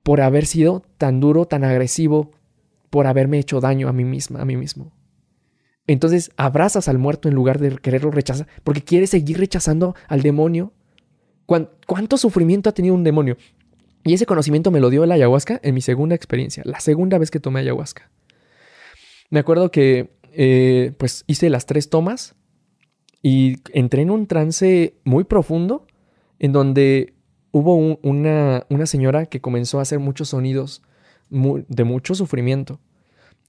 por 0.02 0.20
haber 0.20 0.46
sido 0.46 0.82
tan 0.96 1.20
duro, 1.20 1.46
tan 1.46 1.64
agresivo, 1.64 2.32
por 2.90 3.06
haberme 3.06 3.38
hecho 3.38 3.60
daño 3.60 3.88
a 3.88 3.92
mí 3.92 4.04
misma, 4.04 4.40
a 4.40 4.44
mí 4.44 4.56
mismo. 4.56 4.92
Entonces 5.88 6.30
abrazas 6.36 6.86
al 6.86 6.98
muerto 6.98 7.28
en 7.28 7.34
lugar 7.34 7.58
de 7.58 7.76
quererlo 7.78 8.10
rechazar, 8.10 8.46
porque 8.62 8.82
quieres 8.82 9.10
seguir 9.10 9.38
rechazando 9.38 9.96
al 10.06 10.22
demonio. 10.22 10.72
¿Cuánto 11.46 12.18
sufrimiento 12.18 12.68
ha 12.68 12.74
tenido 12.74 12.94
un 12.94 13.04
demonio? 13.04 13.38
Y 14.04 14.12
ese 14.12 14.26
conocimiento 14.26 14.70
me 14.70 14.80
lo 14.80 14.90
dio 14.90 15.06
la 15.06 15.14
ayahuasca 15.14 15.58
en 15.62 15.74
mi 15.74 15.80
segunda 15.80 16.14
experiencia, 16.14 16.62
la 16.66 16.78
segunda 16.80 17.16
vez 17.16 17.30
que 17.30 17.40
tomé 17.40 17.60
ayahuasca. 17.60 18.10
Me 19.30 19.40
acuerdo 19.40 19.70
que 19.70 20.10
eh, 20.32 20.92
pues 20.98 21.24
hice 21.26 21.48
las 21.48 21.64
tres 21.64 21.88
tomas 21.88 22.34
y 23.22 23.56
entré 23.72 24.02
en 24.02 24.10
un 24.10 24.26
trance 24.26 24.94
muy 25.04 25.24
profundo 25.24 25.86
en 26.38 26.52
donde 26.52 27.14
hubo 27.50 27.74
una, 27.74 28.66
una, 28.68 28.86
señora 28.86 29.24
que 29.24 29.40
comenzó 29.40 29.78
a 29.78 29.82
hacer 29.82 29.98
muchos 29.98 30.28
sonidos 30.28 30.82
de 31.30 31.84
mucho 31.84 32.14
sufrimiento. 32.14 32.78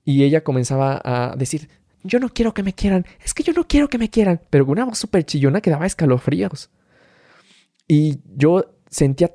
Y 0.06 0.24
ella 0.24 0.44
comenzaba 0.44 1.02
a 1.04 1.36
decir, 1.36 1.70
yo 2.04 2.20
no 2.20 2.30
quiero 2.30 2.54
que 2.54 2.64
me 2.64 2.74
quieran, 2.74 3.06
es 3.24 3.34
que 3.34 3.44
yo 3.44 3.54
no 3.54 3.68
quiero 3.68 3.90
que 3.90 3.98
me 3.98 4.10
quieran, 4.10 4.42
pero 4.50 4.66
una 4.66 4.86
voz 4.86 4.98
súper 4.98 5.26
chillona 5.26 5.62
que 5.62 5.70
daba 5.70 5.86
escalofríos. 5.86 6.70
Y 7.88 8.20
yo 8.36 8.76
sentía 8.90 9.32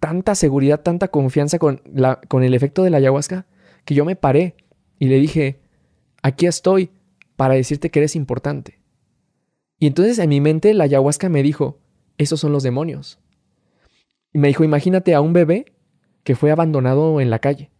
tanta 0.00 0.34
seguridad, 0.34 0.82
tanta 0.82 1.08
confianza 1.08 1.58
con, 1.58 1.82
la, 1.92 2.20
con 2.28 2.42
el 2.42 2.54
efecto 2.54 2.84
de 2.84 2.90
la 2.90 2.98
ayahuasca, 2.98 3.46
que 3.84 3.94
yo 3.94 4.04
me 4.04 4.16
paré 4.16 4.56
y 4.98 5.06
le 5.06 5.18
dije, 5.18 5.60
aquí 6.22 6.46
estoy 6.46 6.90
para 7.36 7.54
decirte 7.54 7.90
que 7.90 7.98
eres 8.00 8.16
importante. 8.16 8.80
Y 9.78 9.86
entonces 9.86 10.18
en 10.18 10.30
mi 10.30 10.40
mente 10.40 10.72
la 10.74 10.84
ayahuasca 10.84 11.28
me 11.28 11.42
dijo, 11.42 11.78
esos 12.16 12.40
son 12.40 12.52
los 12.52 12.62
demonios. 12.62 13.18
Y 14.32 14.38
me 14.38 14.48
dijo, 14.48 14.64
imagínate 14.64 15.14
a 15.14 15.20
un 15.20 15.32
bebé 15.32 15.66
que 16.24 16.34
fue 16.34 16.50
abandonado 16.50 17.20
en 17.20 17.30
la 17.30 17.38
calle 17.38 17.70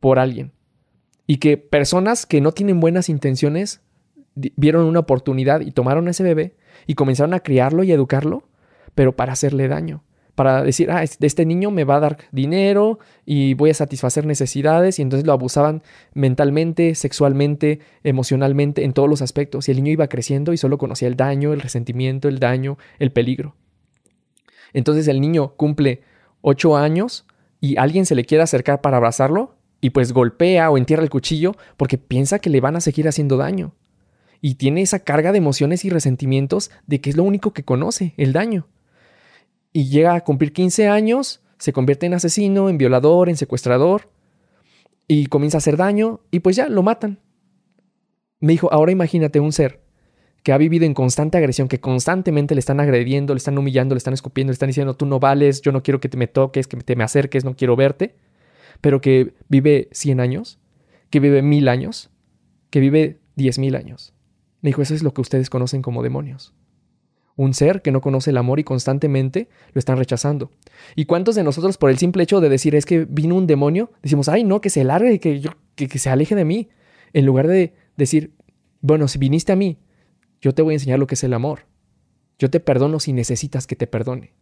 por 0.00 0.18
alguien 0.18 0.52
y 1.26 1.38
que 1.38 1.56
personas 1.56 2.26
que 2.26 2.40
no 2.40 2.52
tienen 2.52 2.80
buenas 2.80 3.08
intenciones 3.08 3.80
vieron 4.34 4.86
una 4.86 5.00
oportunidad 5.00 5.60
y 5.60 5.70
tomaron 5.72 6.08
a 6.08 6.10
ese 6.10 6.22
bebé 6.22 6.56
y 6.86 6.94
comenzaron 6.94 7.34
a 7.34 7.40
criarlo 7.40 7.84
y 7.84 7.92
educarlo, 7.92 8.48
pero 8.94 9.14
para 9.14 9.32
hacerle 9.32 9.68
daño. 9.68 10.02
Para 10.34 10.62
decir, 10.62 10.90
ah, 10.90 11.02
este 11.02 11.44
niño 11.44 11.70
me 11.70 11.84
va 11.84 11.96
a 11.96 12.00
dar 12.00 12.18
dinero 12.32 12.98
y 13.26 13.52
voy 13.52 13.68
a 13.68 13.74
satisfacer 13.74 14.24
necesidades, 14.24 14.98
y 14.98 15.02
entonces 15.02 15.26
lo 15.26 15.34
abusaban 15.34 15.82
mentalmente, 16.14 16.94
sexualmente, 16.94 17.80
emocionalmente, 18.02 18.84
en 18.84 18.94
todos 18.94 19.10
los 19.10 19.20
aspectos. 19.20 19.68
Y 19.68 19.72
el 19.72 19.76
niño 19.76 19.92
iba 19.92 20.08
creciendo 20.08 20.54
y 20.54 20.56
solo 20.56 20.78
conocía 20.78 21.08
el 21.08 21.16
daño, 21.16 21.52
el 21.52 21.60
resentimiento, 21.60 22.28
el 22.28 22.38
daño, 22.38 22.78
el 22.98 23.12
peligro. 23.12 23.56
Entonces 24.72 25.06
el 25.06 25.20
niño 25.20 25.54
cumple 25.56 26.00
ocho 26.40 26.78
años 26.78 27.26
y 27.60 27.76
alguien 27.76 28.06
se 28.06 28.14
le 28.14 28.24
quiere 28.24 28.42
acercar 28.42 28.80
para 28.80 28.96
abrazarlo 28.96 29.56
y 29.82 29.90
pues 29.90 30.12
golpea 30.12 30.70
o 30.70 30.78
entierra 30.78 31.02
el 31.02 31.10
cuchillo 31.10 31.56
porque 31.76 31.98
piensa 31.98 32.38
que 32.38 32.48
le 32.48 32.60
van 32.60 32.76
a 32.76 32.80
seguir 32.80 33.08
haciendo 33.08 33.36
daño. 33.36 33.74
Y 34.40 34.54
tiene 34.54 34.80
esa 34.80 35.00
carga 35.00 35.32
de 35.32 35.38
emociones 35.38 35.84
y 35.84 35.90
resentimientos 35.90 36.70
de 36.86 37.00
que 37.00 37.10
es 37.10 37.16
lo 37.16 37.24
único 37.24 37.52
que 37.52 37.64
conoce, 37.64 38.14
el 38.16 38.32
daño. 38.32 38.68
Y 39.72 39.88
llega 39.88 40.14
a 40.14 40.22
cumplir 40.22 40.52
15 40.52 40.88
años, 40.88 41.42
se 41.58 41.72
convierte 41.72 42.06
en 42.06 42.14
asesino, 42.14 42.68
en 42.68 42.78
violador, 42.78 43.28
en 43.28 43.36
secuestrador, 43.36 44.08
y 45.08 45.26
comienza 45.26 45.56
a 45.56 45.58
hacer 45.58 45.76
daño, 45.76 46.20
y 46.30 46.40
pues 46.40 46.54
ya 46.54 46.68
lo 46.68 46.84
matan. 46.84 47.18
Me 48.38 48.52
dijo, 48.52 48.72
ahora 48.72 48.92
imagínate 48.92 49.40
un 49.40 49.52
ser 49.52 49.82
que 50.44 50.52
ha 50.52 50.58
vivido 50.58 50.84
en 50.84 50.94
constante 50.94 51.38
agresión, 51.38 51.66
que 51.66 51.80
constantemente 51.80 52.54
le 52.54 52.60
están 52.60 52.78
agrediendo, 52.78 53.34
le 53.34 53.38
están 53.38 53.58
humillando, 53.58 53.96
le 53.96 53.98
están 53.98 54.14
escupiendo, 54.14 54.50
le 54.50 54.54
están 54.54 54.68
diciendo, 54.68 54.94
tú 54.94 55.06
no 55.06 55.18
vales, 55.18 55.60
yo 55.60 55.72
no 55.72 55.82
quiero 55.82 55.98
que 55.98 56.08
te 56.08 56.16
me 56.16 56.28
toques, 56.28 56.68
que 56.68 56.76
te 56.76 56.94
me 56.94 57.04
acerques, 57.04 57.44
no 57.44 57.56
quiero 57.56 57.74
verte 57.74 58.14
pero 58.82 59.00
que 59.00 59.32
vive 59.48 59.88
100 59.92 60.20
años, 60.20 60.58
que 61.08 61.20
vive 61.20 61.40
mil 61.40 61.68
años, 61.68 62.10
que 62.68 62.80
vive 62.80 63.20
diez 63.36 63.58
mil 63.58 63.76
años. 63.76 64.12
Me 64.60 64.68
dijo, 64.68 64.82
eso 64.82 64.94
es 64.94 65.02
lo 65.02 65.14
que 65.14 65.20
ustedes 65.22 65.48
conocen 65.48 65.82
como 65.82 66.02
demonios. 66.02 66.52
Un 67.36 67.54
ser 67.54 67.80
que 67.80 67.92
no 67.92 68.00
conoce 68.00 68.30
el 68.30 68.36
amor 68.36 68.58
y 68.58 68.64
constantemente 68.64 69.48
lo 69.72 69.78
están 69.78 69.98
rechazando. 69.98 70.50
¿Y 70.96 71.06
cuántos 71.06 71.36
de 71.36 71.44
nosotros 71.44 71.78
por 71.78 71.90
el 71.90 71.98
simple 71.98 72.24
hecho 72.24 72.40
de 72.40 72.48
decir 72.48 72.74
es 72.74 72.84
que 72.84 73.06
vino 73.08 73.36
un 73.36 73.46
demonio, 73.46 73.92
decimos, 74.02 74.28
ay 74.28 74.44
no, 74.44 74.60
que 74.60 74.68
se 74.68 74.84
largue, 74.84 75.20
que, 75.20 75.40
yo, 75.40 75.52
que, 75.76 75.88
que 75.88 75.98
se 75.98 76.10
aleje 76.10 76.34
de 76.34 76.44
mí? 76.44 76.68
En 77.12 77.24
lugar 77.24 77.46
de 77.46 77.74
decir, 77.96 78.34
bueno, 78.80 79.06
si 79.06 79.18
viniste 79.18 79.52
a 79.52 79.56
mí, 79.56 79.78
yo 80.40 80.54
te 80.54 80.62
voy 80.62 80.74
a 80.74 80.76
enseñar 80.76 80.98
lo 80.98 81.06
que 81.06 81.14
es 81.14 81.24
el 81.24 81.34
amor. 81.34 81.66
Yo 82.38 82.50
te 82.50 82.58
perdono 82.58 82.98
si 82.98 83.12
necesitas 83.12 83.68
que 83.68 83.76
te 83.76 83.86
perdone. 83.86 84.32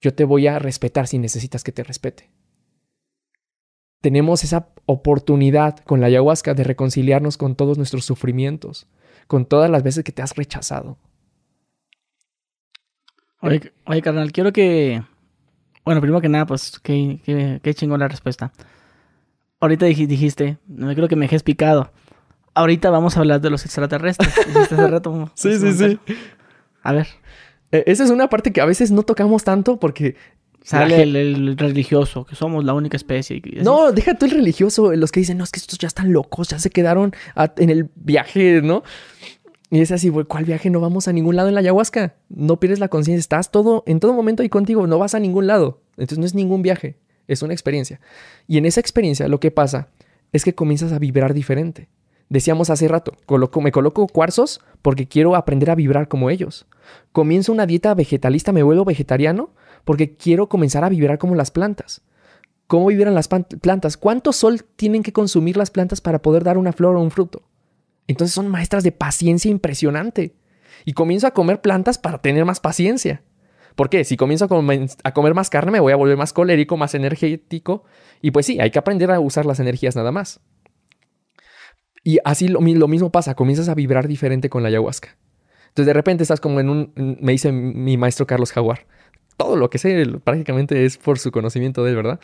Yo 0.00 0.14
te 0.14 0.24
voy 0.24 0.46
a 0.46 0.58
respetar 0.58 1.06
si 1.06 1.18
necesitas 1.18 1.62
que 1.62 1.72
te 1.72 1.84
respete 1.84 2.30
tenemos 4.04 4.44
esa 4.44 4.68
oportunidad 4.84 5.78
con 5.78 6.02
la 6.02 6.08
ayahuasca 6.08 6.52
de 6.52 6.62
reconciliarnos 6.62 7.38
con 7.38 7.54
todos 7.54 7.78
nuestros 7.78 8.04
sufrimientos, 8.04 8.86
con 9.26 9.46
todas 9.46 9.70
las 9.70 9.82
veces 9.82 10.04
que 10.04 10.12
te 10.12 10.20
has 10.20 10.36
rechazado. 10.36 10.98
Oye, 13.40 13.72
oye 13.86 14.02
carnal, 14.02 14.30
quiero 14.30 14.52
que... 14.52 15.02
Bueno, 15.86 16.02
primero 16.02 16.20
que 16.20 16.28
nada, 16.28 16.44
pues 16.44 16.78
qué, 16.80 17.18
qué, 17.62 17.74
chingón 17.74 18.00
la 18.00 18.08
respuesta. 18.08 18.52
Ahorita 19.58 19.86
dijiste, 19.86 20.58
no 20.66 20.94
creo 20.94 21.08
que 21.08 21.16
me 21.16 21.24
dejes 21.24 21.42
picado. 21.42 21.90
Ahorita 22.52 22.90
vamos 22.90 23.16
a 23.16 23.20
hablar 23.20 23.40
de 23.40 23.48
los 23.48 23.64
extraterrestres. 23.64 24.34
sí, 25.34 25.58
sí, 25.58 25.72
sí. 25.72 25.98
A 26.82 26.92
ver. 26.92 27.06
E, 27.72 27.84
esa 27.86 28.04
es 28.04 28.10
una 28.10 28.28
parte 28.28 28.52
que 28.52 28.60
a 28.60 28.66
veces 28.66 28.90
no 28.90 29.02
tocamos 29.02 29.44
tanto 29.44 29.80
porque 29.80 30.16
Sale 30.64 31.02
el, 31.02 31.58
religioso, 31.58 32.24
que 32.24 32.34
somos 32.34 32.64
la 32.64 32.72
única 32.72 32.96
especie. 32.96 33.42
No, 33.62 33.92
deja 33.92 34.14
tú 34.14 34.24
el 34.24 34.30
religioso, 34.30 34.94
los 34.94 35.12
que 35.12 35.20
dicen, 35.20 35.36
no, 35.36 35.44
es 35.44 35.50
que 35.50 35.60
estos 35.60 35.78
ya 35.78 35.88
están 35.88 36.10
locos, 36.10 36.48
ya 36.48 36.58
se 36.58 36.70
quedaron 36.70 37.14
en 37.58 37.68
el 37.68 37.90
viaje, 37.94 38.62
¿no? 38.62 38.82
Y 39.70 39.82
es 39.82 39.92
así, 39.92 40.10
¿cuál 40.26 40.46
viaje? 40.46 40.70
No 40.70 40.80
vamos 40.80 41.06
a 41.06 41.12
ningún 41.12 41.36
lado 41.36 41.48
en 41.48 41.54
la 41.54 41.60
ayahuasca. 41.60 42.14
No 42.30 42.58
pierdes 42.60 42.78
la 42.78 42.88
conciencia, 42.88 43.20
estás 43.20 43.50
todo, 43.50 43.84
en 43.86 44.00
todo 44.00 44.14
momento 44.14 44.42
ahí 44.42 44.48
contigo, 44.48 44.86
no 44.86 44.98
vas 44.98 45.14
a 45.14 45.20
ningún 45.20 45.46
lado. 45.46 45.82
Entonces 45.98 46.18
no 46.18 46.24
es 46.24 46.34
ningún 46.34 46.62
viaje, 46.62 46.96
es 47.28 47.42
una 47.42 47.52
experiencia. 47.52 48.00
Y 48.46 48.56
en 48.56 48.64
esa 48.64 48.80
experiencia 48.80 49.28
lo 49.28 49.40
que 49.40 49.50
pasa 49.50 49.88
es 50.32 50.44
que 50.44 50.54
comienzas 50.54 50.92
a 50.92 50.98
vibrar 50.98 51.34
diferente. 51.34 51.88
Decíamos 52.30 52.70
hace 52.70 52.88
rato, 52.88 53.12
me 53.60 53.70
coloco 53.70 54.06
cuarzos 54.06 54.62
porque 54.80 55.08
quiero 55.08 55.36
aprender 55.36 55.70
a 55.70 55.74
vibrar 55.74 56.08
como 56.08 56.30
ellos. 56.30 56.66
Comienzo 57.12 57.52
una 57.52 57.66
dieta 57.66 57.92
vegetalista, 57.92 58.50
me 58.50 58.62
vuelvo 58.62 58.86
vegetariano 58.86 59.50
porque 59.84 60.16
quiero 60.16 60.48
comenzar 60.48 60.84
a 60.84 60.88
vibrar 60.88 61.18
como 61.18 61.34
las 61.34 61.50
plantas. 61.50 62.02
¿Cómo 62.66 62.86
vibran 62.86 63.14
las 63.14 63.28
plantas? 63.28 63.96
¿Cuánto 63.96 64.32
sol 64.32 64.64
tienen 64.76 65.02
que 65.02 65.12
consumir 65.12 65.56
las 65.56 65.70
plantas 65.70 66.00
para 66.00 66.22
poder 66.22 66.44
dar 66.44 66.56
una 66.56 66.72
flor 66.72 66.96
o 66.96 67.00
un 67.00 67.10
fruto? 67.10 67.42
Entonces 68.06 68.34
son 68.34 68.48
maestras 68.48 68.84
de 68.84 68.92
paciencia 68.92 69.50
impresionante. 69.50 70.34
Y 70.84 70.92
comienzo 70.92 71.26
a 71.26 71.32
comer 71.32 71.60
plantas 71.60 71.98
para 71.98 72.18
tener 72.18 72.44
más 72.44 72.60
paciencia. 72.60 73.22
¿Por 73.74 73.90
qué? 73.90 74.04
Si 74.04 74.16
comienzo 74.16 74.44
a, 74.44 75.12
comer 75.12 75.34
más 75.34 75.50
carne 75.50 75.72
me 75.72 75.80
voy 75.80 75.92
a 75.92 75.96
volver 75.96 76.16
más 76.16 76.32
colérico, 76.32 76.76
más 76.76 76.94
energético. 76.94 77.84
Y 78.22 78.30
pues 78.30 78.46
sí, 78.46 78.60
hay 78.60 78.70
que 78.70 78.78
aprender 78.78 79.10
a 79.10 79.20
usar 79.20 79.46
las 79.46 79.60
energías 79.60 79.96
nada 79.96 80.12
más. 80.12 80.40
Y 82.02 82.18
así 82.24 82.48
lo, 82.48 82.60
mismo 82.60 83.10
pasa, 83.10 83.34
comienzas 83.34 83.68
a 83.68 83.74
vibrar 83.74 84.06
diferente 84.06 84.50
con 84.50 84.62
la 84.62 84.68
ayahuasca. 84.68 85.16
Entonces 85.68 85.86
de 85.86 85.92
repente 85.94 86.22
estás 86.22 86.40
como 86.40 86.60
en 86.60 86.68
un, 86.68 86.92
me 87.20 87.32
dice 87.32 87.50
mi 87.50 87.96
maestro 87.96 88.26
Carlos 88.26 88.52
Jaguar, 88.52 88.86
todo 89.36 89.56
lo 89.56 89.70
que 89.70 89.78
sé 89.78 90.06
prácticamente 90.22 90.84
es 90.84 90.98
por 90.98 91.18
su 91.18 91.30
conocimiento 91.30 91.84
de 91.84 91.90
él, 91.90 91.96
¿verdad? 91.96 92.20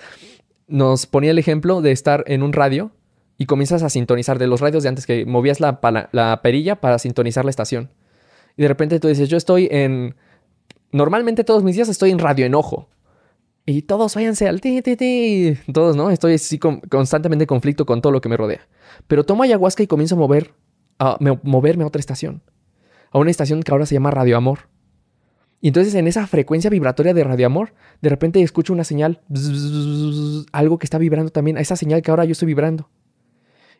Nos 0.68 1.06
ponía 1.06 1.30
el 1.30 1.38
ejemplo 1.38 1.80
de 1.80 1.92
estar 1.92 2.24
en 2.26 2.42
un 2.42 2.52
radio 2.52 2.92
y 3.38 3.46
comienzas 3.46 3.82
a 3.82 3.88
sintonizar 3.88 4.38
de 4.38 4.46
los 4.46 4.60
radios 4.60 4.82
de 4.82 4.88
antes 4.88 5.06
que 5.06 5.24
movías 5.26 5.60
la, 5.60 5.80
la 6.12 6.40
perilla 6.42 6.76
para 6.76 6.98
sintonizar 6.98 7.44
la 7.44 7.50
estación. 7.50 7.90
Y 8.56 8.62
de 8.62 8.68
repente 8.68 9.00
tú 9.00 9.08
dices, 9.08 9.28
yo 9.28 9.36
estoy 9.36 9.68
en 9.70 10.14
Normalmente 10.92 11.44
todos 11.44 11.62
mis 11.62 11.76
días 11.76 11.88
estoy 11.88 12.10
en 12.10 12.18
radio 12.18 12.46
enojo. 12.46 12.88
Y 13.66 13.82
todos 13.82 14.14
váyanse 14.14 14.48
al 14.48 14.60
ti, 14.60 14.82
ti, 14.82 14.96
ti. 14.96 15.56
Todos, 15.72 15.94
¿no? 15.94 16.10
Estoy 16.10 16.34
así 16.34 16.58
constantemente 16.58 17.44
en 17.44 17.46
conflicto 17.46 17.86
con 17.86 18.02
todo 18.02 18.12
lo 18.12 18.20
que 18.20 18.28
me 18.28 18.36
rodea. 18.36 18.66
Pero 19.06 19.24
tomo 19.24 19.42
ayahuasca 19.42 19.82
y 19.82 19.86
comienzo 19.86 20.16
a 20.16 20.18
mover, 20.18 20.54
a 20.98 21.16
moverme 21.42 21.84
a 21.84 21.86
otra 21.86 22.00
estación. 22.00 22.42
A 23.12 23.18
una 23.18 23.30
estación 23.30 23.62
que 23.62 23.70
ahora 23.70 23.86
se 23.86 23.94
llama 23.94 24.10
Radio 24.10 24.36
Amor. 24.36 24.60
Y 25.60 25.68
entonces 25.68 25.94
en 25.94 26.06
esa 26.06 26.26
frecuencia 26.26 26.70
vibratoria 26.70 27.12
de 27.12 27.22
Radio 27.22 27.46
Amor, 27.46 27.74
de 28.00 28.08
repente 28.08 28.40
escucho 28.42 28.72
una 28.72 28.84
señal, 28.84 29.20
algo 30.52 30.78
que 30.78 30.86
está 30.86 30.98
vibrando 30.98 31.30
también, 31.30 31.58
a 31.58 31.60
esa 31.60 31.76
señal 31.76 32.02
que 32.02 32.10
ahora 32.10 32.24
yo 32.24 32.32
estoy 32.32 32.46
vibrando. 32.46 32.88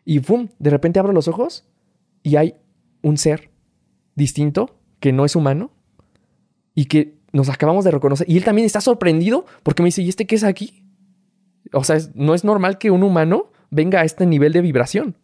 Y. 0.05 0.19
De 0.59 0.69
repente 0.69 0.99
abro 0.99 1.13
los 1.13 1.27
ojos 1.27 1.65
y 2.23 2.35
hay 2.35 2.55
un 3.01 3.17
ser 3.17 3.49
distinto 4.15 4.77
que 4.99 5.11
no 5.11 5.25
es 5.25 5.35
humano, 5.35 5.71
y 6.75 6.85
que 6.85 7.17
nos 7.31 7.49
acabamos 7.49 7.85
de 7.85 7.91
reconocer. 7.91 8.29
Y 8.29 8.37
él 8.37 8.43
también 8.43 8.65
está 8.65 8.81
sorprendido 8.81 9.45
porque 9.63 9.83
me 9.83 9.87
dice, 9.87 10.01
¿y 10.01 10.09
este 10.09 10.25
qué 10.25 10.35
es 10.35 10.43
aquí? 10.43 10.83
O 11.73 11.83
sea, 11.83 11.97
no 12.13 12.33
es 12.33 12.43
normal 12.43 12.77
que 12.77 12.91
un 12.91 13.03
humano 13.03 13.51
venga 13.69 14.01
a 14.01 14.03
este 14.03 14.25
nivel 14.25 14.53
de 14.53 14.61
vibración. 14.61 15.15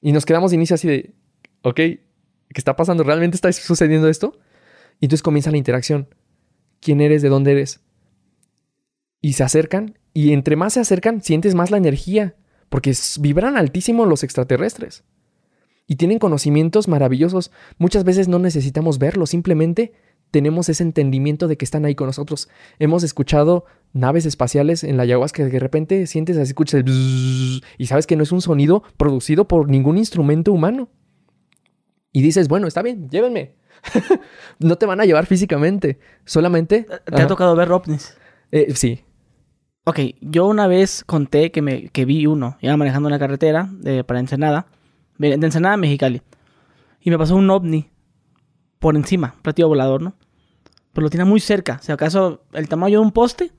Y 0.00 0.12
nos 0.12 0.24
quedamos 0.24 0.50
de 0.50 0.56
inicio 0.56 0.74
así 0.74 0.88
de, 0.88 1.14
ok, 1.62 1.74
¿qué 1.74 2.00
está 2.54 2.76
pasando? 2.76 3.04
¿Realmente 3.04 3.36
está 3.36 3.52
sucediendo 3.52 4.08
esto? 4.08 4.38
Y 5.00 5.06
entonces 5.06 5.22
comienza 5.22 5.50
la 5.50 5.58
interacción. 5.58 6.08
¿Quién 6.80 7.00
eres? 7.00 7.22
¿De 7.22 7.28
dónde 7.28 7.52
eres? 7.52 7.80
Y 9.20 9.34
se 9.34 9.44
acercan 9.44 9.98
y 10.14 10.32
entre 10.32 10.56
más 10.56 10.72
se 10.72 10.80
acercan, 10.80 11.22
sientes 11.22 11.54
más 11.54 11.70
la 11.70 11.76
energía, 11.76 12.34
porque 12.68 12.92
vibran 13.20 13.56
altísimo 13.56 14.04
los 14.04 14.24
extraterrestres. 14.24 15.04
Y 15.86 15.96
tienen 15.96 16.18
conocimientos 16.18 16.88
maravillosos. 16.88 17.50
Muchas 17.78 18.04
veces 18.04 18.28
no 18.28 18.38
necesitamos 18.38 18.98
verlos, 18.98 19.30
simplemente 19.30 19.92
tenemos 20.30 20.68
ese 20.68 20.82
entendimiento 20.82 21.48
de 21.48 21.56
que 21.56 21.64
están 21.64 21.84
ahí 21.84 21.94
con 21.94 22.06
nosotros. 22.06 22.48
Hemos 22.78 23.02
escuchado 23.02 23.64
naves 23.92 24.26
espaciales 24.26 24.84
en 24.84 24.96
la 24.96 25.04
ayahuasca 25.04 25.44
que 25.44 25.52
de 25.52 25.58
repente 25.58 26.06
sientes 26.06 26.36
así, 26.36 26.50
escuchas 26.50 26.82
el 26.84 27.62
y 27.78 27.86
sabes 27.86 28.06
que 28.06 28.16
no 28.16 28.22
es 28.22 28.32
un 28.32 28.42
sonido 28.42 28.82
producido 28.96 29.48
por 29.48 29.70
ningún 29.70 29.98
instrumento 29.98 30.52
humano. 30.52 30.88
Y 32.12 32.22
dices, 32.22 32.48
bueno, 32.48 32.66
está 32.66 32.82
bien, 32.82 33.08
llévenme. 33.08 33.54
no 34.58 34.76
te 34.76 34.86
van 34.86 35.00
a 35.00 35.04
llevar 35.04 35.26
físicamente, 35.26 35.98
solamente... 36.24 36.86
¿Te 37.04 37.22
ha 37.22 37.26
tocado 37.26 37.54
ver 37.56 37.70
ovnis? 37.72 38.16
Eh, 38.52 38.74
sí. 38.74 39.04
Ok, 39.84 40.00
yo 40.20 40.46
una 40.46 40.66
vez 40.66 41.02
conté 41.04 41.50
que, 41.50 41.62
me, 41.62 41.88
que 41.88 42.04
vi 42.04 42.26
uno, 42.26 42.58
iba 42.60 42.76
manejando 42.76 43.06
una 43.08 43.18
carretera 43.18 43.68
de, 43.72 44.04
para 44.04 44.20
Ensenada, 44.20 44.66
de 45.18 45.32
Ensenada 45.32 45.74
a 45.74 45.78
Mexicali, 45.78 46.22
y 47.00 47.10
me 47.10 47.18
pasó 47.18 47.36
un 47.36 47.48
ovni 47.48 47.90
por 48.78 48.96
encima, 48.96 49.34
platillo 49.42 49.68
volador, 49.68 50.02
¿no? 50.02 50.14
Pero 50.92 51.04
lo 51.04 51.10
tiene 51.10 51.24
muy 51.24 51.40
cerca. 51.40 51.78
Si 51.80 51.92
acaso 51.92 52.42
el 52.52 52.68
tamaño 52.68 52.98
de 52.98 53.04
un 53.04 53.12
poste, 53.12 53.52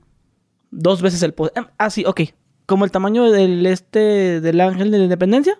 dos 0.70 1.02
veces 1.02 1.22
el 1.22 1.34
poste. 1.34 1.60
Ah, 1.78 1.90
sí, 1.90 2.04
ok. 2.06 2.20
Como 2.66 2.84
el 2.84 2.90
tamaño 2.90 3.30
del 3.30 3.64
este 3.66 4.40
del 4.40 4.60
ángel 4.60 4.90
de 4.90 4.98
la 4.98 5.04
independencia, 5.04 5.58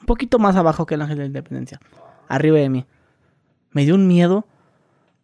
un 0.00 0.06
poquito 0.06 0.38
más 0.38 0.56
abajo 0.56 0.86
que 0.86 0.94
el 0.94 1.02
ángel 1.02 1.18
de 1.18 1.22
la 1.24 1.26
independencia. 1.26 1.80
Arriba 2.28 2.58
de 2.58 2.68
mí. 2.68 2.86
Me 3.70 3.84
dio 3.84 3.94
un 3.94 4.06
miedo. 4.06 4.46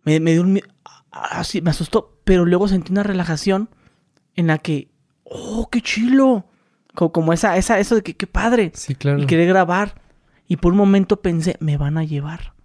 Me, 0.04 0.18
dio 0.20 0.42
un 0.42 0.54
miedo. 0.54 0.68
Así, 1.10 1.60
me 1.62 1.70
asustó. 1.70 2.18
Pero 2.24 2.44
luego 2.44 2.68
sentí 2.68 2.92
una 2.92 3.02
relajación 3.02 3.68
en 4.34 4.46
la 4.46 4.58
que. 4.58 4.88
¡Oh, 5.24 5.68
qué 5.70 5.80
chilo! 5.80 6.46
Como, 6.94 7.32
esa, 7.32 7.56
esa, 7.56 7.78
eso 7.78 7.94
de 7.96 8.02
que 8.02 8.14
qué 8.14 8.26
padre. 8.26 8.72
Sí, 8.74 8.94
claro. 8.94 9.22
Y 9.22 9.26
quería 9.26 9.46
grabar. 9.46 10.00
Y 10.48 10.56
por 10.56 10.72
un 10.72 10.78
momento 10.78 11.20
pensé, 11.20 11.56
me 11.60 11.76
van 11.76 11.98
a 11.98 12.04
llevar 12.04 12.56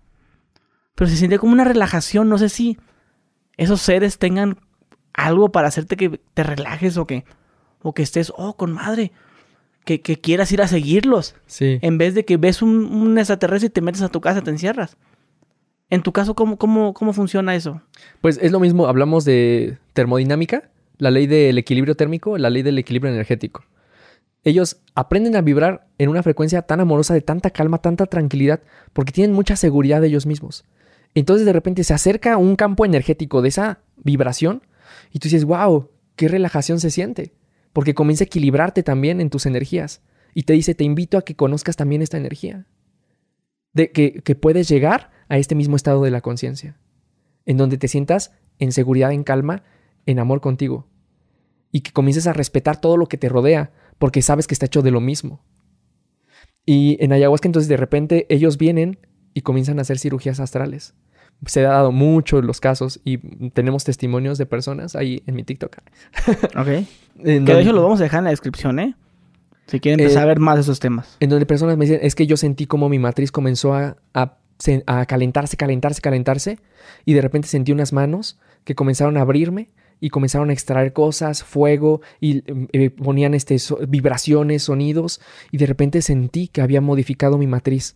pero 1.02 1.10
se 1.10 1.18
siente 1.18 1.40
como 1.40 1.54
una 1.54 1.64
relajación. 1.64 2.30
No 2.30 2.38
sé 2.38 2.48
si 2.48 2.78
esos 3.58 3.82
seres 3.82 4.20
tengan 4.20 4.60
algo 5.14 5.52
para 5.52 5.68
hacerte 5.68 5.98
que 5.98 6.22
te 6.36 6.44
relajes 6.44 6.96
o 6.98 7.08
que, 7.08 7.26
o 7.82 7.96
que 7.96 8.04
estés, 8.04 8.32
oh, 8.36 8.56
con 8.56 8.72
madre. 8.72 9.12
Que, 9.84 10.00
quieras 10.00 10.52
ir 10.52 10.62
a 10.62 10.68
seguirlos. 10.68 11.34
Sí. 11.48 11.80
En 11.82 11.98
vez 11.98 12.14
de 12.14 12.24
que 12.24 12.38
ves 12.38 12.62
un, 12.62 12.86
un, 12.86 13.18
extraterrestre 13.18 13.66
y 13.68 13.72
te 13.72 13.82
metes 13.82 14.04
a 14.04 14.10
tu 14.10 14.22
casa, 14.22 14.44
te 14.44 14.52
encierras. 14.52 14.96
En 15.92 16.04
tu 16.04 16.14
caso, 16.14 16.36
¿cómo, 16.36 16.58
cómo, 16.58 16.94
cómo 16.94 17.12
funciona 17.12 17.54
eso? 17.54 17.82
Pues 18.22 18.40
es 18.42 18.54
lo 18.54 18.62
mismo, 18.62 18.88
hablamos 18.88 19.26
de 19.26 19.78
termodinámica, 19.92 20.70
la 20.98 21.12
ley 21.12 21.28
del 21.28 21.58
equilibrio 21.58 21.96
térmico, 21.96 22.38
la 22.38 22.50
ley 22.50 22.64
del 22.64 22.80
equilibrio 22.80 23.12
energético. 23.12 23.66
Ellos 24.46 24.78
aprenden 24.96 25.36
a 25.36 25.42
vibrar 25.42 25.88
en 25.98 26.08
una 26.08 26.24
frecuencia 26.24 26.62
tan 26.62 26.80
amorosa, 26.80 27.14
de 27.14 27.20
tanta 27.20 27.50
calma, 27.50 27.80
tanta 27.80 28.06
tranquilidad, 28.06 28.62
porque 28.94 29.12
tienen 29.12 29.36
mucha 29.36 29.58
seguridad 29.58 30.00
de 30.00 30.08
ellos 30.08 30.26
mismos. 30.26 30.64
Entonces 31.14 31.46
de 31.46 31.52
repente 31.52 31.84
se 31.84 31.94
acerca 31.94 32.38
un 32.38 32.56
campo 32.56 32.86
energético 32.86 33.42
de 33.42 33.50
esa 33.50 33.82
vibración 33.98 34.64
y 35.12 35.20
tú 35.20 35.26
dices, 35.26 35.44
wow, 35.44 35.90
qué 36.16 36.30
relajación 36.30 36.80
se 36.80 36.90
siente, 36.90 37.34
porque 37.74 37.94
comienza 37.94 38.24
a 38.24 38.28
equilibrarte 38.28 38.82
también 38.82 39.20
en 39.20 39.30
tus 39.30 39.46
energías 39.46 40.02
y 40.34 40.44
te 40.44 40.54
dice, 40.54 40.74
te 40.74 40.86
invito 40.86 41.18
a 41.18 41.24
que 41.24 41.36
conozcas 41.36 41.76
también 41.76 42.02
esta 42.02 42.18
energía, 42.18 42.66
de 43.74 43.92
que, 43.92 44.22
que 44.24 44.36
puedes 44.36 44.70
llegar 44.70 45.11
a 45.32 45.38
este 45.38 45.56
mismo 45.56 45.78
estado 45.78 46.04
de 46.04 46.12
la 46.12 46.20
conciencia, 46.20 46.78
en 47.46 47.56
donde 47.56 47.78
te 47.78 47.88
sientas 47.88 48.34
en 48.60 48.74
seguridad, 48.74 49.14
en 49.14 49.24
calma, 49.24 49.64
en 50.06 50.20
amor 50.20 50.42
contigo, 50.42 50.90
y 51.72 51.82
que 51.82 51.94
comiences 51.94 52.28
a 52.28 52.34
respetar 52.34 52.82
todo 52.82 52.98
lo 52.98 53.06
que 53.06 53.16
te 53.16 53.30
rodea, 53.30 53.72
porque 53.98 54.22
sabes 54.22 54.46
que 54.46 54.54
está 54.54 54.66
hecho 54.66 54.82
de 54.82 54.92
lo 54.92 55.00
mismo. 55.00 55.42
Y 56.66 56.98
en 57.02 57.14
ayahuasca 57.14 57.48
entonces 57.48 57.70
de 57.70 57.78
repente 57.78 58.26
ellos 58.28 58.58
vienen 58.58 59.00
y 59.34 59.40
comienzan 59.40 59.80
a 59.80 59.84
hacer 59.84 60.00
cirugías 60.00 60.42
astrales. 60.42 60.96
Se 61.46 61.66
ha 61.66 61.70
dado 61.70 61.94
mucho 61.94 62.42
los 62.42 62.60
casos 62.60 63.00
y 63.06 63.20
tenemos 63.52 63.86
testimonios 63.86 64.38
de 64.38 64.46
personas 64.46 64.98
ahí 64.98 65.24
en 65.28 65.36
mi 65.36 65.46
TikTok. 65.46 65.78
ok. 66.58 66.66
que 67.24 67.40
de 67.40 67.62
hecho 67.62 67.72
lo 67.72 67.84
vamos 67.84 68.02
a 68.02 68.04
dejar 68.04 68.18
en 68.18 68.26
la 68.26 68.32
descripción, 68.32 68.80
¿eh? 68.80 68.96
Si 69.68 69.80
quieren 69.80 70.02
empezar 70.02 70.24
a 70.24 70.26
ver 70.26 70.40
más 70.40 70.56
de 70.56 70.62
esos 70.64 70.82
temas. 70.82 71.16
En 71.22 71.30
donde 71.30 71.46
personas 71.46 71.78
me 71.78 71.86
dicen, 71.86 72.02
es 72.04 72.16
que 72.16 72.28
yo 72.28 72.36
sentí 72.36 72.68
como 72.68 72.90
mi 72.90 73.00
matriz 73.00 73.32
comenzó 73.32 73.74
a, 73.74 73.96
a, 74.14 74.42
a 74.86 75.06
calentarse, 75.06 75.58
calentarse, 75.58 76.02
calentarse. 76.02 76.60
Y 77.06 77.14
de 77.14 77.22
repente 77.22 77.48
sentí 77.48 77.72
unas 77.72 77.94
manos 77.94 78.40
que 78.64 78.76
comenzaron 78.76 79.18
a 79.18 79.22
abrirme 79.22 79.70
y 80.00 80.10
comenzaron 80.10 80.50
a 80.50 80.54
extraer 80.54 80.94
cosas, 80.94 81.44
fuego, 81.44 82.02
y 82.20 82.44
eh, 82.74 82.90
ponían 82.90 83.34
este, 83.36 83.58
vibraciones, 83.88 84.64
sonidos, 84.64 85.22
y 85.52 85.58
de 85.58 85.68
repente 85.68 86.02
sentí 86.02 86.48
que 86.48 86.62
había 86.62 86.82
modificado 86.82 87.38
mi 87.38 87.46
matriz 87.46 87.96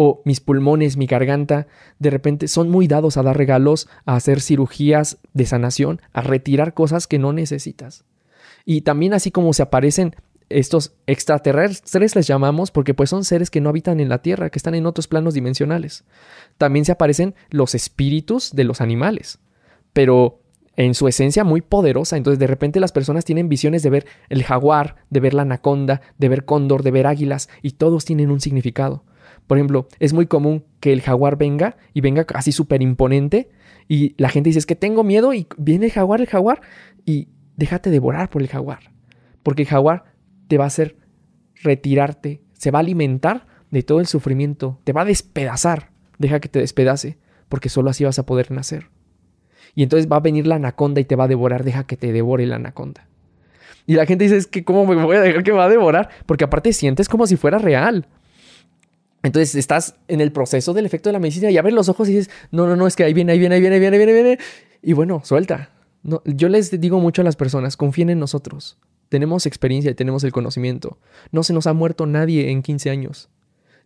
o 0.00 0.22
mis 0.24 0.40
pulmones, 0.40 0.96
mi 0.96 1.06
garganta, 1.06 1.66
de 1.98 2.10
repente 2.10 2.48
son 2.48 2.70
muy 2.70 2.86
dados 2.86 3.16
a 3.16 3.22
dar 3.22 3.36
regalos, 3.36 3.88
a 4.06 4.14
hacer 4.14 4.40
cirugías 4.40 5.18
de 5.34 5.44
sanación, 5.44 6.00
a 6.12 6.22
retirar 6.22 6.72
cosas 6.72 7.06
que 7.06 7.18
no 7.18 7.32
necesitas. 7.32 8.04
Y 8.64 8.82
también 8.82 9.12
así 9.12 9.30
como 9.30 9.52
se 9.52 9.62
aparecen 9.62 10.14
estos 10.50 10.94
extraterrestres 11.06 12.16
les 12.16 12.26
llamamos 12.26 12.70
porque 12.70 12.94
pues 12.94 13.10
son 13.10 13.24
seres 13.24 13.50
que 13.50 13.60
no 13.60 13.68
habitan 13.68 14.00
en 14.00 14.08
la 14.08 14.22
Tierra, 14.22 14.50
que 14.50 14.58
están 14.58 14.74
en 14.74 14.86
otros 14.86 15.08
planos 15.08 15.34
dimensionales. 15.34 16.04
También 16.56 16.84
se 16.84 16.92
aparecen 16.92 17.34
los 17.50 17.74
espíritus 17.74 18.52
de 18.52 18.64
los 18.64 18.80
animales, 18.80 19.38
pero 19.92 20.40
en 20.76 20.94
su 20.94 21.08
esencia 21.08 21.44
muy 21.44 21.60
poderosa. 21.60 22.16
Entonces 22.16 22.38
de 22.38 22.46
repente 22.46 22.80
las 22.80 22.92
personas 22.92 23.24
tienen 23.24 23.48
visiones 23.48 23.82
de 23.82 23.90
ver 23.90 24.06
el 24.28 24.44
jaguar, 24.44 24.96
de 25.10 25.20
ver 25.20 25.34
la 25.34 25.42
anaconda, 25.42 26.00
de 26.18 26.28
ver 26.28 26.44
cóndor, 26.44 26.82
de 26.82 26.92
ver 26.92 27.06
águilas, 27.06 27.48
y 27.62 27.72
todos 27.72 28.04
tienen 28.04 28.30
un 28.30 28.40
significado. 28.40 29.04
Por 29.46 29.58
ejemplo, 29.58 29.88
es 29.98 30.12
muy 30.12 30.26
común 30.26 30.64
que 30.78 30.92
el 30.92 31.02
jaguar 31.02 31.36
venga 31.36 31.76
y 31.94 32.00
venga 32.00 32.26
así 32.34 32.52
súper 32.52 32.82
imponente 32.82 33.50
y 33.88 34.14
la 34.18 34.28
gente 34.28 34.50
dice 34.50 34.60
es 34.60 34.66
que 34.66 34.76
tengo 34.76 35.02
miedo 35.02 35.32
y 35.32 35.46
viene 35.56 35.86
el 35.86 35.92
jaguar, 35.92 36.20
el 36.20 36.26
jaguar 36.26 36.60
y 37.04 37.28
déjate 37.56 37.90
devorar 37.90 38.30
por 38.30 38.42
el 38.42 38.48
jaguar. 38.48 38.92
Porque 39.42 39.62
el 39.62 39.68
jaguar 39.68 40.04
te 40.48 40.58
va 40.58 40.64
a 40.64 40.68
hacer 40.68 40.96
retirarte, 41.62 42.42
se 42.54 42.70
va 42.70 42.78
a 42.78 42.80
alimentar 42.80 43.46
de 43.70 43.82
todo 43.82 44.00
el 44.00 44.06
sufrimiento, 44.06 44.80
te 44.84 44.92
va 44.92 45.02
a 45.02 45.04
despedazar. 45.04 45.90
Deja 46.18 46.40
que 46.40 46.48
te 46.48 46.58
despedace, 46.58 47.18
porque 47.48 47.68
solo 47.68 47.90
así 47.90 48.04
vas 48.04 48.18
a 48.18 48.26
poder 48.26 48.50
nacer. 48.50 48.88
Y 49.74 49.84
entonces 49.84 50.10
va 50.10 50.16
a 50.16 50.20
venir 50.20 50.46
la 50.46 50.56
anaconda 50.56 51.00
y 51.00 51.04
te 51.04 51.14
va 51.14 51.24
a 51.24 51.28
devorar, 51.28 51.62
deja 51.62 51.84
que 51.84 51.96
te 51.96 52.12
devore 52.12 52.46
la 52.46 52.56
anaconda. 52.56 53.06
Y 53.86 53.94
la 53.94 54.06
gente 54.06 54.24
dice, 54.24 54.36
es 54.36 54.46
que 54.46 54.64
¿cómo 54.64 54.84
me 54.84 55.02
voy 55.02 55.16
a 55.16 55.20
dejar 55.20 55.42
que 55.42 55.52
me 55.52 55.58
va 55.58 55.66
a 55.66 55.68
devorar? 55.68 56.08
Porque 56.26 56.44
aparte 56.44 56.72
sientes 56.72 57.08
como 57.08 57.26
si 57.26 57.36
fuera 57.36 57.58
real. 57.58 58.06
Entonces 59.22 59.54
estás 59.54 59.96
en 60.08 60.20
el 60.20 60.32
proceso 60.32 60.74
del 60.74 60.86
efecto 60.86 61.08
de 61.08 61.14
la 61.14 61.18
medicina 61.18 61.50
y 61.50 61.58
abres 61.58 61.74
los 61.74 61.88
ojos 61.88 62.08
y 62.08 62.14
dices, 62.14 62.30
no, 62.50 62.66
no, 62.66 62.76
no, 62.76 62.86
es 62.86 62.96
que 62.96 63.04
ahí 63.04 63.14
viene, 63.14 63.32
ahí 63.32 63.38
viene, 63.38 63.54
ahí 63.54 63.60
viene, 63.60 63.76
ahí 63.76 63.80
viene, 63.80 63.96
ahí 63.96 64.04
viene, 64.04 64.22
viene. 64.22 64.38
Y 64.82 64.92
bueno, 64.92 65.22
suelta. 65.24 65.70
No, 66.02 66.22
yo 66.24 66.48
les 66.48 66.80
digo 66.80 67.00
mucho 67.00 67.22
a 67.22 67.24
las 67.24 67.36
personas, 67.36 67.76
confíen 67.76 68.10
en 68.10 68.18
nosotros. 68.18 68.78
Tenemos 69.08 69.46
experiencia 69.46 69.90
y 69.90 69.94
tenemos 69.94 70.24
el 70.24 70.32
conocimiento. 70.32 70.98
No 71.32 71.42
se 71.42 71.52
nos 71.52 71.66
ha 71.66 71.72
muerto 71.72 72.06
nadie 72.06 72.50
en 72.50 72.62
15 72.62 72.90
años. 72.90 73.30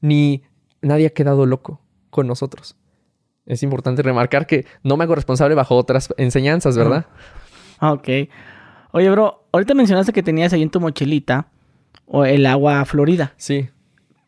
Ni 0.01 0.43
nadie 0.81 1.07
ha 1.07 1.11
quedado 1.11 1.47
loco 1.47 1.81
con 2.11 2.27
nosotros. 2.27 2.77
Es 3.47 3.63
importante 3.63 4.03
remarcar 4.03 4.47
que 4.47 4.67
no 4.83 4.97
me 4.97 5.05
hago 5.05 5.15
responsable 5.15 5.55
bajo 5.55 5.77
otras 5.77 6.13
enseñanzas, 6.17 6.77
¿verdad? 6.77 7.07
Ah, 7.79 7.93
ok. 7.93 8.09
Oye, 8.93 9.11
bro, 9.11 9.45
ahorita 9.53 9.75
mencionaste 9.75 10.13
que 10.13 10.23
tenías 10.23 10.53
ahí 10.53 10.63
en 10.63 10.71
tu 10.71 10.81
mochilita 10.81 11.49
o 12.07 12.25
el 12.25 12.47
agua 12.47 12.85
florida. 12.85 13.33
Sí. 13.37 13.69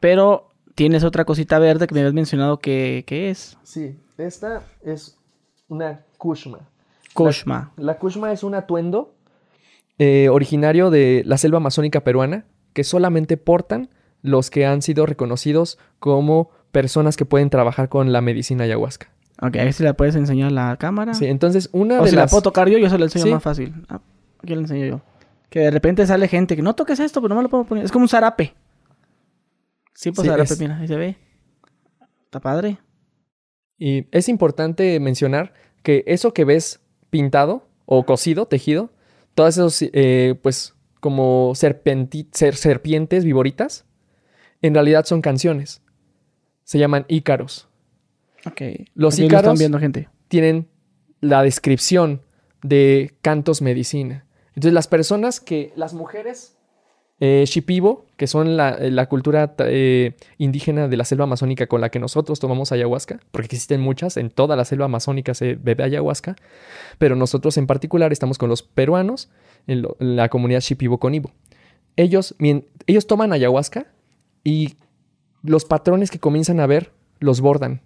Pero 0.01 0.51
tienes 0.75 1.05
otra 1.05 1.25
cosita 1.25 1.59
verde 1.59 1.87
que 1.87 1.95
me 1.95 2.01
habías 2.01 2.15
mencionado 2.15 2.59
que, 2.59 3.05
es. 3.09 3.57
Sí, 3.63 3.97
esta 4.19 4.63
es 4.83 5.19
una 5.69 6.05
kushma. 6.19 6.69
Kushma. 7.15 7.73
La, 7.77 7.99
kushma 7.99 8.33
es 8.33 8.43
un 8.43 8.55
atuendo 8.55 9.15
eh, 9.99 10.29
originario 10.29 10.91
de 10.91 11.23
la 11.25 11.39
selva 11.39 11.59
amazónica 11.59 12.03
peruana 12.03 12.45
que 12.73 12.85
solamente 12.85 13.37
portan 13.37 13.89
los 14.23 14.51
que 14.51 14.67
han 14.67 14.83
sido 14.83 15.07
reconocidos 15.07 15.79
como 15.99 16.51
personas 16.73 17.17
que 17.17 17.25
pueden 17.25 17.51
trabajar 17.51 17.89
con 17.89 18.13
la 18.13 18.21
medicina 18.21 18.65
ayahuasca. 18.65 19.09
Ok, 19.41 19.57
a 19.57 19.65
ver 19.65 19.73
si 19.73 19.83
la 19.83 19.95
puedes 19.95 20.17
enseñar 20.17 20.49
a 20.49 20.51
la 20.51 20.77
cámara. 20.77 21.15
Sí, 21.15 21.27
entonces 21.27 21.69
una 21.73 22.01
o 22.01 22.05
de 22.05 22.11
si 22.11 22.17
las... 22.17 22.27
la 22.27 22.31
puedo 22.31 22.43
tocar 22.43 22.69
yo, 22.69 22.79
yo 22.79 22.89
se 22.89 22.99
la 22.99 23.05
enseño 23.05 23.33
más 23.33 23.43
fácil. 23.43 23.75
Ah, 23.89 24.01
aquí 24.43 24.55
la 24.55 24.63
enseño 24.63 24.87
yo. 24.87 25.01
Que 25.51 25.61
de 25.61 25.71
repente 25.71 26.07
sale 26.07 26.27
gente 26.29 26.57
que 26.57 26.63
no 26.63 26.75
toques 26.75 26.99
esto, 27.01 27.21
pero 27.21 27.31
no 27.31 27.37
me 27.37 27.43
lo 27.45 27.49
puedo 27.49 27.65
poner. 27.65 27.85
Es 27.85 27.93
como 27.93 28.05
un 28.05 28.09
zarape. 28.09 28.55
Sí, 29.93 30.11
pues 30.11 30.27
zarape, 30.27 30.57
mira, 30.59 30.79
ahí 30.79 30.89
se 30.89 30.97
ve. 30.97 31.17
Está 32.25 32.41
padre. 32.41 32.79
Y 33.79 34.07
es 34.11 34.29
importante 34.29 34.99
mencionar 34.99 35.53
que 35.83 36.03
eso 36.07 36.33
que 36.33 36.45
ves 36.45 36.81
pintado 37.15 37.69
o 37.87 38.05
cosido, 38.05 38.47
tejido, 38.47 38.91
todas 39.37 39.57
esos, 39.57 39.79
eh, 39.93 40.35
pues, 40.43 40.75
como 40.99 41.53
serpientes 41.55 43.25
viboritas, 43.25 43.85
en 44.63 44.75
realidad 44.75 45.05
son 45.05 45.23
canciones 45.23 45.81
se 46.65 46.79
llaman 46.79 47.05
ícaros. 47.09 47.69
Ok. 48.47 48.63
Los 48.95 49.19
ícaros 49.19 49.59
viendo, 49.59 49.79
gente. 49.79 50.09
tienen 50.29 50.69
la 51.21 51.43
descripción 51.43 52.23
de 52.63 53.15
cantos 53.23 53.63
medicina. 53.63 54.27
Entonces, 54.49 54.73
las 54.73 54.89
personas 54.89 55.41
que, 55.41 55.73
las 55.77 55.95
mujeres 55.95 56.57
eh, 57.21 57.45
Shipibo, 57.47 58.07
que 58.17 58.27
son 58.27 58.57
la, 58.57 58.77
la 58.79 59.09
cultura 59.09 59.55
eh, 59.59 60.15
indígena 60.39 60.89
de 60.89 60.97
la 60.97 61.05
selva 61.05 61.25
amazónica 61.25 61.67
con 61.67 61.81
la 61.81 61.91
que 61.91 62.01
nosotros 62.01 62.41
tomamos 62.41 62.73
ayahuasca, 62.73 63.21
porque 63.31 63.47
existen 63.47 63.81
muchas, 63.81 64.17
en 64.17 64.31
toda 64.31 64.57
la 64.57 64.65
selva 64.65 64.87
amazónica 64.87 65.33
se 65.35 65.55
bebe 65.55 65.85
ayahuasca, 65.85 66.37
pero 66.99 67.15
nosotros 67.15 67.57
en 67.57 67.67
particular 67.67 68.13
estamos 68.13 68.37
con 68.37 68.49
los 68.49 68.63
peruanos 68.63 69.31
en, 69.67 69.87
la 69.99 70.29
comunidad 70.29 70.61
Shipibo 70.61 70.99
Conibo. 70.99 71.31
Ellos, 71.97 72.35
ellos 72.87 73.07
toman 73.07 73.33
ayahuasca 73.33 73.87
y 74.43 74.75
los 75.43 75.65
patrones 75.65 76.11
que 76.11 76.19
comienzan 76.19 76.59
a 76.59 76.67
ver 76.67 76.91
los 77.21 77.41
bordan 77.41 77.83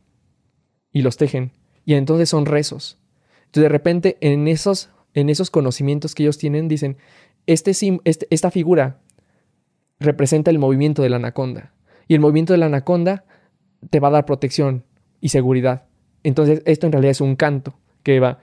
y 0.91 1.03
los 1.03 1.19
tejen. 1.19 1.53
Y 1.85 1.95
entonces 1.95 2.31
son 2.31 2.47
rezos. 2.47 2.99
Entonces 3.41 3.63
de 3.65 3.69
repente 3.69 4.17
en 4.21 4.49
esos, 4.49 4.89
en 5.13 5.29
esos 5.29 5.51
conocimientos 5.51 6.15
que 6.15 6.23
ellos 6.23 6.39
tienen 6.39 6.69
dicen, 6.69 6.97
este, 7.47 7.73
este, 8.05 8.27
esta 8.31 8.51
figura 8.51 9.01
representa 10.01 10.51
el 10.51 10.59
movimiento 10.59 11.03
de 11.03 11.11
la 11.11 11.17
anaconda. 11.17 11.73
Y 12.07 12.15
el 12.15 12.21
movimiento 12.21 12.53
de 12.53 12.59
la 12.59 12.67
anaconda 12.67 13.25
te 13.91 14.01
va 14.01 14.09
a 14.09 14.13
dar 14.13 14.27
protección 14.27 14.85
y 15.21 15.29
seguridad. 15.31 15.85
Entonces 16.23 16.63
esto 16.65 16.87
en 16.87 16.93
realidad 16.93 17.11
es 17.13 17.21
un 17.21 17.37
canto 17.37 17.75
que 18.03 18.21
va... 18.21 18.39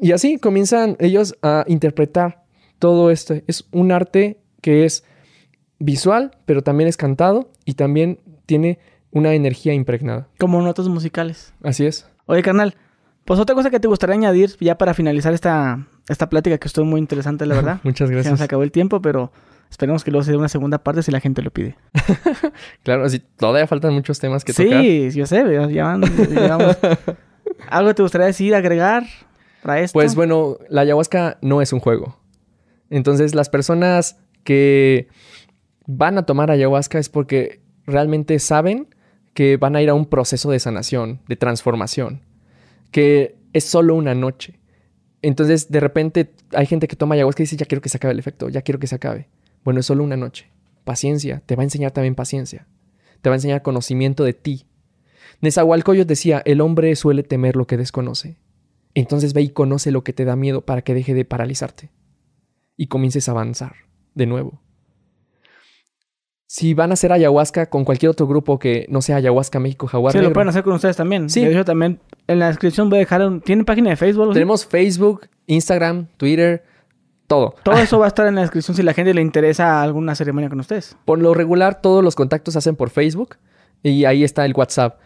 Y 0.00 0.12
así 0.12 0.38
comienzan 0.38 0.96
ellos 1.00 1.36
a 1.42 1.64
interpretar 1.68 2.47
todo 2.78 3.10
esto. 3.10 3.34
Es 3.46 3.66
un 3.72 3.92
arte 3.92 4.40
que 4.60 4.84
es 4.84 5.04
visual, 5.78 6.36
pero 6.44 6.62
también 6.62 6.88
es 6.88 6.96
cantado 6.96 7.50
y 7.64 7.74
también 7.74 8.20
tiene 8.46 8.78
una 9.10 9.34
energía 9.34 9.74
impregnada. 9.74 10.28
Como 10.38 10.60
notas 10.62 10.88
musicales. 10.88 11.54
Así 11.62 11.86
es. 11.86 12.06
Oye, 12.26 12.42
carnal, 12.42 12.74
pues 13.24 13.40
otra 13.40 13.54
cosa 13.54 13.70
que 13.70 13.80
te 13.80 13.88
gustaría 13.88 14.14
añadir 14.14 14.56
ya 14.60 14.76
para 14.78 14.94
finalizar 14.94 15.32
esta, 15.34 15.86
esta 16.08 16.28
plática 16.28 16.58
que 16.58 16.68
estuvo 16.68 16.84
muy 16.84 17.00
interesante, 17.00 17.46
la 17.46 17.54
verdad. 17.56 17.80
Muchas 17.82 18.10
gracias. 18.10 18.26
Se 18.26 18.30
nos 18.32 18.40
acabó 18.40 18.62
el 18.62 18.72
tiempo, 18.72 19.00
pero 19.00 19.32
esperemos 19.70 20.04
que 20.04 20.10
luego 20.10 20.24
se 20.24 20.32
dé 20.32 20.36
una 20.36 20.48
segunda 20.48 20.78
parte 20.78 21.02
si 21.02 21.10
la 21.10 21.20
gente 21.20 21.42
lo 21.42 21.50
pide. 21.50 21.76
claro, 22.82 23.08
sí, 23.08 23.22
todavía 23.36 23.66
faltan 23.66 23.94
muchos 23.94 24.18
temas 24.18 24.44
que 24.44 24.52
tocar. 24.52 24.82
Sí, 24.82 25.10
yo 25.12 25.26
sé, 25.26 25.44
ya, 25.70 25.98
¿Algo 27.68 27.94
te 27.94 28.02
gustaría 28.02 28.26
decir, 28.26 28.54
agregar? 28.54 29.04
Pues 29.92 30.14
bueno, 30.14 30.56
la 30.68 30.82
ayahuasca 30.82 31.38
no 31.42 31.60
es 31.60 31.72
un 31.72 31.80
juego. 31.80 32.17
Entonces 32.90 33.34
las 33.34 33.48
personas 33.48 34.18
que 34.44 35.08
van 35.86 36.18
a 36.18 36.24
tomar 36.24 36.50
ayahuasca 36.50 36.98
es 36.98 37.08
porque 37.08 37.60
realmente 37.86 38.38
saben 38.38 38.88
que 39.34 39.56
van 39.56 39.76
a 39.76 39.82
ir 39.82 39.90
a 39.90 39.94
un 39.94 40.06
proceso 40.06 40.50
de 40.50 40.58
sanación, 40.58 41.20
de 41.28 41.36
transformación, 41.36 42.22
que 42.90 43.36
es 43.52 43.64
solo 43.64 43.94
una 43.94 44.14
noche. 44.14 44.58
Entonces 45.22 45.70
de 45.70 45.80
repente 45.80 46.32
hay 46.52 46.66
gente 46.66 46.88
que 46.88 46.96
toma 46.96 47.14
ayahuasca 47.14 47.42
y 47.42 47.44
dice, 47.44 47.56
ya 47.56 47.66
quiero 47.66 47.82
que 47.82 47.88
se 47.88 47.96
acabe 47.96 48.12
el 48.12 48.18
efecto, 48.18 48.48
ya 48.48 48.62
quiero 48.62 48.78
que 48.78 48.86
se 48.86 48.94
acabe. 48.94 49.28
Bueno, 49.64 49.80
es 49.80 49.86
solo 49.86 50.04
una 50.04 50.16
noche. 50.16 50.50
Paciencia, 50.84 51.42
te 51.44 51.56
va 51.56 51.62
a 51.62 51.64
enseñar 51.64 51.90
también 51.90 52.14
paciencia. 52.14 52.66
Te 53.20 53.28
va 53.28 53.34
a 53.34 53.38
enseñar 53.38 53.62
conocimiento 53.62 54.24
de 54.24 54.32
ti. 54.32 54.66
Nezahualcóyotl 55.40 56.08
decía, 56.08 56.42
el 56.44 56.60
hombre 56.60 56.94
suele 56.96 57.22
temer 57.22 57.56
lo 57.56 57.66
que 57.66 57.76
desconoce. 57.76 58.36
Entonces 58.94 59.34
ve 59.34 59.42
y 59.42 59.50
conoce 59.50 59.90
lo 59.90 60.02
que 60.02 60.12
te 60.12 60.24
da 60.24 60.36
miedo 60.36 60.62
para 60.62 60.82
que 60.82 60.94
deje 60.94 61.14
de 61.14 61.24
paralizarte 61.24 61.90
y 62.78 62.86
comiences 62.86 63.28
a 63.28 63.32
avanzar 63.32 63.74
de 64.14 64.24
nuevo. 64.24 64.62
Si 66.46 66.72
van 66.72 66.90
a 66.90 66.94
hacer 66.94 67.12
ayahuasca 67.12 67.68
con 67.68 67.84
cualquier 67.84 68.08
otro 68.08 68.26
grupo 68.26 68.58
que 68.58 68.86
no 68.88 69.02
sea 69.02 69.16
ayahuasca 69.16 69.58
México 69.58 69.86
Jaguar 69.86 70.14
Sí, 70.14 70.20
lo 70.20 70.32
pueden 70.32 70.48
hacer 70.48 70.62
con 70.62 70.72
ustedes 70.72 70.96
también. 70.96 71.28
Sí. 71.28 71.42
Yo 71.42 71.62
también 71.66 72.00
en 72.26 72.38
la 72.38 72.46
descripción 72.46 72.88
voy 72.88 72.96
a 72.96 73.00
dejar 73.00 73.20
un... 73.26 73.42
¿Tienen 73.42 73.66
página 73.66 73.90
de 73.90 73.96
Facebook? 73.96 74.32
Tenemos 74.32 74.64
Facebook, 74.64 75.28
Instagram, 75.46 76.06
Twitter, 76.16 76.64
todo. 77.26 77.54
Todo 77.62 77.76
eso 77.76 77.98
va 77.98 78.06
a 78.06 78.08
estar 78.08 78.26
en 78.26 78.36
la 78.36 78.40
descripción 78.40 78.74
si 78.74 78.82
la 78.82 78.94
gente 78.94 79.12
le 79.12 79.20
interesa 79.20 79.82
alguna 79.82 80.14
ceremonia 80.14 80.48
con 80.48 80.60
ustedes. 80.60 80.96
Por 81.04 81.18
lo 81.18 81.34
regular, 81.34 81.82
todos 81.82 82.02
los 82.02 82.14
contactos 82.14 82.54
se 82.54 82.58
hacen 82.58 82.76
por 82.76 82.88
Facebook 82.88 83.36
y 83.82 84.06
ahí 84.06 84.24
está 84.24 84.46
el 84.46 84.54
WhatsApp 84.54 84.98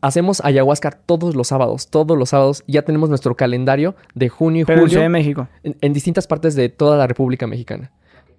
hacemos 0.00 0.40
ayahuasca 0.44 0.90
todos 0.90 1.34
los 1.34 1.48
sábados, 1.48 1.88
todos 1.88 2.16
los 2.16 2.30
sábados. 2.30 2.62
Ya 2.66 2.82
tenemos 2.82 3.08
nuestro 3.08 3.34
calendario 3.34 3.96
de 4.14 4.28
junio 4.28 4.62
y 4.62 4.64
Pero 4.64 4.82
julio. 4.82 4.98
En 4.98 5.02
de 5.04 5.08
México. 5.08 5.48
En, 5.62 5.92
distintas 5.92 6.26
partes 6.26 6.54
de 6.54 6.68
toda 6.68 6.96
la 6.96 7.06
República 7.06 7.46
Mexicana. 7.46 7.90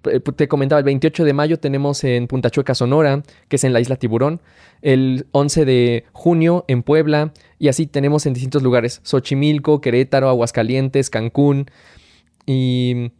Eh, 0.04 0.20
te 0.20 0.48
comentaba, 0.48 0.78
el 0.78 0.84
28 0.84 1.24
de 1.24 1.32
mayo 1.32 1.58
tenemos 1.58 2.02
en 2.04 2.26
Punta 2.26 2.50
Chueca, 2.50 2.74
Sonora, 2.74 3.22
que 3.48 3.56
es 3.56 3.64
en 3.64 3.72
la 3.72 3.80
isla 3.80 3.96
Tiburón. 3.96 4.40
El 4.80 5.26
11 5.32 5.64
de 5.64 6.04
junio 6.12 6.64
en 6.66 6.82
Puebla. 6.82 7.32
Y 7.58 7.68
así 7.68 7.86
tenemos 7.86 8.26
en 8.26 8.32
distintos 8.32 8.62
lugares. 8.62 9.00
Xochimilco, 9.04 9.80
Querétaro, 9.80 10.28
Aguascalientes, 10.28 11.10
Cancún. 11.10 11.66
Y 12.46 13.12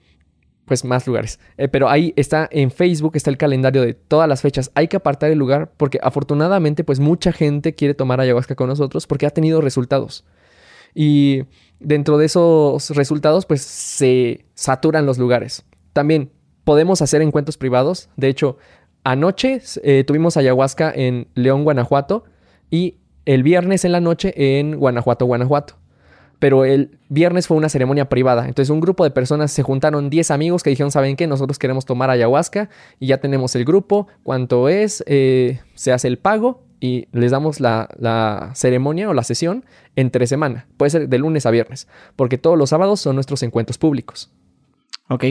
pues 0.72 0.86
más 0.86 1.06
lugares. 1.06 1.38
Eh, 1.58 1.68
pero 1.68 1.90
ahí 1.90 2.14
está 2.16 2.48
en 2.50 2.70
Facebook, 2.70 3.12
está 3.14 3.28
el 3.28 3.36
calendario 3.36 3.82
de 3.82 3.92
todas 3.92 4.26
las 4.26 4.40
fechas. 4.40 4.70
Hay 4.74 4.88
que 4.88 4.96
apartar 4.96 5.30
el 5.30 5.38
lugar 5.38 5.70
porque 5.76 5.98
afortunadamente 6.02 6.82
pues 6.82 6.98
mucha 6.98 7.30
gente 7.30 7.74
quiere 7.74 7.92
tomar 7.92 8.22
ayahuasca 8.22 8.54
con 8.54 8.68
nosotros 8.68 9.06
porque 9.06 9.26
ha 9.26 9.30
tenido 9.30 9.60
resultados. 9.60 10.24
Y 10.94 11.42
dentro 11.78 12.16
de 12.16 12.24
esos 12.24 12.88
resultados 12.96 13.44
pues 13.44 13.60
se 13.60 14.46
saturan 14.54 15.04
los 15.04 15.18
lugares. 15.18 15.62
También 15.92 16.30
podemos 16.64 17.02
hacer 17.02 17.20
encuentros 17.20 17.58
privados. 17.58 18.08
De 18.16 18.28
hecho, 18.28 18.56
anoche 19.04 19.60
eh, 19.82 20.04
tuvimos 20.04 20.38
ayahuasca 20.38 20.90
en 20.90 21.28
León, 21.34 21.64
Guanajuato 21.64 22.24
y 22.70 22.96
el 23.26 23.42
viernes 23.42 23.84
en 23.84 23.92
la 23.92 24.00
noche 24.00 24.32
en 24.58 24.78
Guanajuato, 24.78 25.26
Guanajuato. 25.26 25.81
Pero 26.42 26.64
el 26.64 26.98
viernes 27.08 27.46
fue 27.46 27.56
una 27.56 27.68
ceremonia 27.68 28.08
privada. 28.08 28.48
Entonces 28.48 28.68
un 28.68 28.80
grupo 28.80 29.04
de 29.04 29.12
personas 29.12 29.52
se 29.52 29.62
juntaron 29.62 30.10
10 30.10 30.32
amigos 30.32 30.64
que 30.64 30.70
dijeron, 30.70 30.90
¿saben 30.90 31.14
qué? 31.14 31.28
Nosotros 31.28 31.56
queremos 31.56 31.86
tomar 31.86 32.10
ayahuasca 32.10 32.68
y 32.98 33.06
ya 33.06 33.18
tenemos 33.18 33.54
el 33.54 33.64
grupo, 33.64 34.08
cuánto 34.24 34.68
es, 34.68 35.04
eh, 35.06 35.60
se 35.76 35.92
hace 35.92 36.08
el 36.08 36.18
pago 36.18 36.64
y 36.80 37.06
les 37.12 37.30
damos 37.30 37.60
la, 37.60 37.88
la, 37.96 38.50
ceremonia 38.54 39.08
o 39.08 39.14
la 39.14 39.22
sesión 39.22 39.64
entre 39.94 40.26
semana. 40.26 40.66
Puede 40.78 40.90
ser 40.90 41.08
de 41.08 41.16
lunes 41.16 41.46
a 41.46 41.52
viernes, 41.52 41.86
porque 42.16 42.38
todos 42.38 42.58
los 42.58 42.70
sábados 42.70 42.98
son 42.98 43.14
nuestros 43.14 43.44
encuentros 43.44 43.78
públicos. 43.78 44.28
Ok. 45.10 45.26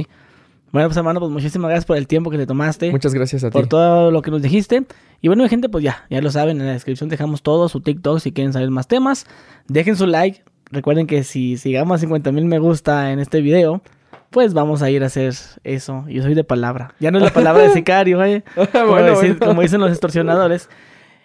Bueno, 0.72 0.88
pues 0.88 0.96
hermano, 0.96 1.20
pues 1.20 1.30
muchísimas 1.30 1.68
gracias 1.68 1.84
por 1.84 1.98
el 1.98 2.08
tiempo 2.08 2.30
que 2.30 2.38
te 2.38 2.48
tomaste. 2.48 2.90
Muchas 2.90 3.14
gracias 3.14 3.44
a 3.44 3.50
ti. 3.50 3.52
Por 3.52 3.68
todo 3.68 4.12
lo 4.12 4.22
que 4.22 4.32
nos 4.32 4.42
dijiste. 4.42 4.86
Y 5.20 5.28
bueno, 5.28 5.46
gente, 5.50 5.68
pues 5.68 5.84
ya, 5.84 6.06
ya 6.10 6.22
lo 6.22 6.32
saben, 6.32 6.62
en 6.62 6.68
la 6.68 6.72
descripción 6.72 7.10
dejamos 7.10 7.42
todo, 7.42 7.68
su 7.68 7.82
TikTok 7.82 8.20
si 8.20 8.32
quieren 8.32 8.54
saber 8.54 8.70
más 8.70 8.88
temas. 8.88 9.26
Dejen 9.68 9.98
su 9.98 10.08
like. 10.08 10.42
Recuerden 10.72 11.08
que 11.08 11.24
si 11.24 11.58
sigamos 11.58 11.96
a 11.96 12.00
50 12.00 12.32
mil 12.32 12.46
me 12.46 12.60
gusta 12.60 13.12
en 13.12 13.20
este 13.20 13.42
video, 13.42 13.82
pues 14.30 14.54
vamos 14.54 14.82
a 14.82 14.90
ir 14.90 15.04
a 15.04 15.08
hacer 15.08 15.34
eso. 15.64 16.06
Yo 16.08 16.24
soy 16.24 16.34
de 16.34 16.44
palabra. 16.44 16.96
Ya 17.00 17.12
no 17.12 17.18
es 17.18 17.26
la 17.26 17.34
palabra 17.34 17.64
de 17.64 17.70
sicario, 17.74 18.24
¿eh? 18.24 18.44
como 19.40 19.62
dicen 19.62 19.82
los 19.82 19.92
extorsionadores. 19.92 20.70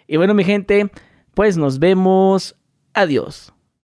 Y 0.07 0.17
bueno, 0.17 0.33
mi 0.33 0.43
gente, 0.43 0.91
pues 1.33 1.57
nos 1.57 1.79
vemos. 1.79 2.55
Adiós. 2.93 3.53